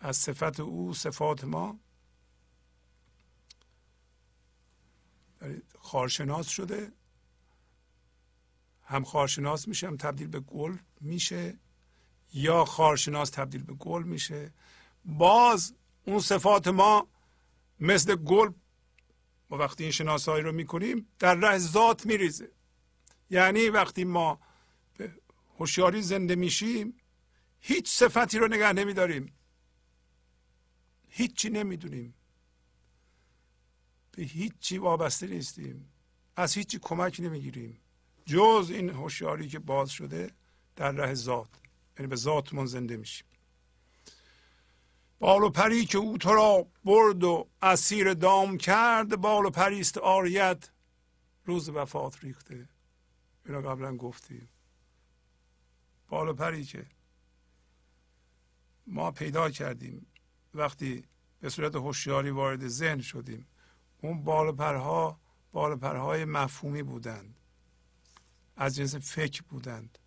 [0.00, 1.78] از صفت او صفات ما
[5.78, 6.92] خارشناس شده.
[8.82, 11.58] هم خارشناس میشه هم تبدیل به گل میشه.
[12.32, 14.52] یا خارشناس تبدیل به گل میشه.
[15.04, 17.08] باز اون صفات ما
[17.80, 18.52] مثل گل
[19.58, 22.50] وقتی این شناسایی رو می‌کنیم در ره ذات میریزه.
[23.30, 24.40] یعنی وقتی ما
[24.98, 25.12] به
[25.58, 26.94] هوشیاری زنده میشیم
[27.60, 29.32] هیچ صفتی رو نگه نمیداریم.
[31.08, 32.14] هیچی نمی‌دونیم.
[34.10, 35.92] به هیچی وابسته نیستیم.
[36.36, 37.80] از هیچی کمک نمی‌گیریم.
[38.26, 40.30] جز این هوشیاری که باز شده
[40.76, 41.48] در ره ذات.
[41.98, 43.26] یعنی به ذاتمون زنده میشیم.
[45.18, 49.98] بال و پری که او تو را برد و اسیر دام کرد بال و پریست
[49.98, 50.70] آریت
[51.44, 52.68] روز وفات ریخته.
[53.46, 54.48] اینا قبلا گفتیم.
[56.08, 56.86] بال و پری که
[58.86, 60.06] ما پیدا کردیم.
[60.54, 61.04] وقتی
[61.40, 63.46] به صورت هوشیاری وارد ذهن شدیم
[64.02, 65.20] اون بال و پرها
[65.52, 67.36] بال و پرهای مفهومی بودند.
[68.56, 69.98] از جنس فکر بودند.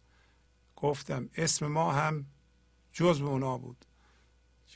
[0.76, 2.26] گفتم اسم ما هم
[2.92, 3.87] جزء اونا بود.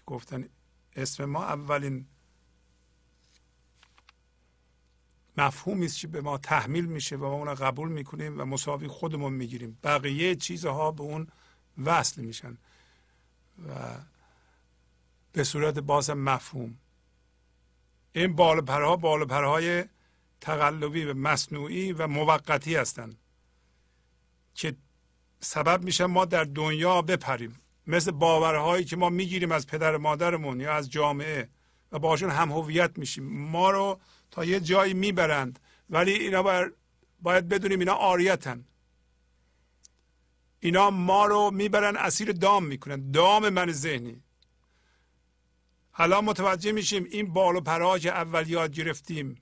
[0.05, 0.49] گفتن
[0.95, 2.05] اسم ما اولین
[5.37, 9.33] مفهومی است که به ما تحمیل میشه و ما اون قبول می‌کنیم و مساوی خودمون
[9.33, 9.79] می‌گیریم.
[9.83, 11.27] بقیه چیزها به اون
[11.77, 12.57] وصل میشن
[13.67, 13.97] و
[15.31, 16.77] به صورت بازم مفهوم.
[18.13, 19.85] این بال پرها بال پرهای
[20.41, 23.17] تقلبی و مصنوعی و موقتی هستند
[24.55, 24.75] که
[25.39, 27.59] سبب میشه ما در دنیا بپریم.
[27.87, 31.49] مثل باورهایی که ما می‌گیریم از پدر مادرمون یا از جامعه
[31.91, 33.23] و باشون هم هویت میشیم.
[33.23, 33.99] ما رو
[34.31, 36.73] تا یه جایی می‌برند ولی اینا باید,
[37.21, 38.65] باید بدونیم اینا آریتن
[40.59, 43.11] اینا ما رو می‌برن اسیر دام می‌کنن.
[43.11, 44.23] دام من ذهنی.
[45.93, 49.41] الان متوجه میشیم این بال و پرها که اول یاد گرفتیم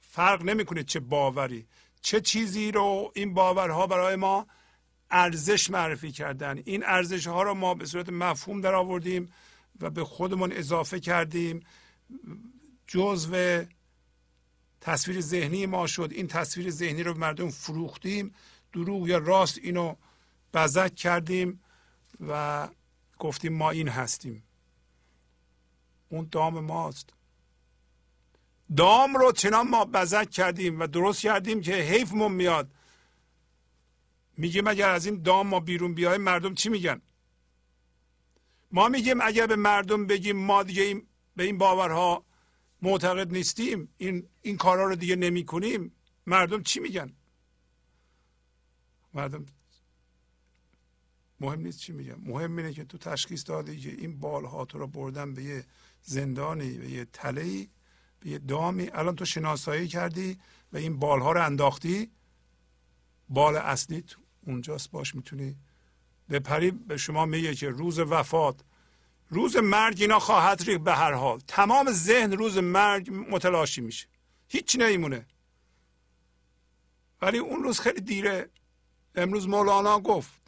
[0.00, 1.66] فرق نمی‌کنه چه باوری.
[2.02, 4.46] چه چیزی رو این باورها برای ما
[5.10, 6.62] ارزش معرفی کردن.
[6.64, 9.32] این ارزش ها رو ما به صورت مفهوم در آوردیم
[9.80, 11.60] و به خودمون اضافه کردیم.
[12.86, 13.64] جزو
[14.80, 16.08] تصویر ذهنی ما شد.
[16.12, 18.34] این تصویر ذهنی رو به مردم فروختیم.
[18.72, 19.94] دروغ یا راست اینو
[20.54, 21.60] بزک کردیم
[22.28, 22.68] و
[23.18, 24.42] گفتیم ما این هستیم.
[26.08, 27.12] اون دام ماست.
[28.76, 32.70] دام رو چنان ما بزک کردیم و درست کردیم که حیفمون میاد.
[34.40, 37.02] میگیم اگر از این دام ما بیرون بیایم مردم چی میگن؟
[38.72, 42.24] ما میگیم اگر به مردم بگیم ما دیگه این به این باورها
[42.82, 45.92] معتقد نیستیم این این کارا رو دیگه نمی کنیم
[46.26, 47.12] مردم چی میگن؟
[49.14, 49.46] مردم
[51.40, 52.16] مهم نیست چی میگن.
[52.22, 55.64] مهم اینه که تو تشخیص دادی که این بالها تو رو بردن به یه
[56.02, 57.68] زندانی به یه تله
[58.20, 58.90] به یه دامی.
[58.92, 60.38] الان تو شناسایی کردی
[60.72, 62.10] و این بالها رو انداختی.
[63.28, 64.04] بال اصلی
[64.46, 65.56] اونجاست باش می‌تونی
[66.30, 66.70] بپری.
[66.70, 68.60] به شما میگه که روز وفات
[69.28, 71.40] روز مرگ اینا خواهد ریخت به هر حال.
[71.46, 74.06] تمام ذهن روز مرگ متلاشی میشه.
[74.48, 75.26] هیچ نمیمونه
[77.22, 78.50] ولی اون روز خیلی دیره.
[79.14, 80.40] امروز مولانا گفت.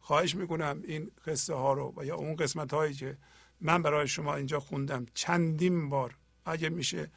[0.00, 3.18] خواهش می‌کنم این قصه ها رو و یا اون قسمت هایی که
[3.60, 7.10] من برای شما اینجا خوندم چندین بار اگه میشه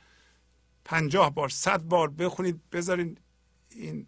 [0.86, 3.18] پنجاه بار صد بار بخونید بذارین
[3.70, 4.08] این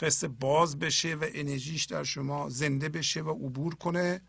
[0.00, 4.20] قصه باز بشه و انرژیش در شما زنده بشه و عبور کنه.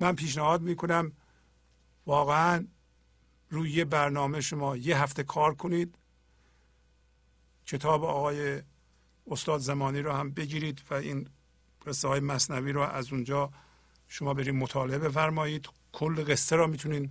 [0.00, 1.12] من پیشنهاد می‌کنم
[2.06, 2.66] واقعا
[3.50, 5.98] روی یه برنامه شما یه هفته کار کنید.
[7.66, 8.62] کتاب آقای
[9.26, 11.28] استاد زمانی رو هم بگیرید و این
[11.86, 13.50] قصه های مصنوی رو از اونجا
[14.08, 15.68] شما برید مطالعه بفرمایید.
[15.92, 17.10] کل قصه را می‌تونید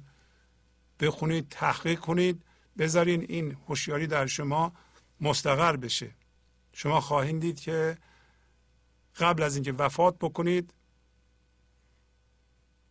[0.99, 2.43] بخونید تحقیق کنید
[2.77, 4.73] بذارین این هوشیاری در شما
[5.21, 6.15] مستقر بشه.
[6.79, 7.97] شما خواهید دید که
[9.15, 10.73] قبل از اینکه وفات بکنید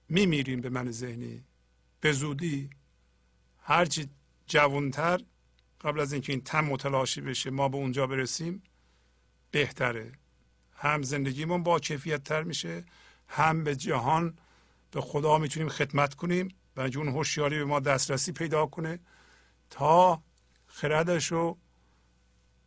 [0.09, 1.45] میمیرین به من ذهنی.
[2.01, 2.71] به زودی
[3.63, 4.09] هرچی
[4.47, 5.21] جوانتر
[5.81, 8.63] قبل از اینکه این تم متلاشی بشه ما به اونجا برسیم
[9.51, 10.13] بهتره.
[10.73, 12.85] هم زندگیمون با کیفیت تر میشه
[13.29, 14.39] هم به جهان
[14.91, 16.49] به خدا می‌تونیم خدمت کنیم.
[16.77, 18.99] و اون هوشیاری به ما دسترسی پیدا کنه
[19.71, 20.23] تا
[20.67, 21.57] خردش و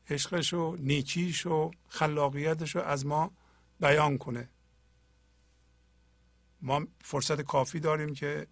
[0.09, 3.31] عشقش و نیکیش و خلاقیتش رو از ما
[3.79, 4.49] بیان کنه.
[6.61, 8.47] ما فرصت کافی داریم که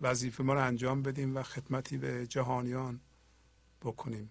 [0.00, 3.00] وظیفه ما رو انجام بدیم و خدمتی به جهانیان
[3.82, 4.30] بکنیم.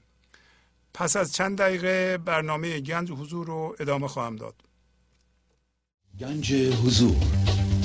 [0.93, 4.55] پس از چند دقیقه برنامه گنج حضور رو ادامه خواهم داد.
[6.19, 7.56] گنج حضور.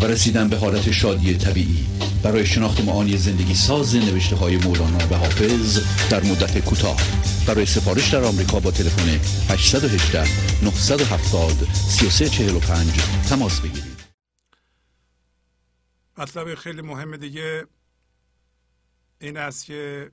[0.00, 1.86] و رسیدن به حالت شادی طبیعی.
[2.22, 5.80] برای شناخت معانی زندگی ساز نوشته های مولانا و حافظ
[6.10, 7.00] در مدت کوتاه.
[7.46, 9.08] برای سفارش در آمریکا با تلفن
[9.52, 10.24] 818
[10.64, 14.00] 970 3345 تماس بگیرید.
[16.18, 17.66] مطلب خیلی مهم دیگه
[19.20, 20.10] این است که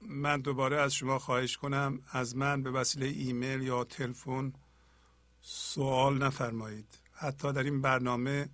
[0.00, 4.52] من دوباره از شما خواهش کنم از من به وسیله ایمیل یا تلفن
[5.40, 6.98] سوال نفرمایید.
[7.12, 8.48] حتی در این برنامه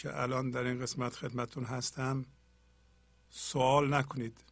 [0.00, 2.24] که الان در این قسمت خدمتون هستم
[3.30, 4.44] سوال نکنید.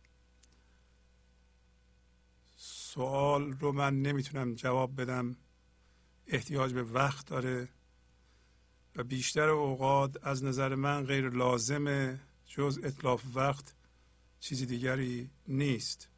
[2.57, 5.36] سوال رو من نمی‌تونم جواب بدم.
[6.27, 7.68] احتیاج به وقت داره
[8.97, 13.75] و بیشتر اوقات از نظر من غیر لازمه جز اطلاف وقت
[14.41, 16.09] چیزی دیگری نیست.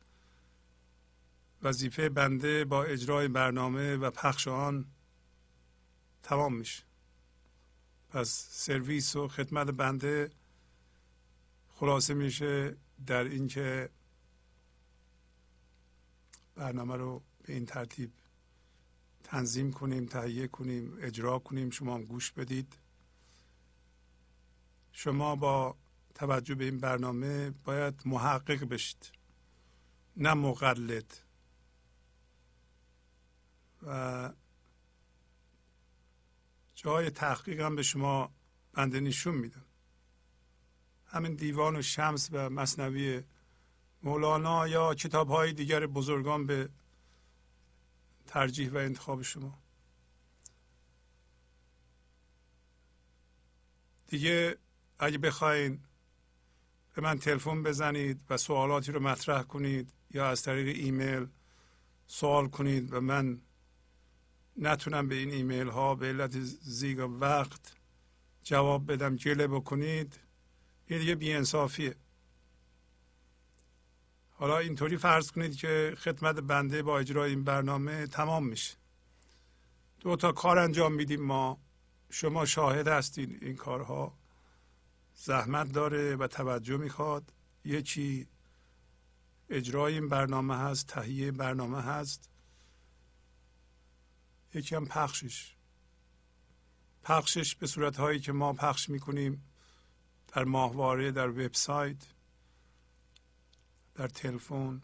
[1.62, 4.86] وظیفه بنده با اجرای برنامه و پخش آن
[6.22, 6.89] تمام میشه.
[8.10, 10.30] پس سرویس و خدمت بنده
[11.68, 13.90] خلاصه میشه در اینکه
[16.54, 18.12] برنامه رو به این ترتیب
[19.24, 21.70] تنظیم کنیم تهیه کنیم اجرا کنیم.
[21.70, 22.78] شما هم گوش بدید.
[24.92, 25.76] شما با
[26.14, 29.12] توجه به این برنامه باید محقق بشید
[30.16, 31.16] نه مقلد.
[33.82, 34.32] و
[36.82, 38.32] جای تحقیق هم به شما
[38.72, 39.64] بنده نشون میدم.
[41.06, 43.22] همین دیوان و شمس و مصنوی
[44.02, 46.68] مولانا یا کتاب های دیگر بزرگان به
[48.26, 49.58] ترجیح و انتخاب شما.
[54.08, 54.56] دیگه
[54.98, 55.80] اگه بخواین
[56.94, 61.26] به من تلفن بزنید و سوالاتی رو مطرح کنید یا از طریق ایمیل
[62.06, 63.40] سوال کنید و من
[64.60, 67.72] نتونم به این ایمیل ها به علت زیگ وقت
[68.42, 69.16] جواب بدم.
[69.16, 70.20] جله بکنید.
[70.86, 71.96] این دیگه بیانصافیه.
[74.30, 78.74] حالا اینطوری فرض کنید که خدمت بنده با اجرای این برنامه تمام میشه.
[80.00, 81.60] دو تا کار انجام میدیم ما.
[82.10, 84.18] شما شاهد هستین این کارها.
[85.14, 87.32] زحمت داره و توجه می‌خواد.
[87.64, 88.26] یکی
[89.50, 92.29] اجرای این برنامه هست تهیه برنامه هست.
[94.54, 95.54] یکی هم پخشش.
[97.02, 99.44] پخشش به صورت هایی که ما پخش می‌کنیم
[100.28, 102.06] در ماهواره در وبسایت
[103.94, 104.82] در تلفن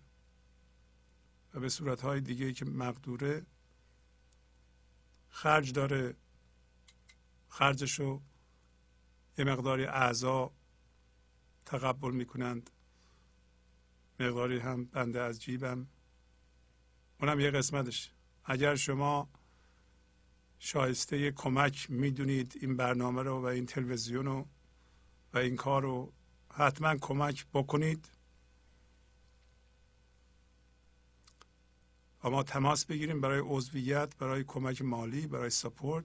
[1.54, 3.46] و به صورت های دیگه که مقدوره.
[5.28, 6.16] خرج داره.
[7.48, 8.22] خرجشو
[9.38, 10.52] یه مقداری اعضا
[11.64, 12.70] تقبل می‌کنند.
[14.20, 15.86] مقداری هم بنده از جیبم.
[17.20, 18.10] اونم یه قسمتش.
[18.44, 19.28] اگر شما
[20.58, 24.46] شایسته کمک می‌دونید این برنامه رو و این تلویزیون رو
[25.34, 26.12] و این کار رو
[26.50, 28.08] حتما کمک بکنید.
[32.26, 36.04] با ما تماس بگیریم برای عضویت برای کمک مالی برای سپورت.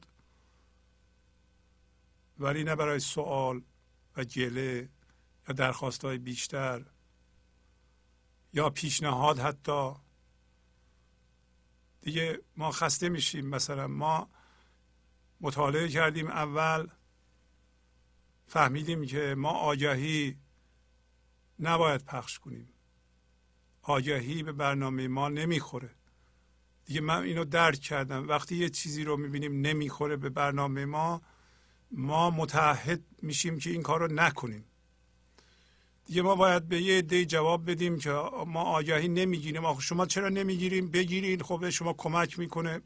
[2.40, 3.62] ولی نه برای سوال
[4.18, 4.90] و گله
[5.48, 6.86] یا درخواست های بیشتر
[8.54, 9.94] یا پیشنهاد حتی.
[12.02, 13.46] دیگه ما خسته میشیم.
[13.46, 14.30] مثلا ما
[15.42, 16.88] مطالعه کردیم اول.
[18.48, 20.38] فهمیدیم که ما آگاهی
[21.60, 22.70] نباید پخش کنیم.
[23.82, 25.90] آگاهی به برنامه ما نمی‌خوره.
[26.86, 28.28] دیگه من اینو درک کردم.
[28.28, 31.22] وقتی یه چیزی رو می‌بینیم نمی‌خوره به برنامه ما
[31.92, 34.66] ما متحد میشیم که این کار رو نکنیم.
[36.06, 38.10] دیگه ما باید به یه عده جواب بدیم که
[38.48, 39.66] ما آگاهی نمی‌گیریم.
[39.66, 42.82] آخه شما چرا نمی‌گیریم؟ بگیرید خب به شما کمک می‌کنه.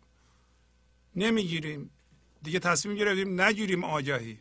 [1.15, 1.89] نمی‌گیریم.
[2.45, 4.39] دیگه تصمیم گرفتیم نگیریم آگاهی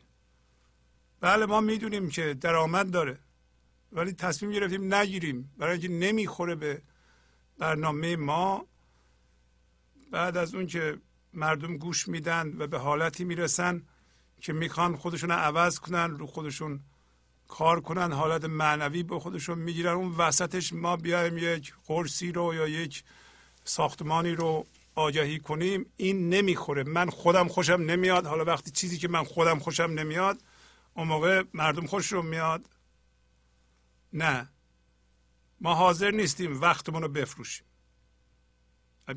[1.20, 3.18] بله ما می‌دونیم که درآمد داره
[3.92, 5.52] ولی تصمیم گرفتیم نگیریم.
[5.58, 6.82] برای اینکه نمی‌خوره به
[7.58, 8.66] برنامه ما.
[10.10, 10.98] بعد از اون که
[11.32, 13.82] مردم گوش میدن و به حالتی می‌رسن
[14.40, 16.80] که می‌خوان خودشون عوض کنن رو خودشون
[17.48, 22.68] کار کنن حالت معنوی به خودشون می‌گیرن اون وسطش ما بیایم یک قرصی رو یا
[22.68, 23.04] یک
[23.64, 26.82] ساختمانی رو آگهی کنیم این نمی‌خوره.
[26.82, 28.26] من خودم خوشم نمیاد.
[28.26, 30.42] حالا وقتی چیزی که من خودم خوشم نمیاد
[30.94, 32.68] اون موقع مردم خوش رو میاد.
[34.12, 34.48] نه.
[35.60, 37.66] ما حاضر نیستیم وقتمون رو بفروشیم.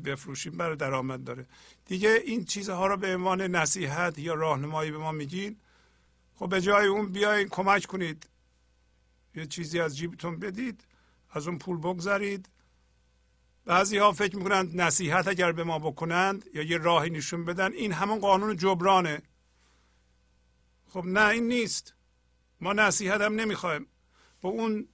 [0.04, 1.46] بفروشیم برای درآمد داره.
[1.86, 5.56] دیگه این چیزها رو به عنوان نصیحت یا راهنمایی به ما میگین.
[6.34, 8.28] خب به جای اون بیاین کمک کنید.
[9.34, 10.84] یه چیزی از جیبتون بدید
[11.30, 12.48] از اون پول بگذارید
[13.68, 17.92] بعضی ها فکر می‌کنند نصیحت اگر به ما بکنند یا یه راهی نشون بدن این
[17.92, 19.22] همون قانون جبرانه.
[20.86, 21.94] خب نه این نیست.
[22.60, 23.86] ما نصیحت هم نمی‌خوایم.
[24.40, 24.88] با اون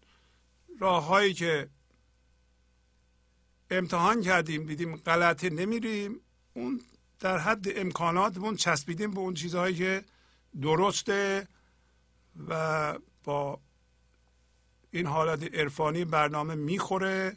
[0.80, 1.68] راه هایی که
[3.70, 6.20] امتحان کردیم دیدیم غلطه نمیریم.
[6.54, 6.80] اون
[7.20, 10.04] در حد امکاناتمون چسبیدیم به اون چیزهایی که
[10.62, 11.48] درسته
[12.48, 13.60] و با
[14.90, 17.36] این حالت عرفانی برنامه می‌خوره.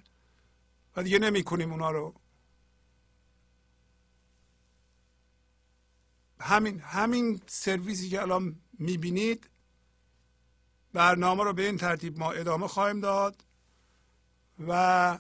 [0.98, 2.14] و دیگه نمی کنیم اونا رو.
[6.40, 9.50] همین همین سرویسی که الان می‌بینید
[10.94, 13.44] برنامه رو به این ترتیب ما ادامه خواهیم داد
[14.68, 15.20] و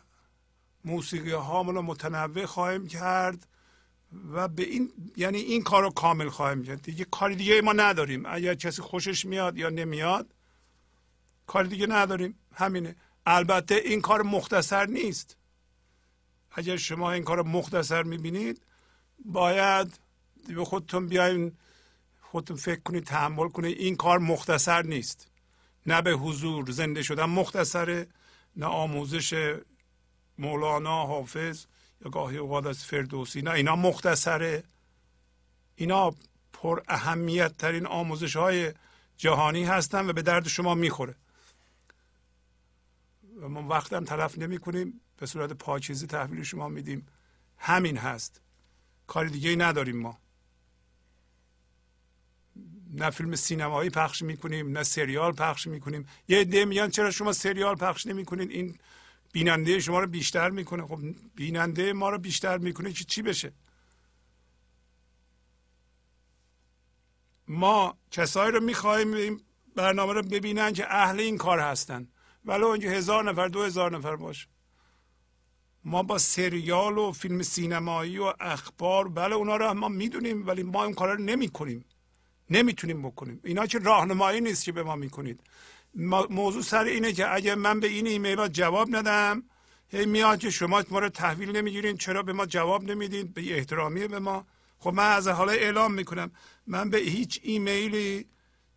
[0.85, 3.47] موسیقی هامون رو متنوع خواهیم کرد
[4.31, 6.81] و به این یعنی این کار رو کامل خواهیم کرد.
[6.81, 8.25] دیگه کاری دیگه ما نداریم.
[8.25, 10.33] اگر کسی خوشش میاد یا نمیاد
[11.47, 12.39] کار دیگه نداریم.
[12.53, 12.95] همینه.
[13.25, 15.36] البته این کار مختصر نیست.
[16.57, 18.61] اگر شما این کار مختصر می‌بینید
[19.25, 19.99] باید
[20.47, 21.51] به خودتون بیاین
[22.21, 23.77] خودتون فکر کنید تحمل کنید.
[23.77, 25.27] این کار مختصر نیست.
[25.85, 28.07] نه به حضور زنده شدن مختصره
[28.55, 29.55] نه آموزش
[30.37, 31.65] مولانا حافظ
[32.05, 33.41] یا گاهی اوقات از فردوسی.
[33.41, 34.63] نه اینا مختصره.
[35.75, 36.15] اینا
[36.53, 38.73] پر اهمیت ترین آموزش های
[39.17, 41.15] جهانی هستن و به درد شما می‌خوره.
[43.41, 47.07] و ما وقتم تلف نمی کنیم به صورت پاکیزه تحویل شما میدیم.
[47.57, 48.41] همین هست.
[49.07, 50.17] کار دیگه ای نداریم ما.
[52.93, 56.07] نه فیلم سینمایی پخش می‌کنیم نه سریال پخش می‌کنیم.
[56.27, 58.77] یه عده میگن چرا شما سریال پخش نمی‌کنید این
[59.31, 60.87] بیننده شما رو بیشتر می‌کنه.
[60.87, 60.99] خب
[61.35, 63.53] بیننده ما رو بیشتر می‌کنه که چی بشه؟
[67.47, 69.41] ما کسایی رو می‌خواهیم
[69.75, 72.07] برنامه رو ببینن که اهل این کار هستن.
[72.45, 74.47] ولی اینکه هزار نفر دو هزار نفر باشه.
[75.87, 80.83] ما با سریال و فیلم سینمایی و اخبار بله اونا رو ما می‌دونیم ولی ما
[80.83, 81.85] این کار رو نمی کنیم
[82.49, 83.39] نمی‌تونیم بکنیم.
[83.43, 85.39] اینا که راهنمایی نیست که به ما می‌کنید.
[86.29, 89.43] موضوع سر اینه که اگر من به این ایمیل جواب ندم
[89.89, 94.07] هی میاد که شما ما رو تحویل نمی‌گیرین چرا به ما جواب نمیدین؟ به احترامی
[94.07, 94.45] به ما.
[94.79, 96.31] خب من از حالا اعلام می‌کنم.
[96.67, 98.25] من به هیچ ایمیلی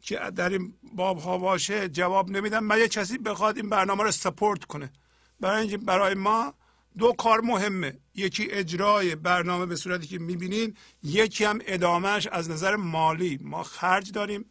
[0.01, 2.65] که در این باب ها باشه جواب نمیدم.
[2.65, 4.93] مگه کسی بخواد این برنامه رو سپورت کنه؟
[5.41, 6.55] برای اینکه برای ما
[6.99, 7.99] دو کار مهمه.
[8.15, 13.39] یکی اجرای برنامه به صورتی که می‌بینین یکی هم ادامهش از نظر مالی.
[13.43, 14.51] ما خرج داریم.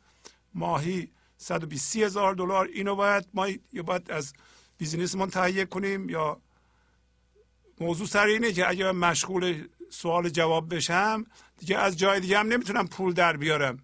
[0.54, 2.70] ماهی 120 هزار دلار.
[2.74, 4.34] اینو باید ما یا باید از
[4.78, 6.42] بیزینسمون تهیه کنیم یا
[7.82, 11.26] موضوع سر اینه که اگر مشغول سوال جواب بشم
[11.58, 13.80] دیگه از جای دیگه هم نمی‌تونم پول در بیارم.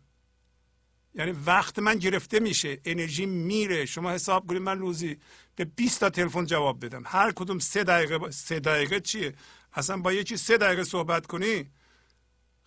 [1.16, 2.82] یعنی وقت من گرفته میشه.
[2.85, 3.85] انرژی میره.
[3.85, 5.17] شما حساب کنید من روزی
[5.56, 7.03] به 20 تا تلفن جواب بدم.
[7.06, 9.35] هر کدوم سه دقیقه سه دقیقه چیه؟
[9.74, 11.72] اصلا با یکی سه دقیقه صحبت کنی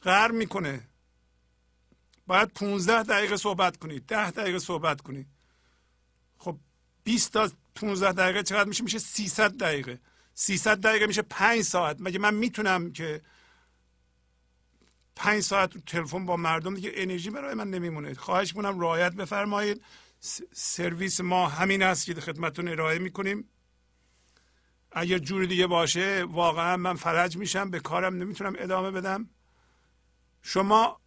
[0.03, 0.89] غر می‌کنه.
[2.27, 5.27] باید 15 دقیقه صحبت کنید 10 دقیقه صحبت کنید
[6.39, 6.59] خب
[7.05, 10.01] 20 تا 15 دقیقه چقدر میشه؟ میشه 300 دقیقه.
[10.35, 11.97] 300 دقیقه میشه 5 ساعت.
[12.01, 13.23] مگه من می‌تونم که
[15.17, 19.83] 5 ساعت تلفن با مردم دیگه انرژی برای من نمیمونه؟ خواهش می‌کنم رعایت بفرمایید.
[20.53, 23.49] سرویس ما همین است که خدمتتون ارائه می‌کنیم.
[24.93, 29.29] اگر جور دیگه باشه واقعا من فرج میشم به کارم نمی‌تونم ادامه بدم.
[30.43, 31.01] شما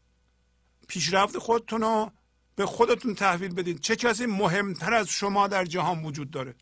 [0.88, 2.12] پیشرفت خودتون رو
[2.56, 3.78] به خودتون تحویل بدین.
[3.78, 6.56] چه کسی مهمتر از شما در جهان وجود داره؟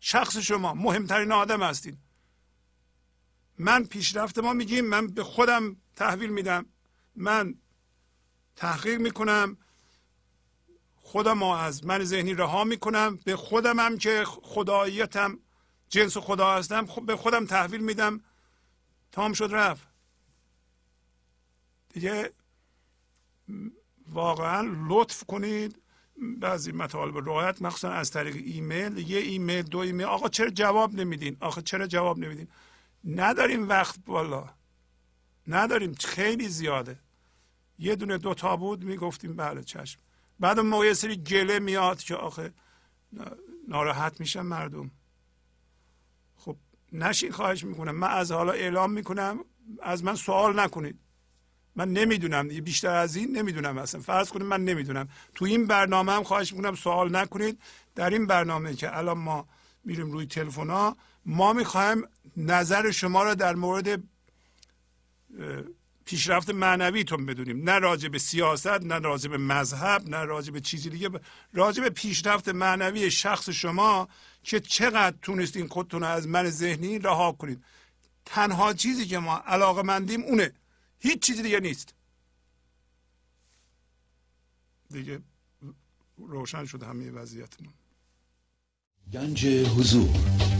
[0.00, 1.98] شخص شما مهمترین آدم هستین.
[3.58, 6.66] من پیشرفت ما میگیم من به خودم تحویل میدم.
[7.16, 7.54] من
[8.56, 9.56] تحقیق می‌کنم.
[11.10, 13.18] خودم از من ذهنی رها می‌کنم.
[13.24, 15.38] به خودم هم که خداییتم
[15.88, 18.20] جنس خدا هستم به خودم تحویل میدم.
[19.12, 19.88] تام شد رفت.
[21.92, 22.32] دیگه
[24.08, 25.82] واقعا لطف کنید.
[26.16, 29.10] بعضی مطالب رعایت مخصوصا از طریق ایمیل.
[29.10, 30.06] یه ایمیل دو ایمیل.
[30.06, 32.48] آقا چرا جواب نمیدین؟ آقا چرا جواب نمیدین؟
[33.04, 34.48] نداریم وقت بالا
[35.46, 35.94] نداریم.
[35.94, 36.98] خیلی زیاده.
[37.78, 40.00] یه دونه دو تا بود می‌گفتیم بله چشم.
[40.40, 42.52] بعد اون موقع سری گله میاد که آخه
[43.68, 44.90] ناراحت میشن مردم.
[46.36, 46.56] خب
[46.92, 47.94] نشین خواهش می‌کنم.
[47.94, 49.44] من از حالا اعلام می‌کنم.
[49.82, 50.98] از من سوال نکنید.
[51.76, 52.48] من نمی‌دونم.
[52.48, 54.00] بیشتر از این نمی‌دونم اصلا.
[54.00, 55.08] فرض کنید من نمی‌دونم.
[55.34, 57.62] تو این برنامه هم خواهش می‌کنم سوال نکنید.
[57.94, 59.48] در این برنامه که الان ما
[59.84, 60.96] میریم روی تلفن ها
[61.26, 62.02] ما می‌خوایم
[62.36, 64.02] نظر شما را در مورد
[66.10, 67.70] پیشرفت معنویتون بدونیم.
[67.70, 71.10] نه راجع به سیاست نه راجع به مذهب نه راجع به چیزی دیگه.
[71.52, 74.08] راجع به پیشرفت معنوی شخص شما
[74.42, 77.64] که چقدر تونستین خودتون از من ذهنی رها کنید.
[78.24, 80.52] تنها چیزی که ما علاقه مندیم اونه.
[80.98, 81.94] هیچ چیزی دیگه نیست.
[84.90, 85.20] دیگه
[86.16, 87.72] روشن شد همه وضعیتمون.
[89.12, 90.59] گنج حضور.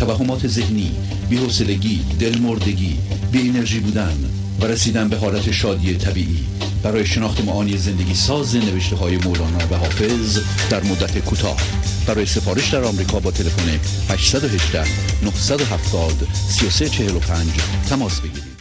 [0.00, 0.92] توهمات ذهنی
[1.30, 2.98] بی‌حوصلگی دلمردگی
[3.32, 4.30] بی انرژی بودن
[4.60, 6.46] و رسیدن به حالت شادی طبیعی.
[6.82, 10.38] برای شناخت معانی زندگی ساز نوشته های مولانا و حافظ
[10.70, 11.60] در مدت کوتاه.
[12.06, 13.68] برای سفارش در آمریکا با تلفن
[14.12, 14.84] 818
[15.24, 17.48] 970 3345
[17.88, 18.60] تماس بگیرید.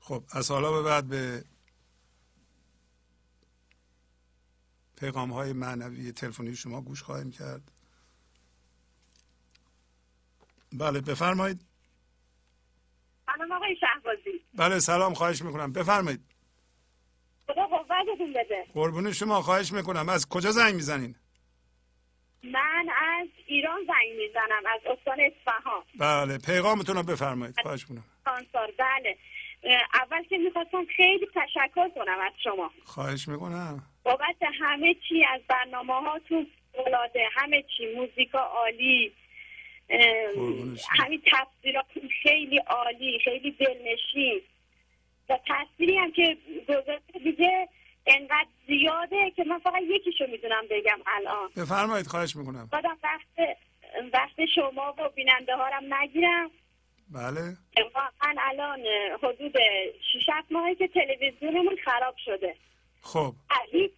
[0.00, 1.44] خب از حالا به بعد به
[5.00, 7.70] پیغام های معنوی تلفنی شما گوش خواهیم کرد.
[10.72, 11.60] بله بفرمایید.
[13.26, 14.40] سلام آقای شهبازی.
[14.54, 15.72] بله سلام خواهش می‌کنم.
[15.72, 16.20] بفرمایید.
[17.46, 18.66] خدا قوتتون بده.
[18.74, 20.08] قربون شما خواهش می‌کنم.
[20.08, 21.14] از کجا زنگ می‌زنین؟
[22.44, 25.82] من از ایران زنگ می‌زنم از استان اصفهان.
[25.98, 28.04] بله پیغامتون رو بفرمایید خواهش می‌کنم.
[28.24, 29.18] کانسار بله.
[29.94, 32.70] اول که می‌خواستم خیلی تشکر کنم از شما.
[32.84, 33.82] خواهش می‌کنم.
[34.02, 36.46] بابت همه چی از برنامه هاتون
[37.32, 39.12] همه چی موزیکا عالی.
[40.98, 44.40] همین تصویراتون خیلی عالی خیلی دلنشین.
[45.28, 46.36] و تصویری هم که
[46.68, 47.68] گذاشته دیگه
[48.06, 51.50] انقدر زیاده که من فقط یکیشو می‌دونم بگم الان.
[51.56, 52.68] بفرمایید خواهش می‌کنم.
[52.72, 53.58] خودم وقت
[54.12, 56.50] وقت شما و بیننده ها نگیرم.
[57.12, 57.56] بله.
[58.22, 58.80] من الان
[59.22, 59.54] حدود
[60.14, 62.54] 6 ماهی که تلویزیونمون خراب شده.
[63.02, 63.32] خب.
[63.72, 63.92] هیچ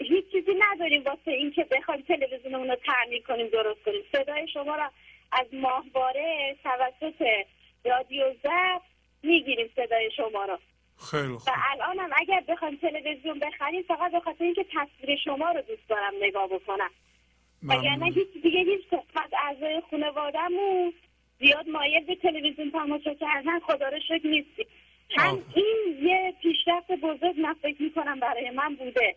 [0.00, 4.02] هیچ چیزی نداریم واسه اینکه بخوایم تلویزیونمون رو تعمیر کنیم درست کنیم.
[4.12, 4.90] صدای شما را
[5.32, 7.24] از ماهواره توسط
[7.84, 8.80] رادیو زب
[9.22, 10.58] می‌گیریم صدای شما رو
[11.10, 11.48] خیلی خوب.
[11.48, 15.88] و الان هم اگر بخوایم تلویزیون بخریم فقط به خاطر اینکه تصویر شما رو دوست
[15.88, 16.90] دارم نگاه بکنم.
[17.62, 20.92] وگرنه هیچ دیگه هیچ از اعضای خانوادهمون
[21.40, 24.66] زیاد مایل به تلویزیون تماشا کردن خدا رو شکر نیستیم.
[25.16, 29.16] هم این یه پیشرفت بزرگ من فکر می‌کنم برای من بوده.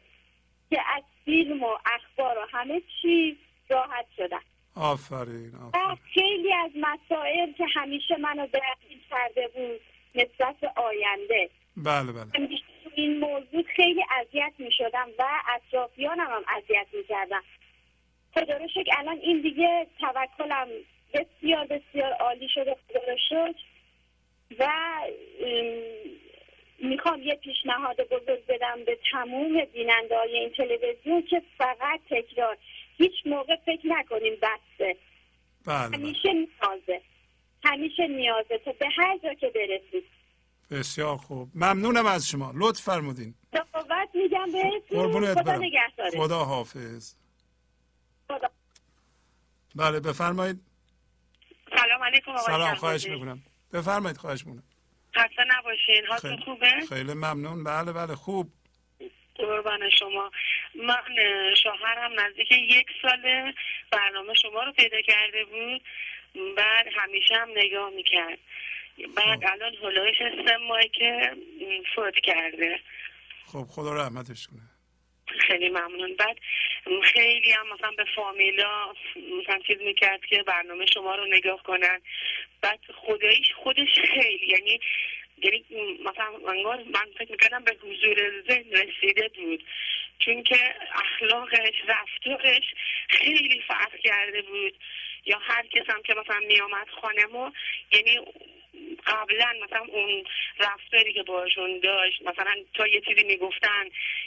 [0.74, 3.38] که از فیلم و اخبار و همه چی
[3.70, 4.40] راحت شدن.
[4.76, 5.98] آفرین, آفرین.
[6.14, 9.82] خیلی از مسائل که همیشه منو درگیر کرده بود
[10.16, 11.50] نسبت به آینده.
[11.78, 12.50] بله بله.
[12.96, 15.24] این موضوع خیلی اذیت می شدم و
[15.56, 17.44] اطرافیانم هم اذیت می کردم
[18.34, 20.68] خدا رو شکر الان این دیگه توکلم
[21.14, 23.64] بسیار بسیار عالی شده خدا رو شکر.
[24.60, 24.70] و
[26.84, 32.58] می‌خوام یه پیشنهاد بزرگ بدم به تموم بیننده های این تلویزیون که فقط تکرار
[32.98, 34.98] هیچ موقع فکر نکنیم بسته.
[35.66, 37.02] بله همیشه نیازه.
[37.64, 38.58] همیشه نیازه.
[38.58, 40.04] تا به هر جا که برسید.
[40.72, 41.50] بسیار خوب.
[41.56, 42.52] ممنونم از شما.
[42.56, 43.36] لطف فرمودین.
[43.74, 45.64] قوت میگم بهتون قربونت خدا برم.
[45.64, 46.18] نگهدارت.
[46.18, 47.16] خدا حافظ.
[48.28, 48.50] خدا.
[49.76, 50.60] بله بفرمایید.
[51.78, 52.76] سلام علیکم آقای سلام.
[52.76, 53.44] خواهش می‌کنم.
[53.74, 54.64] بفرمایید خواهش می‌کنم.
[55.16, 56.06] خسته نباشین.
[56.08, 57.64] حالتون خیلی, خوبه؟ خیلی ممنون.
[57.64, 58.52] بله بله خوب.
[59.36, 60.32] قربان شما.
[60.76, 61.16] من
[61.64, 63.54] شوهرم نزدیک یک سال
[63.92, 65.82] برنامه شما رو پیدا کرده بود.
[66.58, 68.40] بعد همیشه هم نگاه می‌کرد.
[69.16, 71.36] بعد الان هلوش سه ماهی که
[71.96, 72.80] فوت کرده.
[73.46, 74.73] خب خدا رحمتش کنه.
[75.40, 76.16] خیلی ممنون.
[76.16, 76.38] بعد
[77.04, 82.02] خیلی هم مثلا به فامیلا مثلا چیز می‌کرد که برنامه شما رو نگاه کنن.
[82.62, 84.80] بعد خداییش خودش خیلی یعنی
[85.38, 85.64] یعنی
[86.06, 89.64] مثلا انگار من فکر می‌کردم به حضور ذهن رسیده بود.
[90.20, 92.64] چون که اخلاقش رفتارش
[93.10, 94.74] خیلی فرق کرده بود.
[95.26, 97.54] یا هر کس هم که مثلا میامد خانه ما
[97.92, 98.20] یعنی
[99.06, 100.24] قبلا مثلا اون
[100.60, 103.84] رفتاری که باشون داشت مثلا تا یه چیزی می‌گفتن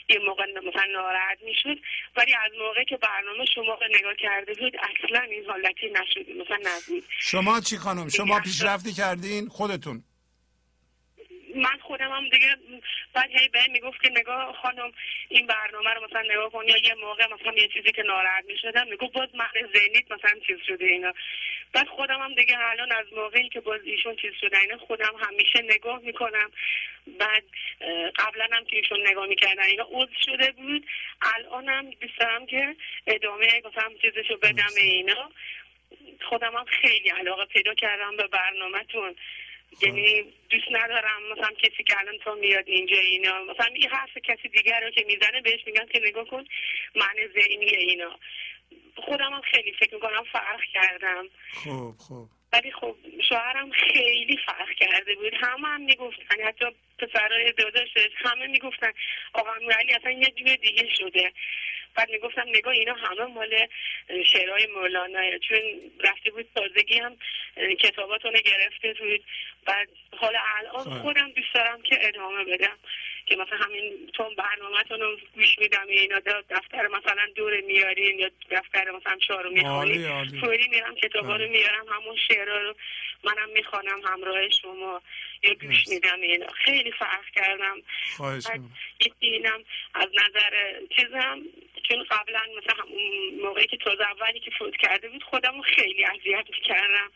[0.09, 1.78] یه موقع مثلا ناراحت می‌شد.
[2.17, 7.05] ولی از موقع که برنامه شما نگاه کرده بود اصلا این حالتی نشد مثلا نبود.
[7.18, 10.05] شما چی خانم؟ شما پیشرفتی کردین؟ خودتون.
[11.57, 12.57] من خودم هم دیگه
[13.15, 14.93] بعد هی بهم می‌گفت که نگاه خانم
[15.28, 18.89] این برنامه رو مثلا نگاه کن یا یه موقع مثلا یه چیزی که ناراحت می‌شدم
[18.89, 21.12] می‌گفت باز من ذهنیت مثلا چیز شده اینا.
[21.73, 25.62] بعد خودم هم دیگه الان از موقعی که باز ایشون چیز شده اینا خودم همیشه
[25.62, 26.51] نگاه می‌کنم.
[27.18, 27.44] بعد
[28.17, 30.86] قبلا هم که ایشون نگاه می‌کردن اینا عضو شده بود.
[31.35, 32.76] الانم دوست دارم که
[33.07, 35.31] ادامه مثلا چیزشو بدم اینا.
[36.28, 39.17] خودم هم خیلی علاقه پیدا کردم به برنامهتون.
[39.83, 43.45] یعنی دوست ندارم مثلا کسی که الان تو میاد اینجا اینا.
[43.45, 46.45] مثلا یه حرف کسی دیگر رو که می‌زنه بهش میگن که نگاه کن
[46.97, 48.19] معنی ذهنی اینا.
[48.97, 51.28] خودم هم خیلی فکر می‌کنم فرق کردم.
[51.65, 52.35] خب خب.
[52.52, 52.97] ولی خب
[53.28, 55.34] شوهرم خیلی فرق کرده بود.
[55.34, 56.65] همه هم می‌گفتن حتی
[56.99, 58.92] پسرای داداشش همه می‌گفتن
[59.33, 61.33] آقا ولی اصلا یه جور دیگه شده.
[61.94, 63.66] بعد می‌گفتم نگاه اینا همه مال
[64.33, 65.58] شعرهای مولانا چون
[66.00, 67.16] رفته بود تازگی هم
[67.81, 69.25] کتاباتونو گرفته بود.
[69.66, 71.02] بعد حالا الان خب.
[71.02, 72.78] خودم دوست دارم که ادامه بدم.
[73.27, 78.91] که مثلا همین چون برنامهتون رو گوش میدم اینا دفتر مثلا دور میارین یا دفتر
[78.91, 80.41] مثلا عالی می‌خوانین عالی.
[80.41, 81.49] فوری میرم کتابا رو بله.
[81.49, 82.75] میارم همون شعرها رو
[83.25, 85.03] منم می‌خوانم همراه شما
[85.43, 85.89] یا گوش.
[85.89, 86.47] میدم اینا.
[86.65, 87.83] خیلی فرق کردم.
[89.19, 89.65] اینم
[89.95, 91.43] از نظر چیزم
[91.89, 92.85] چون قبلا مثلا
[93.43, 97.11] موقعی که تازه اولی که فوت کرده بود خودم رو خیلی اذیت می‌کردم.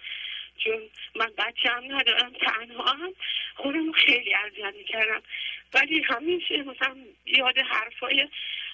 [0.65, 3.15] چون من بچه هم ندارم تنها هم
[3.55, 5.23] خودم خیلی اذیت می‌کردم.
[5.75, 8.29] ولی همیشه مثلا یاد حرفای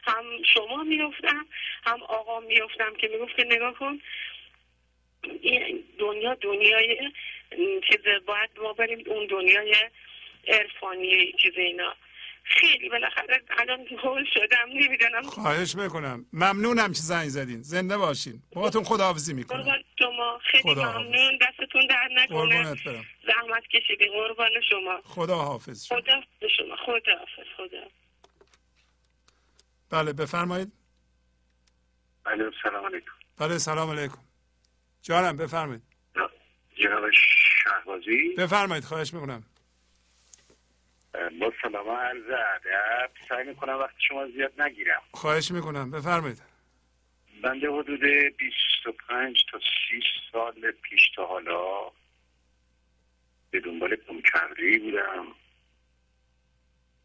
[0.04, 0.24] هم
[0.54, 1.46] شما میفتم
[1.86, 4.00] هم آقا میفتم که می‌گفت که نگاه کن
[5.98, 7.12] دنیا دنیای
[7.90, 9.74] چیز باید ما بریم اون دنیای
[10.48, 11.96] عرفانی چیز اینا.
[12.48, 15.22] خیلی بالاخره الان هول شدم نمی‌دونم.
[15.22, 16.26] خواهش می‌کنم.
[16.32, 17.62] ممنونم که زنگ زدین.
[17.62, 18.42] زنده باشین.
[18.52, 19.62] باهاتون خداحافظی می‌کنم.
[19.62, 21.38] قربان شما خیلی خدا ممنون.
[21.42, 22.74] دستتون در نکنه.
[23.26, 24.06] زحمت کشیدی.
[24.08, 25.00] قربان شما.
[25.04, 25.98] خدا حافظ شما.
[25.98, 27.82] خدا به شما خدا حافظ خدا
[29.90, 30.72] بله بفرمایید.
[32.26, 33.12] الو سلام علیکم.
[33.38, 34.18] بله سلام علیکم.
[35.02, 35.82] جانم بفرمایید.
[36.76, 37.10] جناب
[37.64, 38.34] شهبازی.
[38.38, 38.84] بفرمایید.
[38.84, 39.44] خواهش می‌کنم.
[41.40, 43.10] با سلام عرض ادب.
[43.28, 45.02] سعی می‌کنم وقت شما زیاد نگیرم.
[45.12, 45.90] خواهش می‌کنم.
[45.90, 46.42] بفرمایید.
[47.42, 51.90] بنده حدود 25 تا 30 سال پیش تا حالا
[53.50, 55.26] به دنبال گمکردی بودم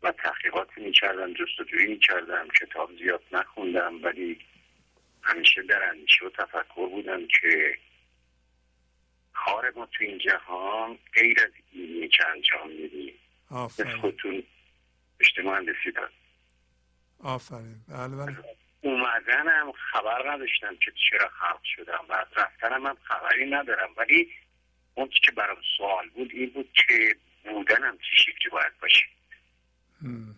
[0.04, 4.40] و تحقیقاتی می‌کردم جستجویی می‌کردم کتاب زیاد نخوندم ولی
[5.22, 7.78] همیشه در اندیشه و تفکر بودم که
[9.34, 13.14] کار ما تو این جهان غیر از اینیه که انجام میدیم.
[13.52, 13.98] آفرین.
[13.98, 14.44] خودتون
[15.44, 16.10] مهندسی دارم.
[17.20, 17.76] آفرین.
[17.88, 18.38] بله بله.
[18.82, 22.06] اومدنم خبر نداشتم که چرا خلق شدم.
[22.10, 23.90] و رفتنم هم خبری ندارم.
[23.98, 24.32] ولی
[24.96, 29.06] اون که برام سوال بود این بود که بودنم چه شکلی باید باشه.
[30.02, 30.36] هم.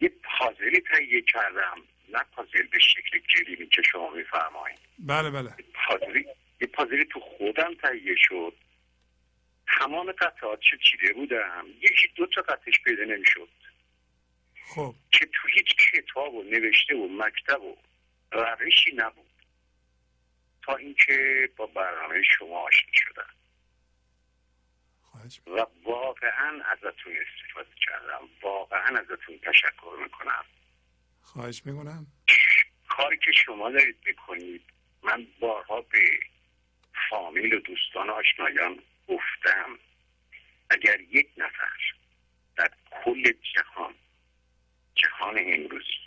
[0.00, 1.74] یه پازلی تهیه کردم.
[2.08, 4.78] نه پازل به شکل گلیمی که شما میفرمایید.
[4.98, 5.54] بله بله.
[5.74, 6.26] پازلی
[6.60, 8.54] یه پازلی تو خودم تهیه شد.
[9.78, 11.66] تمام قطعات چه چیده بودم.
[11.80, 13.48] یکی دو تا قطعش پیدا نمی‌شد.
[14.74, 14.94] خب.
[15.12, 17.76] که تو هیچ کتاب و نوشته و مکتب و
[18.32, 19.30] روشی نبود.
[20.62, 23.34] تا اینکه با برنامه شما آشنا شدم.
[25.46, 28.28] و واقعا ازتون استفاده کردم.
[28.42, 30.44] واقعا ازتون تشکر می‌کنم.
[31.22, 32.06] خواهش می‌کنم.
[32.88, 34.62] کاری که شما دارید می‌کنید
[35.02, 36.20] من بارها به
[37.10, 39.78] فامیل و دوستان آشنایان گفتم
[40.70, 41.78] اگر یک نفر
[42.56, 43.94] در کل جهان
[44.94, 46.04] جهان امروزی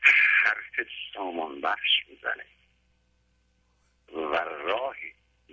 [0.00, 2.44] حرف سامان بخش می‌زنه
[4.12, 4.96] و راه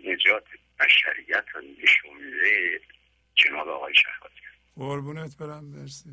[0.05, 0.45] نجات
[0.79, 2.81] بشریت رو نشون میده
[3.35, 4.35] جناب آقای شهبازی
[4.75, 6.09] قربونت برم مرسی.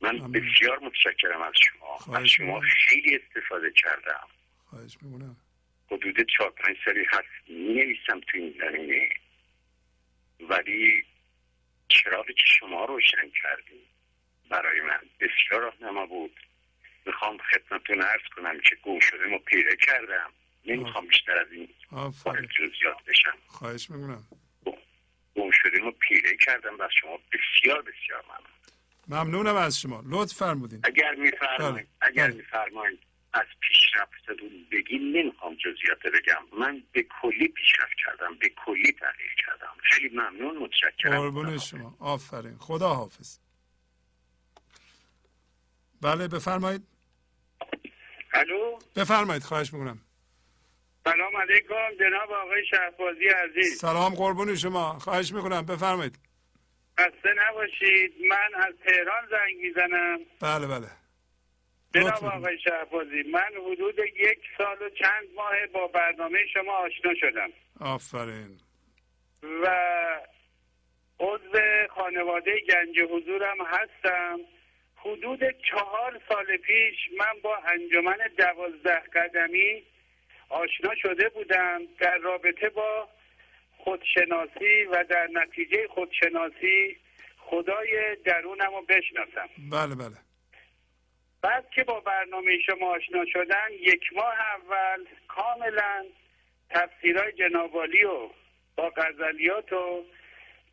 [0.00, 2.18] من بسیار متشکرم از شما.
[2.18, 4.28] از شما خیلی استفاده کردم.
[4.64, 5.36] خواهش می‌کنم.
[5.86, 9.08] حدود چهار پنج سالی هست می نویسم تو این زمینه.
[10.48, 11.04] ولی
[11.88, 13.82] چراغی که شما روشن کردیم
[14.50, 16.40] برای من بسیار راهنما بود.
[17.06, 20.30] می‌خوام خدمتتون ارز کنم که گم شده ما پیره کردم.
[20.66, 21.68] نمی‌خوام بیشتر از این
[22.24, 23.38] وارد جزئیات بشم.
[23.46, 24.24] خواهش می‌کنم.
[25.36, 29.24] گم شده ما پیره کردم و شما بسیار بسیار ممنون.
[29.24, 30.02] ممنونم از شما.
[30.06, 30.80] لطف فرمودین.
[30.84, 31.86] اگر میفرمایید بله.
[32.00, 32.36] اگر بله.
[32.36, 33.00] میفرمایید
[33.32, 36.58] از پیشرفتتون بگین نمی‌خوام جزئیات بگم.
[36.58, 39.74] من به کلی پیشرفت کردم به کلی تغییر کردم.
[39.82, 41.20] خیلی ممنون متشکرم.
[41.20, 41.96] قربون شما.
[42.00, 42.56] آفرین.
[42.58, 43.38] خدا حافظ
[46.02, 46.86] بله بفرمایید.
[48.34, 50.00] الو؟ بفرمایید خواهش می‌کنم.
[51.04, 53.78] سلام علیکم جناب آقای شهبازی عزیز.
[53.78, 54.98] سلام قربون شما.
[54.98, 55.66] خواهش می‌کنم.
[55.66, 56.18] بفرمایید.
[57.00, 58.14] خسته نباشید.
[58.28, 60.18] من از تهران زنگ می‌زنم.
[60.40, 60.99] بله بله.
[61.94, 62.24] جناب.
[62.24, 63.22] آقای شهبازی.
[63.32, 67.50] من حدود یک سال و چند ماه با برنامه شما آشنا شدم.
[67.80, 68.58] آفرین.
[69.42, 69.68] و
[71.20, 71.58] عضو
[71.90, 74.40] خانواده گنج حضورم هستم.
[74.96, 79.82] حدود چهار سال پیش من با انجمن دوازده قدمی
[80.48, 83.08] آشنا شده بودم در رابطه با
[83.78, 86.96] خودشناسی و در نتیجه خودشناسی
[87.38, 89.48] خدای درونم رو بشناسم.
[89.70, 90.29] بله بله.
[91.42, 96.04] بعد که با برنامه شما آشنا شدن یک ماه اول کاملا
[96.70, 98.28] تفسیرهای جنابالی و
[98.76, 100.04] با غزلیات و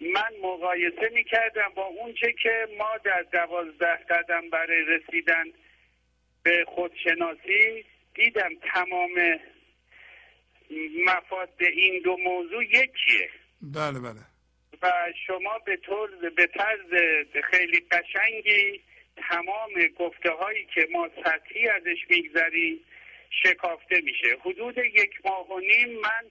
[0.02, 5.46] من مقایسه می کردم با اونچه که ما در دوازده قدم برای رسیدن
[6.44, 9.40] به خودشناسی دیدم تمام
[11.06, 13.30] مفاد این دو موضوع یکیه.
[13.62, 14.20] بله بله.
[14.82, 14.92] و
[15.28, 16.92] شما به طور به طرز
[17.44, 18.82] خیلی قشنگی
[19.30, 22.80] تمام گفته هایی که ما سطحی ازش میگذریم
[23.30, 24.38] شکافته میشه.
[24.42, 26.26] حدود یک ماه و نیم من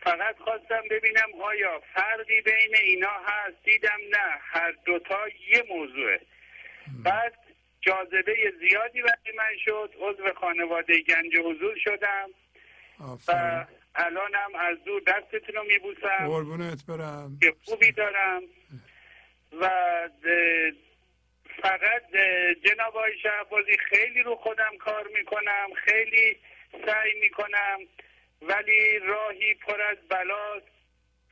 [0.00, 4.38] فقط خواستم ببینم آیا فرقی بین اینا هست؟ دیدم نه.
[4.40, 6.20] هر دوتا یه موضوعه.
[7.04, 7.34] بعد
[7.80, 9.94] جاذبه زیادی برای من شد.
[10.00, 12.30] عضو خانواده گنج حضور شدم.
[13.28, 16.26] و الانم از دور دستتون رو میبوسم.
[16.26, 17.38] قربونت برم.
[17.42, 18.42] که خوبی دارم.
[19.60, 19.70] و
[21.62, 22.02] فقط
[22.64, 26.36] جناب آقای شهبازی خیلی رو خودم کار می‌کنم خیلی
[26.86, 27.78] سعی می‌کنم
[28.42, 30.66] ولی راهی پر از بلاست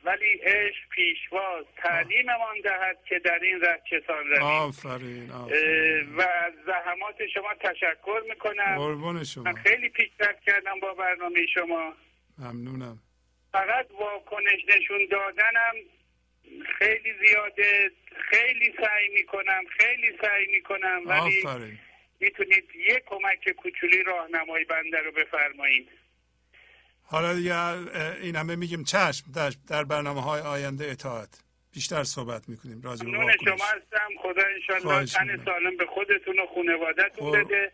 [0.04, 4.42] ولی عشق پیشواز تعلیممان دهد که در این ره چسان رویم.
[4.42, 6.16] آفرین آفرین.
[6.16, 8.76] و از زحمات شما تشکر می‌کنم.
[8.76, 9.44] قربون شما.
[9.44, 11.94] من خیلی پیشرفت کردم با برنامه شما.
[12.38, 12.98] ممنونم.
[13.52, 15.74] فقط واکنش نشون دادنم
[16.78, 17.90] خیلی زیاده
[18.30, 21.42] خیلی سعی می‌کنم خیلی سعی می‌کنم ولی
[22.20, 25.88] می‌تونید یه کمک کوچولی راهنمایی بنده رو بفرمایید.
[27.02, 27.56] حالا دیگه
[28.22, 31.40] این همه میگیم چشم در, در برنامه های آینده اطاعت.
[31.72, 32.82] بیشتر صحبت می‌کنیم.
[32.82, 33.10] راجع به
[33.44, 34.08] شما هستم.
[34.22, 35.44] خدا انشالله تن.
[35.44, 37.72] سالم به خودتون و خانوادهتون قر- بده.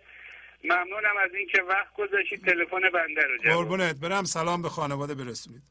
[0.65, 2.45] ممنونم از اینکه وقت گذاشتید.
[2.45, 4.01] تلفن بنده رو جواب قربونت.
[4.01, 4.25] برم.
[4.25, 5.63] سلام به خانواده برسونید.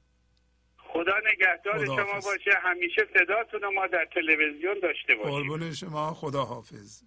[0.87, 2.13] خدا نگهدار شما.
[2.13, 2.51] باشه.
[2.63, 5.31] همیشه صداتون رو ما در تلویزیون داشته باشیم.
[5.31, 6.13] قربون شما.
[6.13, 7.03] خدا حافظ.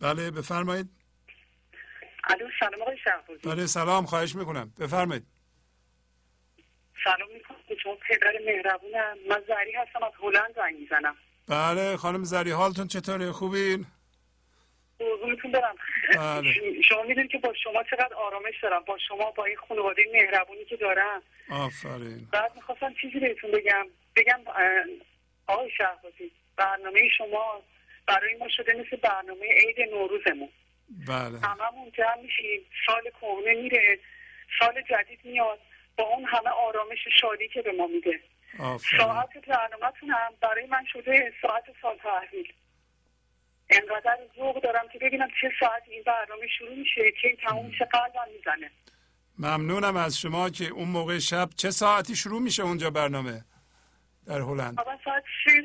[0.00, 0.90] بله بفرمایید.
[2.24, 3.40] الو سلام آقای شهبازی.
[3.40, 4.06] بله سلام.
[4.06, 4.72] خواهش می‌کنم.
[4.80, 5.26] بفرمایید.
[7.04, 7.56] سلام می‌کنم.
[7.82, 9.16] شما پدر مهربونم.
[9.28, 11.16] من زری هستم از هلند زنگ می‌زنم.
[11.48, 13.86] بله خانم زری حالتون چطوره؟ خوبین؟
[14.98, 15.74] قربونتون برم.
[16.14, 16.82] بله.
[16.88, 18.82] شما می‌دونید که با شما چقدر آرامش دارم.
[18.84, 21.22] با شما با این خانواده مهربونی که دارم.
[21.50, 22.28] آفرین.
[22.32, 23.86] بعد می‌خواستم چیزی بهتون بگم.
[24.16, 24.40] بگم
[25.46, 27.62] آقای شهبازی برنامه شما
[28.06, 30.48] برای ما شده مثل برنامه عید نوروزمون.
[31.08, 31.38] بله.
[31.38, 32.60] هممون جمع میشیم.
[32.86, 33.98] سال کهنه میره.
[34.60, 35.58] سال جدید میاد.
[35.96, 38.20] با اون همه آرامش شادی که به ما میده.
[38.60, 39.00] آفرین.
[39.00, 42.52] ساعت برنامهتون هم برای من شده ساعت سال تحویل.
[43.70, 48.32] انقدر ذوق دارم که ببینم چه ساعت این برنامه شروع میشه که تموم میشه قلبم
[48.36, 48.70] می‌زنه.
[49.38, 53.44] ممنونم از شما که اون موقع شب چه ساعتی شروع میشه اونجا برنامه
[54.26, 55.62] در هلند؟ ساعت سه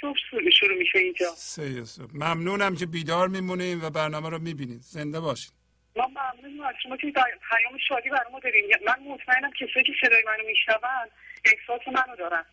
[0.00, 1.26] صبح شروع- میشه اینجا.
[1.36, 2.10] سه صبح.
[2.14, 4.80] ممنونم که بیدار میمونین و برنامه رو می‌بینید.
[4.80, 5.52] زنده باشین.
[5.96, 10.46] ما ممنونیم از شما که پیام شادی برای داریم من مطمئنم کسایی که صدای منو
[10.46, 11.08] میشنون
[11.44, 12.44] احساس منو دارن.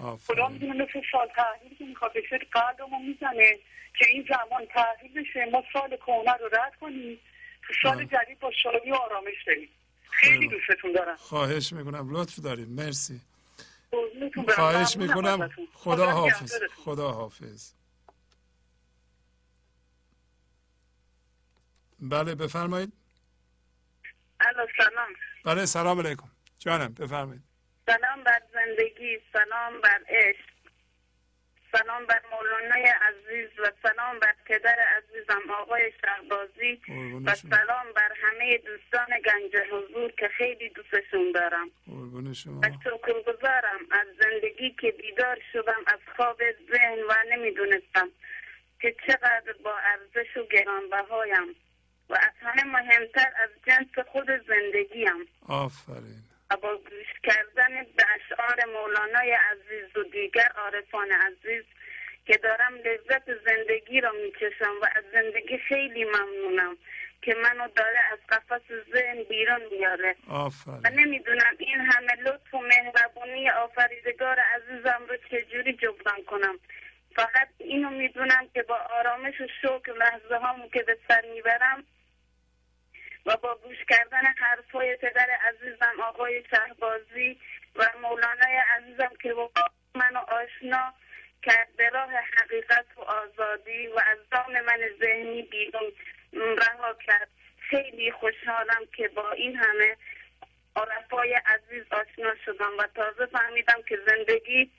[0.00, 3.58] خدا می‌دونه مثل سال تحلیل که می‌خواد بشه قلبمو می‌زنه
[3.98, 5.44] که این زمان تحلیل بشه.
[5.52, 7.18] ما سال کهنه رو رد کنیم
[7.62, 9.68] تو سال جدید با شادی و آرامش بریم.
[10.10, 11.16] خیلی دوستتون دارم.
[11.16, 12.16] خواهش می‌کنم.
[12.16, 13.20] لطف داریم مرسی.
[14.54, 15.50] خواهش می‌کنم.
[15.74, 16.52] خدا حافظ.
[16.76, 17.72] خدا حافظ.
[22.00, 22.92] بله بفرمایید.
[24.76, 25.08] سلام.
[25.44, 26.30] بله سلام علیکم.
[26.58, 27.49] جانم بفرمایید.
[27.90, 30.50] سلام بر زندگی سلام بر عشق
[31.72, 36.80] سلام بر مولانای عزیز و سلام بر پدر عزیزم آقای شهبازی
[37.26, 41.70] و سلام بر همه دوستان گنج حضور که خیلی دوستشون دارم.
[42.62, 48.08] و شکر گذارم از زندگی که بیدار شدم از خواب ذهن و نمی‌دونستم
[48.80, 51.54] که چقدر با ارزش و گرانبهایم
[52.08, 55.26] و از همه مهمتر از جنس خود زندگیم.
[55.48, 56.29] آفرین.
[56.50, 61.64] و با گوش کردن به اشعار مولانای عزیز و دیگر عارفان عزیز
[62.26, 66.76] که دارم لذت زندگی را میچشم و از زندگی خیلی ممنونم
[67.22, 68.62] که منو داره از قفس
[68.94, 70.16] ذهن بیرون میاره.
[70.84, 76.58] و نمی‌دونم این همه لطف و مهربونی آفریدگار عزیزم رو چجوری جبران کنم
[77.16, 81.84] فقط اینو می‌دونم که با آرامش و شوق لحظه هامو که به سر می‌برم
[83.26, 87.40] و با گوش کردن حرفای پدر عزیزم آقای شهبازی
[87.76, 89.34] و مولانای عزیزم که
[89.94, 90.94] منو آشنا
[91.42, 95.92] کرد به راه حقیقت و آزادی و از دام من ذهنی بیرون
[96.32, 97.28] رها کرد.
[97.58, 99.96] خیلی خوشحالم که با این همه
[100.76, 104.70] عرفای عزیز آشنا شدم و تازه فهمیدم که زندگی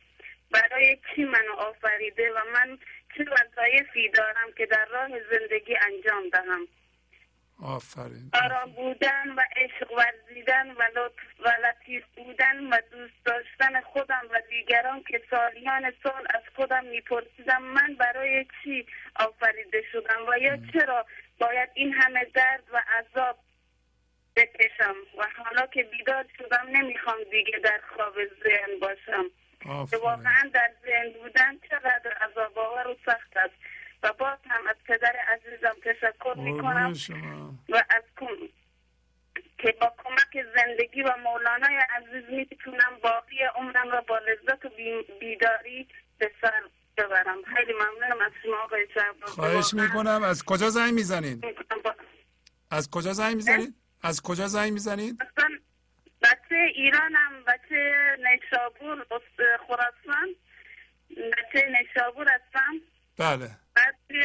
[0.51, 2.77] برای کی منو آفریده و من
[3.17, 6.67] چه وظایفی دارم که در راه زندگی انجام دهم.
[7.61, 8.29] آفرین.
[8.43, 14.41] آرام بودن و عشق ورزیدن و لطف و لطیف بودن و دوست داشتن خودم و
[14.49, 21.05] دیگران که سالیان سال از خودم میپرسیدم من برای چی آفریده شدم و یا چرا
[21.39, 23.37] باید این همه درد و عذاب
[24.35, 29.25] بکشم و حالا که بیدار شدم نمی‌خوام دیگه در خواب ذهن باشم.
[29.91, 33.55] که واقعا در ذهن بودن چقدر عذاب آور و سخت است.
[34.03, 36.93] و باز هم از پدر عزیزم تشکر می‌کنم
[37.69, 38.27] و از کم...
[39.57, 44.69] که با کمک زندگی و مولانای عزیز می‌تونم باقی عمرم را با لذت و
[45.19, 46.53] بیداری به سر
[46.97, 47.43] ببرم.
[47.43, 48.87] خیلی ممنونم از شما آقای
[49.21, 50.23] خواهش می‌کنم.
[50.23, 51.45] از کجا زنگ می‌زنید؟
[52.71, 55.17] از کجا زنگ می‌زنید؟ از کجا زنگ می‌زنید؟
[56.21, 59.05] بچه ایرانم بچه نیشابور
[59.67, 60.35] خراسان.
[61.09, 62.73] بچه نیشابور هستم.
[63.17, 63.49] بله.
[63.75, 64.23] بعد توی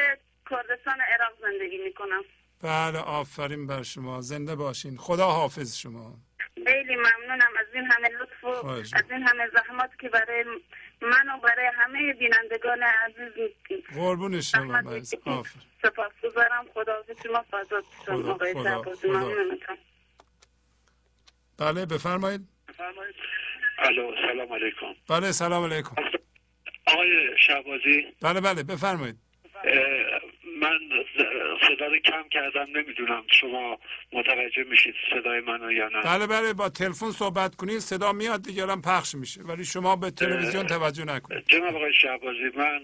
[0.50, 2.22] کردستان عراق زندگی می‌کنم.
[2.62, 4.20] بله آفرین بر شما.
[4.20, 4.96] زنده باشین.
[4.96, 6.14] خدا حافظ شما.
[6.66, 10.44] خیلی ممنونم از این همه لطف و از این همه زحمات که برای
[11.02, 13.50] من و برای همه بینندگان عزیز
[13.94, 14.82] قربون شما
[15.82, 17.44] سپاس گذارم خدا شما.
[17.50, 18.84] فضا خدا, خدا.
[21.58, 22.40] بله بفرمایید.
[23.78, 24.94] الو سلام علیکم.
[25.08, 25.94] بله سلام علیکم.
[26.86, 29.25] آقای شعبازی بله بله بفرمایید.
[30.60, 30.78] من
[31.68, 33.78] صدا رو کم کردم نمی‌دونم شما
[34.12, 36.02] متوجه میشید صدای منو یا نه.
[36.02, 39.42] بله بله با تلفن صحبت کنید صدا میاد دیگه پخش میشه.
[39.42, 41.44] ولی شما به تلویزیون توجه نکنید.
[41.48, 42.80] جناب آقای شعبازی من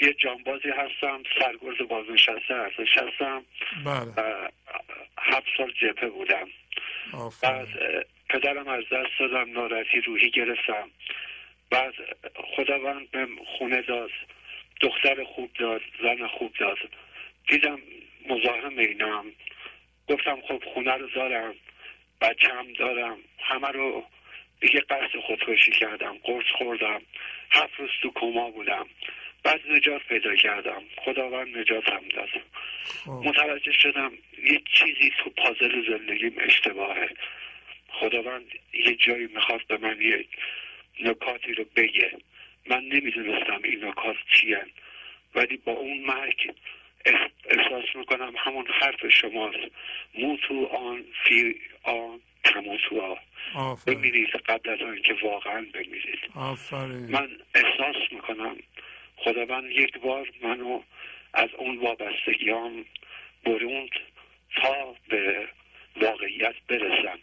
[0.00, 3.42] یه جانبازی هستم سرگرز بازنشسته ارتش هستم
[3.84, 4.12] بله.
[5.18, 6.48] هفت سال جبهه بودم.
[7.42, 7.68] بعد
[8.28, 10.90] پدرم از دست دادم ناراحتی روحی گرفتم.
[11.70, 11.94] بعد
[12.56, 13.26] خداوند به
[13.58, 14.10] خونه داد
[14.82, 16.78] دختر خوب داد زن خوب داد.
[17.48, 17.78] دیدم
[18.28, 19.24] مزاحم اینم
[20.08, 21.54] گفتم خب خونه رو دارم
[22.20, 23.18] بچم دارم.
[23.38, 24.04] همه رو
[24.60, 27.02] دیگه قصد خودکشی کردم قرص خوردم.
[27.50, 28.86] هفت روز تو کما بودم.
[29.42, 30.82] بعد نجات پیدا کردم.
[30.96, 32.28] خداوند نجاتم داد.
[32.84, 33.10] خب.
[33.10, 34.12] متوجه شدم
[34.44, 37.08] یه چیزی تو پازل زندگیم اشتباهه.
[37.88, 40.24] خداوند یه جایی می‌خواست به من یه
[41.00, 42.12] نکاتی رو بگه.
[42.66, 44.62] من نمی‌دونستم این نکات چیه
[45.34, 46.54] ولی با اون مرگ
[47.44, 49.58] احساس می‌کنم همون حرف شماست.
[50.18, 53.16] موتو آن فی آن تموتو آن
[53.86, 56.18] بمیرید قبل از آن که واقعا بمیرید.
[57.10, 58.56] من احساس می‌کنم
[59.16, 60.82] خداوند یک بار منو
[61.34, 62.84] از اون وابستگیام
[63.44, 63.90] بروند
[64.56, 65.48] تا به
[65.96, 67.18] واقعیت برسم.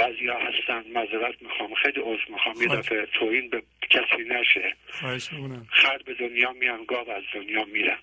[0.00, 0.84] بعضی ها هستن.
[0.94, 1.74] مذارت می‌خوام.
[1.74, 2.62] خیلی عضو می‌خوام.
[2.62, 4.74] یه دفعه توین به کسی نشه.
[5.70, 7.98] خر به دنیا میان گاو از دنیا میرن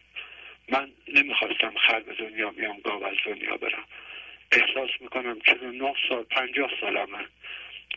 [0.70, 3.84] من نمی‌خواستم خر به دنیا بیام گاو از دنیا برم.
[4.52, 5.38] احساس می‌کنم
[5.74, 7.26] نه سال پنجاه سالمه.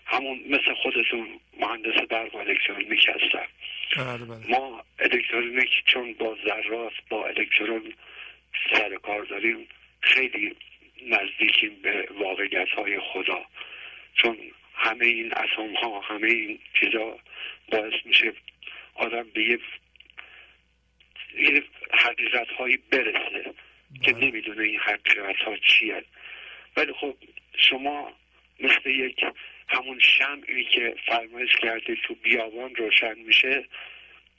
[0.07, 3.47] همون مثل خودتون مهندس برق الکترونیک هستم
[3.97, 4.47] بله، بله.
[4.49, 7.93] ما الکترونیک چون با ذرات با الکترون
[8.73, 9.69] سر کار داریم
[10.01, 10.57] خیلی
[11.07, 13.45] نزدیکیم به واقعیت های خدا.
[14.15, 14.37] چون
[14.75, 17.19] همه این اتم ها همه این چیزا
[17.73, 18.33] باعث میشه
[18.95, 19.59] آدم به یه
[21.93, 23.55] حقیقت هایی برسه
[24.03, 24.27] که بله.
[24.27, 26.05] نمی‌دونه این حقیقت ها چیه.
[26.77, 27.17] ولی خب
[27.57, 28.13] شما
[28.61, 29.25] مثل یک
[29.69, 33.65] همون شمعی که فرمایش کرده تو بیابان روشن میشه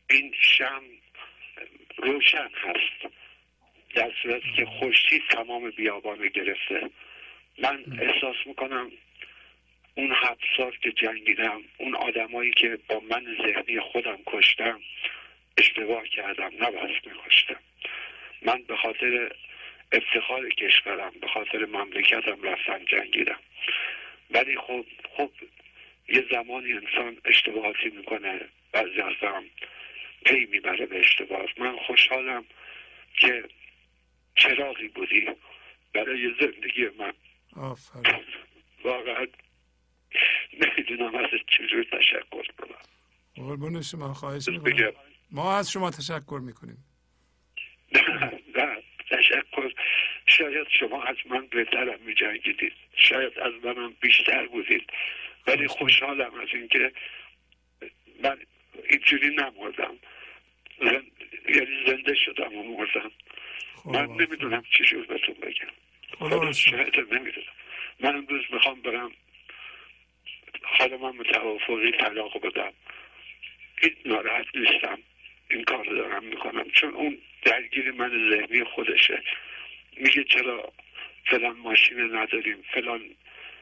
[0.09, 0.83] این شم
[1.98, 3.14] روشن هست.
[3.95, 6.90] در صورتی که خورشید تمام بیابان رو گرفته.
[7.58, 8.91] من احساس می‌کنم
[9.95, 14.81] اون هفت سال که جنگیدم اون آدمایی که با من ذهنی خودم کشتم
[15.57, 17.59] اشتباه کردم نباید میکشتم
[18.41, 19.31] من به خاطر
[19.91, 23.39] افتخار کشورم به خاطر مملکتم رفتم جنگیدم.
[24.31, 24.85] ولی خب
[25.17, 25.31] خب
[26.09, 28.39] یه زمانی انسان اشتباهاتی می‌کنه
[28.71, 29.45] بعضی هم
[30.25, 31.45] پی می‌بره به اشتباه.
[31.57, 32.45] من خوشحالم
[33.19, 33.43] که
[34.35, 35.27] چراغی بودی
[35.93, 37.13] برای زندگی من.
[38.83, 39.27] واقعا
[40.53, 42.75] نمی‌دونم از چجور تشکر کنم.
[43.35, 44.91] قربون شما خواهش می‌کنم.
[45.31, 46.77] ما از شما تشکر می‌کنیم.
[48.55, 49.73] نه تشکر.
[50.25, 54.89] شاید شما از من بهترم می جنگیدید شاید از منم بیشتر بودید.
[55.47, 56.91] ولی خوشحالم از اینکه
[58.23, 58.38] من
[58.89, 59.95] اینجوری نمردم.
[60.80, 61.03] زن...
[61.55, 63.11] یعنی زنده شدم و مردم.
[63.85, 66.51] من نمی‌دونم چی شد بهتون بگم.
[66.51, 67.47] شاید نمی‌دونم.
[67.99, 69.11] من امروز می‌خوام برم
[71.01, 72.73] من متوافقی طلاق بدم.
[73.81, 74.99] این ناراحت نیستم.
[75.49, 76.69] این کار دارم می‌کنم.
[76.69, 79.23] چون اون درگیر من ذهنی خودشه.
[79.98, 80.73] میگه چرا
[81.25, 83.01] فلان ماشین نداریم فلان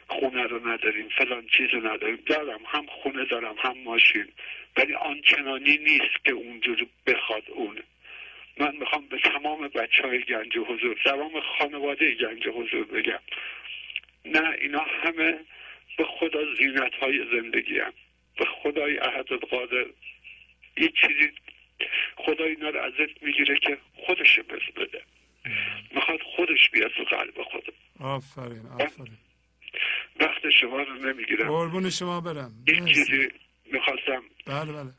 [0.08, 2.24] خونه رو نداریم فلان چیز رو نداریم.
[2.26, 4.28] دارم هم خونه دارم هم ماشین.
[4.78, 7.84] ولی آنچنانی نیست که اونجور بخواد اون.
[8.58, 13.20] من می‌خوام به تمام بچه های گنج حضور تمام خانواده گنج حضور بگم.
[14.26, 15.40] نه اینا همه
[16.00, 17.94] به خدا زینت های زندگی هم.
[18.38, 19.86] به خدای احد قادر
[20.78, 21.32] یه چیزی
[22.16, 25.02] خدا اینا رو ازت می‌گیره که خودش بس بده.
[25.96, 29.18] می‌خواد خودش بیاد تو قلب خود آفرین آفرین.
[30.20, 31.48] وقت شما رو نمی‌گیرم.
[31.48, 32.52] قربون شما برم.
[32.68, 33.30] این چیزی
[33.72, 34.24] می‌خواستم.
[34.46, 34.92] بله بله.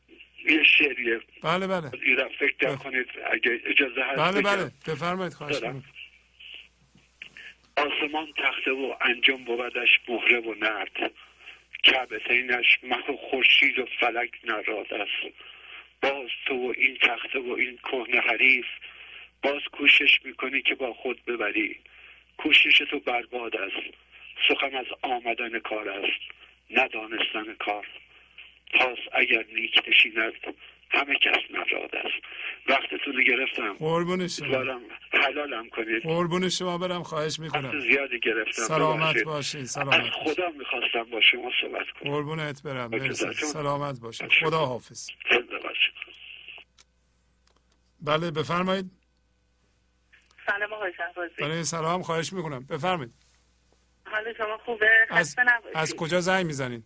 [0.49, 1.21] یه شعریه.
[1.43, 1.91] بله بله.
[2.39, 4.71] فکر کنید اگه اجازه هست بله بله.
[4.89, 5.61] بفرمایید خواهش
[7.81, 11.11] آسمان تخته و انجام بودش مهره و نرد.
[11.83, 15.35] کعبتینش مه و خورشید و فلک نراد است.
[16.03, 18.67] باز تو و این تخته و این کهنه حریف
[19.43, 21.77] باز کوشش می‌کنی که با خود ببری.
[22.37, 23.95] کوشش تو برباد است.
[24.49, 26.21] سخن از آمدن کار است
[26.71, 27.87] ندانستن کار.
[28.73, 30.35] پاس اگر نیک نشیند
[30.91, 32.25] همه کس نجاد است.
[32.69, 33.73] وقتتون رو گرفتم.
[33.73, 34.47] قربون شما.
[35.13, 36.03] حلالم کنید.
[36.03, 37.81] قربون شما برم خواهش می‌کنم.
[37.81, 38.63] زیادی گرفتم.
[38.63, 42.13] سلامت باشید سلامت از خدا می‌خواستم با شما صحبت کنم.
[42.13, 43.13] قربونت برم.
[43.35, 45.11] سلامت باشید خدا حافظ.
[48.03, 48.91] بله بفرمایید.
[50.47, 51.35] سلام آقای شهبازی.
[51.39, 52.67] بله سلام خواهش می‌کنم.
[52.67, 53.15] بفرمایید.
[54.05, 55.37] حال شما خوبه؟ از,
[55.75, 56.85] از کجا زنگ می‌زنید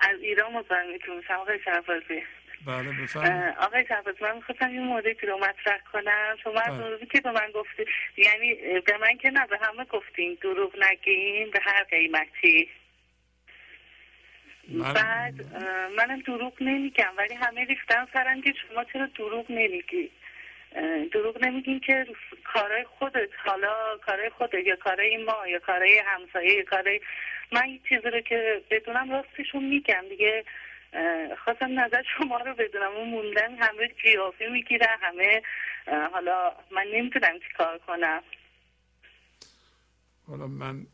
[0.00, 0.86] از ایران مزاحم
[1.16, 2.22] میشم آقای شهبازی.
[2.66, 3.56] بله بفرمایید.
[3.58, 6.36] آقای شهبازی من می‌خواستم این موردی رو مطرح کنم.
[6.44, 6.88] شما از بله.
[6.88, 7.84] روزی که به من گفتی
[8.16, 10.38] یعنی به من که نه به همه گفتین.
[10.40, 12.68] دروغ نگین به هر قیمتی.
[14.68, 14.92] من...
[14.92, 15.34] بعد
[15.96, 20.10] منم دروغ نمیگم ولی همه ریختن سرم که شما چرا دروغ نمیگی؟
[21.12, 22.06] دروغ نمیگین که
[22.54, 27.00] کارهای خودت حالا کارهای خودت یا کارهای ما یا کارهای همسایه یا کارهای
[27.52, 30.44] من این چیزی رو که بدونم راستشون میگم دیگه
[31.44, 32.92] خواستم نظر شما رو بدونم.
[32.92, 35.42] اون موندن همه جیافی می‌گیره همه
[36.12, 38.22] حالا من نمی‌تونم چی کار کنم.
[40.28, 40.86] حالا من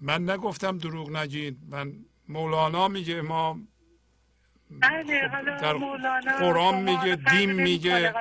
[0.00, 1.56] من نگفتم دروغ نگید.
[1.70, 1.92] من
[2.28, 3.56] مولانا میگه ما
[4.70, 8.14] بله حالا در مولانا قرآن میگه دین میگه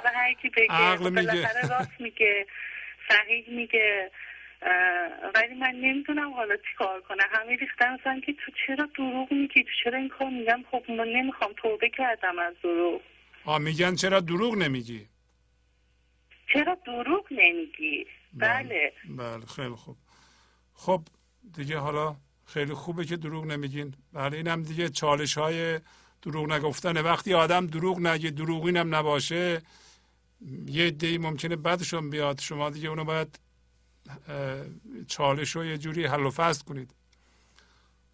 [0.69, 1.47] عقل میگه.
[1.69, 2.45] راست میگه
[3.09, 4.11] صحیح میگه
[5.35, 9.63] ولی من نمی‌دونم حالا چی کار کنه همه ریختن اصلا که تو چرا دروغ میگی؟
[9.63, 13.01] تو چرا این کار میگم؟ خب من نمی‌خوام توبه کردم از دروغ.
[13.45, 15.07] آ میگن چرا دروغ نمیگی؟
[16.53, 19.45] چرا دروغ نمیگی؟ بله بله.
[19.55, 19.97] خیلی خوب.
[20.73, 21.01] خب
[21.55, 23.93] دیگه حالا خیلی خوبه که دروغ نمیگین.
[24.13, 25.79] بله اینم دیگه چالش های
[26.21, 29.61] دروغ نگفتنه وقتی آدم دروغ نگه دروغینم نباشه
[30.65, 32.41] یه دی ممکنه بعدشون بیاد.
[32.41, 33.39] شما دیگه اونو باید
[35.07, 36.91] چالش رو یه جوری حل و فصل کنید.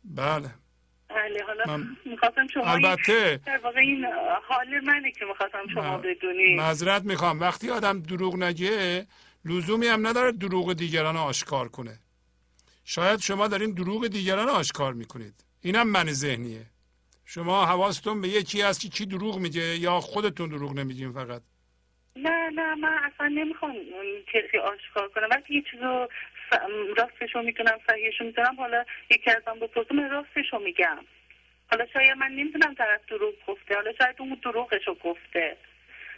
[0.04, 0.50] بله.
[1.10, 1.98] بله حالا من...
[2.06, 4.06] می‌خواستم شما البته در واقع این
[4.50, 7.40] حال منه که می‌خواستم شما بدونید معذرت می‌خوام.
[7.40, 9.08] وقتی آدم دروغ نگه
[9.46, 12.00] لزومی هم نداره دروغ دیگران آشکار کنه.
[12.84, 15.46] شاید شما دارین دروغ دیگران آشکار می‌کنید.
[15.62, 16.66] اینم من ذهنیه.
[17.26, 21.42] شما حواستون به یکی هست که کی دروغ میگه یا خودتون دروغ نمیگین فقط؟
[22.16, 23.74] نه نه من اصلا نمی‌خوام
[24.34, 25.28] کسی آشکار کنم.
[25.32, 26.08] وقتی یه چیزو
[26.98, 28.56] راستشو می‌تونم صحیحشو می‌تونم.
[28.56, 30.98] حالا یکی ازم بپرسه من راستشو میگم.
[31.72, 33.76] حالا شاید من نمی‌تونم طرف دروغ گفته.
[33.76, 35.58] حالا شاید اون دروغشو گفته.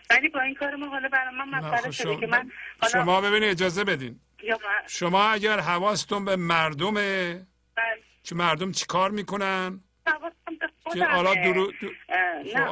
[0.10, 3.22] ولی با این کار ما حالا برای من مسئله خب شده که من حالا شما
[3.22, 4.20] ببینید اجازه بدین.
[4.88, 7.34] شما اگر حواستون به مردمه
[7.76, 8.02] بله.
[8.24, 9.84] که مردم چیکار می‌کنن؟
[10.94, 11.72] که حالا درو...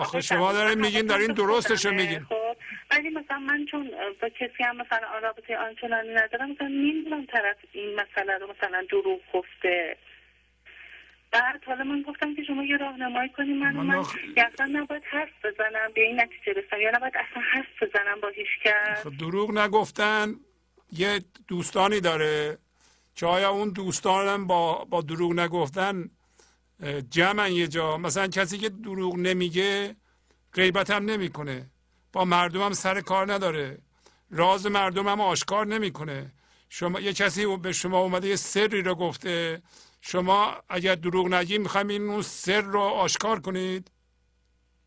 [0.03, 2.19] خب شما دارین میگین دارین درستشو میگین.
[2.19, 2.57] خب
[2.91, 3.91] ولی مثلا من چون
[4.21, 9.19] با کسی هم مثلا رابطه آنچنانی ندارم مثلا نمی‌دونم طرف این مسئله رو مثلا دروغ
[9.33, 9.97] گفته.
[11.31, 13.95] بعد حالا من گفتم که شما یه راهنمایی کنیم من من
[14.37, 18.47] اصلا نباید حرف بزنم به این نتیجه رسم یا نباید اصلا حرف بزنم با هیچ
[18.65, 19.03] کس.
[19.03, 20.35] خب دروغ نگفتن
[20.91, 22.57] یه دوستانی داره.
[23.15, 26.09] که آیا اون دوستانم با با دروغ نگفتن
[27.09, 27.97] جمع یه جا.
[27.97, 29.95] مثلا کسی که دروغ نمیگه
[30.53, 31.69] غیبت هم نمی‌کنه.
[32.13, 33.77] با مردم هم سر کار نداره.
[34.29, 36.31] راز مردم هم آشکار نمی‌کنه.
[36.69, 39.61] شما یه کسی به شما اومده یه سری رو گفته.
[40.01, 43.91] شما اگر دروغ نگی می‌خوایم این اون سر رو آشکار کنید.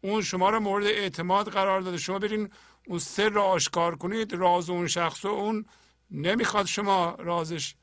[0.00, 1.99] اون شما رو مورد اعتماد قرار داده.
[1.99, 2.50] شما برین
[2.86, 4.34] اون سر رو آشکار کنید.
[4.34, 5.67] راز اون شخص و اون
[6.10, 7.75] نمی‌خواد شما رازش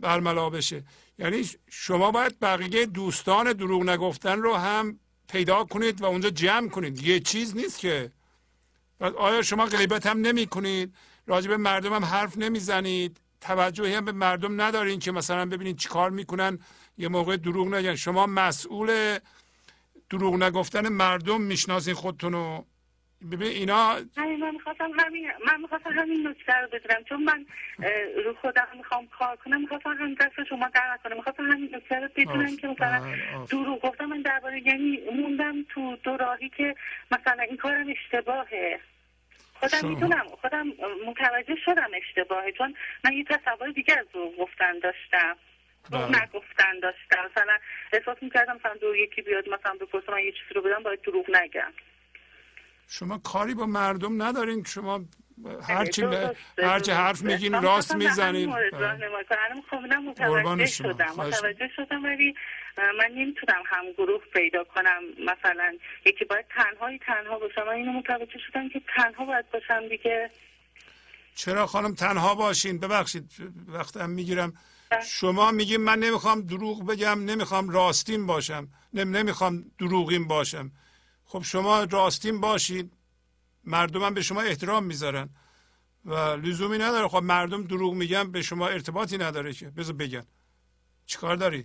[0.00, 0.84] برملا بشه.
[1.22, 7.02] یعنی شما باید بقیه دوستان دروغ نگفتن رو هم پیدا کنید و اونجا جمع کنید.
[7.02, 8.12] یه چیز نیست که.
[9.00, 10.94] آیا شما غیبت هم نمی کنید
[11.26, 13.20] راجب مردم هم حرف نمی‌زنید.
[13.40, 16.58] توجهی هم به مردم ندارین که مثلا ببینید چیکار می‌کنن.
[16.98, 17.94] یه موقع دروغ نگن.
[17.94, 19.18] شما مسئول
[20.10, 22.66] دروغ نگفتن مردم می‌شناسین خودتون رو
[23.30, 27.04] ببین اینا من می‌خواستم همین من می‌خواستم همین نکته رو بدونم.
[27.04, 27.46] چون من
[28.24, 31.16] رو خودم می‌خوام کار کنم می‌خواستم همین دست شما در کنم.
[31.16, 33.14] می‌خواستم همین نکته رو بدونم که مثلا
[33.50, 36.74] دروغ گفتم من درباره یعنی موندم تو دو راهی که
[37.10, 38.80] مثلا این کارم اشتباهه.
[39.54, 40.66] خودم می‌دونم خودم
[41.06, 45.36] متوجه شدم اشتباهه چون من یه تصور دیگه از دروغ گفتن داشتم.
[45.92, 46.22] دروغ بله.
[46.22, 47.30] نگفتن داشتم.
[47.30, 47.58] مثلا
[47.92, 51.30] احساس می‌کردم مثلا دو یکی بیاد مثلا بپرسه من یه چیزی رو بدم باید دروغ
[51.30, 51.72] نگم.
[52.92, 54.64] شما کاری با مردم ندارین.
[54.64, 55.04] شما
[55.68, 56.02] هرچی
[56.58, 58.48] هرچی حرف میگین راست می‌زنین.
[60.06, 61.14] متوجه شدم.
[61.16, 62.34] متوجه شدم ولی
[62.76, 65.02] من نمی‌تونم هم گروه پیدا کنم.
[65.18, 70.30] مثلا یکی باید تنهایی تنها باشم من اینو متوجه شدم که تنها باید باشم دیگه.
[71.34, 73.32] چرا خانم تنها باشین؟ ببخشید
[73.68, 74.52] وقتم می‌گیرم.
[74.90, 75.00] بله.
[75.00, 78.68] شما میگین من نمی‌خوام دروغ بگم نمی‌خوام راستین باشم.
[78.94, 80.70] نمی‌خوام دروغین باشم.
[81.32, 82.92] خب شما راستین باشید
[83.64, 85.28] مردم هم به شما احترام می‌ذارن
[86.04, 87.08] و لزومی نداره.
[87.08, 89.70] خب مردم دروغ میگن به شما ارتباطی نداره که.
[89.70, 90.26] بذار بگن.
[91.06, 91.64] چیکار داری؟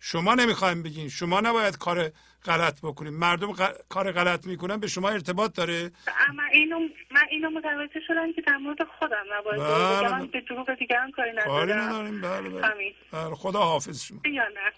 [0.00, 1.08] شما نمی‌خوایم بگین.
[1.08, 2.12] شما نباید کار
[2.44, 3.52] غلط بکنید مردم
[3.88, 5.90] کار غلط می‌کنن به شما ارتباط داره.
[6.28, 6.78] اما اینو
[7.10, 9.60] من اینو متوجه شدم که در مورد خودم نباید.
[9.60, 10.08] بله.
[10.08, 12.20] بگم به دروغ دیگران کاری ندارم کاری نداریم.
[12.20, 12.94] بله بله.
[13.12, 14.72] بله خدا حافظ شما نه.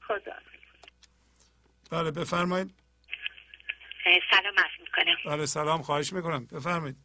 [0.00, 0.32] خدا.
[1.90, 2.87] بله بفرمایید.
[4.30, 5.16] سلام عرض می‌کنم.
[5.26, 5.82] بله سلام.
[5.82, 6.46] خواهش می‌کنم.
[6.46, 6.96] بفرمایید.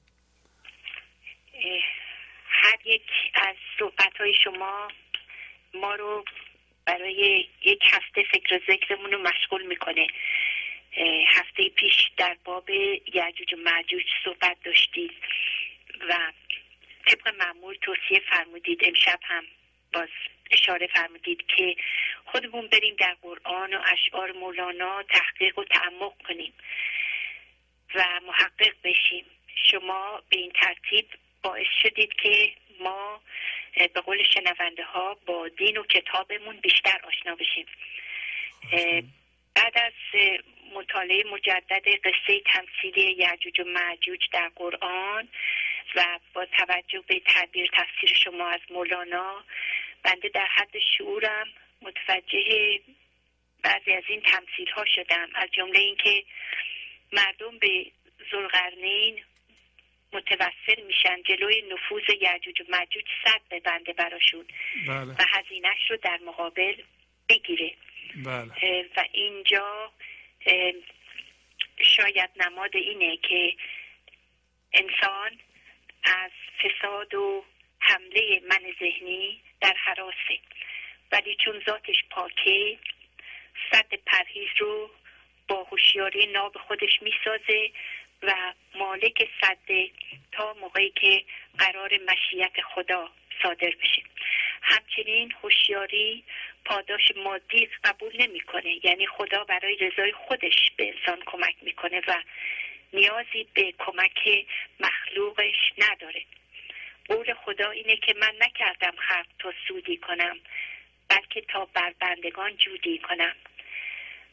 [2.45, 4.87] هر یک از صحبت های شما
[5.73, 6.25] ما رو
[6.85, 10.07] برای یک هفته فکر و ذکرمون رو مشغول می‌کنه.
[11.27, 12.69] هفته پیش در باب
[13.13, 15.11] یعجوج و معجوج صحبت داشتید
[16.09, 16.31] و
[17.07, 19.43] طبق معمول توصیه فرمودید امشب هم
[19.93, 20.09] باز
[20.51, 21.75] اشاره فرمودید که
[22.25, 26.53] خودمون بریم در قرآن و اشعار مولانا تحقیق و تعمق کنیم
[27.95, 29.25] و محقق بشیم.
[29.71, 31.07] شما به این ترتیب
[31.43, 33.21] باعث شدید که ما
[33.93, 37.65] به قول شنونده ها با دین و کتابمون بیشتر آشنا بشیم.
[39.55, 39.93] بعد از
[40.73, 45.27] مطالعه مجدد قصه تمثیلی یعجوج و معجوج در قرآن
[45.95, 49.43] و با توجه به تعبیر تفسیر شما از مولانا
[50.03, 51.47] بنده در حد شعورم
[51.81, 52.79] متوجه
[53.63, 56.23] بعضی از این تمثیل ها شدم از جمله اینکه
[57.13, 57.85] مردم به
[58.31, 59.23] زلغرنین
[60.13, 64.45] متوسل میشن جلوی نفوذ یعجوج و مجوج صد ببنده براشون
[64.87, 65.11] بله.
[65.11, 66.75] و هزینهش رو در مقابل
[67.29, 67.73] بگیره
[68.25, 68.85] بله.
[68.97, 69.91] و اینجا
[71.81, 73.53] شاید نماد اینه که
[74.73, 75.39] انسان
[76.03, 76.31] از
[76.63, 77.45] فساد و
[77.79, 80.39] حمله من ذهنی در حراسه
[81.11, 82.77] ولی چون ذاتش پاکه
[83.71, 84.89] صد پرهیز رو
[85.47, 87.71] با هوشیاری ناب خودش می‌سازه
[88.23, 89.89] و مالک صده
[90.31, 91.23] تا موقعی که
[91.57, 93.09] قرار مشیت خدا
[93.43, 94.01] صادر بشه.
[94.61, 96.23] همچنین هوشیاری
[96.65, 98.85] پاداش مادی قبول نمی‌کنه.
[98.85, 102.21] یعنی خدا برای رضای خودش به انسان کمک می‌کنه و
[102.93, 104.45] نیازی به کمک
[104.79, 106.21] مخلوقش نداره.
[107.07, 110.37] قول خدا اینه که من نکردم خلق تا سودی کنم
[111.09, 113.35] بلکه تا بر بندگان جودی کنم.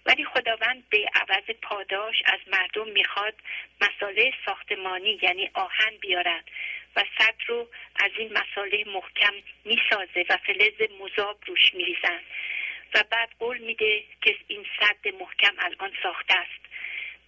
[0.06, 3.34] ولی خداوند به عوض پاداش از مردم می‌خواد
[3.80, 6.42] مساله ساختمانی یعنی آهن بیارن
[6.96, 9.34] و صد رو از این مساله محکم
[9.64, 12.20] می‌سازه و فلز مذاب روش میریزن.
[12.94, 16.60] و بعد قول میده که این صد محکم الان ساخته است.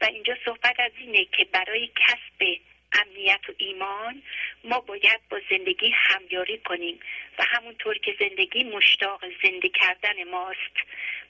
[0.00, 2.60] و اینجا صحبت از اینه که برای کسب
[2.92, 4.22] امنیت و ایمان
[4.64, 7.00] ما باید با زندگی همیاری کنیم
[7.38, 10.76] و همونطور که زندگی مشتاق زنده کردن ماست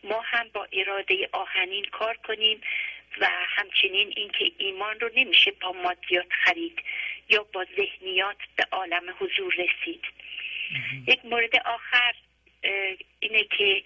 [0.05, 2.61] ما هم با اراده آهنین کار کنیم
[3.21, 6.83] و همچنین اینکه ایمان رو نمیشه با مادیات خرید
[7.29, 10.05] یا با ذهنیات به عالم حضور رسید.
[11.07, 12.15] یک مورد آخر
[13.21, 13.83] اینه که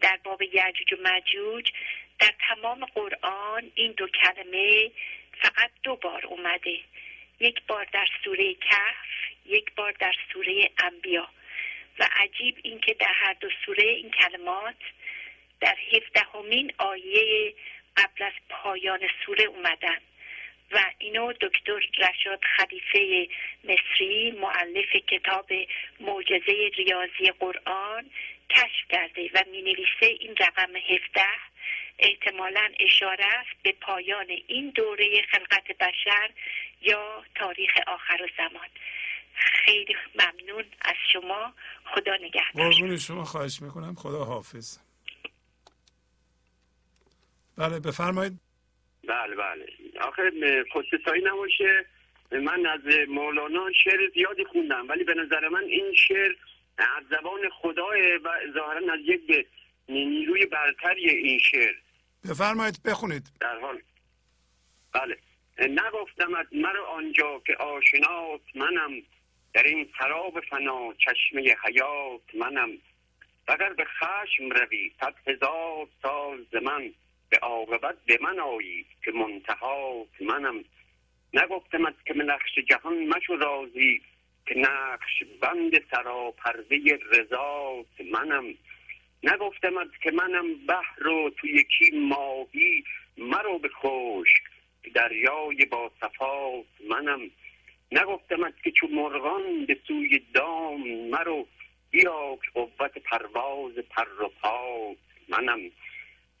[0.00, 1.70] در باب یعجوج و مجوج
[2.18, 4.90] در تمام قرآن این دو کلمه
[5.40, 6.80] فقط دو بار اومده.
[7.40, 9.06] یک بار در سوره کهف
[9.46, 11.28] یک بار در سوره انبیا.
[11.98, 14.76] و عجیب اینکه در هر دو سوره این کلمات
[15.60, 17.54] در هفدهمین آیه
[17.96, 19.98] قبل از پایان سوره اومدن.
[20.72, 23.28] و اینو دکتر رشاد خلیفه
[23.64, 25.52] مصری معلف کتاب
[26.00, 28.10] معجزه ریاضی قرآن
[28.50, 31.51] کشف کرده و می نویسه این رقم هفده.
[32.02, 36.30] احتمالا اشاره است به پایان این دوره خلقت بشر
[36.80, 38.68] یا تاریخ آخر و زمان.
[39.34, 41.54] خیلی ممنون از شما.
[41.84, 42.72] خدا نگهدار.
[42.72, 43.94] قربون شما خواهش می‌کنم.
[43.94, 44.78] خدا حافظ.
[47.58, 48.32] بله بفرمایید.
[49.08, 49.66] بله بله.
[50.00, 50.32] آخه
[50.72, 51.86] خودستایی نباشه.
[52.32, 56.34] من از مولانا شعر زیادی خوندم ولی به نظر من این شعر
[56.78, 59.46] از زبان خداه و ظاهرا از یک
[59.88, 61.74] نیروی برتری این شعر.
[62.30, 63.30] بفرمایید بخونید.
[63.40, 63.82] در حال.
[64.92, 65.18] بله.
[65.58, 69.02] نگفتم مرا آنجا که آشنات منم.
[69.54, 72.70] در این خراب فنا چشمه حیات منم.
[73.48, 76.56] اگر به خشم روی صد هزار سال ز
[77.30, 80.64] به عاقبت به من آیی که منتهات منم.
[81.34, 84.02] نگفتمت که من نقش جهان مشو رازی
[84.46, 88.54] که نقش بند سراپرده رضات منم.
[89.22, 92.84] نگفتمت که منم بحر و تو یکی ماهی
[93.18, 94.42] مرو به خشک.
[94.94, 97.20] دریای با صفات منم.
[97.92, 101.46] نگفتمت که چون مرغان به سوی دام مرو.
[101.90, 104.96] بیا که قوت پرواز پر و پات
[105.28, 105.60] منم.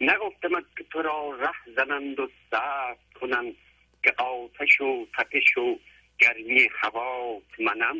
[0.00, 3.54] نگفتمت که تو را ره زنند و سرد کنند
[4.02, 5.78] که آتش و تپش و
[6.18, 7.96] گرمی هوات منم.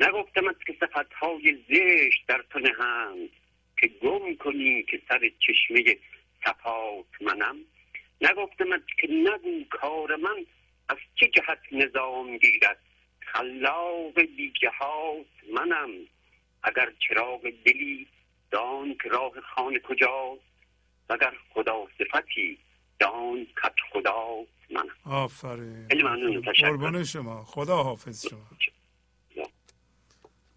[0.00, 3.30] نگفتمت که صفتهای زشت در تو نهند.
[3.76, 5.98] که گم کنی که سر چشمه
[6.44, 7.56] صفات منم.
[8.20, 10.46] نگفتمت که نگو کار من
[10.88, 12.78] از چه جهت نظام گیرد؟
[13.20, 15.90] خلاق بیجهات منم.
[16.62, 18.06] اگر چراغ دلی
[18.50, 20.42] دان که راه خانه کجاست؟
[21.08, 22.58] وگر خدا صفتی
[22.98, 24.36] دان کت خدا
[24.70, 24.96] منم.
[25.04, 25.88] آفرین.
[26.60, 27.44] قربان شما.
[27.44, 28.48] خدا حافظ شما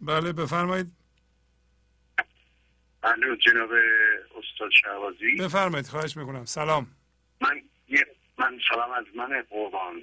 [0.01, 0.98] بله بفرمایید.
[3.01, 3.71] بله جناب
[4.37, 6.45] استاد شهبازی بفرمایید خواهش می‌کنم.
[6.45, 6.87] سلام.
[7.41, 7.61] من
[8.37, 10.01] من سلام از من قربان.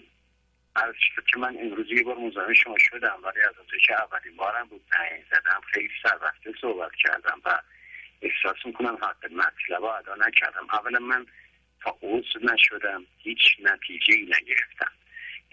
[0.76, 0.94] از
[1.32, 3.54] که من امروز یه بار مزاحم شما شدم ولی از
[3.86, 5.60] که اولین بارم بود زنگ زدم.
[5.72, 7.62] خیلی سربسته صحبت کردم و
[8.22, 10.66] احساس می‌کنم حق مطلب ادا نکردم.
[10.72, 11.26] اولا من
[11.80, 14.92] تا عضو نشدم هیچ نتیجه ای نگرفتم.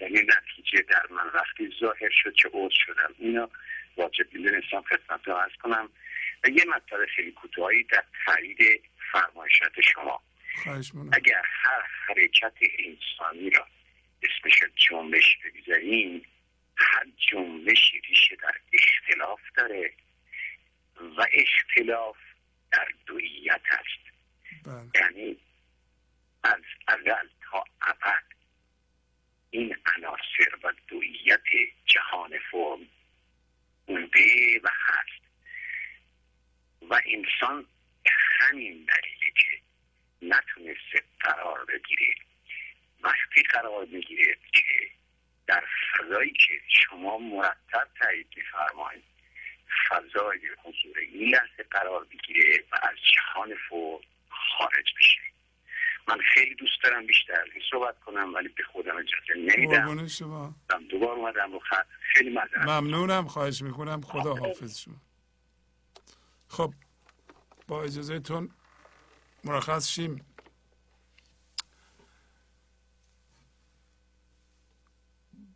[0.00, 3.14] یعنی نتیجه در من وقتی ظاهر شد که عضو شدم.
[3.18, 3.50] اینا
[3.96, 5.88] واجب می‌دونستم خدمت رو کنم.
[6.44, 8.58] و یه مطلب خیلی کوتاهی در تایید
[9.12, 10.22] فرمایشات شما.
[11.12, 13.66] اگر هر حرکت انسانی را
[14.22, 16.22] اسمش جنبش بگذاریم
[16.76, 19.94] هر جنبشی ریشه در اختلاف داره
[21.16, 22.16] و اختلاف
[22.72, 24.14] در دویت است.
[24.64, 24.90] بله.
[24.94, 25.36] یعنی
[26.44, 28.24] از اول تا ابد
[29.50, 31.44] این عناصر و دویت
[31.86, 32.88] جهان فرم
[33.86, 35.23] بوده و هست.
[36.90, 37.66] و انسان
[38.40, 39.60] همین دلیله که
[40.22, 42.14] نتونسته قرار بگیره.
[43.02, 44.90] وقتی قرار می‌گیره که
[45.46, 45.64] در
[45.98, 49.04] فضایی که شما مرتب تایید میفرمایید
[49.88, 55.20] فضای حضور این لحظه قرار بگیره و از جهان فور خارج بشه.
[56.08, 60.06] من خیلی دوست دارم بیشتر صحبت کنم ولی به خودم اجازه نمیدم.
[60.06, 60.54] شما.
[60.88, 61.86] دوبار اومدم رو خط.
[62.12, 63.26] خیلی مزرم ممنونم.
[63.26, 64.00] خواهش می‌کنم.
[64.00, 64.94] خدا حافظ شما.
[66.54, 66.74] خب
[67.68, 68.50] با اجازه تون
[69.44, 70.24] مرخص شیم.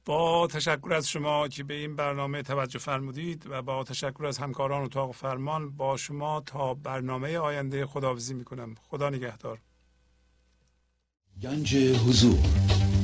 [0.05, 4.85] با تشکر از شما که به این برنامه توجه فرمودید و با تشکر از همکاران
[4.85, 8.75] اتاق فرمان با شما تا برنامه آینده خداویزی می‌کنم.
[8.89, 9.59] خدا نگهدار.
[11.43, 12.78] گنج حضور.